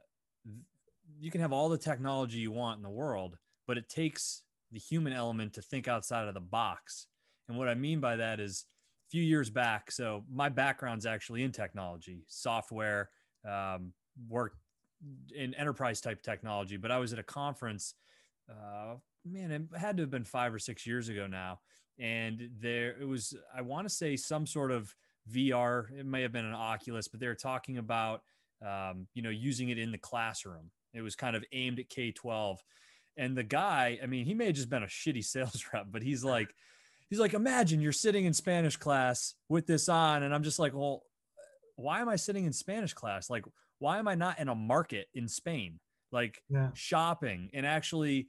you 1.19 1.31
can 1.31 1.41
have 1.41 1.51
all 1.51 1.69
the 1.69 1.77
technology 1.77 2.37
you 2.37 2.51
want 2.51 2.77
in 2.77 2.83
the 2.83 2.89
world, 2.89 3.37
but 3.67 3.77
it 3.77 3.89
takes 3.89 4.43
the 4.71 4.79
human 4.79 5.13
element 5.13 5.53
to 5.53 5.61
think 5.61 5.87
outside 5.87 6.27
of 6.27 6.33
the 6.33 6.39
box. 6.39 7.07
And 7.47 7.57
what 7.57 7.67
I 7.67 7.75
mean 7.75 7.99
by 7.99 8.15
that 8.15 8.39
is 8.39 8.65
a 9.07 9.09
few 9.11 9.23
years 9.23 9.49
back. 9.49 9.91
So 9.91 10.23
my 10.31 10.49
background's 10.49 11.05
actually 11.05 11.43
in 11.43 11.51
technology, 11.51 12.23
software, 12.27 13.09
um, 13.47 13.93
worked 14.29 14.57
in 15.35 15.53
enterprise 15.55 16.01
type 16.01 16.21
technology, 16.21 16.77
but 16.77 16.91
I 16.91 16.99
was 16.99 17.13
at 17.13 17.19
a 17.19 17.23
conference. 17.23 17.95
Uh, 18.49 18.95
man, 19.25 19.51
it 19.51 19.77
had 19.77 19.97
to 19.97 20.03
have 20.03 20.11
been 20.11 20.25
five 20.25 20.53
or 20.53 20.59
six 20.59 20.85
years 20.85 21.09
ago 21.09 21.27
now, 21.27 21.59
and 21.99 22.49
there 22.59 22.95
it 22.99 23.07
was. 23.07 23.35
I 23.55 23.61
want 23.61 23.87
to 23.87 23.93
say 23.93 24.15
some 24.15 24.45
sort 24.45 24.71
of 24.71 24.93
VR. 25.31 25.85
It 25.97 26.05
may 26.05 26.21
have 26.21 26.31
been 26.31 26.45
an 26.45 26.53
Oculus, 26.53 27.07
but 27.07 27.19
they 27.19 27.27
were 27.27 27.35
talking 27.35 27.77
about 27.77 28.21
um, 28.65 29.07
you 29.13 29.21
know 29.21 29.29
using 29.29 29.69
it 29.69 29.77
in 29.77 29.91
the 29.91 29.97
classroom. 29.97 30.71
It 30.93 31.01
was 31.01 31.15
kind 31.15 31.35
of 31.35 31.43
aimed 31.51 31.79
at 31.79 31.89
K 31.89 32.11
twelve, 32.11 32.61
and 33.17 33.37
the 33.37 33.43
guy. 33.43 33.99
I 34.01 34.05
mean, 34.05 34.25
he 34.25 34.33
may 34.33 34.47
have 34.47 34.55
just 34.55 34.69
been 34.69 34.83
a 34.83 34.87
shitty 34.87 35.23
sales 35.25 35.65
rep, 35.73 35.87
but 35.91 36.03
he's 36.03 36.23
like. 36.35 36.53
He's 37.09 37.19
like, 37.19 37.33
imagine 37.33 37.81
you're 37.81 37.91
sitting 37.91 38.23
in 38.23 38.31
Spanish 38.31 38.77
class 38.77 39.33
with 39.49 39.67
this 39.67 39.89
on. 39.89 40.23
And 40.23 40.33
I'm 40.33 40.43
just 40.43 40.59
like, 40.59 40.73
well, 40.73 41.03
why 41.75 41.99
am 41.99 42.07
I 42.07 42.15
sitting 42.15 42.45
in 42.45 42.53
Spanish 42.53 42.93
class? 42.93 43.29
Like, 43.29 43.43
why 43.79 43.97
am 43.97 44.07
I 44.07 44.15
not 44.15 44.39
in 44.39 44.47
a 44.47 44.55
market 44.55 45.07
in 45.13 45.27
Spain, 45.27 45.79
like 46.11 46.41
yeah. 46.49 46.69
shopping 46.73 47.49
and 47.53 47.65
actually 47.65 48.27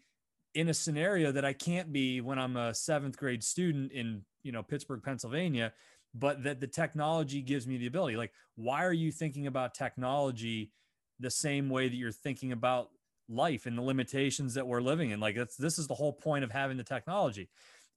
in 0.54 0.68
a 0.68 0.74
scenario 0.74 1.30
that 1.32 1.44
I 1.44 1.52
can't 1.52 1.92
be 1.92 2.20
when 2.20 2.38
I'm 2.38 2.56
a 2.56 2.74
seventh 2.74 3.16
grade 3.18 3.44
student 3.44 3.92
in, 3.92 4.22
you 4.42 4.50
know, 4.50 4.62
Pittsburgh, 4.62 5.02
Pennsylvania, 5.02 5.72
but 6.14 6.42
that 6.44 6.60
the 6.60 6.66
technology 6.66 7.42
gives 7.42 7.66
me 7.66 7.76
the 7.76 7.86
ability. 7.86 8.16
Like, 8.16 8.32
why 8.56 8.84
are 8.84 8.92
you 8.92 9.12
thinking 9.12 9.46
about 9.46 9.74
technology 9.74 10.72
the 11.20 11.30
same 11.30 11.68
way 11.68 11.88
that 11.88 11.96
you're 11.96 12.12
thinking 12.12 12.52
about 12.52 12.88
life 13.32 13.66
and 13.66 13.76
the 13.76 13.82
limitations 13.82 14.54
that 14.54 14.66
we're 14.66 14.80
living 14.80 15.10
in? 15.10 15.20
Like, 15.20 15.36
that's 15.36 15.56
this 15.56 15.78
is 15.78 15.86
the 15.86 15.94
whole 15.94 16.12
point 16.12 16.44
of 16.44 16.50
having 16.50 16.76
the 16.76 16.84
technology. 16.84 17.48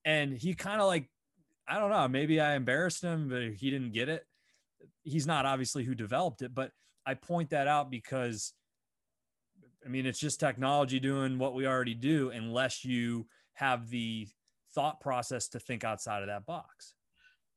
And 0.04 0.34
he 0.34 0.54
kind 0.54 0.82
of 0.82 0.88
like, 0.88 1.10
I 1.68 1.80
don't 1.80 1.90
know, 1.90 2.08
maybe 2.08 2.40
I 2.40 2.56
embarrassed 2.56 3.04
him, 3.04 3.30
but 3.30 3.42
he 3.54 3.70
didn't 3.70 3.94
get 3.94 4.10
it. 4.10 4.26
He's 5.04 5.26
not 5.26 5.46
obviously 5.46 5.84
who 5.84 5.96
developed 5.96 6.42
it, 6.42 6.54
but 6.54 6.72
I 7.06 7.14
point 7.14 7.50
that 7.52 7.68
out 7.68 7.90
because 7.90 8.54
I 9.86 9.90
mean, 9.90 10.06
it's 10.06 10.20
just 10.20 10.40
technology 10.40 11.00
doing 11.00 11.38
what 11.38 11.54
we 11.54 11.68
already 11.68 11.94
do, 11.94 12.32
unless 12.32 12.84
you 12.84 13.28
have 13.54 13.90
the 13.90 14.28
thought 14.74 15.00
process 15.00 15.48
to 15.50 15.60
think 15.60 15.84
outside 15.84 16.24
of 16.24 16.28
that 16.28 16.46
box. 16.46 16.96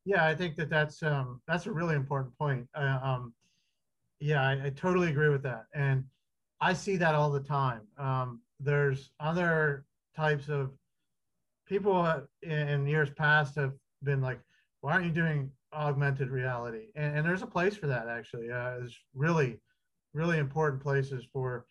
Yeah, 0.05 0.27
I 0.27 0.35
think 0.35 0.57
that 0.57 0.69
that's 0.69 1.03
um, 1.03 1.41
that's 1.49 1.67
a 1.67 1.73
really 1.73 1.95
important 1.95 2.37
point. 2.39 2.69
Uh, 2.75 2.99
um, 3.03 3.35
yeah, 4.21 4.43
I, 4.43 4.67
I, 4.67 4.71
totally 4.71 5.09
agree 5.09 5.29
with 5.29 5.43
that, 5.43 5.65
and 5.75 6.05
I 6.61 6.73
see 6.73 6.97
that 6.97 7.15
all 7.15 7.31
the 7.31 7.41
time. 7.41 7.83
Um, 7.99 8.41
there's 8.61 9.11
other 9.21 9.85
types 10.17 10.49
of 10.49 10.73
people 11.67 12.25
in 12.43 12.87
years 12.87 13.11
past 13.11 13.55
have 13.57 13.73
been 14.03 14.21
like, 14.21 14.41
"Why 14.81 14.93
aren't 14.93 15.07
you 15.07 15.13
doing 15.13 15.51
augmented 15.73 16.31
reality 16.31 16.87
and, 16.95 17.19
and, 17.19 17.27
there's 17.27 17.43
a 17.43 17.47
place 17.47 17.77
for 17.77 17.89
that 17.89 18.09
actually 18.09 18.51
uh, 18.51 18.79
there's 18.79 18.99
really 19.15 19.61
really 20.15 20.39
important 20.39 20.83
places 20.83 21.27
for 21.31 21.67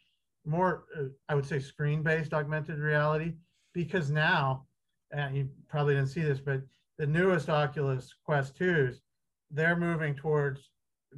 more 0.46 0.86
uh, 0.96 1.06
I 1.28 1.34
would 1.34 1.48
say 1.48 1.60
screen 1.60 2.04
based 2.04 2.34
augmented 2.34 2.78
reality 2.80 3.34
because 3.78 4.10
now, 4.10 4.66
and 5.12 5.38
you 5.38 5.50
probably 5.70 5.94
didn't 5.94 6.10
see 6.10 6.24
this, 6.24 6.40
but 6.40 6.62
the 6.98 7.06
newest 7.06 7.48
Oculus 7.48 8.12
Quest 8.26 8.58
2s, 8.60 8.96
they're 9.52 9.76
moving 9.76 10.16
towards 10.16 10.72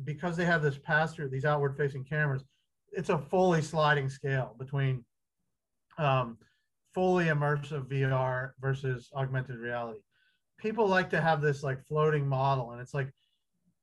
because 0.04 0.36
they 0.36 0.46
have 0.46 0.62
this 0.62 0.78
pass 0.78 1.14
through 1.14 1.30
these 1.30 1.46
outward 1.46 1.78
facing 1.78 2.04
cameras. 2.04 2.44
It's 2.92 3.10
a 3.10 3.18
fully 3.18 3.62
sliding 3.62 4.10
scale 4.10 4.56
between 4.58 5.06
um, 5.98 6.38
fully 6.94 7.26
immersive 7.26 7.88
VR 7.88 8.52
versus 8.60 9.10
augmented 9.16 9.58
reality. 9.58 10.00
People 10.58 10.88
like 10.88 11.10
to 11.12 11.22
have 11.22 11.42
this 11.42 11.64
like 11.64 11.86
floating 11.86 12.28
model, 12.28 12.72
and 12.72 12.82
it's 12.82 12.94
like 12.94 13.12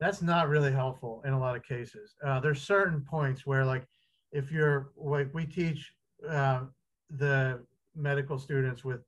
that's 0.01 0.21
not 0.21 0.49
really 0.49 0.73
helpful 0.73 1.23
in 1.25 1.33
a 1.33 1.39
lot 1.39 1.57
of 1.57 1.63
cases. 1.63 2.15
Uh, 2.25 2.41
there's 2.41 2.61
certain 2.61 3.01
points 3.01 3.47
where 3.47 3.65
like 3.65 3.87
if 4.33 4.51
you're 4.53 4.91
like 4.97 5.33
we 5.33 5.47
teach 5.47 5.93
uh, 6.29 6.63
the 7.11 7.61
medical 7.95 8.39
students 8.39 8.85
with 8.85 9.01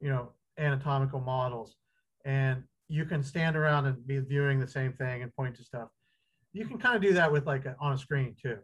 you 0.00 0.08
know 0.08 0.30
anatomical 0.58 1.20
models 1.20 1.76
and 2.24 2.62
you 2.88 3.04
can 3.04 3.22
stand 3.22 3.56
around 3.56 3.86
and 3.86 4.06
be 4.06 4.18
viewing 4.18 4.60
the 4.60 4.66
same 4.66 4.92
thing 4.92 5.22
and 5.22 5.34
point 5.34 5.54
to 5.54 5.62
stuff 5.62 5.88
you 6.52 6.66
can 6.66 6.78
kind 6.78 6.96
of 6.96 7.00
do 7.00 7.12
that 7.14 7.30
with 7.30 7.46
like 7.46 7.64
a, 7.64 7.74
on 7.80 7.92
a 7.92 7.98
screen 7.98 8.34
too 8.40 8.58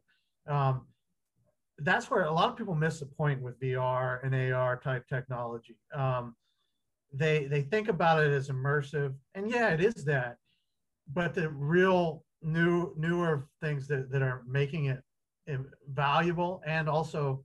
um, 0.48 0.86
that's 1.78 2.10
where 2.10 2.24
a 2.24 2.32
lot 2.32 2.48
of 2.48 2.56
people 2.56 2.74
miss 2.74 3.00
the 3.00 3.06
point 3.06 3.40
with 3.40 3.60
vr 3.60 4.24
and 4.24 4.52
ar 4.52 4.76
type 4.78 5.06
technology. 5.08 5.76
Um, 5.94 6.34
they 7.12 7.46
they 7.46 7.62
think 7.62 7.88
about 7.88 8.22
it 8.22 8.30
as 8.30 8.48
immersive 8.48 9.14
and 9.34 9.50
yeah 9.50 9.68
it 9.70 9.80
is 9.82 10.04
that 10.04 10.36
but 11.14 11.32
the 11.32 11.48
real 11.48 12.22
new 12.42 12.92
newer 12.96 13.48
things 13.62 13.88
that, 13.88 14.10
that 14.10 14.20
are 14.20 14.42
making 14.46 14.86
it 14.86 15.02
valuable 15.90 16.60
and 16.66 16.88
also 16.88 17.42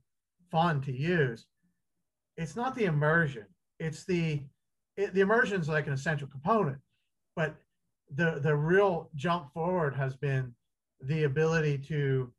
fun 0.50 0.82
to 0.82 0.92
use 0.92 1.46
it's 2.36 2.56
not 2.56 2.74
the 2.74 2.84
immersion. 2.84 3.46
It's 3.78 4.04
the 4.04 4.42
it, 4.96 5.14
the 5.14 5.20
immersion 5.20 5.60
is 5.60 5.68
like 5.68 5.86
an 5.86 5.92
essential 5.92 6.28
component 6.28 6.78
but 7.36 7.56
the 8.14 8.40
the 8.42 8.54
real 8.54 9.10
jump 9.14 9.52
forward 9.52 9.94
has 9.94 10.14
been 10.16 10.54
the 11.00 11.24
ability 11.24 11.78
to 11.78 12.32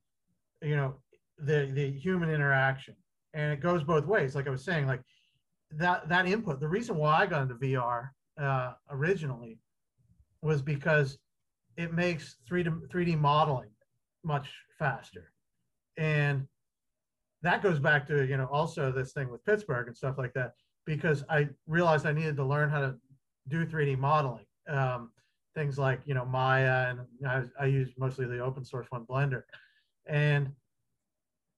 you 0.65 0.75
know 0.75 0.95
the 1.37 1.69
the 1.73 1.91
human 1.91 2.29
interaction. 2.29 2.95
And 3.33 3.51
it 3.51 3.59
goes 3.59 3.83
both 3.83 4.05
ways 4.05 4.33
like 4.33 4.47
i 4.47 4.49
was 4.49 4.63
saying 4.63 4.87
like 4.87 5.01
that 5.71 6.07
that 6.07 6.25
input 6.25 6.61
the 6.61 6.69
reason 6.69 6.95
why 6.95 7.17
i 7.17 7.25
got 7.25 7.41
into 7.41 7.55
vr 7.55 8.09
uh, 8.39 8.73
originally 8.89 9.59
was 10.41 10.61
because 10.61 11.17
it 11.75 11.93
makes 11.93 12.37
3d 12.49 12.87
3d 12.89 13.19
modeling 13.19 13.69
much 14.23 14.49
faster. 14.79 15.31
And 15.97 16.47
that 17.41 17.61
goes 17.61 17.79
back 17.79 18.07
to 18.07 18.25
you 18.25 18.37
know 18.37 18.47
also 18.51 18.91
this 18.91 19.11
thing 19.11 19.29
with 19.29 19.43
pittsburgh 19.45 19.87
and 19.87 19.95
stuff 19.95 20.17
like 20.17 20.33
that 20.33 20.53
because 20.85 21.23
i 21.29 21.47
realized 21.67 22.05
i 22.05 22.11
needed 22.11 22.35
to 22.37 22.45
learn 22.45 22.69
how 22.69 22.79
to 22.79 22.95
do 23.49 23.65
3d 23.65 23.97
modeling. 23.97 24.45
Um, 24.67 25.11
things 25.53 25.77
like 25.77 26.01
you 26.05 26.13
know 26.13 26.25
maya 26.25 26.89
and 26.89 26.99
I, 27.27 27.43
I 27.63 27.65
use 27.67 27.89
mostly 27.97 28.25
the 28.25 28.39
open 28.39 28.65
source 28.65 28.87
one 28.89 29.05
blender 29.05 29.43
and 30.07 30.51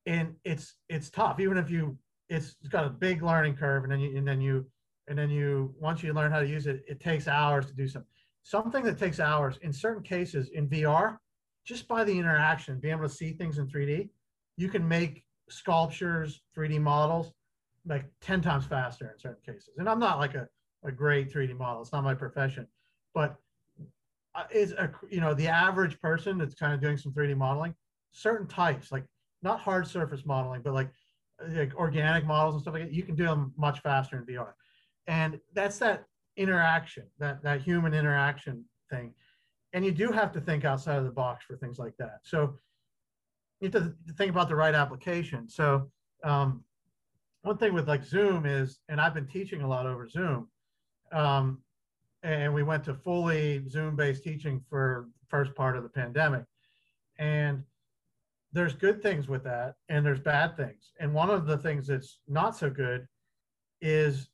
and 0.06 0.36
it's 0.44 0.76
it's 0.90 1.10
tough 1.10 1.40
even 1.40 1.57
if 1.57 1.69
you 1.69 1.98
it's 2.30 2.56
got 2.69 2.86
a 2.86 2.90
big 2.90 3.24
learning 3.24 3.56
curve 3.56 3.84
and 3.84 3.91
then 3.91 3.99
you 3.99 4.18
and 4.18 4.28
then 4.28 4.41
you 4.41 4.65
and 5.07 5.18
then 5.18 5.30
you 5.30 5.74
once 5.80 6.03
you 6.03 6.14
learn 6.14 6.32
how 6.32 6.40
to 6.40 6.48
use 6.48 6.68
it 6.68 6.84
it 6.88 6.99
takes 6.99 7.28
hours 7.28 7.65
to 7.65 7.74
do 7.74 7.88
something 7.88 8.10
something 8.44 8.84
that 8.84 8.98
takes 8.98 9.19
hours 9.19 9.57
in 9.61 9.72
certain 9.74 10.03
cases 10.03 10.49
in 10.53 10.68
vr 10.69 11.18
just 11.65 11.88
by 11.88 12.03
the 12.03 12.18
interaction 12.18 12.80
being 12.80 12.94
able 12.94 13.07
to 13.07 13.14
see 13.14 13.32
things 13.34 13.57
in 13.57 13.68
3d 13.68 14.10
you 14.57 14.69
can 14.69 14.86
make 14.86 15.24
sculptures, 15.49 16.41
3D 16.57 16.82
models, 16.82 17.32
like 17.86 18.06
10 18.22 18.41
times 18.41 18.65
faster 18.65 19.11
in 19.14 19.19
certain 19.19 19.41
cases. 19.45 19.69
And 19.78 19.88
I'm 19.88 19.99
not 19.99 20.19
like 20.19 20.36
a, 20.36 20.48
a 20.84 20.91
great 20.91 21.32
3D 21.32 21.57
model. 21.57 21.82
It's 21.82 21.94
not 21.94 22.03
my 22.03 22.15
profession, 22.15 22.68
but 23.14 23.36
uh, 24.36 24.44
is 24.52 24.74
a, 24.74 24.91
you 25.10 25.22
know, 25.22 25.34
the 25.34 25.48
average 25.48 25.99
person 26.02 26.38
that's 26.38 26.56
kind 26.56 26.74
of 26.74 26.82
doing 26.82 26.98
some 26.98 27.14
3D 27.14 27.38
modeling, 27.38 27.74
certain 28.12 28.48
types, 28.48 28.92
like 28.92 29.06
not 29.42 29.60
hard 29.60 29.88
surface 29.88 30.26
modeling, 30.26 30.62
but 30.64 30.74
like, 30.74 30.90
like 31.50 31.76
organic 31.76 32.26
models 32.26 32.56
and 32.56 32.62
stuff 32.62 32.74
like 32.74 32.84
that, 32.84 32.94
you 32.94 33.04
can 33.04 33.16
do 33.16 33.26
them 33.26 33.54
much 33.58 33.80
faster 33.82 34.18
in 34.18 34.26
VR. 34.26 34.54
And 35.08 35.40
that's 35.54 35.78
that 35.80 36.06
interaction, 36.36 37.04
that, 37.20 37.44
that 37.44 37.62
human 37.62 37.94
interaction 37.94 38.66
thing. 38.90 39.14
And 39.74 39.86
you 39.86 39.92
do 39.92 40.12
have 40.12 40.32
to 40.34 40.42
think 40.42 40.66
outside 40.66 40.98
of 40.98 41.04
the 41.04 41.12
box 41.12 41.46
for 41.46 41.56
things 41.56 41.78
like 41.78 41.96
that. 41.98 42.20
So 42.24 42.56
you 43.60 43.70
have 43.72 43.84
to 43.84 44.14
think 44.14 44.32
about 44.32 44.50
the 44.50 44.56
right 44.56 44.74
application. 44.74 45.50
So 45.50 45.90
um, 46.24 46.64
one 47.42 47.58
thing 47.58 47.74
with 47.74 47.88
like 47.88 48.04
Zoom 48.04 48.46
is, 48.46 48.80
and 48.90 49.00
I've 49.00 49.14
been 49.14 49.28
teaching 49.28 49.62
a 49.62 49.68
lot 49.68 49.86
over 49.86 50.08
Zoom, 50.08 50.48
um, 51.12 51.60
and 52.24 52.54
we 52.54 52.64
went 52.64 52.84
to 52.86 52.94
fully 52.94 53.64
Zoom-based 53.70 54.24
teaching 54.24 54.62
for 54.70 55.08
first 55.28 55.56
part 55.56 55.78
of 55.78 55.84
the 55.84 55.90
pandemic, 55.90 56.44
and 57.20 57.64
there's 58.58 58.74
good 58.74 59.04
things 59.04 59.28
with 59.28 59.44
that, 59.44 59.76
and 59.88 60.04
there's 60.04 60.20
bad 60.20 60.58
things. 60.58 60.92
And 61.00 61.14
one 61.14 61.30
of 61.30 61.46
the 61.46 61.58
things 61.60 61.88
that's 61.88 62.20
not 62.28 62.58
so 62.58 62.70
good 62.70 63.06
is 63.82 64.30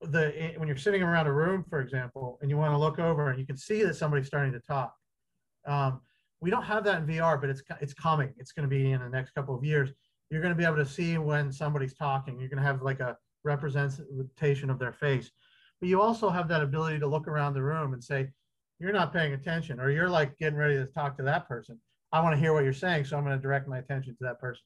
the 0.00 0.52
when 0.56 0.66
you're 0.66 0.76
sitting 0.76 1.02
around 1.02 1.28
a 1.28 1.32
room, 1.32 1.64
for 1.70 1.80
example, 1.80 2.38
and 2.42 2.50
you 2.50 2.56
want 2.56 2.72
to 2.72 2.78
look 2.78 2.98
over 2.98 3.30
and 3.30 3.38
you 3.38 3.46
can 3.46 3.56
see 3.56 3.84
that 3.84 3.94
somebody's 3.94 4.26
starting 4.26 4.52
to 4.52 4.60
talk. 4.60 4.94
Um, 5.66 6.00
we 6.40 6.50
don't 6.50 6.64
have 6.64 6.84
that 6.84 7.02
in 7.02 7.06
VR, 7.06 7.40
but 7.40 7.50
it's 7.50 7.62
it's 7.80 7.94
coming. 7.94 8.32
It's 8.36 8.52
going 8.52 8.68
to 8.68 8.74
be 8.74 8.90
in 8.90 9.00
the 9.00 9.08
next 9.08 9.30
couple 9.32 9.54
of 9.54 9.64
years. 9.64 9.90
You're 10.30 10.42
going 10.42 10.52
to 10.52 10.58
be 10.58 10.64
able 10.64 10.76
to 10.76 10.86
see 10.86 11.18
when 11.18 11.52
somebody's 11.52 11.94
talking. 11.94 12.38
You're 12.38 12.48
going 12.48 12.62
to 12.62 12.66
have 12.66 12.82
like 12.82 13.00
a 13.00 13.16
representation 13.44 14.70
of 14.70 14.78
their 14.78 14.92
face, 14.92 15.30
but 15.80 15.88
you 15.88 16.00
also 16.00 16.30
have 16.30 16.48
that 16.48 16.62
ability 16.62 16.98
to 16.98 17.06
look 17.06 17.28
around 17.28 17.54
the 17.54 17.62
room 17.62 17.92
and 17.92 18.02
say, 18.02 18.28
"You're 18.80 18.92
not 18.92 19.12
paying 19.12 19.34
attention," 19.34 19.78
or 19.78 19.90
"You're 19.90 20.10
like 20.10 20.36
getting 20.38 20.58
ready 20.58 20.76
to 20.76 20.86
talk 20.86 21.16
to 21.18 21.22
that 21.24 21.48
person." 21.48 21.80
I 22.12 22.20
want 22.20 22.34
to 22.34 22.40
hear 22.40 22.52
what 22.54 22.64
you're 22.64 22.72
saying, 22.72 23.04
so 23.04 23.16
I'm 23.16 23.24
going 23.24 23.36
to 23.36 23.42
direct 23.42 23.68
my 23.68 23.78
attention 23.78 24.14
to 24.14 24.24
that 24.24 24.40
person. 24.40 24.62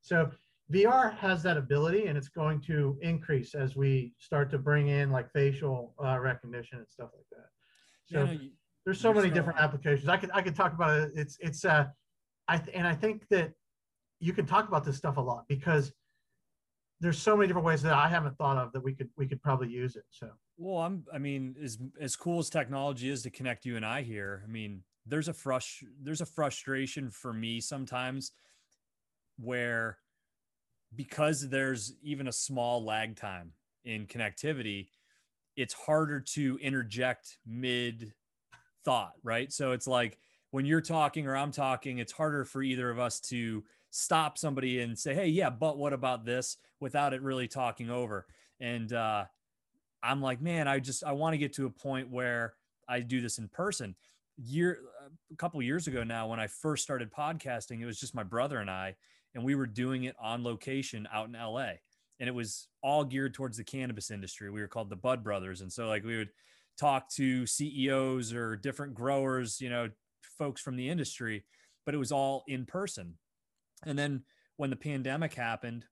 So 0.00 0.30
VR 0.72 1.14
has 1.18 1.42
that 1.42 1.56
ability, 1.56 2.06
and 2.06 2.16
it's 2.16 2.28
going 2.28 2.60
to 2.62 2.98
increase 3.02 3.54
as 3.54 3.76
we 3.76 4.14
start 4.18 4.50
to 4.50 4.58
bring 4.58 4.88
in 4.88 5.10
like 5.10 5.30
facial 5.32 5.94
uh, 6.02 6.18
recognition 6.18 6.78
and 6.78 6.86
stuff 6.88 7.10
like 7.14 7.26
that. 7.32 7.48
So. 8.06 8.24
Yeah, 8.24 8.40
you- 8.40 8.50
there's 8.84 9.00
so 9.00 9.12
many 9.12 9.28
different 9.30 9.58
applications. 9.58 10.08
I 10.08 10.16
could 10.16 10.30
I 10.32 10.40
could 10.42 10.54
talk 10.54 10.72
about 10.72 11.00
it. 11.00 11.10
It's 11.16 11.36
it's 11.40 11.64
uh, 11.64 11.86
I 12.46 12.56
th- 12.56 12.70
and 12.72 12.86
I 12.86 12.94
think 12.94 13.26
that 13.30 13.50
you 14.20 14.32
can 14.32 14.46
talk 14.46 14.68
about 14.68 14.84
this 14.84 14.96
stuff 14.96 15.16
a 15.16 15.20
lot 15.20 15.44
because 15.48 15.92
there's 17.00 17.18
so 17.18 17.36
many 17.36 17.48
different 17.48 17.66
ways 17.66 17.82
that 17.82 17.94
I 17.94 18.06
haven't 18.06 18.38
thought 18.38 18.56
of 18.58 18.70
that 18.74 18.84
we 18.84 18.92
could 18.94 19.10
we 19.16 19.26
could 19.26 19.42
probably 19.42 19.68
use 19.70 19.96
it. 19.96 20.04
So 20.10 20.30
well, 20.56 20.78
I'm 20.84 21.04
I 21.12 21.18
mean 21.18 21.56
as 21.60 21.78
as 22.00 22.14
cool 22.14 22.38
as 22.38 22.48
technology 22.48 23.10
is 23.10 23.22
to 23.24 23.30
connect 23.30 23.66
you 23.66 23.74
and 23.74 23.84
I 23.84 24.02
here. 24.02 24.44
I 24.44 24.50
mean 24.52 24.84
there's 25.06 25.28
a 25.28 25.32
frust 25.32 25.84
there's 26.02 26.20
a 26.20 26.26
frustration 26.26 27.10
for 27.10 27.32
me 27.32 27.60
sometimes 27.60 28.32
where 29.38 29.98
because 30.94 31.48
there's 31.48 31.94
even 32.02 32.28
a 32.28 32.32
small 32.32 32.84
lag 32.84 33.16
time 33.16 33.52
in 33.84 34.06
connectivity, 34.06 34.88
it's 35.56 35.74
harder 35.74 36.20
to 36.20 36.58
interject 36.62 37.38
mid 37.46 38.12
thought, 38.84 39.12
right? 39.22 39.52
So 39.52 39.72
it's 39.72 39.86
like 39.86 40.18
when 40.50 40.64
you're 40.64 40.80
talking 40.80 41.26
or 41.26 41.36
I'm 41.36 41.52
talking, 41.52 41.98
it's 41.98 42.12
harder 42.12 42.44
for 42.44 42.62
either 42.62 42.88
of 42.90 42.98
us 42.98 43.20
to 43.20 43.64
stop 43.90 44.38
somebody 44.38 44.80
and 44.80 44.98
say, 44.98 45.14
"Hey, 45.14 45.28
yeah, 45.28 45.50
but 45.50 45.78
what 45.78 45.92
about 45.92 46.24
this?" 46.24 46.56
without 46.80 47.14
it 47.14 47.22
really 47.22 47.48
talking 47.48 47.90
over. 47.90 48.26
And 48.60 48.92
uh, 48.92 49.24
I'm 50.02 50.20
like, 50.20 50.40
man, 50.40 50.68
I 50.68 50.78
just 50.78 51.04
I 51.04 51.12
want 51.12 51.34
to 51.34 51.38
get 51.38 51.54
to 51.54 51.66
a 51.66 51.70
point 51.70 52.10
where 52.10 52.54
I 52.88 53.00
do 53.00 53.20
this 53.20 53.38
in 53.38 53.48
person. 53.48 53.94
Year 54.36 54.78
a 55.32 55.36
couple 55.36 55.60
years 55.62 55.86
ago 55.86 56.04
now, 56.04 56.28
when 56.28 56.40
I 56.40 56.46
first 56.46 56.82
started 56.82 57.12
podcasting, 57.12 57.80
it 57.80 57.86
was 57.86 57.98
just 57.98 58.14
my 58.14 58.22
brother 58.22 58.58
and 58.58 58.70
I, 58.70 58.96
and 59.34 59.44
we 59.44 59.54
were 59.54 59.66
doing 59.66 60.04
it 60.04 60.16
on 60.20 60.44
location 60.44 61.08
out 61.12 61.28
in 61.28 61.34
LA, 61.34 61.72
and 62.20 62.28
it 62.28 62.34
was 62.34 62.68
all 62.82 63.04
geared 63.04 63.34
towards 63.34 63.56
the 63.56 63.64
cannabis 63.64 64.10
industry. 64.10 64.50
We 64.50 64.60
were 64.60 64.68
called 64.68 64.90
the 64.90 64.96
Bud 64.96 65.22
Brothers, 65.22 65.60
and 65.60 65.72
so 65.72 65.88
like 65.88 66.04
we 66.04 66.16
would 66.16 66.30
talk 66.78 67.08
to 67.10 67.46
CEOs 67.46 68.32
or 68.32 68.56
different 68.56 68.94
growers, 68.94 69.60
you 69.60 69.70
know, 69.70 69.88
folks 70.38 70.60
from 70.60 70.76
the 70.76 70.88
industry, 70.88 71.44
but 71.84 71.94
it 71.94 71.98
was 71.98 72.12
all 72.12 72.44
in 72.46 72.66
person. 72.66 73.14
And 73.84 73.98
then 73.98 74.24
when 74.56 74.70
the 74.70 74.76
pandemic 74.76 75.34
happened, 75.34 75.84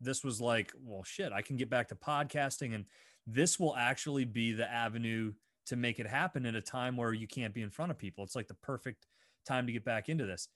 this 0.00 0.24
was 0.24 0.40
like, 0.40 0.72
well, 0.82 1.04
shit, 1.04 1.32
I 1.32 1.42
can 1.42 1.56
get 1.56 1.70
back 1.70 1.88
to 1.88 1.94
podcasting 1.94 2.74
and 2.74 2.84
this 3.26 3.58
will 3.58 3.74
actually 3.76 4.24
be 4.24 4.52
the 4.52 4.70
avenue 4.70 5.32
to 5.66 5.76
make 5.76 5.98
it 5.98 6.06
happen 6.06 6.46
at 6.46 6.54
a 6.54 6.60
time 6.60 6.96
where 6.96 7.12
you 7.12 7.26
can't 7.26 7.54
be 7.54 7.62
in 7.62 7.70
front 7.70 7.90
of 7.90 7.98
people. 7.98 8.24
It's 8.24 8.36
like 8.36 8.48
the 8.48 8.54
perfect 8.54 9.06
time 9.46 9.66
to 9.66 9.72
get 9.72 9.84
back 9.84 10.08
into 10.08 10.26
this. 10.26 10.48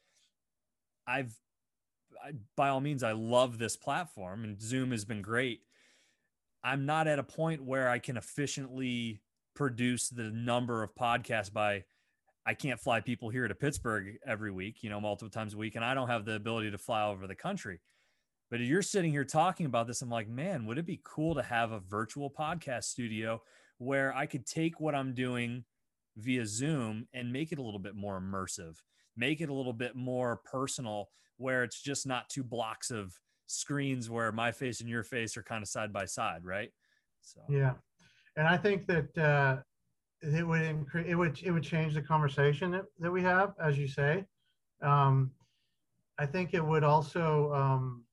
I've, 1.07 1.35
I, 2.24 2.32
by 2.57 2.69
all 2.69 2.81
means, 2.81 3.03
I 3.03 3.12
love 3.12 3.59
this 3.59 3.77
platform 3.77 4.45
and 4.45 4.61
Zoom 4.61 4.91
has 4.91 5.05
been 5.05 5.23
great 5.23 5.61
I'm 6.62 6.87
not 6.87 7.07
at 7.07 7.19
a 7.19 7.23
point 7.23 7.65
where 7.65 7.89
I 7.89 7.99
can 7.99 8.16
efficiently 8.16 9.23
produce 9.55 10.09
the 10.09 10.31
number 10.31 10.82
of 10.82 10.95
podcasts 10.95 11.53
by 11.53 11.85
I 12.47 12.55
can't 12.55 12.81
fly 12.81 13.01
people 13.01 13.28
here 13.28 13.47
to 13.47 13.55
Pittsburgh 13.55 14.16
every 14.27 14.51
week, 14.51 14.82
you 14.82 14.91
know, 14.91 15.01
multiple 15.01 15.31
times 15.31 15.55
a 15.55 15.59
week, 15.59 15.77
and 15.77 15.85
I 15.85 15.95
don't 15.95 16.09
have 16.09 16.24
the 16.24 16.35
ability 16.35 16.70
to 16.70 16.78
fly 16.78 17.07
over 17.07 17.27
the 17.27 17.35
country. 17.35 17.81
But 18.51 18.61
you're 18.61 18.82
sitting 18.82 19.12
here 19.12 19.24
talking 19.24 19.66
about 19.66 19.87
this. 19.87 20.03
I'm 20.03 20.11
like, 20.11 20.28
man, 20.28 20.66
would 20.66 20.78
it 20.78 20.87
be 20.87 21.01
cool 21.05 21.35
to 21.35 21.43
have 21.43 21.70
a 21.70 21.81
virtual 21.81 22.31
podcast 22.31 22.85
studio 22.85 23.41
where 23.81 24.15
I 24.15 24.27
could 24.27 24.44
take 24.44 24.78
what 24.78 24.94
I'm 24.94 25.15
doing 25.15 25.65
via 26.19 26.44
Zoom 26.44 27.09
and 27.15 27.32
make 27.32 27.51
it 27.51 27.59
a 27.59 27.62
little 27.62 27.81
bit 27.81 27.97
more 27.97 28.20
immersive, 28.20 28.77
make 29.16 29.40
it 29.40 29.48
a 29.48 29.55
little 29.55 29.73
bit 29.73 29.97
more 29.97 30.43
personal, 30.44 31.09
where 31.39 31.65
it's 31.65 31.81
just 31.81 32.07
not 32.07 32.28
two 32.28 32.44
blocks 32.44 32.90
of 32.90 33.15
screens 33.47 34.11
where 34.11 34.32
my 34.32 34.52
face 34.52 34.82
and 34.82 34.90
your 34.90 35.02
face 35.02 35.35
are 35.39 35.43
kind 35.43 35.62
of 35.62 35.69
side 35.69 35.94
by 35.94 36.05
side, 36.05 36.44
right? 36.44 36.70
So 37.23 37.40
yeah, 37.48 37.73
and 38.36 38.47
I 38.47 38.59
think 38.59 38.86
that 38.86 39.16
uh, 39.16 39.62
it 40.20 40.47
would 40.47 40.61
increase 40.61 41.07
it 41.09 41.15
would 41.15 41.40
it 41.43 41.51
would 41.51 41.62
change 41.62 41.94
the 41.94 42.02
conversation 42.02 42.70
that, 42.73 42.85
that 42.98 43.11
we 43.11 43.23
have, 43.23 43.55
as 43.59 43.78
you 43.78 43.89
say. 43.89 44.27
Um, 44.82 45.31
I 46.19 46.27
think 46.27 46.52
it 46.52 46.62
would 46.62 46.85
also 46.85 47.51
um, 47.55 48.05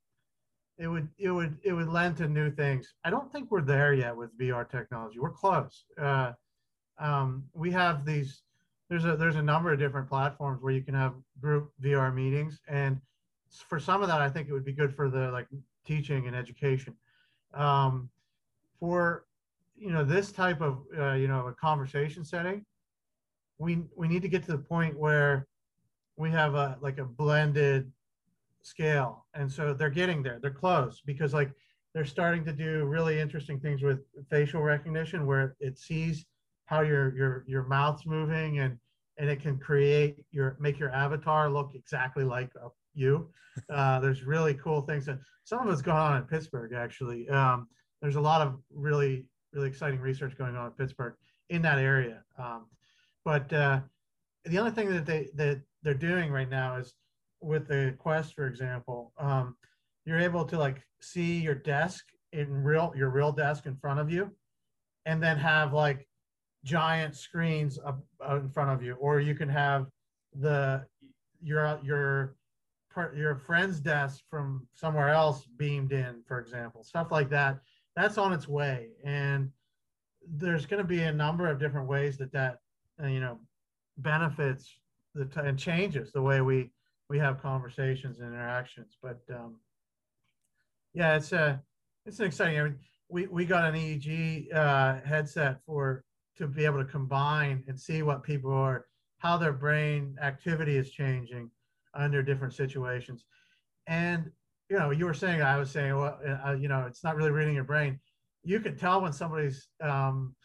it 0.78 0.88
would 0.88 1.08
it 1.18 1.32
would 1.32 1.58
it 1.64 1.74
would 1.74 1.90
lend 1.90 2.18
to 2.18 2.28
new 2.28 2.52
things. 2.52 2.94
I 3.04 3.10
don't 3.10 3.32
think 3.32 3.49
we're 3.49 3.62
there 3.62 3.94
yet 3.94 4.16
with 4.16 4.38
VR 4.38 4.70
technology. 4.70 5.20
We're 5.20 5.32
close. 5.32 5.86
Uh, 5.99 6.34
um, 6.99 7.45
we 7.54 7.72
have 7.72 8.06
these. 8.06 8.41
There's 8.90 9.06
a 9.06 9.16
there's 9.16 9.36
a 9.36 9.41
number 9.41 9.74
of 9.74 9.80
different 9.80 10.08
platforms 10.08 10.62
where 10.62 10.74
you 10.74 10.84
can 10.84 10.94
have 10.94 11.14
group 11.41 11.72
VR 11.82 12.14
meetings, 12.14 12.60
and 12.68 13.02
for 13.49 13.80
some 13.80 14.02
of 14.02 14.08
that, 14.08 14.22
I 14.22 14.30
think 14.30 14.49
it 14.49 14.54
would 14.54 14.66
be 14.66 14.74
good 14.74 14.95
for 14.95 15.10
the 15.10 15.32
like 15.32 15.48
teaching 15.86 16.28
and 16.28 16.36
education. 16.36 16.95
Um, 17.54 18.10
for 18.80 19.26
you 19.76 19.91
know 19.91 20.04
this 20.04 20.32
type 20.32 20.62
of 20.62 20.80
uh, 20.98 21.14
you 21.14 21.28
know 21.28 21.48
a 21.48 21.54
conversation 21.54 22.24
setting, 22.24 22.66
we 23.58 23.84
we 23.95 24.08
need 24.08 24.22
to 24.22 24.28
get 24.28 24.44
to 24.44 24.52
the 24.52 24.58
point 24.58 24.98
where 24.98 25.48
we 26.18 26.30
have 26.32 26.56
a 26.56 26.78
like 26.82 26.99
a 26.99 27.06
blended 27.06 27.91
scale, 28.62 29.26
and 29.34 29.52
so 29.52 29.74
they're 29.74 29.90
getting 29.90 30.24
there. 30.24 30.40
They're 30.42 30.52
close 30.52 31.02
because 31.06 31.34
like 31.34 31.52
they're 31.94 32.06
starting 32.06 32.46
to 32.46 32.54
do 32.54 32.86
really 32.86 33.20
interesting 33.20 33.60
things 33.60 33.82
with 33.82 34.00
facial 34.30 34.62
recognition 34.62 35.26
where 35.26 35.56
it 35.60 35.78
sees 35.78 36.26
how 36.66 36.82
your 36.82 37.16
your 37.16 37.44
your 37.48 37.64
mouth's 37.64 38.06
moving 38.06 38.60
and 38.60 38.78
and 39.18 39.30
it 39.30 39.42
can 39.42 39.58
create 39.58 40.18
your 40.32 40.58
make 40.60 40.78
your 40.78 40.92
avatar 40.92 41.50
look 41.50 41.72
exactly 41.74 42.24
like 42.24 42.52
you. 42.94 43.30
Uh, 43.72 44.00
there's 44.00 44.22
really 44.22 44.54
cool 44.54 44.82
things 44.82 45.08
and 45.08 45.20
some 45.44 45.68
of 45.68 45.74
it's 45.74 45.82
going 45.82 45.98
on 45.98 46.16
in 46.18 46.24
Pittsburgh 46.26 46.74
actually. 46.74 47.28
Um, 47.28 47.68
there's 48.04 48.16
a 48.16 48.22
lot 48.22 48.46
of 48.46 48.60
really 48.72 49.26
really 49.52 49.68
exciting 49.68 50.00
research 50.00 50.38
going 50.38 50.56
on 50.56 50.68
in 50.68 50.72
Pittsburgh 50.74 51.16
in 51.50 51.64
that 51.64 51.80
area. 51.80 52.22
Um, 52.38 52.68
but 53.26 53.52
uh, 53.52 53.80
the 54.46 54.60
other 54.60 54.70
thing 54.70 54.92
that 54.92 55.08
they 55.08 55.30
that 55.34 55.62
they're 55.82 55.96
doing 55.96 56.32
right 56.32 56.50
now 56.50 56.78
is 56.78 56.94
with 57.41 57.68
the 57.68 57.95
Quest, 57.97 58.34
for 58.34 58.47
example, 58.47 59.14
um, 59.18 59.55
you're 60.05 60.19
able 60.19 60.45
to 60.45 60.57
like 60.57 60.81
see 61.01 61.39
your 61.39 61.55
desk 61.55 62.05
in 62.34 62.51
real 62.51 62.93
your 62.95 63.09
real 63.09 63.31
desk 63.31 63.65
in 63.65 63.76
front 63.76 63.99
of 63.99 64.11
you, 64.11 64.31
and 65.05 65.22
then 65.22 65.38
have 65.38 65.73
like 65.73 66.07
giant 66.64 67.15
screens 67.15 67.80
up, 67.85 67.99
up 68.23 68.39
in 68.39 68.49
front 68.49 68.72
of 68.72 68.84
you, 68.84 68.95
or 68.95 69.19
you 69.19 69.35
can 69.35 69.49
have 69.49 69.88
the 70.39 70.85
your 71.41 71.80
your 71.84 72.35
your 73.15 73.35
friend's 73.35 73.80
desk 73.80 74.23
from 74.30 74.68
somewhere 74.73 75.09
else 75.09 75.45
beamed 75.57 75.91
in, 75.91 76.23
for 76.27 76.39
example, 76.39 76.84
stuff 76.84 77.11
like 77.11 77.30
that. 77.30 77.59
That's 77.95 78.18
on 78.18 78.34
its 78.34 78.47
way, 78.47 78.89
and 79.03 79.49
there's 80.35 80.65
going 80.65 80.81
to 80.81 80.88
be 80.88 81.03
a 81.03 81.14
number 81.14 81.47
of 81.47 81.59
different 81.59 81.88
ways 81.88 82.18
that 82.18 82.31
that 82.34 82.59
uh, 83.01 83.07
you 83.07 83.19
know 83.19 83.39
benefits 83.97 84.77
the 85.15 85.26
t- 85.26 85.41
and 85.43 85.57
changes 85.57 86.11
the 86.11 86.22
way 86.22 86.41
we 86.41 86.69
we 87.10 87.20
have 87.20 87.42
conversations 87.42 88.20
and 88.20 88.34
interactions. 88.34 88.98
But 89.02 89.22
um, 89.34 89.56
yeah, 90.94 91.16
it's 91.16 91.32
a 91.32 91.62
it's 92.06 92.20
an 92.20 92.26
exciting. 92.26 92.60
I 92.60 92.64
mean, 92.64 92.80
we 93.10 93.28
we 93.28 93.46
got 93.46 93.66
an 93.66 93.76
EEG 93.76 94.54
uh, 94.54 95.02
headset 95.06 95.60
for 95.66 96.04
to 96.38 96.48
be 96.48 96.66
able 96.66 96.84
to 96.84 96.90
combine 96.90 97.64
and 97.68 97.80
see 97.80 98.04
what 98.04 98.24
people 98.24 98.52
are 98.52 98.86
how 99.20 99.38
their 99.38 99.54
brain 99.54 100.16
activity 100.22 100.78
is 100.78 100.92
changing 100.92 101.50
under 101.94 102.22
different 102.22 102.54
situations. 102.54 103.26
And 103.88 104.32
you 104.70 104.78
know, 104.78 104.92
you 104.92 105.06
were 105.06 105.14
saying, 105.14 105.42
I 105.42 105.58
was 105.58 105.72
saying, 105.72 105.96
well, 105.96 106.20
uh, 106.46 106.54
you 106.54 106.68
know, 106.68 106.86
it's 106.88 107.04
not 107.04 107.16
really 107.16 107.32
reading 107.32 107.56
your 107.56 107.64
brain. 107.64 108.00
You 108.44 108.60
can 108.60 108.76
tell 108.76 109.02
when 109.02 109.14
somebody's 109.14 109.70
um, 109.82 110.36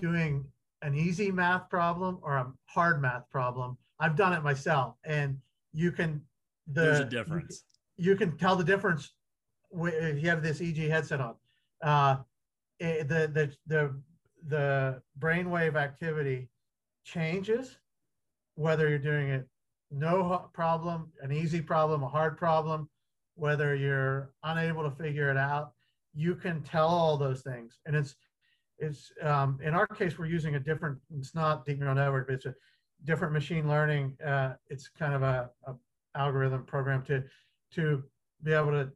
doing 0.00 0.46
an 0.82 0.94
easy 0.94 1.30
math 1.30 1.68
problem 1.68 2.18
or 2.22 2.36
a 2.36 2.52
hard 2.66 3.02
math 3.02 3.28
problem. 3.30 3.76
I've 4.00 4.16
done 4.16 4.32
it 4.32 4.42
myself, 4.42 4.94
and 5.04 5.38
you 5.76 5.92
can 5.92 6.22
the, 6.66 6.80
there's 6.80 7.00
a 7.00 7.04
difference. 7.04 7.62
You, 7.96 8.12
you, 8.12 8.16
can 8.16 8.36
tell 8.36 8.56
the 8.56 8.64
difference 8.64 9.12
if 9.70 10.22
you 10.22 10.28
have 10.28 10.42
this 10.42 10.58
EEG 10.60 10.88
headset 10.88 11.20
on. 11.20 11.34
Uh, 11.82 12.16
it, 12.80 12.84
eh, 12.84 13.02
the 13.02 13.28
the 13.28 13.52
the 13.66 13.94
the 14.48 15.02
brainwave 15.18 15.76
activity 15.76 16.48
changes 17.04 17.78
whether 18.54 18.88
you're 18.88 18.98
doing 18.98 19.28
it 19.28 19.46
no 19.90 20.48
problem, 20.52 21.12
an 21.22 21.32
easy 21.32 21.60
problem, 21.60 22.02
a 22.02 22.08
hard 22.08 22.36
problem, 22.36 22.88
whether 23.34 23.74
you're 23.74 24.32
unable 24.42 24.82
to 24.82 24.90
figure 24.96 25.30
it 25.30 25.36
out, 25.36 25.72
you 26.14 26.34
can 26.34 26.62
tell 26.62 26.88
all 26.88 27.16
those 27.16 27.42
things. 27.42 27.78
And 27.86 27.94
it's 27.94 28.16
it's 28.78 29.12
um, 29.22 29.58
in 29.62 29.74
our 29.74 29.86
case 29.86 30.18
we're 30.18 30.26
using 30.26 30.56
a 30.56 30.60
different. 30.60 30.98
It's 31.18 31.34
not 31.34 31.64
deep 31.64 31.78
neural 31.78 31.94
network, 31.94 32.26
but 32.26 32.34
it's 32.34 32.46
a 32.46 32.54
different 33.04 33.32
machine 33.32 33.68
learning. 33.68 34.16
Uh, 34.24 34.54
it's 34.68 34.88
kind 34.88 35.14
of 35.14 35.22
a, 35.22 35.50
a 35.66 35.74
algorithm 36.14 36.64
program 36.64 37.02
to 37.04 37.22
to 37.74 38.02
be 38.42 38.52
able 38.52 38.70
to 38.70 38.90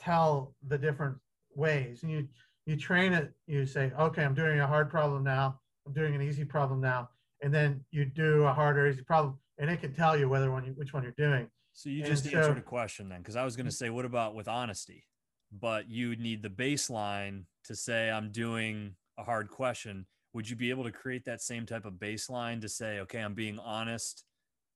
tell 0.00 0.54
the 0.66 0.78
different 0.78 1.16
ways. 1.54 2.02
And 2.02 2.12
you 2.12 2.28
you 2.66 2.76
train 2.76 3.12
it. 3.12 3.32
You 3.46 3.66
say, 3.66 3.92
okay, 3.98 4.24
I'm 4.24 4.34
doing 4.34 4.60
a 4.60 4.66
hard 4.66 4.90
problem 4.90 5.24
now. 5.24 5.60
I'm 5.86 5.92
doing 5.92 6.14
an 6.14 6.22
easy 6.22 6.44
problem 6.44 6.80
now, 6.80 7.08
and 7.42 7.54
then 7.54 7.84
you 7.90 8.04
do 8.04 8.44
a 8.44 8.52
harder 8.52 8.86
easy 8.86 9.02
problem 9.02 9.38
and 9.58 9.70
it 9.70 9.80
can 9.80 9.92
tell 9.92 10.16
you 10.16 10.28
whether 10.28 10.50
one 10.50 10.64
you, 10.64 10.72
which 10.72 10.92
one 10.92 11.02
you're 11.02 11.12
doing. 11.12 11.48
So 11.72 11.90
you 11.90 12.04
just 12.04 12.24
and 12.26 12.34
answered 12.34 12.54
so, 12.54 12.58
a 12.58 12.62
question 12.62 13.08
then, 13.08 13.18
because 13.18 13.36
I 13.36 13.44
was 13.44 13.56
going 13.56 13.66
to 13.66 13.72
say, 13.72 13.90
what 13.90 14.04
about 14.04 14.34
with 14.34 14.48
honesty? 14.48 15.04
But 15.52 15.88
you 15.88 16.16
need 16.16 16.42
the 16.42 16.48
baseline 16.48 17.44
to 17.64 17.74
say 17.74 18.10
I'm 18.10 18.30
doing 18.30 18.94
a 19.18 19.24
hard 19.24 19.50
question. 19.50 20.06
Would 20.38 20.48
you 20.48 20.54
be 20.54 20.70
able 20.70 20.84
to 20.84 20.92
create 20.92 21.24
that 21.24 21.42
same 21.42 21.66
type 21.66 21.84
of 21.84 21.94
baseline 21.94 22.60
to 22.60 22.68
say, 22.68 23.00
okay, 23.00 23.18
I'm 23.18 23.34
being 23.34 23.58
honest, 23.58 24.22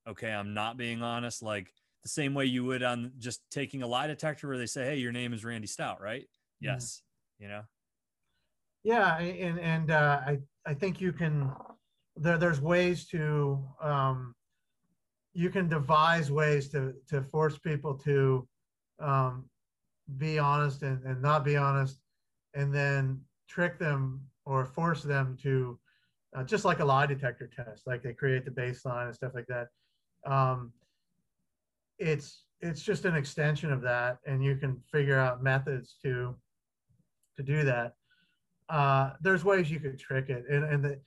okay, 0.09 0.33
I'm 0.33 0.55
not 0.55 0.77
being 0.77 1.03
honest, 1.03 1.41
like 1.41 1.73
the 2.03 2.09
same 2.09 2.35
way 2.35 2.47
you 2.47 2.65
would 2.65 2.83
on 2.83 3.13
just 3.21 3.43
taking 3.49 3.85
a 3.85 3.87
lie 3.87 4.09
detector 4.09 4.49
where 4.49 4.59
they 4.59 4.67
say, 4.67 4.87
hey, 4.87 4.97
your 4.97 5.13
name 5.13 5.33
is 5.33 5.45
Randy 5.45 5.69
Stout, 5.69 6.01
right? 6.01 6.23
Mm-hmm. 6.23 6.65
Yes, 6.65 7.03
you 7.39 7.47
know. 7.47 7.63
Yeah, 8.83 9.17
and 9.19 9.61
and 9.61 9.93
uh, 9.93 10.23
I 10.27 10.41
I 10.67 10.75
think 10.75 11.01
you 11.01 11.13
can. 11.13 11.53
There, 12.17 12.39
there's 12.39 12.61
ways 12.61 13.07
to 13.11 13.65
um, 13.81 14.35
you 15.33 15.49
can 15.49 15.69
devise 15.69 16.33
ways 16.33 16.71
to 16.71 16.93
to 17.11 17.23
force 17.23 17.57
people 17.57 17.95
to 17.99 18.49
um, 18.99 19.45
be 20.17 20.41
honest 20.41 20.83
and, 20.83 21.05
and 21.05 21.23
not 21.23 21.45
be 21.45 21.57
honest 21.57 22.01
and 22.55 22.75
then 22.75 23.21
trick 23.49 23.79
them 23.79 24.23
or 24.45 24.65
force 24.65 25.03
them 25.03 25.37
to 25.43 25.79
uh, 26.37 26.43
just 26.43 26.65
like 26.65 26.81
a 26.81 26.85
lie 26.85 27.07
detector 27.07 27.49
test 27.55 27.87
like 27.87 28.03
they 28.03 28.13
create 28.13 28.45
the 28.45 28.51
baseline 28.51 29.07
and 29.07 29.15
stuff 29.15 29.33
like 29.35 29.47
that 29.47 29.69
um, 30.27 30.73
it's 31.99 32.45
it's 32.61 32.83
just 32.83 33.05
an 33.05 33.17
extension 33.17 33.73
of 33.73 33.83
that 33.83 34.19
and 34.27 34.43
you 34.45 34.57
can 34.57 34.81
figure 34.91 35.19
out 35.19 35.43
methods 35.43 35.97
to 36.03 36.35
to 37.37 37.43
do 37.43 37.65
that 37.65 37.95
uh, 38.69 39.11
there's 39.21 39.45
ways 39.45 39.71
you 39.71 39.81
could 39.81 39.99
trick 39.99 40.31
it 40.31 40.45
and, 40.49 40.65
and 40.65 40.85
the, 40.85 41.01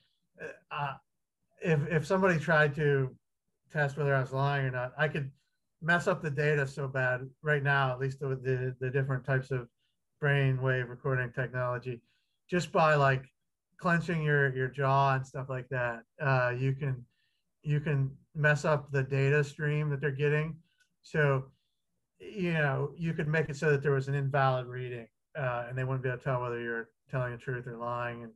uh, 0.70 0.94
if 1.62 1.80
if 1.90 2.06
somebody 2.06 2.38
tried 2.38 2.74
to 2.74 3.10
test 3.72 3.96
whether 3.96 4.14
I 4.14 4.20
was 4.20 4.32
lying 4.32 4.66
or 4.66 4.70
not. 4.70 4.92
I 4.96 5.08
could 5.08 5.30
mess 5.82 6.06
up 6.06 6.22
the 6.22 6.30
data 6.30 6.66
so 6.66 6.88
bad 6.88 7.28
right 7.42 7.62
now, 7.62 7.92
at 7.92 7.98
least 7.98 8.20
with 8.20 8.42
the, 8.42 8.74
the 8.80 8.90
different 8.90 9.24
types 9.24 9.50
of 9.50 9.68
brain 10.20 10.60
wave 10.60 10.88
recording 10.88 11.30
technology, 11.32 12.00
just 12.48 12.72
by 12.72 12.94
like 12.94 13.24
clenching 13.78 14.22
your, 14.22 14.54
your 14.54 14.68
jaw 14.68 15.14
and 15.14 15.26
stuff 15.26 15.48
like 15.48 15.68
that. 15.68 16.02
Uh, 16.20 16.52
you 16.56 16.72
can 16.72 17.04
you 17.62 17.80
can 17.80 18.10
mess 18.34 18.64
up 18.64 18.90
the 18.92 19.02
data 19.02 19.42
stream 19.42 19.90
that 19.90 20.00
they're 20.00 20.10
getting. 20.12 20.56
So, 21.02 21.46
you 22.20 22.52
know, 22.52 22.92
you 22.96 23.12
could 23.12 23.26
make 23.26 23.48
it 23.48 23.56
so 23.56 23.70
that 23.72 23.82
there 23.82 23.92
was 23.92 24.06
an 24.06 24.14
invalid 24.14 24.66
reading 24.66 25.08
uh, 25.36 25.64
and 25.68 25.76
they 25.76 25.82
wouldn't 25.82 26.02
be 26.02 26.08
able 26.08 26.18
to 26.18 26.24
tell 26.24 26.42
whether 26.42 26.60
you're 26.60 26.90
telling 27.10 27.32
the 27.32 27.38
truth 27.38 27.66
or 27.66 27.76
lying. 27.76 28.28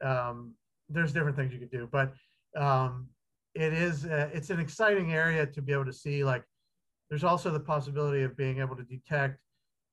And 0.00 0.08
um, 0.08 0.54
there's 0.88 1.12
different 1.12 1.36
things 1.36 1.52
you 1.52 1.58
could 1.58 1.70
do. 1.70 1.88
But 1.90 2.12
um, 2.56 3.08
it 3.54 3.72
is 3.72 4.06
uh, 4.06 4.30
it's 4.32 4.50
an 4.50 4.60
exciting 4.60 5.12
area 5.12 5.46
to 5.46 5.62
be 5.62 5.72
able 5.72 5.86
to 5.86 5.92
see 5.92 6.22
like 6.24 6.44
there's 7.08 7.24
also 7.24 7.50
the 7.50 7.60
possibility 7.60 8.22
of 8.22 8.36
being 8.36 8.60
able 8.60 8.76
to 8.76 8.84
detect 8.84 9.40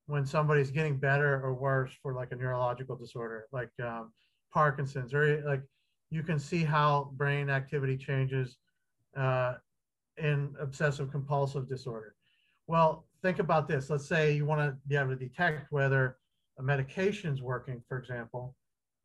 when 0.08 0.26
somebody's 0.26 0.72
getting 0.72 0.98
better 0.98 1.42
or 1.44 1.54
worse 1.54 1.92
for 2.02 2.14
like 2.14 2.32
a 2.32 2.36
neurological 2.36 2.96
disorder 2.96 3.46
like 3.52 3.70
um, 3.84 4.12
parkinson's 4.52 5.14
or 5.14 5.44
like 5.46 5.62
you 6.10 6.24
can 6.24 6.40
see 6.40 6.64
how 6.64 7.12
brain 7.16 7.50
activity 7.50 7.98
changes 7.98 8.58
uh, 9.16 9.56
in 10.18 10.56
obsessive 10.60 11.12
compulsive 11.12 11.68
disorder. 11.68 12.16
Well, 12.68 13.06
think 13.22 13.40
about 13.40 13.68
this. 13.68 13.90
Let's 13.90 14.08
say 14.08 14.34
you 14.34 14.46
want 14.46 14.62
to 14.62 14.78
be 14.88 14.96
able 14.96 15.10
to 15.10 15.16
detect 15.16 15.72
whether 15.72 16.18
a 16.60 16.64
medication 16.64 17.34
is 17.34 17.42
working, 17.42 17.82
for 17.88 17.98
example, 17.98 18.56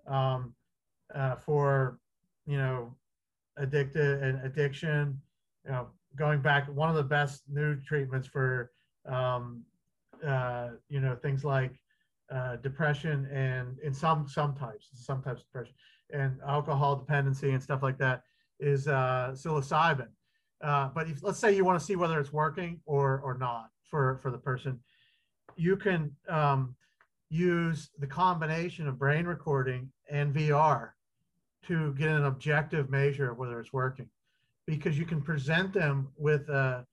um, 0.07 0.55
uh, 1.15 1.37
for 1.37 1.99
you 2.47 2.57
know 2.57 2.95
addicted 3.57 4.23
and 4.23 4.45
addiction. 4.45 5.21
You 5.65 5.73
know, 5.73 5.89
going 6.17 6.41
back, 6.41 6.67
one 6.75 6.89
of 6.89 6.97
the 6.97 7.03
best 7.03 7.43
new 7.49 7.77
treatments 7.81 8.27
for 8.27 8.71
um, 9.07 9.63
uh, 10.27 10.71
you 10.89 11.01
know 11.01 11.17
things 11.17 11.45
like 11.45 11.73
uh, 12.31 12.57
depression 12.57 13.27
and 13.33 13.79
in 13.81 13.93
some 13.93 14.27
some 14.29 14.55
types, 14.55 14.89
some 14.95 15.23
types 15.23 15.43
of 15.43 15.47
depression 15.47 15.75
and 16.13 16.39
alcohol 16.47 16.97
dependency 16.97 17.51
and 17.51 17.63
stuff 17.63 17.83
like 17.83 17.99
that 17.99 18.23
is 18.61 18.87
uh, 18.89 19.31
psilocybin. 19.33 20.09
Uh, 20.63 20.89
but 20.95 21.09
if, 21.09 21.23
let's 21.23 21.39
say 21.39 21.55
you 21.55 21.65
want 21.65 21.79
to 21.79 21.85
see 21.85 21.97
whether 21.97 22.21
it's 22.21 22.33
working 22.33 22.81
or 22.87 23.21
or 23.21 23.37
not 23.37 23.71
for 23.85 24.19
for 24.23 24.31
the 24.31 24.39
person, 24.39 24.79
you 25.57 25.77
can 25.77 26.11
um, 26.29 26.75
use 27.29 27.91
the 27.99 28.07
combination 28.07 28.87
of 28.87 28.99
brain 28.99 29.25
recording 29.25 29.91
and 30.11 30.35
VR 30.35 30.91
to 31.67 31.95
get 31.95 32.09
an 32.09 32.25
objective 32.25 32.91
measure 32.91 33.31
of 33.31 33.39
whether 33.39 33.59
it's 33.61 33.73
working, 33.73 34.09
because 34.67 34.99
you 34.99 35.07
can 35.07 35.21
present 35.21 35.73
them 35.73 36.09
with 36.17 36.49
a, 36.49 36.87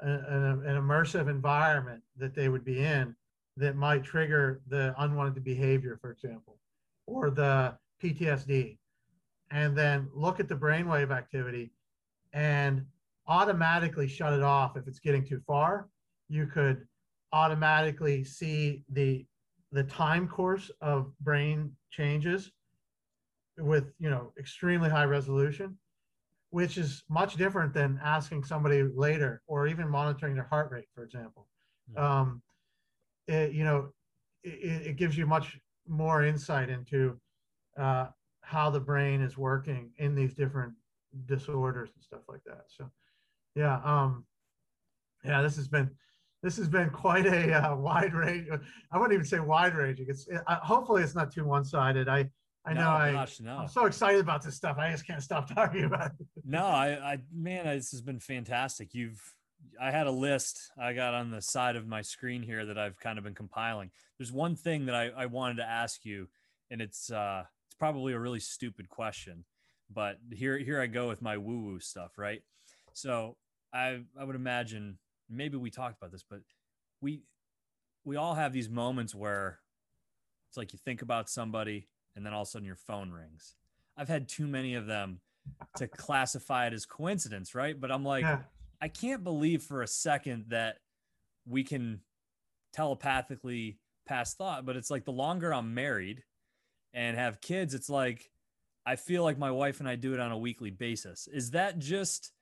an 0.00 0.62
immersive 0.64 1.28
environment 1.28 2.02
that 2.16 2.34
they 2.34 2.48
would 2.48 2.64
be 2.64 2.80
in 2.80 3.14
that 3.56 3.76
might 3.76 4.04
trigger 4.04 4.60
the 4.68 4.94
unwanted 4.98 5.42
behavior, 5.42 5.98
for 6.00 6.10
example, 6.10 6.58
or 7.06 7.30
the 7.30 7.76
PTSD, 8.02 8.76
and 9.50 9.76
then 9.76 10.08
look 10.12 10.40
at 10.40 10.48
the 10.48 10.54
brainwave 10.54 11.10
activity 11.10 11.70
and 12.32 12.84
automatically 13.26 14.06
shut 14.06 14.32
it 14.32 14.42
off 14.42 14.76
if 14.76 14.86
it's 14.86 14.98
getting 14.98 15.24
too 15.24 15.40
far. 15.46 15.88
You 16.28 16.46
could 16.46 16.86
automatically 17.32 18.24
see 18.24 18.84
the 18.90 19.26
the 19.72 19.84
time 19.84 20.28
course 20.28 20.70
of 20.80 21.12
brain 21.20 21.72
changes 21.90 22.52
with 23.58 23.92
you 23.98 24.10
know 24.10 24.32
extremely 24.38 24.88
high 24.88 25.04
resolution 25.04 25.76
which 26.50 26.78
is 26.78 27.04
much 27.08 27.36
different 27.36 27.72
than 27.74 28.00
asking 28.02 28.44
somebody 28.44 28.82
later 28.82 29.42
or 29.46 29.66
even 29.66 29.88
monitoring 29.88 30.34
their 30.34 30.44
heart 30.44 30.70
rate 30.70 30.88
for 30.94 31.02
example. 31.02 31.46
Mm-hmm. 31.90 32.02
um, 32.02 32.42
it, 33.28 33.52
you 33.52 33.64
know 33.64 33.90
it, 34.42 34.86
it, 34.88 34.96
gives 34.96 35.16
you 35.16 35.26
much 35.26 35.58
more 35.88 36.24
insight 36.24 36.68
into 36.68 37.18
uh, 37.78 38.06
how 38.40 38.70
the 38.70 38.80
brain 38.80 39.20
is 39.20 39.36
working 39.36 39.90
in 39.98 40.14
these 40.14 40.34
different 40.34 40.72
disorders 41.26 41.90
and 41.94 42.02
stuff 42.02 42.22
like 42.28 42.42
that. 42.44 42.64
So 42.68 42.90
yeah 43.54 43.80
um 43.84 44.24
yeah 45.24 45.40
this 45.42 45.56
has 45.56 45.66
been 45.66 45.90
this 46.42 46.56
has 46.56 46.68
been 46.68 46.90
quite 47.04 47.26
a 47.26 47.52
uh, 47.52 47.76
wide 47.76 48.14
range. 48.14 48.48
I 48.92 48.98
wouldn't 48.98 49.14
even 49.14 49.26
say 49.26 49.40
wide 49.40 49.74
ranging. 49.74 50.06
It's 50.08 50.26
it, 50.28 50.40
uh, 50.46 50.56
hopefully 50.56 51.02
it's 51.02 51.14
not 51.14 51.32
too 51.32 51.44
one-sided. 51.44 52.08
I 52.08 52.30
I 52.66 52.74
know. 52.74 52.80
No, 52.80 52.88
I, 52.88 53.12
gosh, 53.12 53.40
no. 53.40 53.58
I'm 53.58 53.68
so 53.68 53.86
excited 53.86 54.20
about 54.20 54.42
this 54.42 54.56
stuff. 54.56 54.76
I 54.78 54.90
just 54.90 55.06
can't 55.06 55.22
stop 55.22 55.48
talking 55.54 55.84
about 55.84 56.06
it. 56.06 56.26
no, 56.44 56.64
I, 56.66 57.12
I, 57.12 57.18
man, 57.32 57.64
this 57.64 57.92
has 57.92 58.02
been 58.02 58.18
fantastic. 58.18 58.92
You've, 58.92 59.20
I 59.80 59.90
had 59.92 60.08
a 60.08 60.10
list 60.10 60.72
I 60.78 60.92
got 60.92 61.14
on 61.14 61.30
the 61.30 61.40
side 61.40 61.76
of 61.76 61.86
my 61.86 62.02
screen 62.02 62.42
here 62.42 62.66
that 62.66 62.76
I've 62.76 62.98
kind 62.98 63.18
of 63.18 63.24
been 63.24 63.34
compiling. 63.34 63.90
There's 64.18 64.32
one 64.32 64.56
thing 64.56 64.86
that 64.86 64.96
I, 64.96 65.10
I 65.16 65.26
wanted 65.26 65.58
to 65.58 65.68
ask 65.68 66.04
you, 66.04 66.28
and 66.70 66.80
it's, 66.80 67.10
uh, 67.10 67.44
it's 67.68 67.76
probably 67.76 68.14
a 68.14 68.18
really 68.18 68.40
stupid 68.40 68.88
question, 68.88 69.44
but 69.88 70.18
here, 70.32 70.58
here 70.58 70.80
I 70.80 70.88
go 70.88 71.06
with 71.08 71.22
my 71.22 71.36
woo 71.38 71.60
woo 71.60 71.80
stuff, 71.80 72.18
right? 72.18 72.42
So 72.94 73.36
I, 73.72 74.00
I 74.18 74.24
would 74.24 74.36
imagine 74.36 74.98
maybe 75.30 75.56
we 75.56 75.70
talked 75.70 75.98
about 75.98 76.10
this, 76.10 76.24
but 76.28 76.40
we, 77.00 77.22
we 78.04 78.16
all 78.16 78.34
have 78.34 78.52
these 78.52 78.68
moments 78.68 79.14
where 79.14 79.60
it's 80.48 80.56
like 80.56 80.72
you 80.72 80.80
think 80.84 81.02
about 81.02 81.28
somebody 81.28 81.88
and 82.16 82.24
then 82.24 82.32
all 82.32 82.42
of 82.42 82.48
a 82.48 82.50
sudden 82.50 82.66
your 82.66 82.76
phone 82.76 83.12
rings. 83.12 83.54
I've 83.96 84.08
had 84.08 84.28
too 84.28 84.46
many 84.46 84.74
of 84.74 84.86
them 84.86 85.20
to 85.76 85.86
classify 85.86 86.66
it 86.66 86.72
as 86.72 86.86
coincidence, 86.86 87.54
right? 87.54 87.78
But 87.80 87.92
I'm 87.92 88.04
like, 88.04 88.22
yeah. 88.22 88.40
I 88.80 88.88
can't 88.88 89.22
believe 89.22 89.62
for 89.62 89.82
a 89.82 89.86
second 89.86 90.46
that 90.48 90.78
we 91.46 91.62
can 91.62 92.00
telepathically 92.72 93.78
pass 94.06 94.34
thought. 94.34 94.66
But 94.66 94.76
it's 94.76 94.90
like 94.90 95.04
the 95.04 95.12
longer 95.12 95.54
I'm 95.54 95.74
married 95.74 96.24
and 96.92 97.16
have 97.16 97.40
kids, 97.40 97.74
it's 97.74 97.88
like 97.88 98.30
I 98.84 98.96
feel 98.96 99.22
like 99.22 99.38
my 99.38 99.50
wife 99.50 99.80
and 99.80 99.88
I 99.88 99.96
do 99.96 100.14
it 100.14 100.20
on 100.20 100.32
a 100.32 100.38
weekly 100.38 100.70
basis. 100.70 101.28
Is 101.32 101.50
that 101.50 101.78
just 101.78 102.32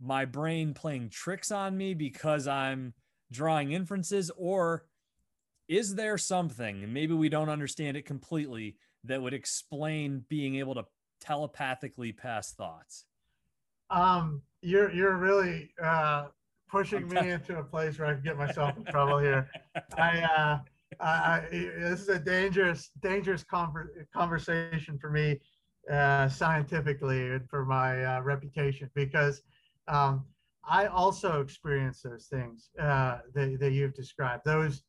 my 0.00 0.24
brain 0.24 0.74
playing 0.74 1.10
tricks 1.10 1.50
on 1.50 1.76
me 1.76 1.94
because 1.94 2.46
I'm 2.46 2.94
drawing 3.32 3.72
inferences, 3.72 4.30
or 4.36 4.84
is 5.68 5.94
there 5.94 6.18
something, 6.18 6.92
maybe 6.92 7.14
we 7.14 7.28
don't 7.28 7.48
understand 7.48 7.96
it 7.96 8.04
completely, 8.04 8.76
that 9.04 9.20
would 9.20 9.34
explain 9.34 10.24
being 10.28 10.56
able 10.56 10.74
to 10.74 10.84
telepathically 11.20 12.12
pass 12.12 12.52
thoughts? 12.52 13.04
Um, 13.90 14.42
you're 14.62 14.90
you're 14.90 15.16
really 15.16 15.70
uh, 15.82 16.26
pushing 16.68 17.08
me 17.08 17.30
into 17.30 17.58
a 17.58 17.62
place 17.62 17.98
where 17.98 18.08
I 18.08 18.14
can 18.14 18.22
get 18.22 18.36
myself 18.36 18.76
in 18.76 18.84
trouble 18.90 19.18
here. 19.18 19.48
I, 19.96 20.20
uh, 20.20 20.58
I, 21.00 21.06
I, 21.06 21.40
this 21.50 22.00
is 22.00 22.08
a 22.08 22.18
dangerous 22.18 22.90
dangerous 23.00 23.44
conver- 23.44 24.06
conversation 24.12 24.98
for 24.98 25.10
me 25.10 25.40
uh, 25.90 26.28
scientifically 26.28 27.30
and 27.30 27.48
for 27.48 27.64
my 27.64 28.04
uh, 28.04 28.20
reputation 28.22 28.90
because 28.94 29.42
um, 29.86 30.24
I 30.68 30.86
also 30.86 31.40
experience 31.40 32.02
those 32.02 32.26
things 32.26 32.70
uh, 32.80 33.18
that, 33.34 33.58
that 33.60 33.70
you've 33.70 33.94
described. 33.94 34.42
Those 34.44 34.82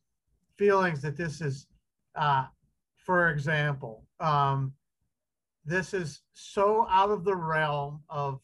feelings 0.58 1.02
that 1.02 1.16
this 1.18 1.42
is, 1.42 1.68
uh, 2.16 2.46
for 2.96 3.30
example, 3.30 4.06
um, 4.20 4.74
this 5.66 5.94
is 5.94 6.22
so 6.34 6.88
out 6.90 7.12
of 7.12 7.24
the 7.24 7.36
realm 7.36 8.02
of 8.10 8.40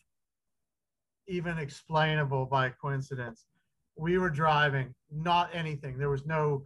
even 1.28 1.58
explainable 1.58 2.46
by 2.46 2.70
coincidence. 2.70 3.46
We 3.96 4.18
were 4.18 4.30
driving, 4.30 4.94
not 5.12 5.50
anything. 5.54 5.98
There 5.98 6.10
was 6.10 6.26
no 6.26 6.66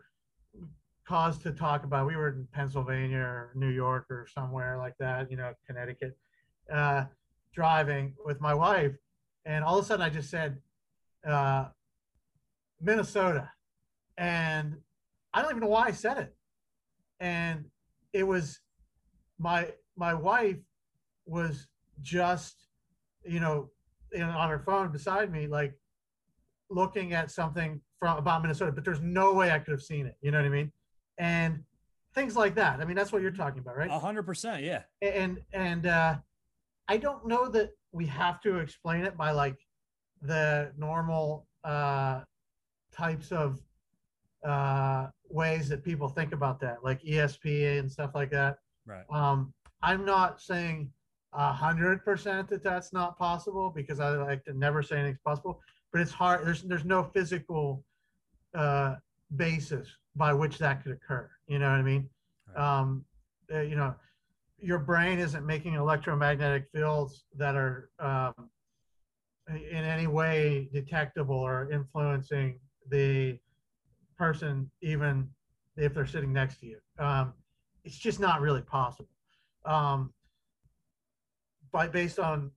cause 1.08 1.38
to 1.40 1.52
talk 1.52 1.84
about. 1.84 2.08
We 2.08 2.16
were 2.16 2.30
in 2.30 2.48
Pennsylvania 2.52 3.20
or 3.20 3.52
New 3.56 3.70
York 3.70 4.08
or 4.10 4.28
somewhere 4.34 4.78
like 4.78 4.96
that, 5.00 5.30
you 5.32 5.38
know, 5.38 5.54
Connecticut, 5.66 6.18
uh, 6.74 7.06
driving 7.54 8.14
with 8.26 8.42
my 8.42 8.54
wife. 8.54 8.94
And 9.46 9.64
all 9.64 9.78
of 9.78 9.86
a 9.86 9.88
sudden 9.88 10.06
I 10.06 10.10
just 10.10 10.30
said, 10.30 10.58
uh, 11.26 11.66
Minnesota. 12.82 13.50
And 14.18 14.78
I 15.38 15.42
don't 15.44 15.52
even 15.52 15.62
know 15.62 15.68
why 15.68 15.86
I 15.86 15.92
said 15.92 16.18
it. 16.18 16.36
And 17.20 17.66
it 18.12 18.24
was 18.24 18.60
my 19.38 19.72
my 19.96 20.16
wife 20.16 20.58
was 21.28 21.68
just, 22.02 22.56
you 23.24 23.40
know, 23.40 23.70
in, 24.14 24.24
on 24.24 24.50
her 24.50 24.58
phone 24.58 24.92
beside 24.92 25.32
me, 25.32 25.46
like 25.46 25.74
looking 26.72 27.14
at 27.14 27.30
something 27.30 27.80
from 28.00 28.18
about 28.18 28.42
Minnesota, 28.42 28.72
but 28.72 28.84
there's 28.84 29.00
no 29.02 29.32
way 29.32 29.52
I 29.52 29.60
could 29.60 29.74
have 29.74 29.84
seen 29.84 30.08
it. 30.08 30.16
You 30.22 30.32
know 30.32 30.40
what 30.40 30.48
I 30.48 30.50
mean? 30.50 30.72
And 31.20 31.64
things 32.16 32.36
like 32.36 32.56
that. 32.56 32.82
I 32.82 32.86
mean, 32.86 32.96
that's 32.96 33.12
what 33.12 33.22
you're 33.22 33.30
talking 33.30 33.60
about, 33.60 33.78
right? 33.78 33.92
A 33.92 34.00
hundred 34.00 34.24
percent, 34.24 34.64
yeah. 34.64 34.84
And 35.04 35.40
and 35.54 35.86
uh, 35.86 36.16
I 36.88 36.98
don't 36.98 37.28
know 37.28 37.48
that 37.50 37.70
we 37.92 38.08
have 38.08 38.42
to 38.42 38.58
explain 38.58 39.06
it 39.06 39.16
by 39.16 39.30
like 39.30 39.58
the 40.20 40.72
normal 40.80 41.46
uh, 41.64 42.22
types 42.92 43.32
of 43.32 43.60
uh, 44.46 45.08
ways 45.30 45.70
that 45.70 45.84
people 45.84 46.10
think 46.10 46.34
about 46.34 46.60
that, 46.62 46.84
like 46.84 47.02
ESP 47.04 47.80
and 47.80 47.92
stuff 47.92 48.12
like 48.16 48.32
that. 48.32 48.60
Right. 48.86 49.04
Um, 49.12 49.54
I'm 49.82 50.06
not 50.06 50.42
saying 50.42 50.92
a 51.34 51.52
hundred 51.52 52.04
percent 52.04 52.48
that 52.50 52.64
that's 52.64 52.94
not 52.94 53.18
possible 53.18 53.70
because 53.70 54.00
I 54.00 54.10
like 54.12 54.44
to 54.46 54.54
never 54.54 54.82
say 54.82 54.98
anything's 54.98 55.20
possible, 55.26 55.62
but 55.92 56.02
it's 56.02 56.12
hard. 56.12 56.46
There's 56.46 56.64
there's 56.64 56.86
no 56.86 57.04
physical 57.04 57.84
uh, 58.54 58.96
basis 59.36 59.88
by 60.16 60.34
which 60.34 60.58
that 60.60 60.84
could 60.84 60.94
occur. 60.94 61.30
You 61.48 61.60
know 61.60 61.70
what 61.70 61.80
I 61.80 61.84
mean? 61.84 62.10
Right. 62.56 62.80
Um, 62.80 63.06
uh, 63.54 63.62
you 63.62 63.76
know, 63.76 63.94
your 64.60 64.80
brain 64.80 65.20
isn't 65.20 65.46
making 65.46 65.74
electromagnetic 65.74 66.66
fields 66.74 67.26
that 67.36 67.56
are 67.56 67.90
um, 68.00 68.50
in 69.48 69.84
any 69.84 70.08
way 70.08 70.70
detectable 70.74 71.36
or 71.36 71.72
influencing 71.72 72.60
the 72.90 73.38
person, 74.18 74.70
even 74.82 75.30
if 75.76 75.94
they're 75.94 76.08
sitting 76.08 76.34
next 76.34 76.60
to 76.60 76.66
you. 76.68 76.78
Um, 77.00 77.34
it's 77.84 77.98
just 77.98 78.20
not 78.20 78.42
really 78.42 78.62
possible. 78.62 79.10
Um, 79.66 80.14
by 81.72 81.88
based 81.88 82.20
on 82.20 82.52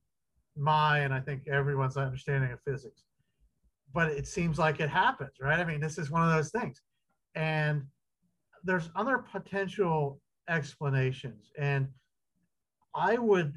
my 0.55 0.99
and 0.99 1.13
I 1.13 1.19
think 1.19 1.47
everyone's 1.47 1.97
understanding 1.97 2.51
of 2.51 2.59
physics. 2.61 3.03
But 3.93 4.11
it 4.11 4.27
seems 4.27 4.57
like 4.57 4.79
it 4.79 4.89
happens, 4.89 5.31
right? 5.41 5.59
I 5.59 5.65
mean, 5.65 5.81
this 5.81 5.97
is 5.97 6.09
one 6.09 6.23
of 6.23 6.33
those 6.33 6.49
things. 6.51 6.81
And 7.35 7.83
there's 8.63 8.89
other 8.95 9.17
potential 9.17 10.19
explanations. 10.47 11.51
And 11.57 11.87
I 12.95 13.17
would, 13.17 13.53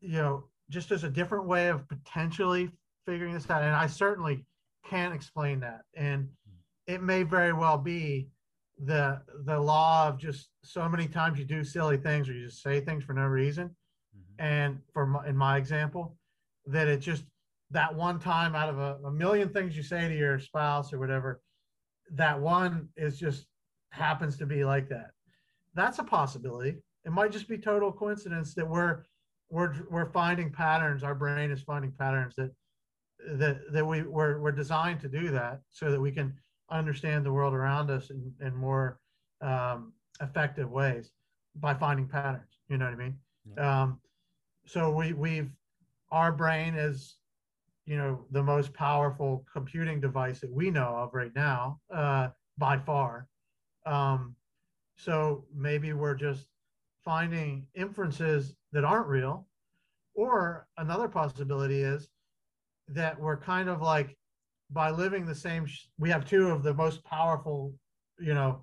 you 0.00 0.18
know, 0.18 0.44
just 0.70 0.92
as 0.92 1.04
a 1.04 1.10
different 1.10 1.46
way 1.46 1.68
of 1.68 1.88
potentially 1.88 2.70
figuring 3.06 3.34
this 3.34 3.48
out. 3.50 3.62
And 3.62 3.74
I 3.74 3.86
certainly 3.86 4.44
can't 4.88 5.14
explain 5.14 5.60
that. 5.60 5.82
And 5.96 6.28
it 6.86 7.02
may 7.02 7.22
very 7.22 7.52
well 7.52 7.78
be 7.78 8.28
the 8.84 9.20
the 9.44 9.58
law 9.58 10.08
of 10.08 10.18
just 10.18 10.50
so 10.64 10.88
many 10.88 11.06
times 11.06 11.38
you 11.38 11.44
do 11.44 11.62
silly 11.62 11.96
things 11.96 12.28
or 12.28 12.32
you 12.32 12.46
just 12.46 12.62
say 12.62 12.80
things 12.80 13.04
for 13.04 13.12
no 13.12 13.24
reason. 13.24 13.68
Mm-hmm. 13.68 14.44
And 14.44 14.78
for 14.92 15.06
my, 15.06 15.26
in 15.28 15.36
my 15.36 15.56
example, 15.56 16.16
that 16.66 16.88
it 16.88 16.98
just 17.00 17.24
that 17.70 17.94
one 17.94 18.18
time 18.18 18.54
out 18.54 18.68
of 18.68 18.78
a, 18.78 18.98
a 19.06 19.10
million 19.10 19.48
things 19.48 19.76
you 19.76 19.82
say 19.82 20.08
to 20.08 20.16
your 20.16 20.38
spouse 20.38 20.92
or 20.92 20.98
whatever, 20.98 21.40
that 22.12 22.40
one 22.40 22.88
is 22.96 23.18
just 23.18 23.46
happens 23.90 24.36
to 24.38 24.46
be 24.46 24.64
like 24.64 24.88
that. 24.88 25.10
That's 25.74 25.98
a 25.98 26.04
possibility. 26.04 26.76
It 27.04 27.12
might 27.12 27.32
just 27.32 27.48
be 27.48 27.58
total 27.58 27.92
coincidence 27.92 28.54
that 28.54 28.68
we're 28.68 29.04
we're 29.50 29.74
we're 29.90 30.10
finding 30.10 30.50
patterns. 30.50 31.04
Our 31.04 31.14
brain 31.14 31.50
is 31.50 31.62
finding 31.62 31.92
patterns 31.92 32.34
that 32.36 32.50
that 33.34 33.72
that 33.72 33.86
we 33.86 34.02
we're, 34.02 34.40
we're 34.40 34.52
designed 34.52 35.00
to 35.00 35.08
do 35.08 35.30
that 35.30 35.60
so 35.70 35.90
that 35.90 36.00
we 36.00 36.10
can 36.10 36.34
understand 36.78 37.24
the 37.24 37.32
world 37.32 37.54
around 37.54 37.90
us 37.90 38.10
in, 38.10 38.32
in 38.40 38.54
more 38.54 38.98
um, 39.40 39.92
effective 40.20 40.70
ways 40.70 41.12
by 41.56 41.74
finding 41.74 42.06
patterns. 42.06 42.58
You 42.68 42.78
know 42.78 42.86
what 42.86 42.94
I 42.94 42.96
mean? 42.96 43.18
Yeah. 43.56 43.82
Um, 43.82 44.00
so 44.66 44.90
we 44.90 45.12
we've 45.12 45.50
our 46.10 46.32
brain 46.32 46.74
is 46.74 47.16
you 47.86 47.96
know 47.96 48.24
the 48.30 48.42
most 48.42 48.72
powerful 48.72 49.44
computing 49.52 50.00
device 50.00 50.40
that 50.40 50.50
we 50.50 50.70
know 50.70 50.96
of 50.96 51.12
right 51.12 51.34
now 51.34 51.80
uh, 51.94 52.28
by 52.56 52.78
far 52.78 53.28
um, 53.86 54.34
so 54.96 55.44
maybe 55.54 55.92
we're 55.92 56.14
just 56.14 56.46
finding 57.04 57.66
inferences 57.74 58.54
that 58.72 58.84
aren't 58.84 59.06
real 59.06 59.46
or 60.14 60.66
another 60.78 61.08
possibility 61.08 61.82
is 61.82 62.08
that 62.88 63.18
we're 63.20 63.36
kind 63.36 63.68
of 63.68 63.82
like 63.82 64.16
by 64.74 64.90
living 64.90 65.24
the 65.24 65.34
same 65.34 65.66
we 65.98 66.10
have 66.10 66.24
two 66.24 66.48
of 66.48 66.62
the 66.62 66.74
most 66.74 67.02
powerful 67.04 67.72
you 68.18 68.34
know 68.34 68.62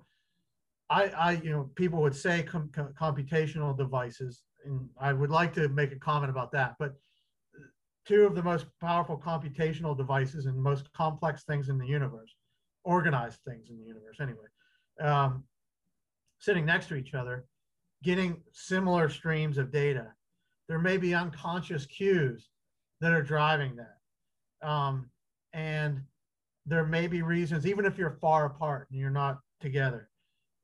i 0.90 1.04
i 1.08 1.32
you 1.32 1.50
know 1.50 1.70
people 1.74 2.00
would 2.00 2.14
say 2.14 2.42
com- 2.42 2.70
com- 2.72 2.94
computational 3.00 3.76
devices 3.76 4.44
and 4.64 4.88
i 5.00 5.12
would 5.12 5.30
like 5.30 5.52
to 5.52 5.68
make 5.70 5.92
a 5.92 5.98
comment 5.98 6.30
about 6.30 6.52
that 6.52 6.76
but 6.78 6.94
two 8.06 8.24
of 8.24 8.34
the 8.34 8.42
most 8.42 8.66
powerful 8.80 9.16
computational 9.16 9.96
devices 9.96 10.46
and 10.46 10.56
most 10.56 10.92
complex 10.92 11.44
things 11.44 11.68
in 11.68 11.78
the 11.78 11.86
universe, 11.86 12.34
organized 12.84 13.38
things 13.46 13.70
in 13.70 13.78
the 13.78 13.84
universe 13.84 14.16
anyway, 14.20 14.46
um, 15.00 15.44
sitting 16.38 16.64
next 16.64 16.88
to 16.88 16.96
each 16.96 17.14
other, 17.14 17.46
getting 18.02 18.42
similar 18.52 19.08
streams 19.08 19.58
of 19.58 19.70
data. 19.70 20.08
There 20.68 20.80
may 20.80 20.96
be 20.96 21.14
unconscious 21.14 21.86
cues 21.86 22.48
that 23.00 23.12
are 23.12 23.22
driving 23.22 23.76
that. 23.76 24.68
Um, 24.68 25.10
and 25.52 26.00
there 26.66 26.84
may 26.84 27.06
be 27.06 27.22
reasons, 27.22 27.66
even 27.66 27.84
if 27.84 27.98
you're 27.98 28.18
far 28.20 28.46
apart 28.46 28.88
and 28.90 29.00
you're 29.00 29.10
not 29.10 29.38
together, 29.60 30.08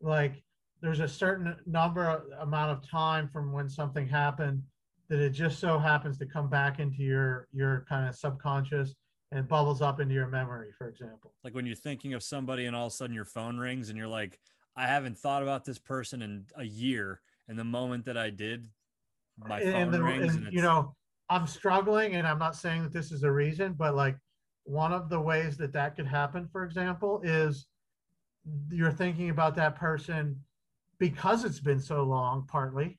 like 0.01 0.43
there's 0.81 1.01
a 1.01 1.09
certain 1.09 1.57
number 1.67 2.25
amount 2.41 2.71
of 2.71 2.89
time 2.89 3.29
from 3.29 3.53
when 3.53 3.69
something 3.69 4.07
happened 4.07 4.63
that 5.09 5.19
it 5.19 5.31
just 5.31 5.59
so 5.59 5.79
happens 5.79 6.19
to 6.19 6.27
come 6.27 6.49
back 6.49 6.79
into 6.79 7.03
your 7.03 7.49
your 7.53 7.85
kind 7.89 8.09
of 8.09 8.15
subconscious 8.15 8.95
and 9.33 9.49
bubbles 9.49 9.83
up 9.83 10.01
into 10.01 10.15
your 10.15 10.29
memory 10.29 10.69
for 10.77 10.89
example. 10.89 11.33
Like 11.43 11.55
when 11.55 11.67
you're 11.67 11.75
thinking 11.75 12.15
of 12.15 12.23
somebody 12.23 12.67
and 12.67 12.77
all 12.77 12.87
of 12.87 12.93
a 12.93 12.97
sudden 12.97 13.15
your 13.15 13.25
phone 13.25 13.59
rings 13.59 13.89
and 13.89 13.99
you're 13.99 14.07
like 14.07 14.39
i 14.79 14.87
haven't 14.87 15.19
thought 15.19 15.43
about 15.43 15.65
this 15.65 15.79
person 15.79 16.23
in 16.23 16.45
a 16.57 16.65
year 16.65 17.21
and 17.49 17.59
the 17.59 17.65
moment 17.65 18.05
that 18.05 18.17
i 18.17 18.31
did 18.31 18.69
my 19.37 19.61
phone 19.61 19.75
and 19.75 19.93
the, 19.93 20.03
rings 20.03 20.35
and, 20.35 20.47
and 20.47 20.55
you 20.55 20.63
know 20.63 20.95
i'm 21.29 21.47
struggling 21.47 22.15
and 22.15 22.27
i'm 22.27 22.39
not 22.39 22.57
saying 22.57 22.83
that 22.83 22.93
this 22.93 23.13
is 23.13 23.25
a 23.25 23.31
reason 23.31 23.73
but 23.73 23.95
like 23.95 24.17
one 24.69 24.93
of 24.93 25.09
the 25.09 25.21
ways 25.21 25.57
that 25.57 25.73
that 25.73 25.97
could 25.97 26.07
happen 26.07 26.49
for 26.53 26.65
example 26.65 27.21
is 27.25 27.67
you're 28.71 28.93
thinking 28.93 29.31
about 29.31 29.57
that 29.57 29.77
person 29.77 30.37
because 30.99 31.45
it's 31.45 31.61
been 31.61 31.81
so 31.81 32.03
long 32.03 32.47
partly 32.47 32.99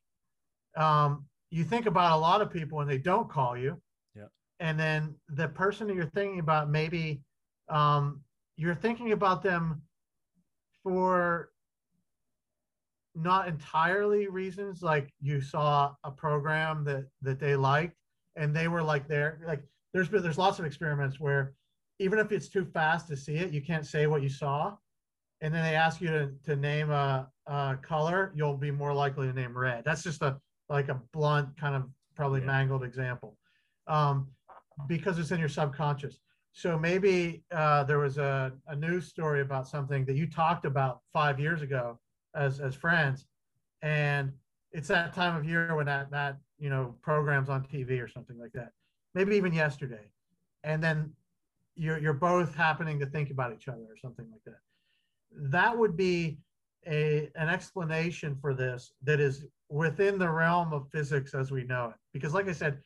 um, 0.78 1.26
you 1.52 1.64
think 1.64 1.86
about 1.86 2.12
a 2.12 2.20
lot 2.20 2.42
of 2.42 2.52
people 2.52 2.80
and 2.82 2.90
they 2.90 2.98
don't 2.98 3.30
call 3.30 3.58
you. 3.58 3.82
Yeah. 4.16 4.26
And 4.60 4.80
then 4.80 5.16
the 5.30 5.48
person 5.48 5.88
that 5.88 5.96
you're 5.96 6.06
thinking 6.06 6.40
about, 6.40 6.70
maybe 6.70 7.22
um, 7.70 8.22
you're 8.56 8.76
thinking 8.76 9.12
about 9.12 9.42
them 9.42 9.82
for 10.84 11.50
not 13.16 13.48
entirely 13.48 14.28
reasons 14.28 14.82
like 14.82 15.12
you 15.20 15.42
saw 15.42 15.94
a 16.04 16.12
program 16.12 16.84
that 16.86 17.06
that 17.22 17.40
they 17.40 17.56
liked 17.56 17.96
and 18.36 18.56
they 18.56 18.68
were 18.68 18.84
like 18.84 19.08
there 19.08 19.42
like 19.46 19.62
there's 19.94 20.08
been 20.08 20.22
there's 20.22 20.38
lots 20.38 20.60
of 20.60 20.64
experiments 20.64 21.20
where 21.20 21.54
even 22.00 22.20
if 22.20 22.32
it's 22.32 22.48
too 22.48 22.66
fast 22.66 23.08
to 23.08 23.18
see 23.18 23.36
it 23.36 23.52
you 23.52 23.62
can't 23.62 23.86
say 23.86 24.08
what 24.08 24.22
you 24.22 24.30
saw. 24.30 24.76
And 25.42 25.54
then 25.54 25.64
they 25.64 25.76
ask 25.76 26.02
you 26.02 26.10
to, 26.10 26.32
to 26.46 26.56
name 26.58 26.92
a, 26.92 27.30
a 27.48 27.78
color 27.82 28.34
you'll 28.36 28.58
be 28.58 28.72
more 28.72 28.94
likely 28.94 29.28
to 29.28 29.34
name 29.34 29.58
red. 29.58 29.84
That's 29.86 30.04
just 30.04 30.22
a 30.22 30.38
like 30.70 30.90
a 30.90 31.00
blunt 31.14 31.58
kind 31.58 31.76
of 31.76 31.84
probably 32.16 32.42
yeah. 32.42 32.48
mangled 32.48 32.84
example. 32.84 33.38
Um, 33.88 34.28
because 34.88 35.18
it's 35.20 35.32
in 35.32 35.40
your 35.40 35.50
subconscious. 35.50 36.20
So 36.52 36.78
maybe 36.78 37.44
uh, 37.52 37.84
there 37.84 38.00
was 38.00 38.18
a, 38.18 38.52
a 38.68 38.76
news 38.76 39.08
story 39.08 39.42
about 39.42 39.68
something 39.68 40.06
that 40.06 40.16
you 40.16 40.28
talked 40.28 40.66
about 40.66 41.02
five 41.14 41.40
years 41.40 41.62
ago 41.62 42.00
as 42.36 42.60
as 42.60 42.76
friends. 42.76 43.26
And 43.82 44.32
it's 44.72 44.88
that 44.90 45.14
time 45.14 45.36
of 45.36 45.46
year 45.46 45.76
when 45.76 45.86
that 45.86 46.12
that 46.12 46.38
you 46.58 46.70
know 46.70 46.96
programs 47.02 47.50
on 47.50 47.64
tv 47.64 48.04
or 48.04 48.08
something 48.08 48.38
like 48.38 48.52
that. 48.54 48.72
Maybe 49.16 49.36
even 49.36 49.54
yesterday. 49.54 50.12
And 50.64 50.84
then 50.84 51.14
you're 51.76 51.98
you're 52.00 52.14
both 52.14 52.54
happening 52.56 53.00
to 53.00 53.06
think 53.06 53.30
about 53.30 53.54
each 53.54 53.68
other 53.68 53.84
or 53.84 53.98
something 54.02 54.26
like 54.32 54.44
that 54.46 54.60
that 55.32 55.78
would 55.78 55.96
be 55.96 56.40
a 56.88 57.30
an 57.36 57.50
explanation 57.50 58.36
for 58.40 58.54
this 58.54 58.94
that 59.04 59.20
is 59.20 59.46
within 59.70 60.18
the 60.18 60.30
realm 60.30 60.74
of 60.74 60.90
physics 60.92 61.34
as 61.34 61.52
we 61.52 61.64
know 61.64 61.90
it. 61.90 61.96
Because, 62.14 62.34
like 62.34 62.48
I 62.48 62.54
said, 62.54 62.80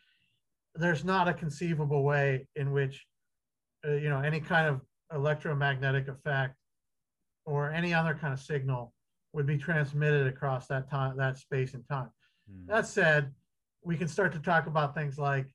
there's 0.76 1.06
not 1.06 1.28
a 1.28 1.34
conceivable 1.34 2.04
way 2.04 2.48
in 2.56 2.72
which, 2.72 3.06
uh, 3.88 3.94
you 3.94 4.10
know, 4.10 4.20
any 4.20 4.40
kind 4.40 4.68
of 4.68 4.82
electromagnetic 5.14 6.08
effect 6.08 6.56
or 7.46 7.72
any 7.72 7.94
other 7.94 8.14
kind 8.14 8.34
of 8.34 8.40
signal 8.40 8.94
would 9.34 9.46
be 9.46 9.58
transmitted 9.58 10.28
across 10.28 10.68
that 10.68 10.90
time, 10.90 11.18
that 11.18 11.38
space 11.38 11.74
and 11.74 11.88
time. 11.88 12.10
Hmm. 12.50 12.66
That 12.68 12.86
said, 12.86 13.32
we 13.84 13.96
can 13.96 14.08
start 14.08 14.34
to 14.34 14.40
talk 14.40 14.68
about 14.68 14.96
things 14.96 15.18
like 15.18 15.48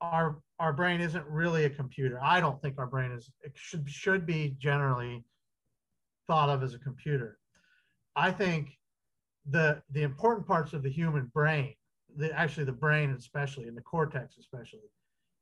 our 0.00 0.38
our 0.58 0.72
brain 0.72 1.00
isn't 1.00 1.26
really 1.26 1.64
a 1.64 1.70
computer. 1.70 2.18
I 2.22 2.40
don't 2.40 2.60
think 2.62 2.78
our 2.78 2.86
brain 2.86 3.12
is 3.12 3.30
it 3.42 3.52
should 3.54 3.88
should 3.88 4.26
be 4.26 4.56
generally 4.58 5.24
thought 6.26 6.48
of 6.48 6.62
as 6.62 6.74
a 6.74 6.78
computer. 6.78 7.38
I 8.14 8.30
think 8.30 8.78
the 9.50 9.82
the 9.92 10.02
important 10.02 10.46
parts 10.46 10.72
of 10.72 10.82
the 10.82 10.90
human 10.90 11.30
brain, 11.34 11.74
the 12.16 12.32
actually 12.32 12.64
the 12.64 12.72
brain 12.72 13.10
especially, 13.10 13.68
and 13.68 13.76
the 13.76 13.82
cortex 13.82 14.38
especially, 14.38 14.90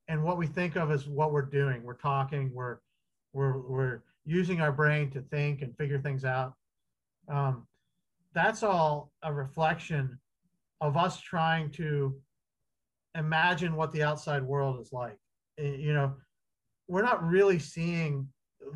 and 0.08 0.22
what 0.22 0.36
we 0.36 0.46
think 0.46 0.76
of 0.76 0.90
as 0.90 1.06
what 1.06 1.32
we're 1.32 1.42
doing. 1.42 1.82
We're 1.82 1.94
talking. 1.94 2.50
We're 2.52 2.78
we're 3.32 3.58
we're 3.58 4.02
using 4.24 4.60
our 4.60 4.72
brain 4.72 5.10
to 5.10 5.20
think 5.20 5.62
and 5.62 5.76
figure 5.76 6.00
things 6.00 6.24
out. 6.24 6.54
Um, 7.28 7.66
that's 8.34 8.62
all 8.62 9.12
a 9.22 9.32
reflection 9.32 10.18
of 10.80 10.96
us 10.96 11.20
trying 11.20 11.70
to 11.72 12.14
imagine 13.14 13.76
what 13.76 13.92
the 13.92 14.02
outside 14.02 14.42
world 14.42 14.80
is 14.80 14.92
like. 14.92 15.18
You 15.58 15.92
know, 15.92 16.14
we're 16.88 17.02
not 17.02 17.26
really 17.26 17.58
seeing 17.58 18.28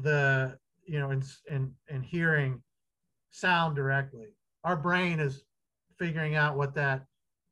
the 0.02 0.56
you 0.84 0.98
know 0.98 1.10
and 1.10 1.24
and 1.50 1.72
and 1.88 2.04
hearing 2.04 2.62
sound 3.30 3.76
directly 3.76 4.28
our 4.64 4.76
brain 4.76 5.20
is 5.20 5.44
figuring 5.98 6.34
out 6.34 6.56
what 6.56 6.74
that 6.74 7.04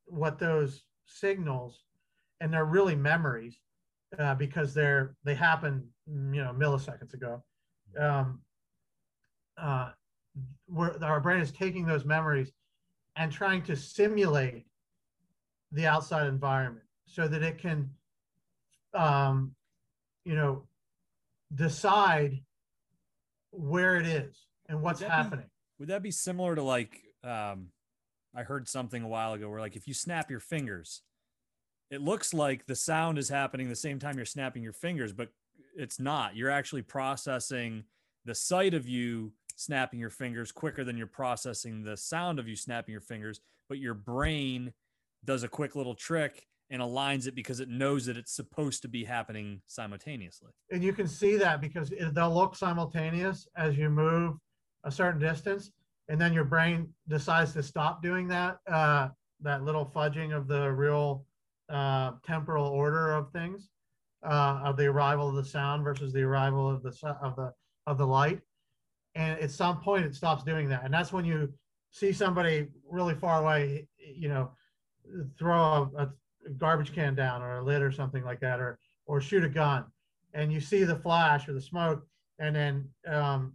what 0.07 0.39
those 0.39 0.85
signals 1.07 1.85
and 2.41 2.53
they're 2.53 2.65
really 2.65 2.97
memories 2.97 3.59
uh, 4.19 4.35
because 4.35 4.73
they're 4.73 5.15
they 5.25 5.35
happen 5.35 5.87
you 6.07 6.43
know 6.43 6.53
milliseconds 6.57 7.15
ago 7.15 7.43
um, 7.99 8.41
uh, 9.59 9.91
where 10.67 11.03
our 11.03 11.21
brain 11.21 11.41
is 11.41 11.53
taking 11.53 11.87
those 11.87 12.05
memories 12.05 12.53
and 13.17 13.33
trying 13.33 13.63
to 13.63 13.75
simulate 13.75 14.67
the 15.73 15.87
outside 15.87 16.27
environment 16.27 16.85
so 17.07 17.29
that 17.29 17.43
it 17.43 17.59
can 17.59 17.91
um, 18.95 19.55
you 20.25 20.35
know 20.35 20.63
decide 21.55 22.41
where 23.51 23.97
it 23.97 24.07
is 24.07 24.47
and 24.69 24.81
what's 24.83 25.01
happening 25.01 25.47
be, 25.47 25.51
would 25.79 25.89
that 25.89 26.03
be 26.03 26.11
similar 26.11 26.55
to 26.55 26.63
like 26.63 27.01
um, 27.25 27.69
I 28.37 28.43
heard 28.43 28.69
something 28.69 29.03
a 29.03 29.09
while 29.09 29.33
ago 29.33 29.49
where 29.49 29.61
like 29.61 29.77
if 29.77 29.89
you 29.89 29.95
snap 29.95 30.31
your 30.31 30.41
fingers, 30.41 31.03
it 31.91 32.03
looks 32.03 32.35
like 32.35 32.67
the 32.67 32.77
sound 32.77 33.19
is 33.19 33.29
happening 33.31 33.69
the 33.69 33.77
same 33.77 33.99
time 33.99 34.17
you're 34.17 34.27
snapping 34.27 34.63
your 34.63 34.75
fingers, 34.75 35.13
but 35.13 35.31
it's 35.75 35.99
not. 35.99 36.37
You're 36.37 36.51
actually 36.51 36.83
processing 36.83 37.85
the 38.25 38.35
sight 38.35 38.75
of 38.75 38.87
you 38.87 39.33
snapping 39.57 39.99
your 39.99 40.11
fingers 40.11 40.53
quicker 40.53 40.85
than 40.85 40.99
you're 40.99 41.07
processing 41.07 41.83
the 41.83 41.97
sound 41.97 42.39
of 42.39 42.47
you 42.47 42.57
snapping 42.57 42.93
your 42.93 43.01
fingers, 43.01 43.41
but 43.69 43.79
your 43.79 43.95
brain 43.95 44.73
does 45.27 45.43
a 45.43 45.49
quick 45.49 45.77
little 45.77 45.95
trick 45.95 46.47
and 46.71 46.83
aligns 46.83 47.27
it 47.27 47.35
because 47.35 47.61
it 47.61 47.69
knows 47.69 48.07
that 48.07 48.17
it's 48.17 48.33
supposed 48.33 48.83
to 48.83 48.89
be 48.89 49.05
happening 49.05 49.61
simultaneously. 49.67 50.51
And 50.71 50.83
you 50.83 50.93
can 50.93 51.07
see 51.07 51.37
that 51.37 51.61
because 51.61 51.93
they'll 52.13 52.35
look 52.35 52.57
simultaneous 52.57 53.47
as 53.57 53.77
you 53.77 53.89
move 53.89 54.37
a 54.85 54.91
certain 54.91 55.21
distance, 55.21 55.71
and 56.09 56.21
then 56.21 56.33
your 56.33 56.45
brain 56.45 56.89
decides 57.09 57.53
to 57.53 57.63
stop 57.63 58.03
doing 58.03 58.29
that 58.29 58.59
uh, 58.71 59.09
that 59.43 59.65
little 59.65 59.85
fudging 59.85 60.35
of 60.35 60.49
the 60.49 60.73
real 60.73 61.27
uh, 61.69 62.13
temporal 62.25 62.67
order 62.67 63.13
of 63.13 63.31
things, 63.33 63.69
uh, 64.25 64.61
of 64.65 64.77
the 64.77 64.87
arrival 64.87 65.29
of 65.29 65.35
the 65.35 65.45
sound 65.45 65.85
versus 65.85 66.13
the 66.13 66.23
arrival 66.23 66.71
of 66.71 66.83
the 66.83 67.17
of 67.21 67.37
the 67.37 67.53
of 67.87 67.99
the 67.99 68.07
light, 68.07 68.41
and 69.15 69.39
at 69.41 69.51
some 69.51 69.81
point 69.81 70.05
it 70.05 70.15
stops 70.15 70.43
doing 70.43 70.69
that, 70.69 70.85
and 70.85 70.95
that's 70.95 71.13
when 71.13 71.25
you 71.25 71.53
see 71.91 72.13
somebody 72.13 72.67
really 72.91 73.15
far 73.15 73.43
away, 73.43 73.89
you 73.99 74.29
know, 74.29 74.51
throw 75.39 75.91
a, 75.97 76.03
a 76.03 76.51
garbage 76.59 76.95
can 76.95 77.15
down 77.15 77.43
or 77.43 77.59
a 77.59 77.65
lid 77.65 77.83
or 77.83 77.93
something 77.93 78.25
like 78.25 78.41
that, 78.41 78.61
or 78.61 78.79
or 79.07 79.21
shoot 79.21 79.45
a 79.45 79.49
gun, 79.49 79.85
and 80.35 80.53
you 80.53 80.61
see 80.61 80.85
the 80.85 80.97
flash 80.97 81.49
or 81.49 81.53
the 81.53 81.61
smoke, 81.61 82.07
and 82.39 82.55
then 82.55 82.89
um, 83.09 83.55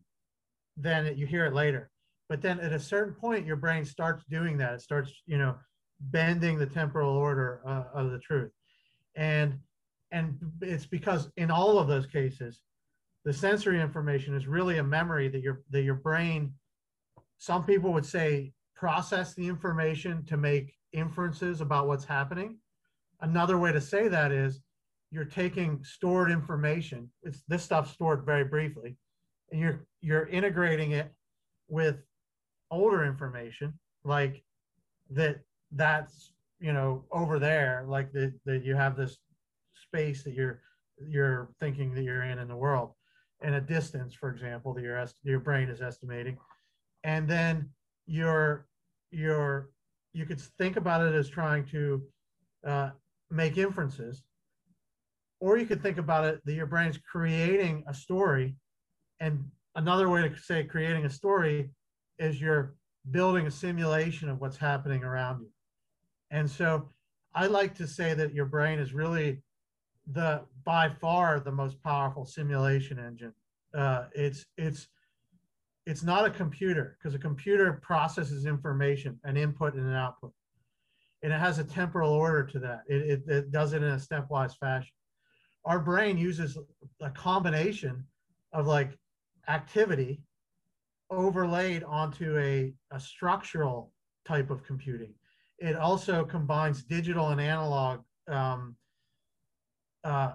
then 0.77 1.05
it, 1.05 1.17
you 1.17 1.25
hear 1.25 1.45
it 1.45 1.53
later. 1.53 1.89
But 2.29 2.41
then 2.41 2.59
at 2.59 2.71
a 2.71 2.79
certain 2.79 3.13
point, 3.13 3.45
your 3.45 3.57
brain 3.57 3.83
starts 3.83 4.23
doing 4.29 4.57
that. 4.57 4.73
It 4.75 4.81
starts, 4.81 5.11
you 5.25 5.37
know, 5.37 5.55
bending 5.99 6.57
the 6.57 6.65
temporal 6.65 7.11
order 7.11 7.61
uh, 7.65 7.83
of 7.93 8.11
the 8.11 8.19
truth, 8.19 8.51
and 9.15 9.59
and 10.11 10.37
it's 10.61 10.85
because 10.85 11.29
in 11.37 11.51
all 11.51 11.77
of 11.77 11.87
those 11.87 12.05
cases, 12.05 12.61
the 13.25 13.33
sensory 13.33 13.81
information 13.81 14.35
is 14.35 14.47
really 14.47 14.77
a 14.77 14.83
memory 14.83 15.27
that 15.29 15.41
your 15.41 15.61
that 15.71 15.83
your 15.83 15.95
brain. 15.95 16.53
Some 17.37 17.65
people 17.65 17.91
would 17.93 18.05
say 18.05 18.53
process 18.75 19.33
the 19.33 19.47
information 19.47 20.23
to 20.25 20.37
make 20.37 20.73
inferences 20.93 21.61
about 21.61 21.87
what's 21.87 22.05
happening. 22.05 22.57
Another 23.21 23.57
way 23.57 23.71
to 23.71 23.81
say 23.81 24.07
that 24.07 24.31
is 24.31 24.61
you're 25.11 25.25
taking 25.25 25.83
stored 25.83 26.31
information. 26.31 27.09
It's 27.23 27.43
this 27.47 27.63
stuff 27.63 27.91
stored 27.91 28.25
very 28.25 28.45
briefly, 28.45 28.97
and 29.51 29.59
you're 29.59 29.85
you're 30.01 30.27
integrating 30.27 30.91
it 30.91 31.11
with 31.67 31.97
older 32.71 33.05
information 33.05 33.73
like 34.03 34.43
that 35.09 35.39
that's 35.73 36.31
you 36.59 36.73
know 36.73 37.03
over 37.11 37.37
there 37.37 37.83
like 37.87 38.11
that 38.13 38.33
that 38.45 38.63
you 38.63 38.75
have 38.75 38.95
this 38.95 39.17
space 39.75 40.23
that 40.23 40.33
you're 40.33 40.61
you're 41.05 41.49
thinking 41.59 41.93
that 41.93 42.03
you're 42.03 42.23
in 42.23 42.39
in 42.39 42.47
the 42.47 42.55
world 42.55 42.91
and 43.41 43.55
a 43.55 43.61
distance 43.61 44.13
for 44.13 44.29
example 44.29 44.73
that 44.73 44.83
your 44.83 45.05
your 45.23 45.39
brain 45.39 45.69
is 45.69 45.81
estimating 45.81 46.37
and 47.03 47.27
then 47.27 47.69
you're 48.05 48.65
you're 49.11 49.69
you 50.13 50.25
could 50.25 50.39
think 50.39 50.75
about 50.75 51.05
it 51.05 51.15
as 51.15 51.29
trying 51.29 51.65
to 51.65 52.01
uh, 52.65 52.89
make 53.29 53.57
inferences 53.57 54.23
or 55.39 55.57
you 55.57 55.65
could 55.65 55.81
think 55.81 55.97
about 55.97 56.25
it 56.25 56.39
that 56.45 56.53
your 56.53 56.67
brain's 56.67 56.99
creating 56.99 57.83
a 57.87 57.93
story 57.93 58.55
and 59.19 59.43
another 59.75 60.09
way 60.09 60.27
to 60.27 60.37
say 60.37 60.63
creating 60.63 61.05
a 61.05 61.09
story 61.09 61.69
is 62.19 62.41
you're 62.41 62.75
building 63.09 63.47
a 63.47 63.51
simulation 63.51 64.29
of 64.29 64.39
what's 64.39 64.57
happening 64.57 65.03
around 65.03 65.41
you. 65.41 65.49
And 66.29 66.49
so 66.49 66.89
I 67.33 67.47
like 67.47 67.75
to 67.75 67.87
say 67.87 68.13
that 68.13 68.33
your 68.33 68.45
brain 68.45 68.79
is 68.79 68.93
really 68.93 69.41
the 70.11 70.41
by 70.63 70.89
far 70.89 71.39
the 71.39 71.51
most 71.51 71.81
powerful 71.83 72.25
simulation 72.25 72.99
engine. 72.99 73.33
Uh, 73.73 74.05
it's 74.13 74.45
it's 74.57 74.87
it's 75.85 76.03
not 76.03 76.25
a 76.25 76.29
computer 76.29 76.97
because 76.97 77.15
a 77.15 77.19
computer 77.19 77.73
processes 77.81 78.45
information, 78.45 79.19
an 79.23 79.37
input 79.37 79.73
and 79.73 79.85
an 79.85 79.93
output, 79.93 80.31
and 81.23 81.33
it 81.33 81.39
has 81.39 81.59
a 81.59 81.63
temporal 81.63 82.11
order 82.11 82.43
to 82.43 82.59
that. 82.59 82.81
It, 82.87 83.01
it, 83.09 83.23
it 83.27 83.51
does 83.51 83.73
it 83.73 83.83
in 83.83 83.89
a 83.89 83.97
stepwise 83.97 84.57
fashion. 84.57 84.93
Our 85.65 85.79
brain 85.79 86.17
uses 86.17 86.57
a 87.01 87.09
combination 87.11 88.05
of 88.53 88.67
like 88.67 88.97
activity 89.47 90.21
overlaid 91.09 91.83
onto 91.83 92.37
a, 92.37 92.73
a 92.91 92.99
structural 92.99 93.91
type 94.25 94.49
of 94.49 94.63
computing. 94.63 95.13
It 95.59 95.75
also 95.75 96.23
combines 96.23 96.83
digital 96.83 97.29
and 97.29 97.41
analog 97.41 98.01
um, 98.27 98.75
uh, 100.03 100.33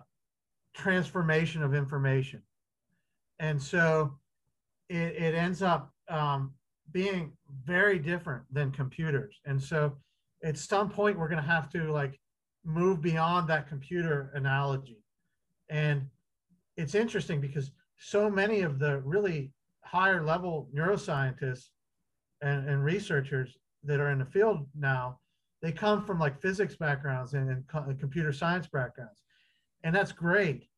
transformation 0.74 1.62
of 1.62 1.74
information. 1.74 2.42
And 3.38 3.60
so 3.60 4.18
it, 4.88 5.16
it 5.16 5.34
ends 5.34 5.62
up 5.62 5.90
um, 6.08 6.52
being 6.92 7.32
very 7.64 7.98
different 7.98 8.44
than 8.52 8.70
computers. 8.70 9.40
And 9.44 9.60
so 9.60 9.96
at 10.42 10.56
some 10.56 10.88
point, 10.88 11.18
we're 11.18 11.28
going 11.28 11.42
to 11.42 11.48
have 11.48 11.70
to 11.70 11.92
like 11.92 12.18
move 12.64 13.00
beyond 13.00 13.48
that 13.48 13.68
computer 13.68 14.30
analogy. 14.34 15.02
And 15.68 16.08
it's 16.76 16.94
interesting 16.94 17.40
because 17.40 17.70
so 17.98 18.30
many 18.30 18.60
of 18.62 18.78
the 18.78 19.00
really 19.00 19.52
higher 19.82 20.24
level 20.24 20.68
neuroscientists 20.74 21.68
and, 22.42 22.68
and 22.68 22.84
researchers 22.84 23.56
that 23.84 24.00
are 24.00 24.10
in 24.10 24.18
the 24.18 24.26
field 24.26 24.66
now, 24.78 25.18
they 25.62 25.72
come 25.72 26.04
from 26.04 26.18
like 26.18 26.40
physics 26.40 26.76
backgrounds 26.76 27.34
and, 27.34 27.50
and 27.50 28.00
computer 28.00 28.32
science 28.32 28.66
backgrounds. 28.66 29.22
And 29.84 29.94
that's 29.94 30.12
great, 30.12 30.68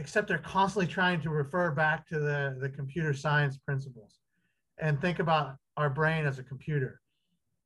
except 0.00 0.28
they're 0.28 0.38
constantly 0.38 0.90
trying 0.90 1.20
to 1.20 1.28
refer 1.28 1.70
back 1.70 2.08
to 2.08 2.18
the, 2.18 2.56
the 2.58 2.70
computer 2.70 3.12
science 3.12 3.58
principles 3.58 4.18
and 4.78 4.98
think 4.98 5.18
about 5.18 5.56
our 5.76 5.90
brain 5.90 6.24
as 6.24 6.38
a 6.38 6.42
computer. 6.42 7.02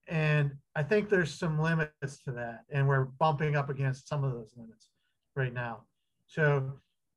And 0.09 0.51
I 0.75 0.83
think 0.83 1.09
there's 1.09 1.33
some 1.33 1.61
limits 1.61 2.19
to 2.25 2.33
that. 2.33 2.65
And 2.71 2.89
we're 2.89 3.05
bumping 3.05 3.55
up 3.55 3.71
against 3.71 4.09
some 4.09 4.25
of 4.25 4.33
those 4.33 4.53
limits 4.57 4.89
right 5.37 5.55
now. 5.55 5.85
So 6.27 6.73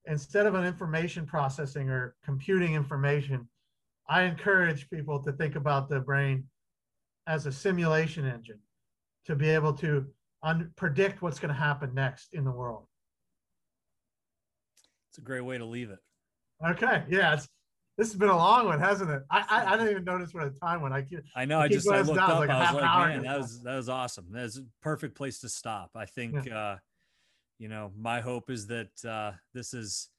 instead 0.05 0.45
of 0.45 0.53
an 0.53 0.63
information 0.63 1.25
processing 1.25 1.89
or 1.89 2.15
computing 2.23 2.75
information, 2.75 3.49
I 4.07 4.21
encourage 4.21 4.87
people 4.87 5.17
to 5.23 5.31
think 5.31 5.55
about 5.55 5.89
the 5.89 5.99
brain 5.99 6.43
as 7.25 7.47
a 7.47 7.51
simulation 7.51 8.23
engine 8.23 8.59
to 9.25 9.35
be 9.35 9.49
able 9.49 9.73
to 9.73 10.05
predict 10.75 11.23
what's 11.23 11.39
going 11.39 11.53
to 11.53 11.59
happen 11.59 11.95
next 11.95 12.35
in 12.35 12.45
the 12.45 12.51
world. 12.51 12.85
It's 15.17 15.19
a 15.19 15.21
great 15.25 15.41
way 15.41 15.57
to 15.57 15.65
leave 15.65 15.89
it. 15.89 15.99
Okay. 16.65 17.03
Yeah. 17.09 17.33
It's, 17.33 17.47
this 17.97 18.09
has 18.09 18.15
been 18.15 18.29
a 18.29 18.37
long 18.37 18.67
one, 18.67 18.79
hasn't 18.79 19.09
it? 19.09 19.23
I 19.31 19.43
I, 19.49 19.73
I 19.73 19.77
didn't 19.77 19.91
even 19.91 20.03
notice 20.03 20.33
what 20.33 20.53
the 20.53 20.59
time 20.59 20.81
went. 20.81 20.93
I 20.93 21.01
keep, 21.01 21.19
I 21.35 21.45
know. 21.45 21.59
I, 21.59 21.63
I 21.63 21.67
just 21.67 21.89
I 21.89 22.01
looked 22.01 22.19
down, 22.19 22.29
up. 22.29 22.39
Like 22.39 22.49
I 22.51 22.71
was 22.71 22.81
like, 22.81 23.07
man, 23.09 23.23
that 23.23 23.39
was 23.39 23.61
that 23.63 23.75
was 23.75 23.89
awesome. 23.89 24.27
That's 24.29 24.57
a 24.59 24.65
perfect 24.83 25.15
place 25.15 25.39
to 25.39 25.49
stop. 25.49 25.91
I 25.95 26.05
think. 26.05 26.45
Yeah. 26.45 26.57
uh 26.57 26.77
you 27.59 27.69
know, 27.69 27.91
my 27.97 28.21
hope 28.21 28.49
is 28.49 28.67
that 28.67 29.05
uh, 29.05 29.31
this 29.53 29.73
is 29.73 30.09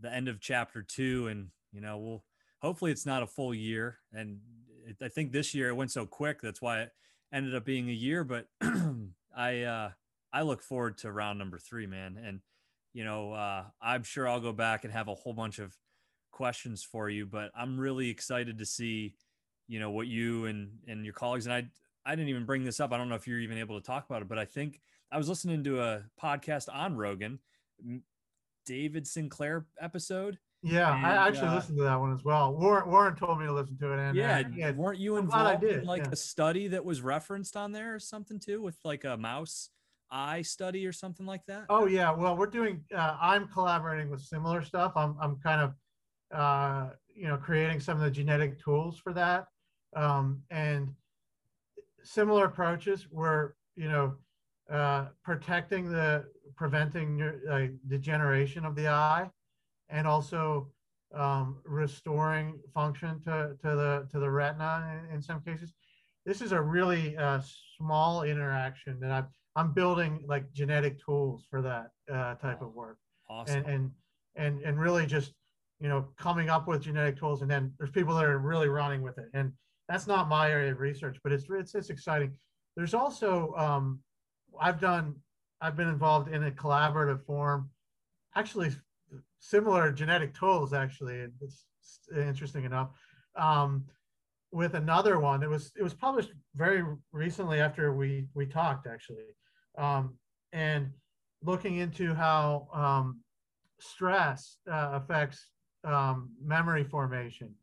the 0.00 0.12
end 0.12 0.28
of 0.28 0.40
chapter 0.40 0.82
two, 0.82 1.28
and 1.28 1.48
you 1.72 1.80
know, 1.80 1.98
we'll 1.98 2.24
hopefully 2.60 2.92
it's 2.92 3.06
not 3.06 3.22
a 3.22 3.26
full 3.26 3.54
year. 3.54 3.98
And 4.12 4.38
it, 4.86 4.96
I 5.02 5.08
think 5.08 5.32
this 5.32 5.54
year 5.54 5.68
it 5.68 5.74
went 5.74 5.90
so 5.90 6.06
quick. 6.06 6.40
That's 6.40 6.62
why 6.62 6.82
it 6.82 6.90
ended 7.32 7.54
up 7.54 7.64
being 7.64 7.88
a 7.88 7.92
year. 7.94 8.24
But 8.24 8.46
I 9.36 9.62
uh, 9.62 9.90
I 10.32 10.42
look 10.42 10.62
forward 10.62 10.98
to 10.98 11.12
round 11.12 11.38
number 11.38 11.58
three, 11.58 11.86
man. 11.86 12.18
And 12.24 12.40
you 12.92 13.04
know, 13.04 13.32
uh, 13.32 13.64
I'm 13.80 14.02
sure 14.02 14.28
I'll 14.28 14.40
go 14.40 14.52
back 14.52 14.84
and 14.84 14.92
have 14.92 15.08
a 15.08 15.14
whole 15.14 15.32
bunch 15.32 15.58
of 15.58 15.76
questions 16.30 16.82
for 16.82 17.08
you. 17.08 17.26
But 17.26 17.50
I'm 17.56 17.78
really 17.78 18.10
excited 18.10 18.58
to 18.58 18.66
see, 18.66 19.14
you 19.68 19.80
know, 19.80 19.90
what 19.90 20.06
you 20.06 20.46
and 20.46 20.70
and 20.86 21.04
your 21.04 21.14
colleagues 21.14 21.46
and 21.46 21.54
I. 21.54 21.68
I 22.06 22.16
didn't 22.16 22.30
even 22.30 22.46
bring 22.46 22.64
this 22.64 22.80
up. 22.80 22.92
I 22.92 22.96
don't 22.96 23.10
know 23.10 23.14
if 23.14 23.28
you're 23.28 23.40
even 23.40 23.58
able 23.58 23.78
to 23.78 23.86
talk 23.86 24.06
about 24.08 24.22
it, 24.22 24.28
but 24.28 24.38
I 24.38 24.46
think 24.46 24.80
I 25.12 25.18
was 25.18 25.28
listening 25.28 25.62
to 25.64 25.82
a 25.82 26.02
podcast 26.20 26.74
on 26.74 26.96
Rogan 26.96 27.40
David 28.64 29.06
Sinclair 29.06 29.66
episode. 29.80 30.38
Yeah, 30.62 30.94
and, 30.94 31.06
I 31.06 31.28
actually 31.28 31.48
uh, 31.48 31.54
listened 31.54 31.78
to 31.78 31.84
that 31.84 31.98
one 31.98 32.12
as 32.12 32.22
well. 32.22 32.54
Warren, 32.54 32.88
Warren 32.88 33.16
told 33.16 33.38
me 33.38 33.46
to 33.46 33.52
listen 33.52 33.78
to 33.78 33.92
it. 33.92 33.98
And 33.98 34.16
yeah, 34.16 34.38
uh, 34.38 34.48
yeah 34.54 34.70
weren't 34.72 34.98
you 34.98 35.16
involved 35.16 35.64
in 35.64 35.84
like 35.84 36.04
yeah. 36.04 36.10
a 36.12 36.16
study 36.16 36.68
that 36.68 36.84
was 36.84 37.00
referenced 37.00 37.56
on 37.56 37.72
there 37.72 37.94
or 37.94 37.98
something 37.98 38.38
too, 38.38 38.60
with 38.62 38.78
like 38.84 39.04
a 39.04 39.16
mouse 39.16 39.70
eye 40.10 40.42
study 40.42 40.86
or 40.86 40.92
something 40.92 41.26
like 41.26 41.44
that? 41.46 41.66
Oh 41.68 41.86
yeah, 41.86 42.10
well 42.12 42.36
we're 42.36 42.46
doing. 42.46 42.82
Uh, 42.94 43.16
I'm 43.20 43.48
collaborating 43.48 44.10
with 44.10 44.20
similar 44.20 44.62
stuff. 44.62 44.92
I'm 44.96 45.16
I'm 45.20 45.36
kind 45.36 45.60
of 45.60 45.74
uh, 46.36 46.90
you 47.14 47.28
know 47.28 47.36
creating 47.36 47.80
some 47.80 47.96
of 47.96 48.02
the 48.02 48.10
genetic 48.10 48.62
tools 48.62 48.98
for 48.98 49.12
that, 49.12 49.46
um, 49.96 50.42
and 50.50 50.88
similar 52.02 52.46
approaches. 52.46 53.06
Where 53.10 53.54
you 53.76 53.88
know 53.88 54.14
uh, 54.70 55.06
protecting 55.24 55.90
the 55.90 56.24
preventing 56.56 57.22
uh, 57.50 57.66
degeneration 57.88 58.64
of 58.64 58.74
the 58.74 58.88
eye 58.88 59.28
and 59.88 60.06
also 60.06 60.68
um, 61.14 61.58
restoring 61.64 62.60
function 62.72 63.20
to, 63.22 63.56
to 63.62 63.68
the 63.74 64.08
to 64.12 64.20
the 64.20 64.30
retina 64.30 65.02
in, 65.08 65.16
in 65.16 65.22
some 65.22 65.40
cases 65.40 65.72
this 66.26 66.40
is 66.42 66.52
a 66.52 66.60
really 66.60 67.16
uh, 67.16 67.40
small 67.76 68.22
interaction 68.22 69.00
that 69.00 69.10
I'm 69.10 69.26
I'm 69.60 69.72
building 69.72 70.24
like 70.26 70.50
genetic 70.54 71.04
tools 71.04 71.44
for 71.50 71.60
that 71.60 71.90
uh, 72.10 72.34
type 72.36 72.62
of 72.62 72.74
work. 72.74 72.96
Awesome. 73.28 73.58
And, 73.58 73.66
and 73.66 73.90
and 74.36 74.62
and 74.62 74.80
really 74.80 75.04
just 75.06 75.34
you 75.80 75.88
know 75.88 76.08
coming 76.18 76.48
up 76.48 76.66
with 76.66 76.82
genetic 76.82 77.18
tools, 77.18 77.42
and 77.42 77.50
then 77.50 77.72
there's 77.78 77.90
people 77.90 78.14
that 78.14 78.24
are 78.24 78.38
really 78.38 78.68
running 78.68 79.02
with 79.02 79.18
it, 79.18 79.28
and 79.34 79.52
that's 79.86 80.06
not 80.06 80.28
my 80.28 80.50
area 80.50 80.72
of 80.72 80.80
research, 80.80 81.18
but 81.22 81.30
it's 81.30 81.44
it's 81.50 81.74
it's 81.74 81.90
exciting. 81.90 82.32
There's 82.74 82.94
also 82.94 83.52
um, 83.54 84.00
I've 84.58 84.80
done 84.80 85.16
I've 85.60 85.76
been 85.76 85.88
involved 85.88 86.32
in 86.32 86.44
a 86.44 86.50
collaborative 86.50 87.22
form, 87.26 87.68
actually 88.34 88.70
similar 89.40 89.92
genetic 89.92 90.32
tools. 90.34 90.72
Actually, 90.72 91.26
it's 91.42 91.66
interesting 92.16 92.64
enough. 92.64 92.90
Um, 93.36 93.84
with 94.52 94.74
another 94.74 95.20
one, 95.20 95.42
it 95.42 95.50
was 95.50 95.70
it 95.76 95.82
was 95.82 95.92
published 95.92 96.30
very 96.54 96.82
recently 97.12 97.60
after 97.60 97.92
we 97.94 98.26
we 98.34 98.46
talked 98.46 98.86
actually, 98.86 99.24
um, 99.78 100.14
and 100.52 100.90
looking 101.42 101.76
into 101.76 102.14
how 102.14 102.68
um, 102.72 103.20
stress 103.78 104.58
uh, 104.70 104.90
affects 104.92 105.50
um, 105.84 106.30
memory 106.42 106.84
formation 106.84 107.54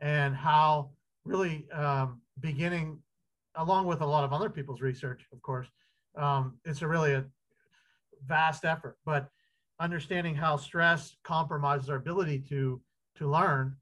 and 0.00 0.34
how 0.34 0.90
really 1.24 1.66
um, 1.72 2.20
beginning 2.40 2.98
along 3.56 3.86
with 3.86 4.00
a 4.02 4.06
lot 4.06 4.22
of 4.22 4.32
other 4.32 4.50
people's 4.50 4.80
research 4.80 5.26
of 5.32 5.40
course 5.42 5.68
um, 6.16 6.58
it's 6.64 6.82
a 6.82 6.88
really 6.88 7.14
a 7.14 7.24
vast 8.26 8.64
effort. 8.64 8.96
But 9.04 9.28
understanding 9.80 10.34
how 10.34 10.56
stress 10.56 11.16
compromises 11.22 11.90
our 11.90 11.96
ability 11.96 12.42
to 12.48 12.80
to 13.16 13.30
learn 13.30 13.76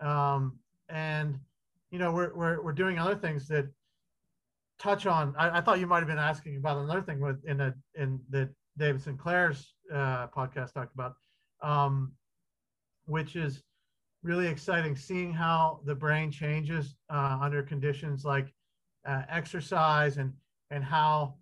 um, 0.00 0.58
and 0.88 1.38
you 1.90 1.98
know 1.98 2.12
we're, 2.12 2.34
we're, 2.34 2.62
we're 2.62 2.72
doing 2.72 2.98
other 2.98 3.14
things 3.14 3.46
that 3.48 3.66
touch 4.78 5.06
on 5.06 5.34
I, 5.38 5.58
I 5.58 5.60
thought 5.60 5.78
you 5.78 5.86
might 5.86 6.00
have 6.00 6.08
been 6.08 6.18
asking 6.18 6.56
about 6.56 6.78
another 6.78 7.02
thing 7.02 7.20
with 7.20 7.44
in 7.44 7.60
a 7.60 7.74
in 7.94 8.20
that 8.30 8.50
david 8.76 9.02
sinclair's 9.02 9.74
uh, 9.92 10.26
podcast 10.28 10.72
talked 10.72 10.94
about 10.94 11.14
um, 11.62 12.12
which 13.06 13.36
is 13.36 13.62
really 14.22 14.46
exciting 14.46 14.96
seeing 14.96 15.32
how 15.32 15.80
the 15.84 15.94
brain 15.94 16.30
changes 16.30 16.96
uh, 17.10 17.38
under 17.40 17.62
conditions 17.62 18.24
like 18.24 18.52
uh, 19.06 19.22
exercise 19.28 20.16
and 20.16 20.32
and 20.70 20.82
how 20.82 21.34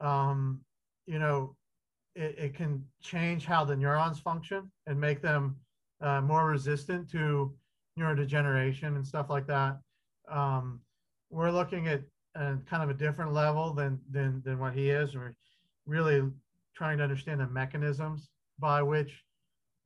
um, 0.00 0.60
you 1.06 1.18
know 1.18 1.56
it, 2.14 2.34
it, 2.38 2.54
can 2.54 2.82
change 3.02 3.44
how 3.44 3.64
the 3.64 3.76
neurons 3.76 4.18
function 4.18 4.70
and 4.86 4.98
make 4.98 5.20
them 5.20 5.56
uh, 6.00 6.20
more 6.20 6.46
resistant 6.46 7.10
to 7.10 7.52
neurodegeneration 7.98 8.96
and 8.96 9.06
stuff 9.06 9.30
like 9.30 9.46
that. 9.46 9.78
Um, 10.30 10.80
we're 11.30 11.50
looking 11.50 11.88
at 11.88 12.02
kind 12.36 12.82
of 12.82 12.90
a 12.90 12.94
different 12.94 13.32
level 13.32 13.72
than 13.72 13.98
than 14.10 14.42
than 14.44 14.58
what 14.58 14.74
he 14.74 14.90
is. 14.90 15.14
We're 15.14 15.34
really 15.86 16.22
trying 16.74 16.98
to 16.98 17.04
understand 17.04 17.40
the 17.40 17.46
mechanisms 17.46 18.28
by 18.58 18.82
which 18.82 19.24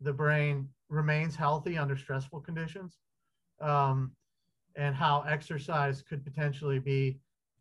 the 0.00 0.12
brain 0.12 0.68
remains 0.88 1.36
healthy 1.36 1.78
under 1.78 1.96
stressful 1.96 2.40
conditions 2.40 2.98
um, 3.60 4.12
and 4.76 4.94
how 4.94 5.22
exercise 5.28 6.02
could 6.02 6.24
potentially 6.24 6.78
be 6.78 7.18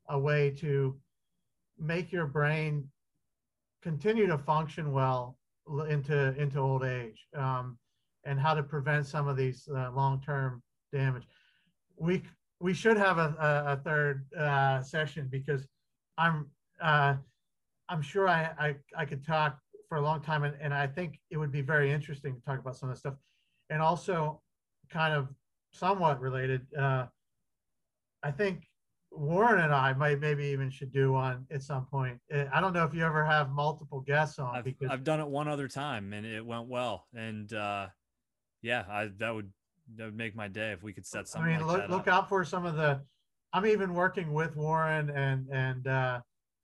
a 0.09 0.17
way 0.17 0.49
to 0.49 0.95
make 1.77 2.11
your 2.11 2.25
brain 2.25 2.87
continue 3.83 4.25
to 4.25 4.37
function 4.37 4.91
well 4.91 5.37
into 5.87 6.33
into 6.41 6.59
old 6.59 6.83
age 6.83 7.27
um, 7.35 7.77
and 8.25 8.39
how 8.39 8.53
to 8.53 8.63
prevent 8.63 9.05
some 9.05 9.27
of 9.27 9.37
these 9.37 9.69
uh, 9.75 9.91
long-term 9.91 10.61
damage 10.91 11.23
we 11.97 12.23
we 12.59 12.73
should 12.73 12.97
have 12.97 13.17
a, 13.17 13.35
a, 13.39 13.73
a 13.73 13.77
third 13.77 14.25
uh, 14.37 14.81
session 14.81 15.27
because 15.31 15.67
i'm 16.17 16.47
uh, 16.81 17.15
i'm 17.89 18.01
sure 18.01 18.27
I, 18.27 18.51
I 18.59 18.75
i 18.95 19.05
could 19.05 19.25
talk 19.25 19.59
for 19.89 19.97
a 19.97 20.01
long 20.01 20.21
time, 20.21 20.43
and, 20.43 20.55
and 20.61 20.73
I 20.73 20.87
think 20.87 21.19
it 21.31 21.37
would 21.37 21.51
be 21.51 21.61
very 21.61 21.91
interesting 21.91 22.35
to 22.35 22.41
talk 22.41 22.59
about 22.59 22.77
some 22.77 22.89
of 22.89 22.95
this 22.95 22.99
stuff, 22.99 23.15
and 23.71 23.81
also 23.81 24.41
kind 24.89 25.13
of 25.13 25.27
somewhat 25.71 26.21
related. 26.21 26.61
Uh, 26.77 27.07
I 28.21 28.31
think 28.31 28.67
Warren 29.11 29.61
and 29.61 29.73
I 29.73 29.93
might 29.93 30.19
maybe 30.19 30.45
even 30.45 30.69
should 30.69 30.93
do 30.93 31.11
one 31.11 31.45
at 31.51 31.63
some 31.63 31.87
point. 31.87 32.19
Uh, 32.33 32.45
I 32.53 32.61
don't 32.61 32.73
know 32.73 32.83
if 32.83 32.93
you 32.93 33.03
ever 33.03 33.25
have 33.25 33.49
multiple 33.49 34.01
guests 34.01 34.37
on 34.37 34.55
I've, 34.55 34.63
because 34.63 34.89
I've 34.91 35.03
done 35.03 35.19
it 35.19 35.27
one 35.27 35.47
other 35.47 35.67
time 35.67 36.13
and 36.13 36.25
it 36.25 36.45
went 36.45 36.67
well. 36.67 37.07
And 37.15 37.51
uh, 37.51 37.87
yeah, 38.61 38.85
I 38.89 39.09
that 39.17 39.33
would 39.33 39.51
that 39.97 40.05
would 40.05 40.17
make 40.17 40.35
my 40.35 40.47
day 40.47 40.71
if 40.71 40.83
we 40.83 40.93
could 40.93 41.05
set 41.05 41.27
something. 41.27 41.53
I 41.53 41.57
mean, 41.57 41.67
like 41.67 41.81
look, 41.81 41.89
look 41.89 42.07
out 42.07 42.29
for 42.29 42.43
some 42.43 42.65
of 42.65 42.75
the. 42.75 43.01
I'm 43.51 43.65
even 43.65 43.93
working 43.93 44.31
with 44.33 44.55
Warren 44.55 45.09
and 45.09 45.47
and 45.51 45.87
uh, 45.87 46.19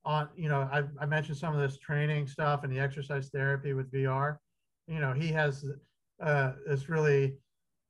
on 0.06 0.30
you 0.36 0.48
know 0.48 0.70
I, 0.72 0.84
I 1.02 1.06
mentioned 1.06 1.38
some 1.38 1.54
of 1.54 1.60
this 1.60 1.78
training 1.78 2.28
stuff 2.28 2.64
and 2.64 2.72
the 2.72 2.80
exercise 2.80 3.30
therapy 3.30 3.74
with 3.74 3.92
vr 3.92 4.38
you 4.88 5.00
know 5.00 5.14
he 5.14 5.28
has 5.30 5.66
uh, 6.22 6.54
this 6.68 6.88
really 6.88 7.36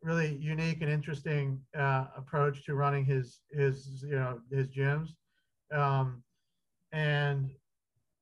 really 0.01 0.35
unique 0.35 0.81
and 0.81 0.89
interesting 0.89 1.59
uh, 1.77 2.05
approach 2.15 2.63
to 2.65 2.75
running 2.75 3.05
his 3.05 3.41
his 3.51 4.03
you 4.07 4.15
know 4.15 4.39
his 4.51 4.69
gyms 4.69 5.09
um, 5.73 6.23
and 6.91 7.51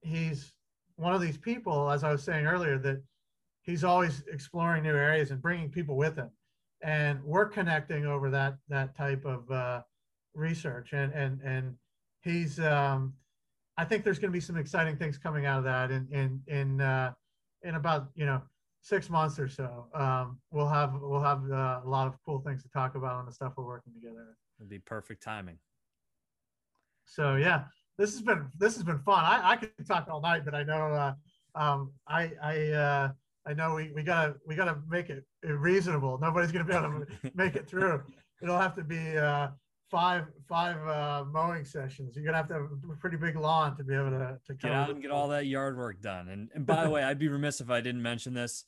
he's 0.01 0.53
one 0.95 1.13
of 1.13 1.21
these 1.21 1.37
people 1.37 1.89
as 1.89 2.03
i 2.03 2.11
was 2.11 2.23
saying 2.23 2.45
earlier 2.45 2.77
that 2.77 3.01
he's 3.61 3.83
always 3.83 4.23
exploring 4.31 4.83
new 4.83 4.95
areas 4.95 5.31
and 5.31 5.41
bringing 5.41 5.69
people 5.69 5.95
with 5.95 6.15
him 6.15 6.29
and 6.83 7.23
we're 7.23 7.45
connecting 7.45 8.05
over 8.05 8.29
that 8.29 8.57
that 8.69 8.95
type 8.95 9.25
of 9.25 9.49
uh, 9.49 9.81
research 10.35 10.93
and 10.93 11.11
and 11.13 11.41
and 11.41 11.75
he's 12.21 12.59
um, 12.59 13.13
I 13.77 13.85
think 13.85 14.03
there's 14.03 14.19
going 14.19 14.31
to 14.31 14.35
be 14.35 14.41
some 14.41 14.57
exciting 14.57 14.97
things 14.97 15.17
coming 15.17 15.45
out 15.45 15.59
of 15.59 15.63
that 15.63 15.91
in 15.91 16.07
in 16.11 16.41
in 16.47 16.81
uh, 16.81 17.13
in 17.63 17.75
about 17.75 18.09
you 18.15 18.25
know 18.25 18.41
six 18.81 19.09
months 19.09 19.39
or 19.39 19.47
so. 19.47 19.87
Um, 19.93 20.39
we'll 20.51 20.67
have 20.67 20.93
we'll 21.01 21.21
have 21.21 21.49
uh, 21.49 21.81
a 21.83 21.87
lot 21.87 22.07
of 22.07 22.15
cool 22.25 22.39
things 22.39 22.61
to 22.63 22.69
talk 22.69 22.95
about 22.95 23.15
on 23.15 23.25
the 23.25 23.31
stuff 23.31 23.53
we're 23.57 23.65
working 23.65 23.93
together. 23.93 24.37
It'd 24.59 24.69
be 24.69 24.79
perfect 24.79 25.23
timing. 25.23 25.57
So 27.05 27.35
yeah, 27.35 27.63
this 27.97 28.11
has 28.11 28.21
been 28.21 28.47
this 28.59 28.75
has 28.75 28.83
been 28.83 28.99
fun. 28.99 29.23
I, 29.23 29.51
I 29.51 29.55
could 29.55 29.71
talk 29.87 30.07
all 30.09 30.21
night, 30.21 30.45
but 30.45 30.53
I 30.53 30.63
know 30.63 30.73
uh, 30.75 31.13
um, 31.55 31.91
I 32.07 32.31
I 32.41 32.67
uh, 32.71 33.11
I 33.45 33.53
know 33.53 33.75
we, 33.75 33.91
we 33.93 34.03
gotta 34.03 34.35
we 34.47 34.55
gotta 34.55 34.77
make 34.89 35.09
it 35.09 35.25
reasonable. 35.43 36.17
Nobody's 36.21 36.51
gonna 36.51 36.65
be 36.65 36.73
able 36.73 37.05
to 37.05 37.31
make 37.35 37.55
it 37.55 37.67
through. 37.67 38.01
It'll 38.41 38.59
have 38.59 38.75
to 38.75 38.83
be 38.83 39.17
uh, 39.17 39.49
five 39.91 40.25
five 40.47 40.77
uh, 40.87 41.25
mowing 41.31 41.65
sessions. 41.65 42.15
You're 42.15 42.25
gonna 42.25 42.37
have 42.37 42.47
to 42.47 42.53
have 42.53 42.63
a 42.63 42.95
pretty 42.99 43.17
big 43.17 43.35
lawn 43.35 43.75
to 43.77 43.83
be 43.83 43.93
able 43.93 44.11
to, 44.11 44.39
to 44.47 44.53
get 44.55 44.71
out 44.71 44.89
and 44.89 45.01
get 45.01 45.11
all 45.11 45.27
that 45.29 45.45
yard 45.45 45.77
work 45.77 46.01
done. 46.01 46.29
And 46.29 46.49
and 46.55 46.65
by 46.65 46.83
the 46.83 46.89
way, 46.91 47.03
I'd 47.03 47.19
be 47.19 47.27
remiss 47.27 47.61
if 47.61 47.69
I 47.69 47.81
didn't 47.81 48.01
mention 48.01 48.33
this. 48.33 48.65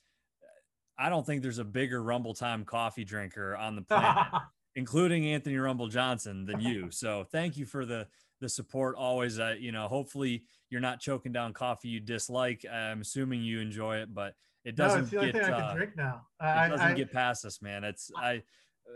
I 0.97 1.09
don't 1.09 1.25
think 1.25 1.41
there's 1.41 1.59
a 1.59 1.65
bigger 1.65 2.01
Rumble 2.01 2.33
Time 2.33 2.63
coffee 2.63 3.03
drinker 3.03 3.55
on 3.55 3.75
the 3.75 3.81
planet, 3.81 4.27
including 4.75 5.25
Anthony 5.27 5.57
Rumble 5.57 5.87
Johnson, 5.87 6.45
than 6.45 6.61
you. 6.61 6.89
So 6.91 7.25
thank 7.31 7.57
you 7.57 7.65
for 7.65 7.85
the 7.85 8.07
the 8.41 8.49
support 8.49 8.95
always. 8.95 9.39
Uh, 9.39 9.55
you 9.57 9.71
know, 9.71 9.87
hopefully 9.87 10.43
you're 10.69 10.81
not 10.81 10.99
choking 10.99 11.31
down 11.31 11.53
coffee 11.53 11.87
you 11.87 11.99
dislike. 11.99 12.65
I'm 12.71 13.01
assuming 13.01 13.41
you 13.41 13.59
enjoy 13.59 13.97
it, 13.97 14.13
but 14.13 14.35
it 14.65 14.75
doesn't 14.75 15.13
no, 15.13 15.31
get. 15.31 15.35
I 15.35 15.49
can 15.49 15.75
drink 15.75 15.91
now. 15.95 16.23
it 16.41 16.69
doesn't 16.69 16.87
I, 16.87 16.93
get 16.93 17.11
past 17.11 17.45
us, 17.45 17.61
man. 17.61 17.83
It's 17.83 18.11
I. 18.17 18.43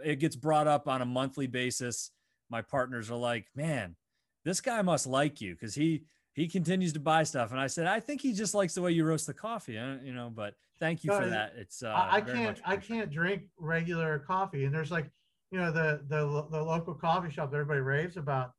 It 0.03 0.19
gets 0.19 0.35
brought 0.35 0.67
up 0.67 0.87
on 0.87 1.01
a 1.01 1.05
monthly 1.05 1.47
basis 1.47 2.11
my 2.49 2.61
partners 2.61 3.11
are 3.11 3.17
like, 3.17 3.47
man, 3.55 3.95
this 4.43 4.61
guy 4.61 4.81
must 4.81 5.07
like 5.07 5.41
you 5.41 5.53
because 5.53 5.75
he 5.75 6.03
he 6.33 6.47
continues 6.47 6.93
to 6.93 6.99
buy 6.99 7.23
stuff. 7.23 7.51
And 7.51 7.59
I 7.59 7.67
said, 7.67 7.87
I 7.87 7.99
think 7.99 8.21
he 8.21 8.33
just 8.33 8.53
likes 8.53 8.73
the 8.73 8.81
way 8.81 8.91
you 8.91 9.05
roast 9.05 9.27
the 9.27 9.33
coffee, 9.33 9.73
you 9.73 10.13
know. 10.13 10.31
But 10.33 10.55
thank 10.79 11.03
you 11.03 11.11
for 11.11 11.27
that. 11.27 11.53
It's 11.57 11.83
uh, 11.83 11.93
I, 12.11 12.21
can't 12.21 12.59
I 12.65 12.77
can't 12.77 13.11
drink 13.11 13.43
regular 13.57 14.19
coffee, 14.19 14.65
and 14.65 14.73
there's 14.73 14.91
like 14.91 15.09
you 15.51 15.59
know 15.59 15.71
the 15.71 16.01
the 16.07 16.47
the 16.51 16.61
local 16.63 16.93
coffee 16.93 17.31
shop 17.31 17.51
that 17.51 17.57
everybody 17.57 17.81
raves 17.81 18.17
about. 18.17 18.51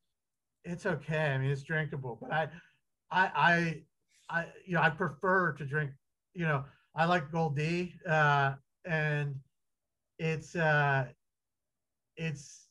It's 0.64 0.86
okay. 0.86 1.32
I 1.32 1.38
mean, 1.38 1.50
it's 1.50 1.62
drinkable, 1.62 2.18
but 2.20 2.32
I 2.32 2.48
I 3.10 3.30
I 3.34 3.82
I 4.28 4.46
you 4.66 4.74
know 4.74 4.82
I 4.82 4.90
prefer 4.90 5.52
to 5.52 5.64
drink. 5.64 5.90
You 6.34 6.46
know, 6.46 6.64
I 6.94 7.04
like 7.04 7.30
Gold 7.30 7.56
D, 7.56 7.94
uh, 8.08 8.54
and 8.84 9.34
it's 10.18 10.56
uh, 10.56 11.06
it's 12.16 12.68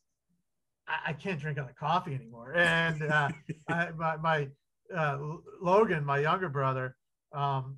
I, 0.88 1.12
I 1.12 1.14
can't 1.14 1.40
drink 1.40 1.58
other 1.58 1.76
coffee 1.78 2.14
anymore. 2.14 2.54
And 2.56 3.04
uh, 3.04 3.30
I, 3.70 3.90
my, 3.92 4.18
my 4.18 4.48
uh, 4.96 5.18
Logan, 5.62 6.04
my 6.04 6.20
younger 6.20 6.50
brother, 6.50 6.96
um, 7.34 7.78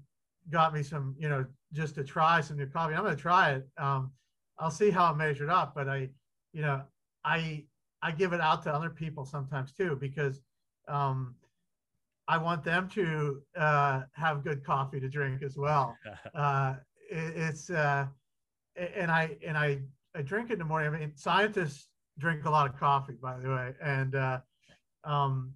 got 0.49 0.73
me 0.73 0.81
some, 0.84 1.15
you 1.19 1.30
know, 1.30 1.45
just 1.73 1.95
to 1.95 2.03
try 2.03 2.41
some 2.41 2.57
new 2.57 2.65
coffee. 2.65 2.95
I'm 2.95 3.03
going 3.03 3.15
to 3.15 3.22
try 3.22 3.51
it. 3.51 3.68
Um, 3.77 4.11
I'll 4.57 4.72
see 4.72 4.89
how 4.89 5.11
it 5.11 5.18
measured 5.18 5.49
up, 5.49 5.73
but 5.76 5.88
I, 5.88 6.09
you 6.53 6.61
know, 6.61 6.81
I 7.23 7.65
I 8.01 8.11
give 8.11 8.34
it 8.34 8.41
out 8.41 8.63
to 8.63 8.73
other 8.73 8.89
people 8.89 9.26
sometimes 9.26 9.72
too 9.72 9.95
because 9.99 10.41
um, 10.88 11.35
I 12.32 12.38
want 12.38 12.64
them 12.64 12.88
to 12.94 13.41
uh, 13.58 14.03
have 14.14 14.41
good 14.41 14.64
coffee 14.64 15.02
to 15.02 15.10
drink 15.10 15.44
as 15.44 15.58
well. 15.58 15.98
Uh, 16.34 16.76
it, 17.10 17.34
it's 17.36 17.70
uh, 17.70 18.06
and 18.78 19.12
I 19.12 19.36
and 19.45 19.58
I 19.58 19.80
I 20.16 20.22
drink 20.22 20.49
it 20.49 20.53
in 20.53 20.60
the 20.60 20.66
morning. 20.66 20.94
I 20.94 20.98
mean, 20.98 21.12
scientists 21.16 21.90
drink 22.20 22.45
a 22.45 22.49
lot 22.49 22.70
of 22.70 22.80
coffee, 22.80 23.18
by 23.22 23.38
the 23.38 23.49
way, 23.49 23.74
and 23.84 24.16
uh, 24.16 24.40
um, 25.03 25.53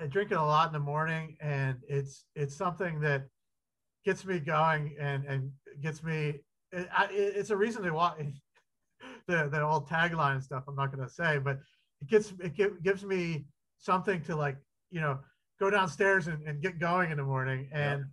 I 0.00 0.06
drink 0.06 0.30
it 0.30 0.36
a 0.36 0.42
lot 0.42 0.68
in 0.68 0.72
the 0.74 0.86
morning, 0.94 1.36
and 1.40 1.78
it's 1.88 2.26
it's 2.36 2.54
something 2.54 3.00
that 3.00 3.26
gets 4.04 4.24
me 4.24 4.38
going 4.38 4.94
and 5.00 5.24
and 5.24 5.50
gets 5.82 6.04
me. 6.04 6.40
It, 6.70 6.88
I, 6.96 7.08
it's 7.10 7.50
a 7.50 7.56
reason 7.56 7.82
to 7.82 7.90
watch 7.90 8.18
the 9.26 9.48
the 9.48 9.60
old 9.60 9.88
tagline 9.88 10.40
stuff. 10.40 10.62
I'm 10.68 10.76
not 10.76 10.94
going 10.94 11.06
to 11.06 11.12
say, 11.12 11.38
but 11.38 11.58
it 12.00 12.06
gets 12.08 12.32
it 12.38 12.54
gives 12.84 13.04
me 13.04 13.46
something 13.78 14.22
to 14.22 14.36
like 14.36 14.56
you 14.92 15.00
know 15.00 15.18
go 15.58 15.70
downstairs 15.70 16.26
and, 16.26 16.46
and 16.46 16.60
get 16.60 16.78
going 16.78 17.10
in 17.10 17.16
the 17.16 17.24
morning. 17.24 17.68
And 17.72 18.04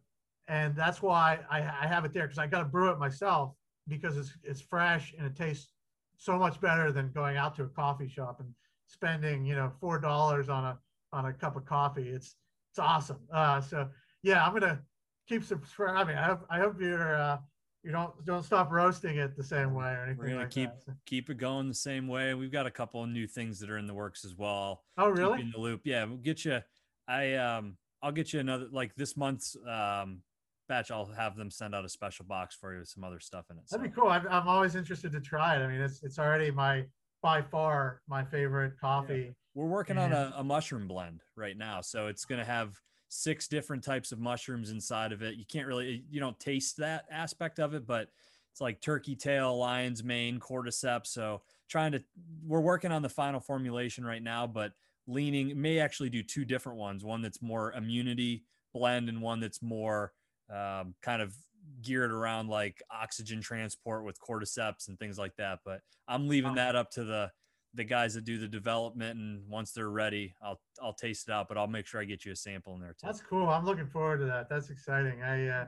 and 0.48 0.76
that's 0.76 1.02
why 1.02 1.40
I, 1.50 1.60
I 1.60 1.88
have 1.88 2.06
it 2.06 2.14
there 2.14 2.24
because 2.24 2.38
I 2.38 2.48
got 2.48 2.60
to 2.60 2.66
brew 2.66 2.92
it 2.92 3.00
myself 3.00 3.54
because 3.88 4.18
it's 4.18 4.34
it's 4.44 4.62
fresh 4.62 5.14
and 5.18 5.26
it 5.26 5.36
tastes 5.36 5.72
so 6.18 6.38
much 6.38 6.60
better 6.62 6.92
than 6.92 7.12
going 7.12 7.38
out 7.38 7.56
to 7.56 7.64
a 7.64 7.70
coffee 7.70 8.08
shop 8.08 8.40
and 8.40 8.54
spending 8.88 9.46
you 9.46 9.56
know 9.56 9.72
four 9.80 10.00
dollars 10.00 10.50
on 10.50 10.66
a 10.66 10.80
on 11.12 11.26
a 11.26 11.34
cup 11.34 11.56
of 11.56 11.66
coffee. 11.66 12.10
It's 12.10 12.36
it's 12.72 12.80
awesome. 12.80 13.20
Uh, 13.32 13.62
so 13.62 13.90
yeah, 14.24 14.46
I'm 14.46 14.54
gonna 14.54 14.82
keep 15.28 15.44
subscribing. 15.44 16.18
I 16.18 16.24
hope 16.24 16.46
I 16.50 16.60
hope 16.60 16.80
you're 16.80 17.16
uh, 17.16 17.38
you 17.84 17.92
don't 17.92 18.14
don't 18.26 18.44
stop 18.44 18.72
roasting 18.72 19.18
it 19.18 19.36
the 19.36 19.44
same 19.44 19.74
way 19.74 19.92
or 19.92 20.04
anything. 20.06 20.18
We're 20.18 20.30
gonna 20.30 20.40
like 20.42 20.50
keep 20.52 20.70
that. 20.86 20.96
keep 21.06 21.30
it 21.30 21.38
going 21.38 21.68
the 21.68 21.74
same 21.74 22.08
way. 22.08 22.34
We've 22.34 22.52
got 22.52 22.66
a 22.66 22.72
couple 22.72 23.04
of 23.04 23.10
new 23.10 23.28
things 23.28 23.60
that 23.60 23.70
are 23.70 23.78
in 23.78 23.88
the 23.88 23.94
works 23.94 24.26
as 24.26 24.36
well. 24.36 24.84
Oh 24.98 25.10
really? 25.10 25.38
Keep 25.38 25.46
in 25.46 25.52
the 25.52 25.60
loop. 25.60 25.82
Yeah, 25.84 26.06
we'll 26.06 26.18
get 26.18 26.46
you. 26.46 26.62
I 27.08 27.36
um 27.36 27.78
I'll 28.02 28.12
get 28.12 28.34
you 28.34 28.40
another 28.40 28.68
like 28.72 28.96
this 28.96 29.16
month's 29.18 29.56
um 29.70 30.22
batch. 30.68 30.92
I'll 30.92 31.06
have 31.06 31.36
them 31.36 31.52
send 31.52 31.76
out 31.76 31.86
a 31.86 31.90
special 31.90 32.26
box 32.26 32.56
for 32.56 32.74
you 32.74 32.80
with 32.80 32.90
some 32.90 33.04
other 33.04 33.20
stuff 33.20 33.46
in 33.50 33.58
it. 33.58 33.64
That'd 33.70 33.84
be 33.84 33.90
cool. 33.90 34.10
I'm, 34.10 34.28
I'm 34.30 34.48
always 34.48 34.76
interested 34.76 35.12
to 35.12 35.20
try 35.20 35.56
it. 35.56 35.60
I 35.60 35.68
mean, 35.68 35.82
it's 35.82 36.04
it's 36.04 36.20
already 36.20 36.52
my 36.52 36.86
by 37.22 37.42
far 37.42 38.02
my 38.08 38.24
favorite 38.24 38.74
coffee. 38.80 39.26
Yeah. 39.28 39.32
We're 39.56 39.68
working 39.68 39.98
and... 39.98 40.14
on 40.14 40.34
a, 40.34 40.34
a 40.38 40.44
mushroom 40.44 40.88
blend 40.88 41.22
right 41.36 41.58
now, 41.58 41.82
so 41.82 42.08
it's 42.08 42.26
gonna 42.26 42.46
have 42.46 42.80
six 43.10 43.48
different 43.48 43.84
types 43.84 44.12
of 44.12 44.20
mushrooms 44.20 44.72
inside 44.72 45.12
of 45.12 45.22
it. 45.22 45.36
You 45.36 45.46
can't 45.46 45.68
really 45.68 46.04
you 46.10 46.20
don't 46.20 46.40
taste 46.40 46.78
that 46.78 47.06
aspect 47.12 47.60
of 47.60 47.74
it, 47.74 47.86
but 47.86 48.10
it's 48.52 48.62
like 48.62 48.82
turkey 48.82 49.16
tail, 49.16 49.58
lion's 49.58 50.04
mane, 50.04 50.40
cordyceps. 50.40 51.08
So 51.08 51.42
trying 51.70 51.92
to 51.94 52.04
we're 52.46 52.60
working 52.60 52.92
on 52.92 53.02
the 53.02 53.10
final 53.10 53.40
formulation 53.40 54.06
right 54.06 54.22
now, 54.22 54.48
but 54.48 54.74
leaning 55.08 55.60
may 55.60 55.80
actually 55.80 56.10
do 56.10 56.24
two 56.24 56.46
different 56.46 56.78
ones. 56.78 57.04
One 57.04 57.22
that's 57.22 57.42
more 57.42 57.74
immunity 57.74 58.44
blend 58.74 59.10
and 59.10 59.22
one 59.22 59.40
that's 59.40 59.62
more 59.62 60.14
um, 60.50 60.96
kind 61.02 61.22
of 61.22 61.34
geared 61.82 62.12
around 62.12 62.50
like 62.50 62.82
oxygen 62.92 63.42
transport 63.42 64.04
with 64.04 64.20
cordyceps 64.20 64.88
and 64.88 64.98
things 65.00 65.18
like 65.18 65.36
that. 65.38 65.60
But 65.64 65.82
I'm 66.08 66.28
leaving 66.28 66.56
that 66.56 66.76
up 66.76 66.92
to 66.92 67.04
the 67.04 67.32
the 67.76 67.84
guys 67.84 68.14
that 68.14 68.24
do 68.24 68.38
the 68.38 68.48
development 68.48 69.20
and 69.20 69.42
once 69.50 69.72
they're 69.72 69.90
ready 69.90 70.34
i'll 70.44 70.60
i'll 70.82 70.94
taste 70.94 71.28
it 71.28 71.32
out 71.32 71.48
but 71.48 71.58
i'll 71.58 71.68
make 71.68 71.88
sure 71.88 72.00
i 72.00 72.04
get 72.04 72.24
you 72.24 72.32
a 72.32 72.36
sample 72.36 72.76
in 72.76 72.80
there 72.80 72.92
too. 72.92 73.08
That's 73.08 73.22
cool. 73.22 73.50
I'm 73.50 73.66
looking 73.66 73.88
forward 73.88 74.20
to 74.20 74.26
that. 74.26 74.48
That's 74.50 74.70
exciting. 74.70 75.24
I 75.24 75.48
uh 75.48 75.66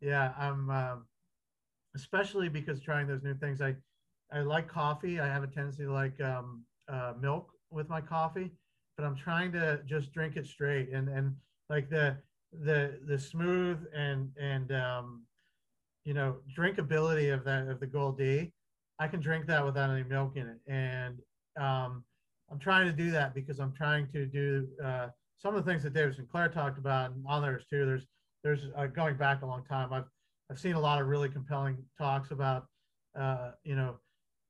yeah 0.00 0.32
i'm 0.38 0.70
um 0.70 1.06
especially 1.96 2.48
because 2.48 2.80
trying 2.80 3.08
those 3.08 3.24
new 3.24 3.34
things 3.34 3.60
i 3.60 3.74
i 4.32 4.40
like 4.40 4.68
coffee. 4.68 5.18
I 5.18 5.26
have 5.26 5.42
a 5.42 5.48
tendency 5.48 5.84
to 5.84 5.92
like 5.92 6.20
um 6.20 6.64
uh, 6.88 7.14
milk 7.20 7.50
with 7.70 7.88
my 7.88 8.00
coffee 8.00 8.52
but 8.98 9.06
i'm 9.06 9.16
trying 9.16 9.50
to 9.52 9.80
just 9.86 10.12
drink 10.12 10.36
it 10.36 10.46
straight 10.46 10.90
and 10.90 11.08
and 11.08 11.34
like 11.70 11.88
the 11.88 12.16
the 12.64 12.98
the 13.06 13.18
smooth 13.18 13.78
and 13.94 14.30
and 14.38 14.72
um 14.72 15.22
you 16.04 16.12
know 16.12 16.36
drinkability 16.54 17.32
of 17.32 17.44
that 17.44 17.66
of 17.68 17.80
the 17.80 17.86
gold 17.86 18.18
d 18.18 18.52
i 18.98 19.08
can 19.08 19.20
drink 19.20 19.46
that 19.46 19.64
without 19.64 19.88
any 19.88 20.02
milk 20.02 20.36
in 20.36 20.46
it 20.46 20.58
and 20.66 21.18
um, 21.58 22.04
I'm 22.50 22.58
trying 22.58 22.86
to 22.86 22.92
do 22.92 23.10
that 23.10 23.34
because 23.34 23.58
I'm 23.58 23.72
trying 23.72 24.08
to 24.12 24.26
do 24.26 24.66
uh, 24.82 25.08
some 25.36 25.54
of 25.54 25.64
the 25.64 25.70
things 25.70 25.82
that 25.82 25.92
David 25.92 26.16
Sinclair 26.16 26.48
talked 26.48 26.78
about 26.78 27.10
and 27.10 27.24
others 27.28 27.64
too. 27.68 27.84
There's 27.84 28.06
there's 28.42 28.66
uh, 28.76 28.86
going 28.86 29.16
back 29.16 29.42
a 29.42 29.46
long 29.46 29.64
time. 29.64 29.92
I've 29.92 30.04
I've 30.50 30.58
seen 30.58 30.74
a 30.74 30.80
lot 30.80 31.00
of 31.00 31.08
really 31.08 31.28
compelling 31.28 31.76
talks 31.98 32.30
about 32.30 32.66
uh, 33.18 33.52
you 33.64 33.76
know 33.76 33.98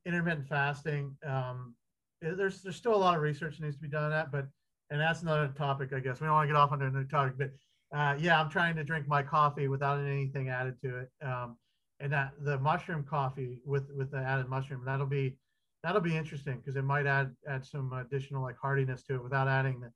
intermittent 0.07 0.49
fasting. 0.49 1.17
Um, 1.27 1.75
there's 2.21 2.63
there's 2.63 2.77
still 2.77 2.95
a 2.95 2.97
lot 2.97 3.17
of 3.17 3.23
research 3.23 3.59
that 3.59 3.65
needs 3.65 3.77
to 3.77 3.83
be 3.83 3.89
done 3.89 4.05
on 4.05 4.11
that, 4.11 4.33
but 4.33 4.47
and 4.91 5.01
that's 5.01 5.23
another 5.23 5.53
topic, 5.57 5.93
I 5.93 6.01
guess. 6.01 6.21
We 6.21 6.27
don't 6.27 6.35
want 6.35 6.49
to 6.49 6.53
get 6.53 6.57
off 6.57 6.73
on 6.73 6.83
another 6.83 7.05
topic, 7.05 7.35
but 7.39 7.51
uh, 7.97 8.17
yeah, 8.19 8.41
I'm 8.41 8.51
trying 8.51 8.77
to 8.77 8.85
drink 8.85 9.07
my 9.07 9.23
coffee 9.23 9.69
without 9.69 10.01
anything 10.01 10.49
added 10.49 10.81
to 10.83 10.99
it. 10.99 11.11
Um, 11.23 11.57
and 12.01 12.13
that 12.13 12.33
the 12.41 12.59
mushroom 12.59 13.05
coffee 13.09 13.59
with 13.65 13.91
with 13.97 14.11
the 14.11 14.19
added 14.19 14.49
mushroom 14.49 14.83
that'll 14.85 15.07
be 15.07 15.37
that'll 15.83 16.01
be 16.01 16.17
interesting 16.17 16.59
because 16.59 16.77
it 16.77 16.85
might 16.85 17.07
add 17.07 17.35
add 17.49 17.65
some 17.65 17.93
additional 17.93 18.43
like 18.43 18.57
hardiness 18.57 19.03
to 19.05 19.15
it 19.17 19.23
without 19.23 19.49
adding 19.49 19.81
the, 19.81 19.91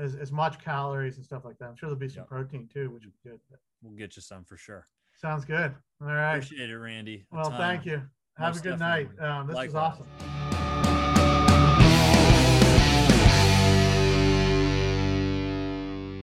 as, 0.00 0.14
as 0.14 0.30
much 0.30 0.62
calories 0.62 1.16
and 1.16 1.24
stuff 1.24 1.44
like 1.44 1.58
that. 1.58 1.68
I'm 1.68 1.76
sure 1.76 1.88
there'll 1.88 1.98
be 1.98 2.08
some 2.08 2.20
yep. 2.20 2.28
protein 2.28 2.68
too, 2.72 2.90
which 2.90 3.04
is 3.04 3.14
good. 3.24 3.40
We'll 3.82 3.96
get 3.96 4.16
you 4.16 4.22
some 4.22 4.44
for 4.44 4.56
sure. 4.56 4.86
Sounds 5.16 5.44
good. 5.44 5.74
All 6.00 6.08
right. 6.08 6.36
Appreciate 6.36 6.70
it, 6.70 6.78
Randy. 6.78 7.26
well, 7.32 7.50
thank 7.50 7.84
you. 7.84 8.02
Have 8.36 8.56
a 8.56 8.60
good 8.60 8.78
night. 8.78 9.08
Um, 9.20 9.48
this 9.48 9.56
Likewise. 9.56 9.98
was 9.98 10.00
awesome. 10.20 10.37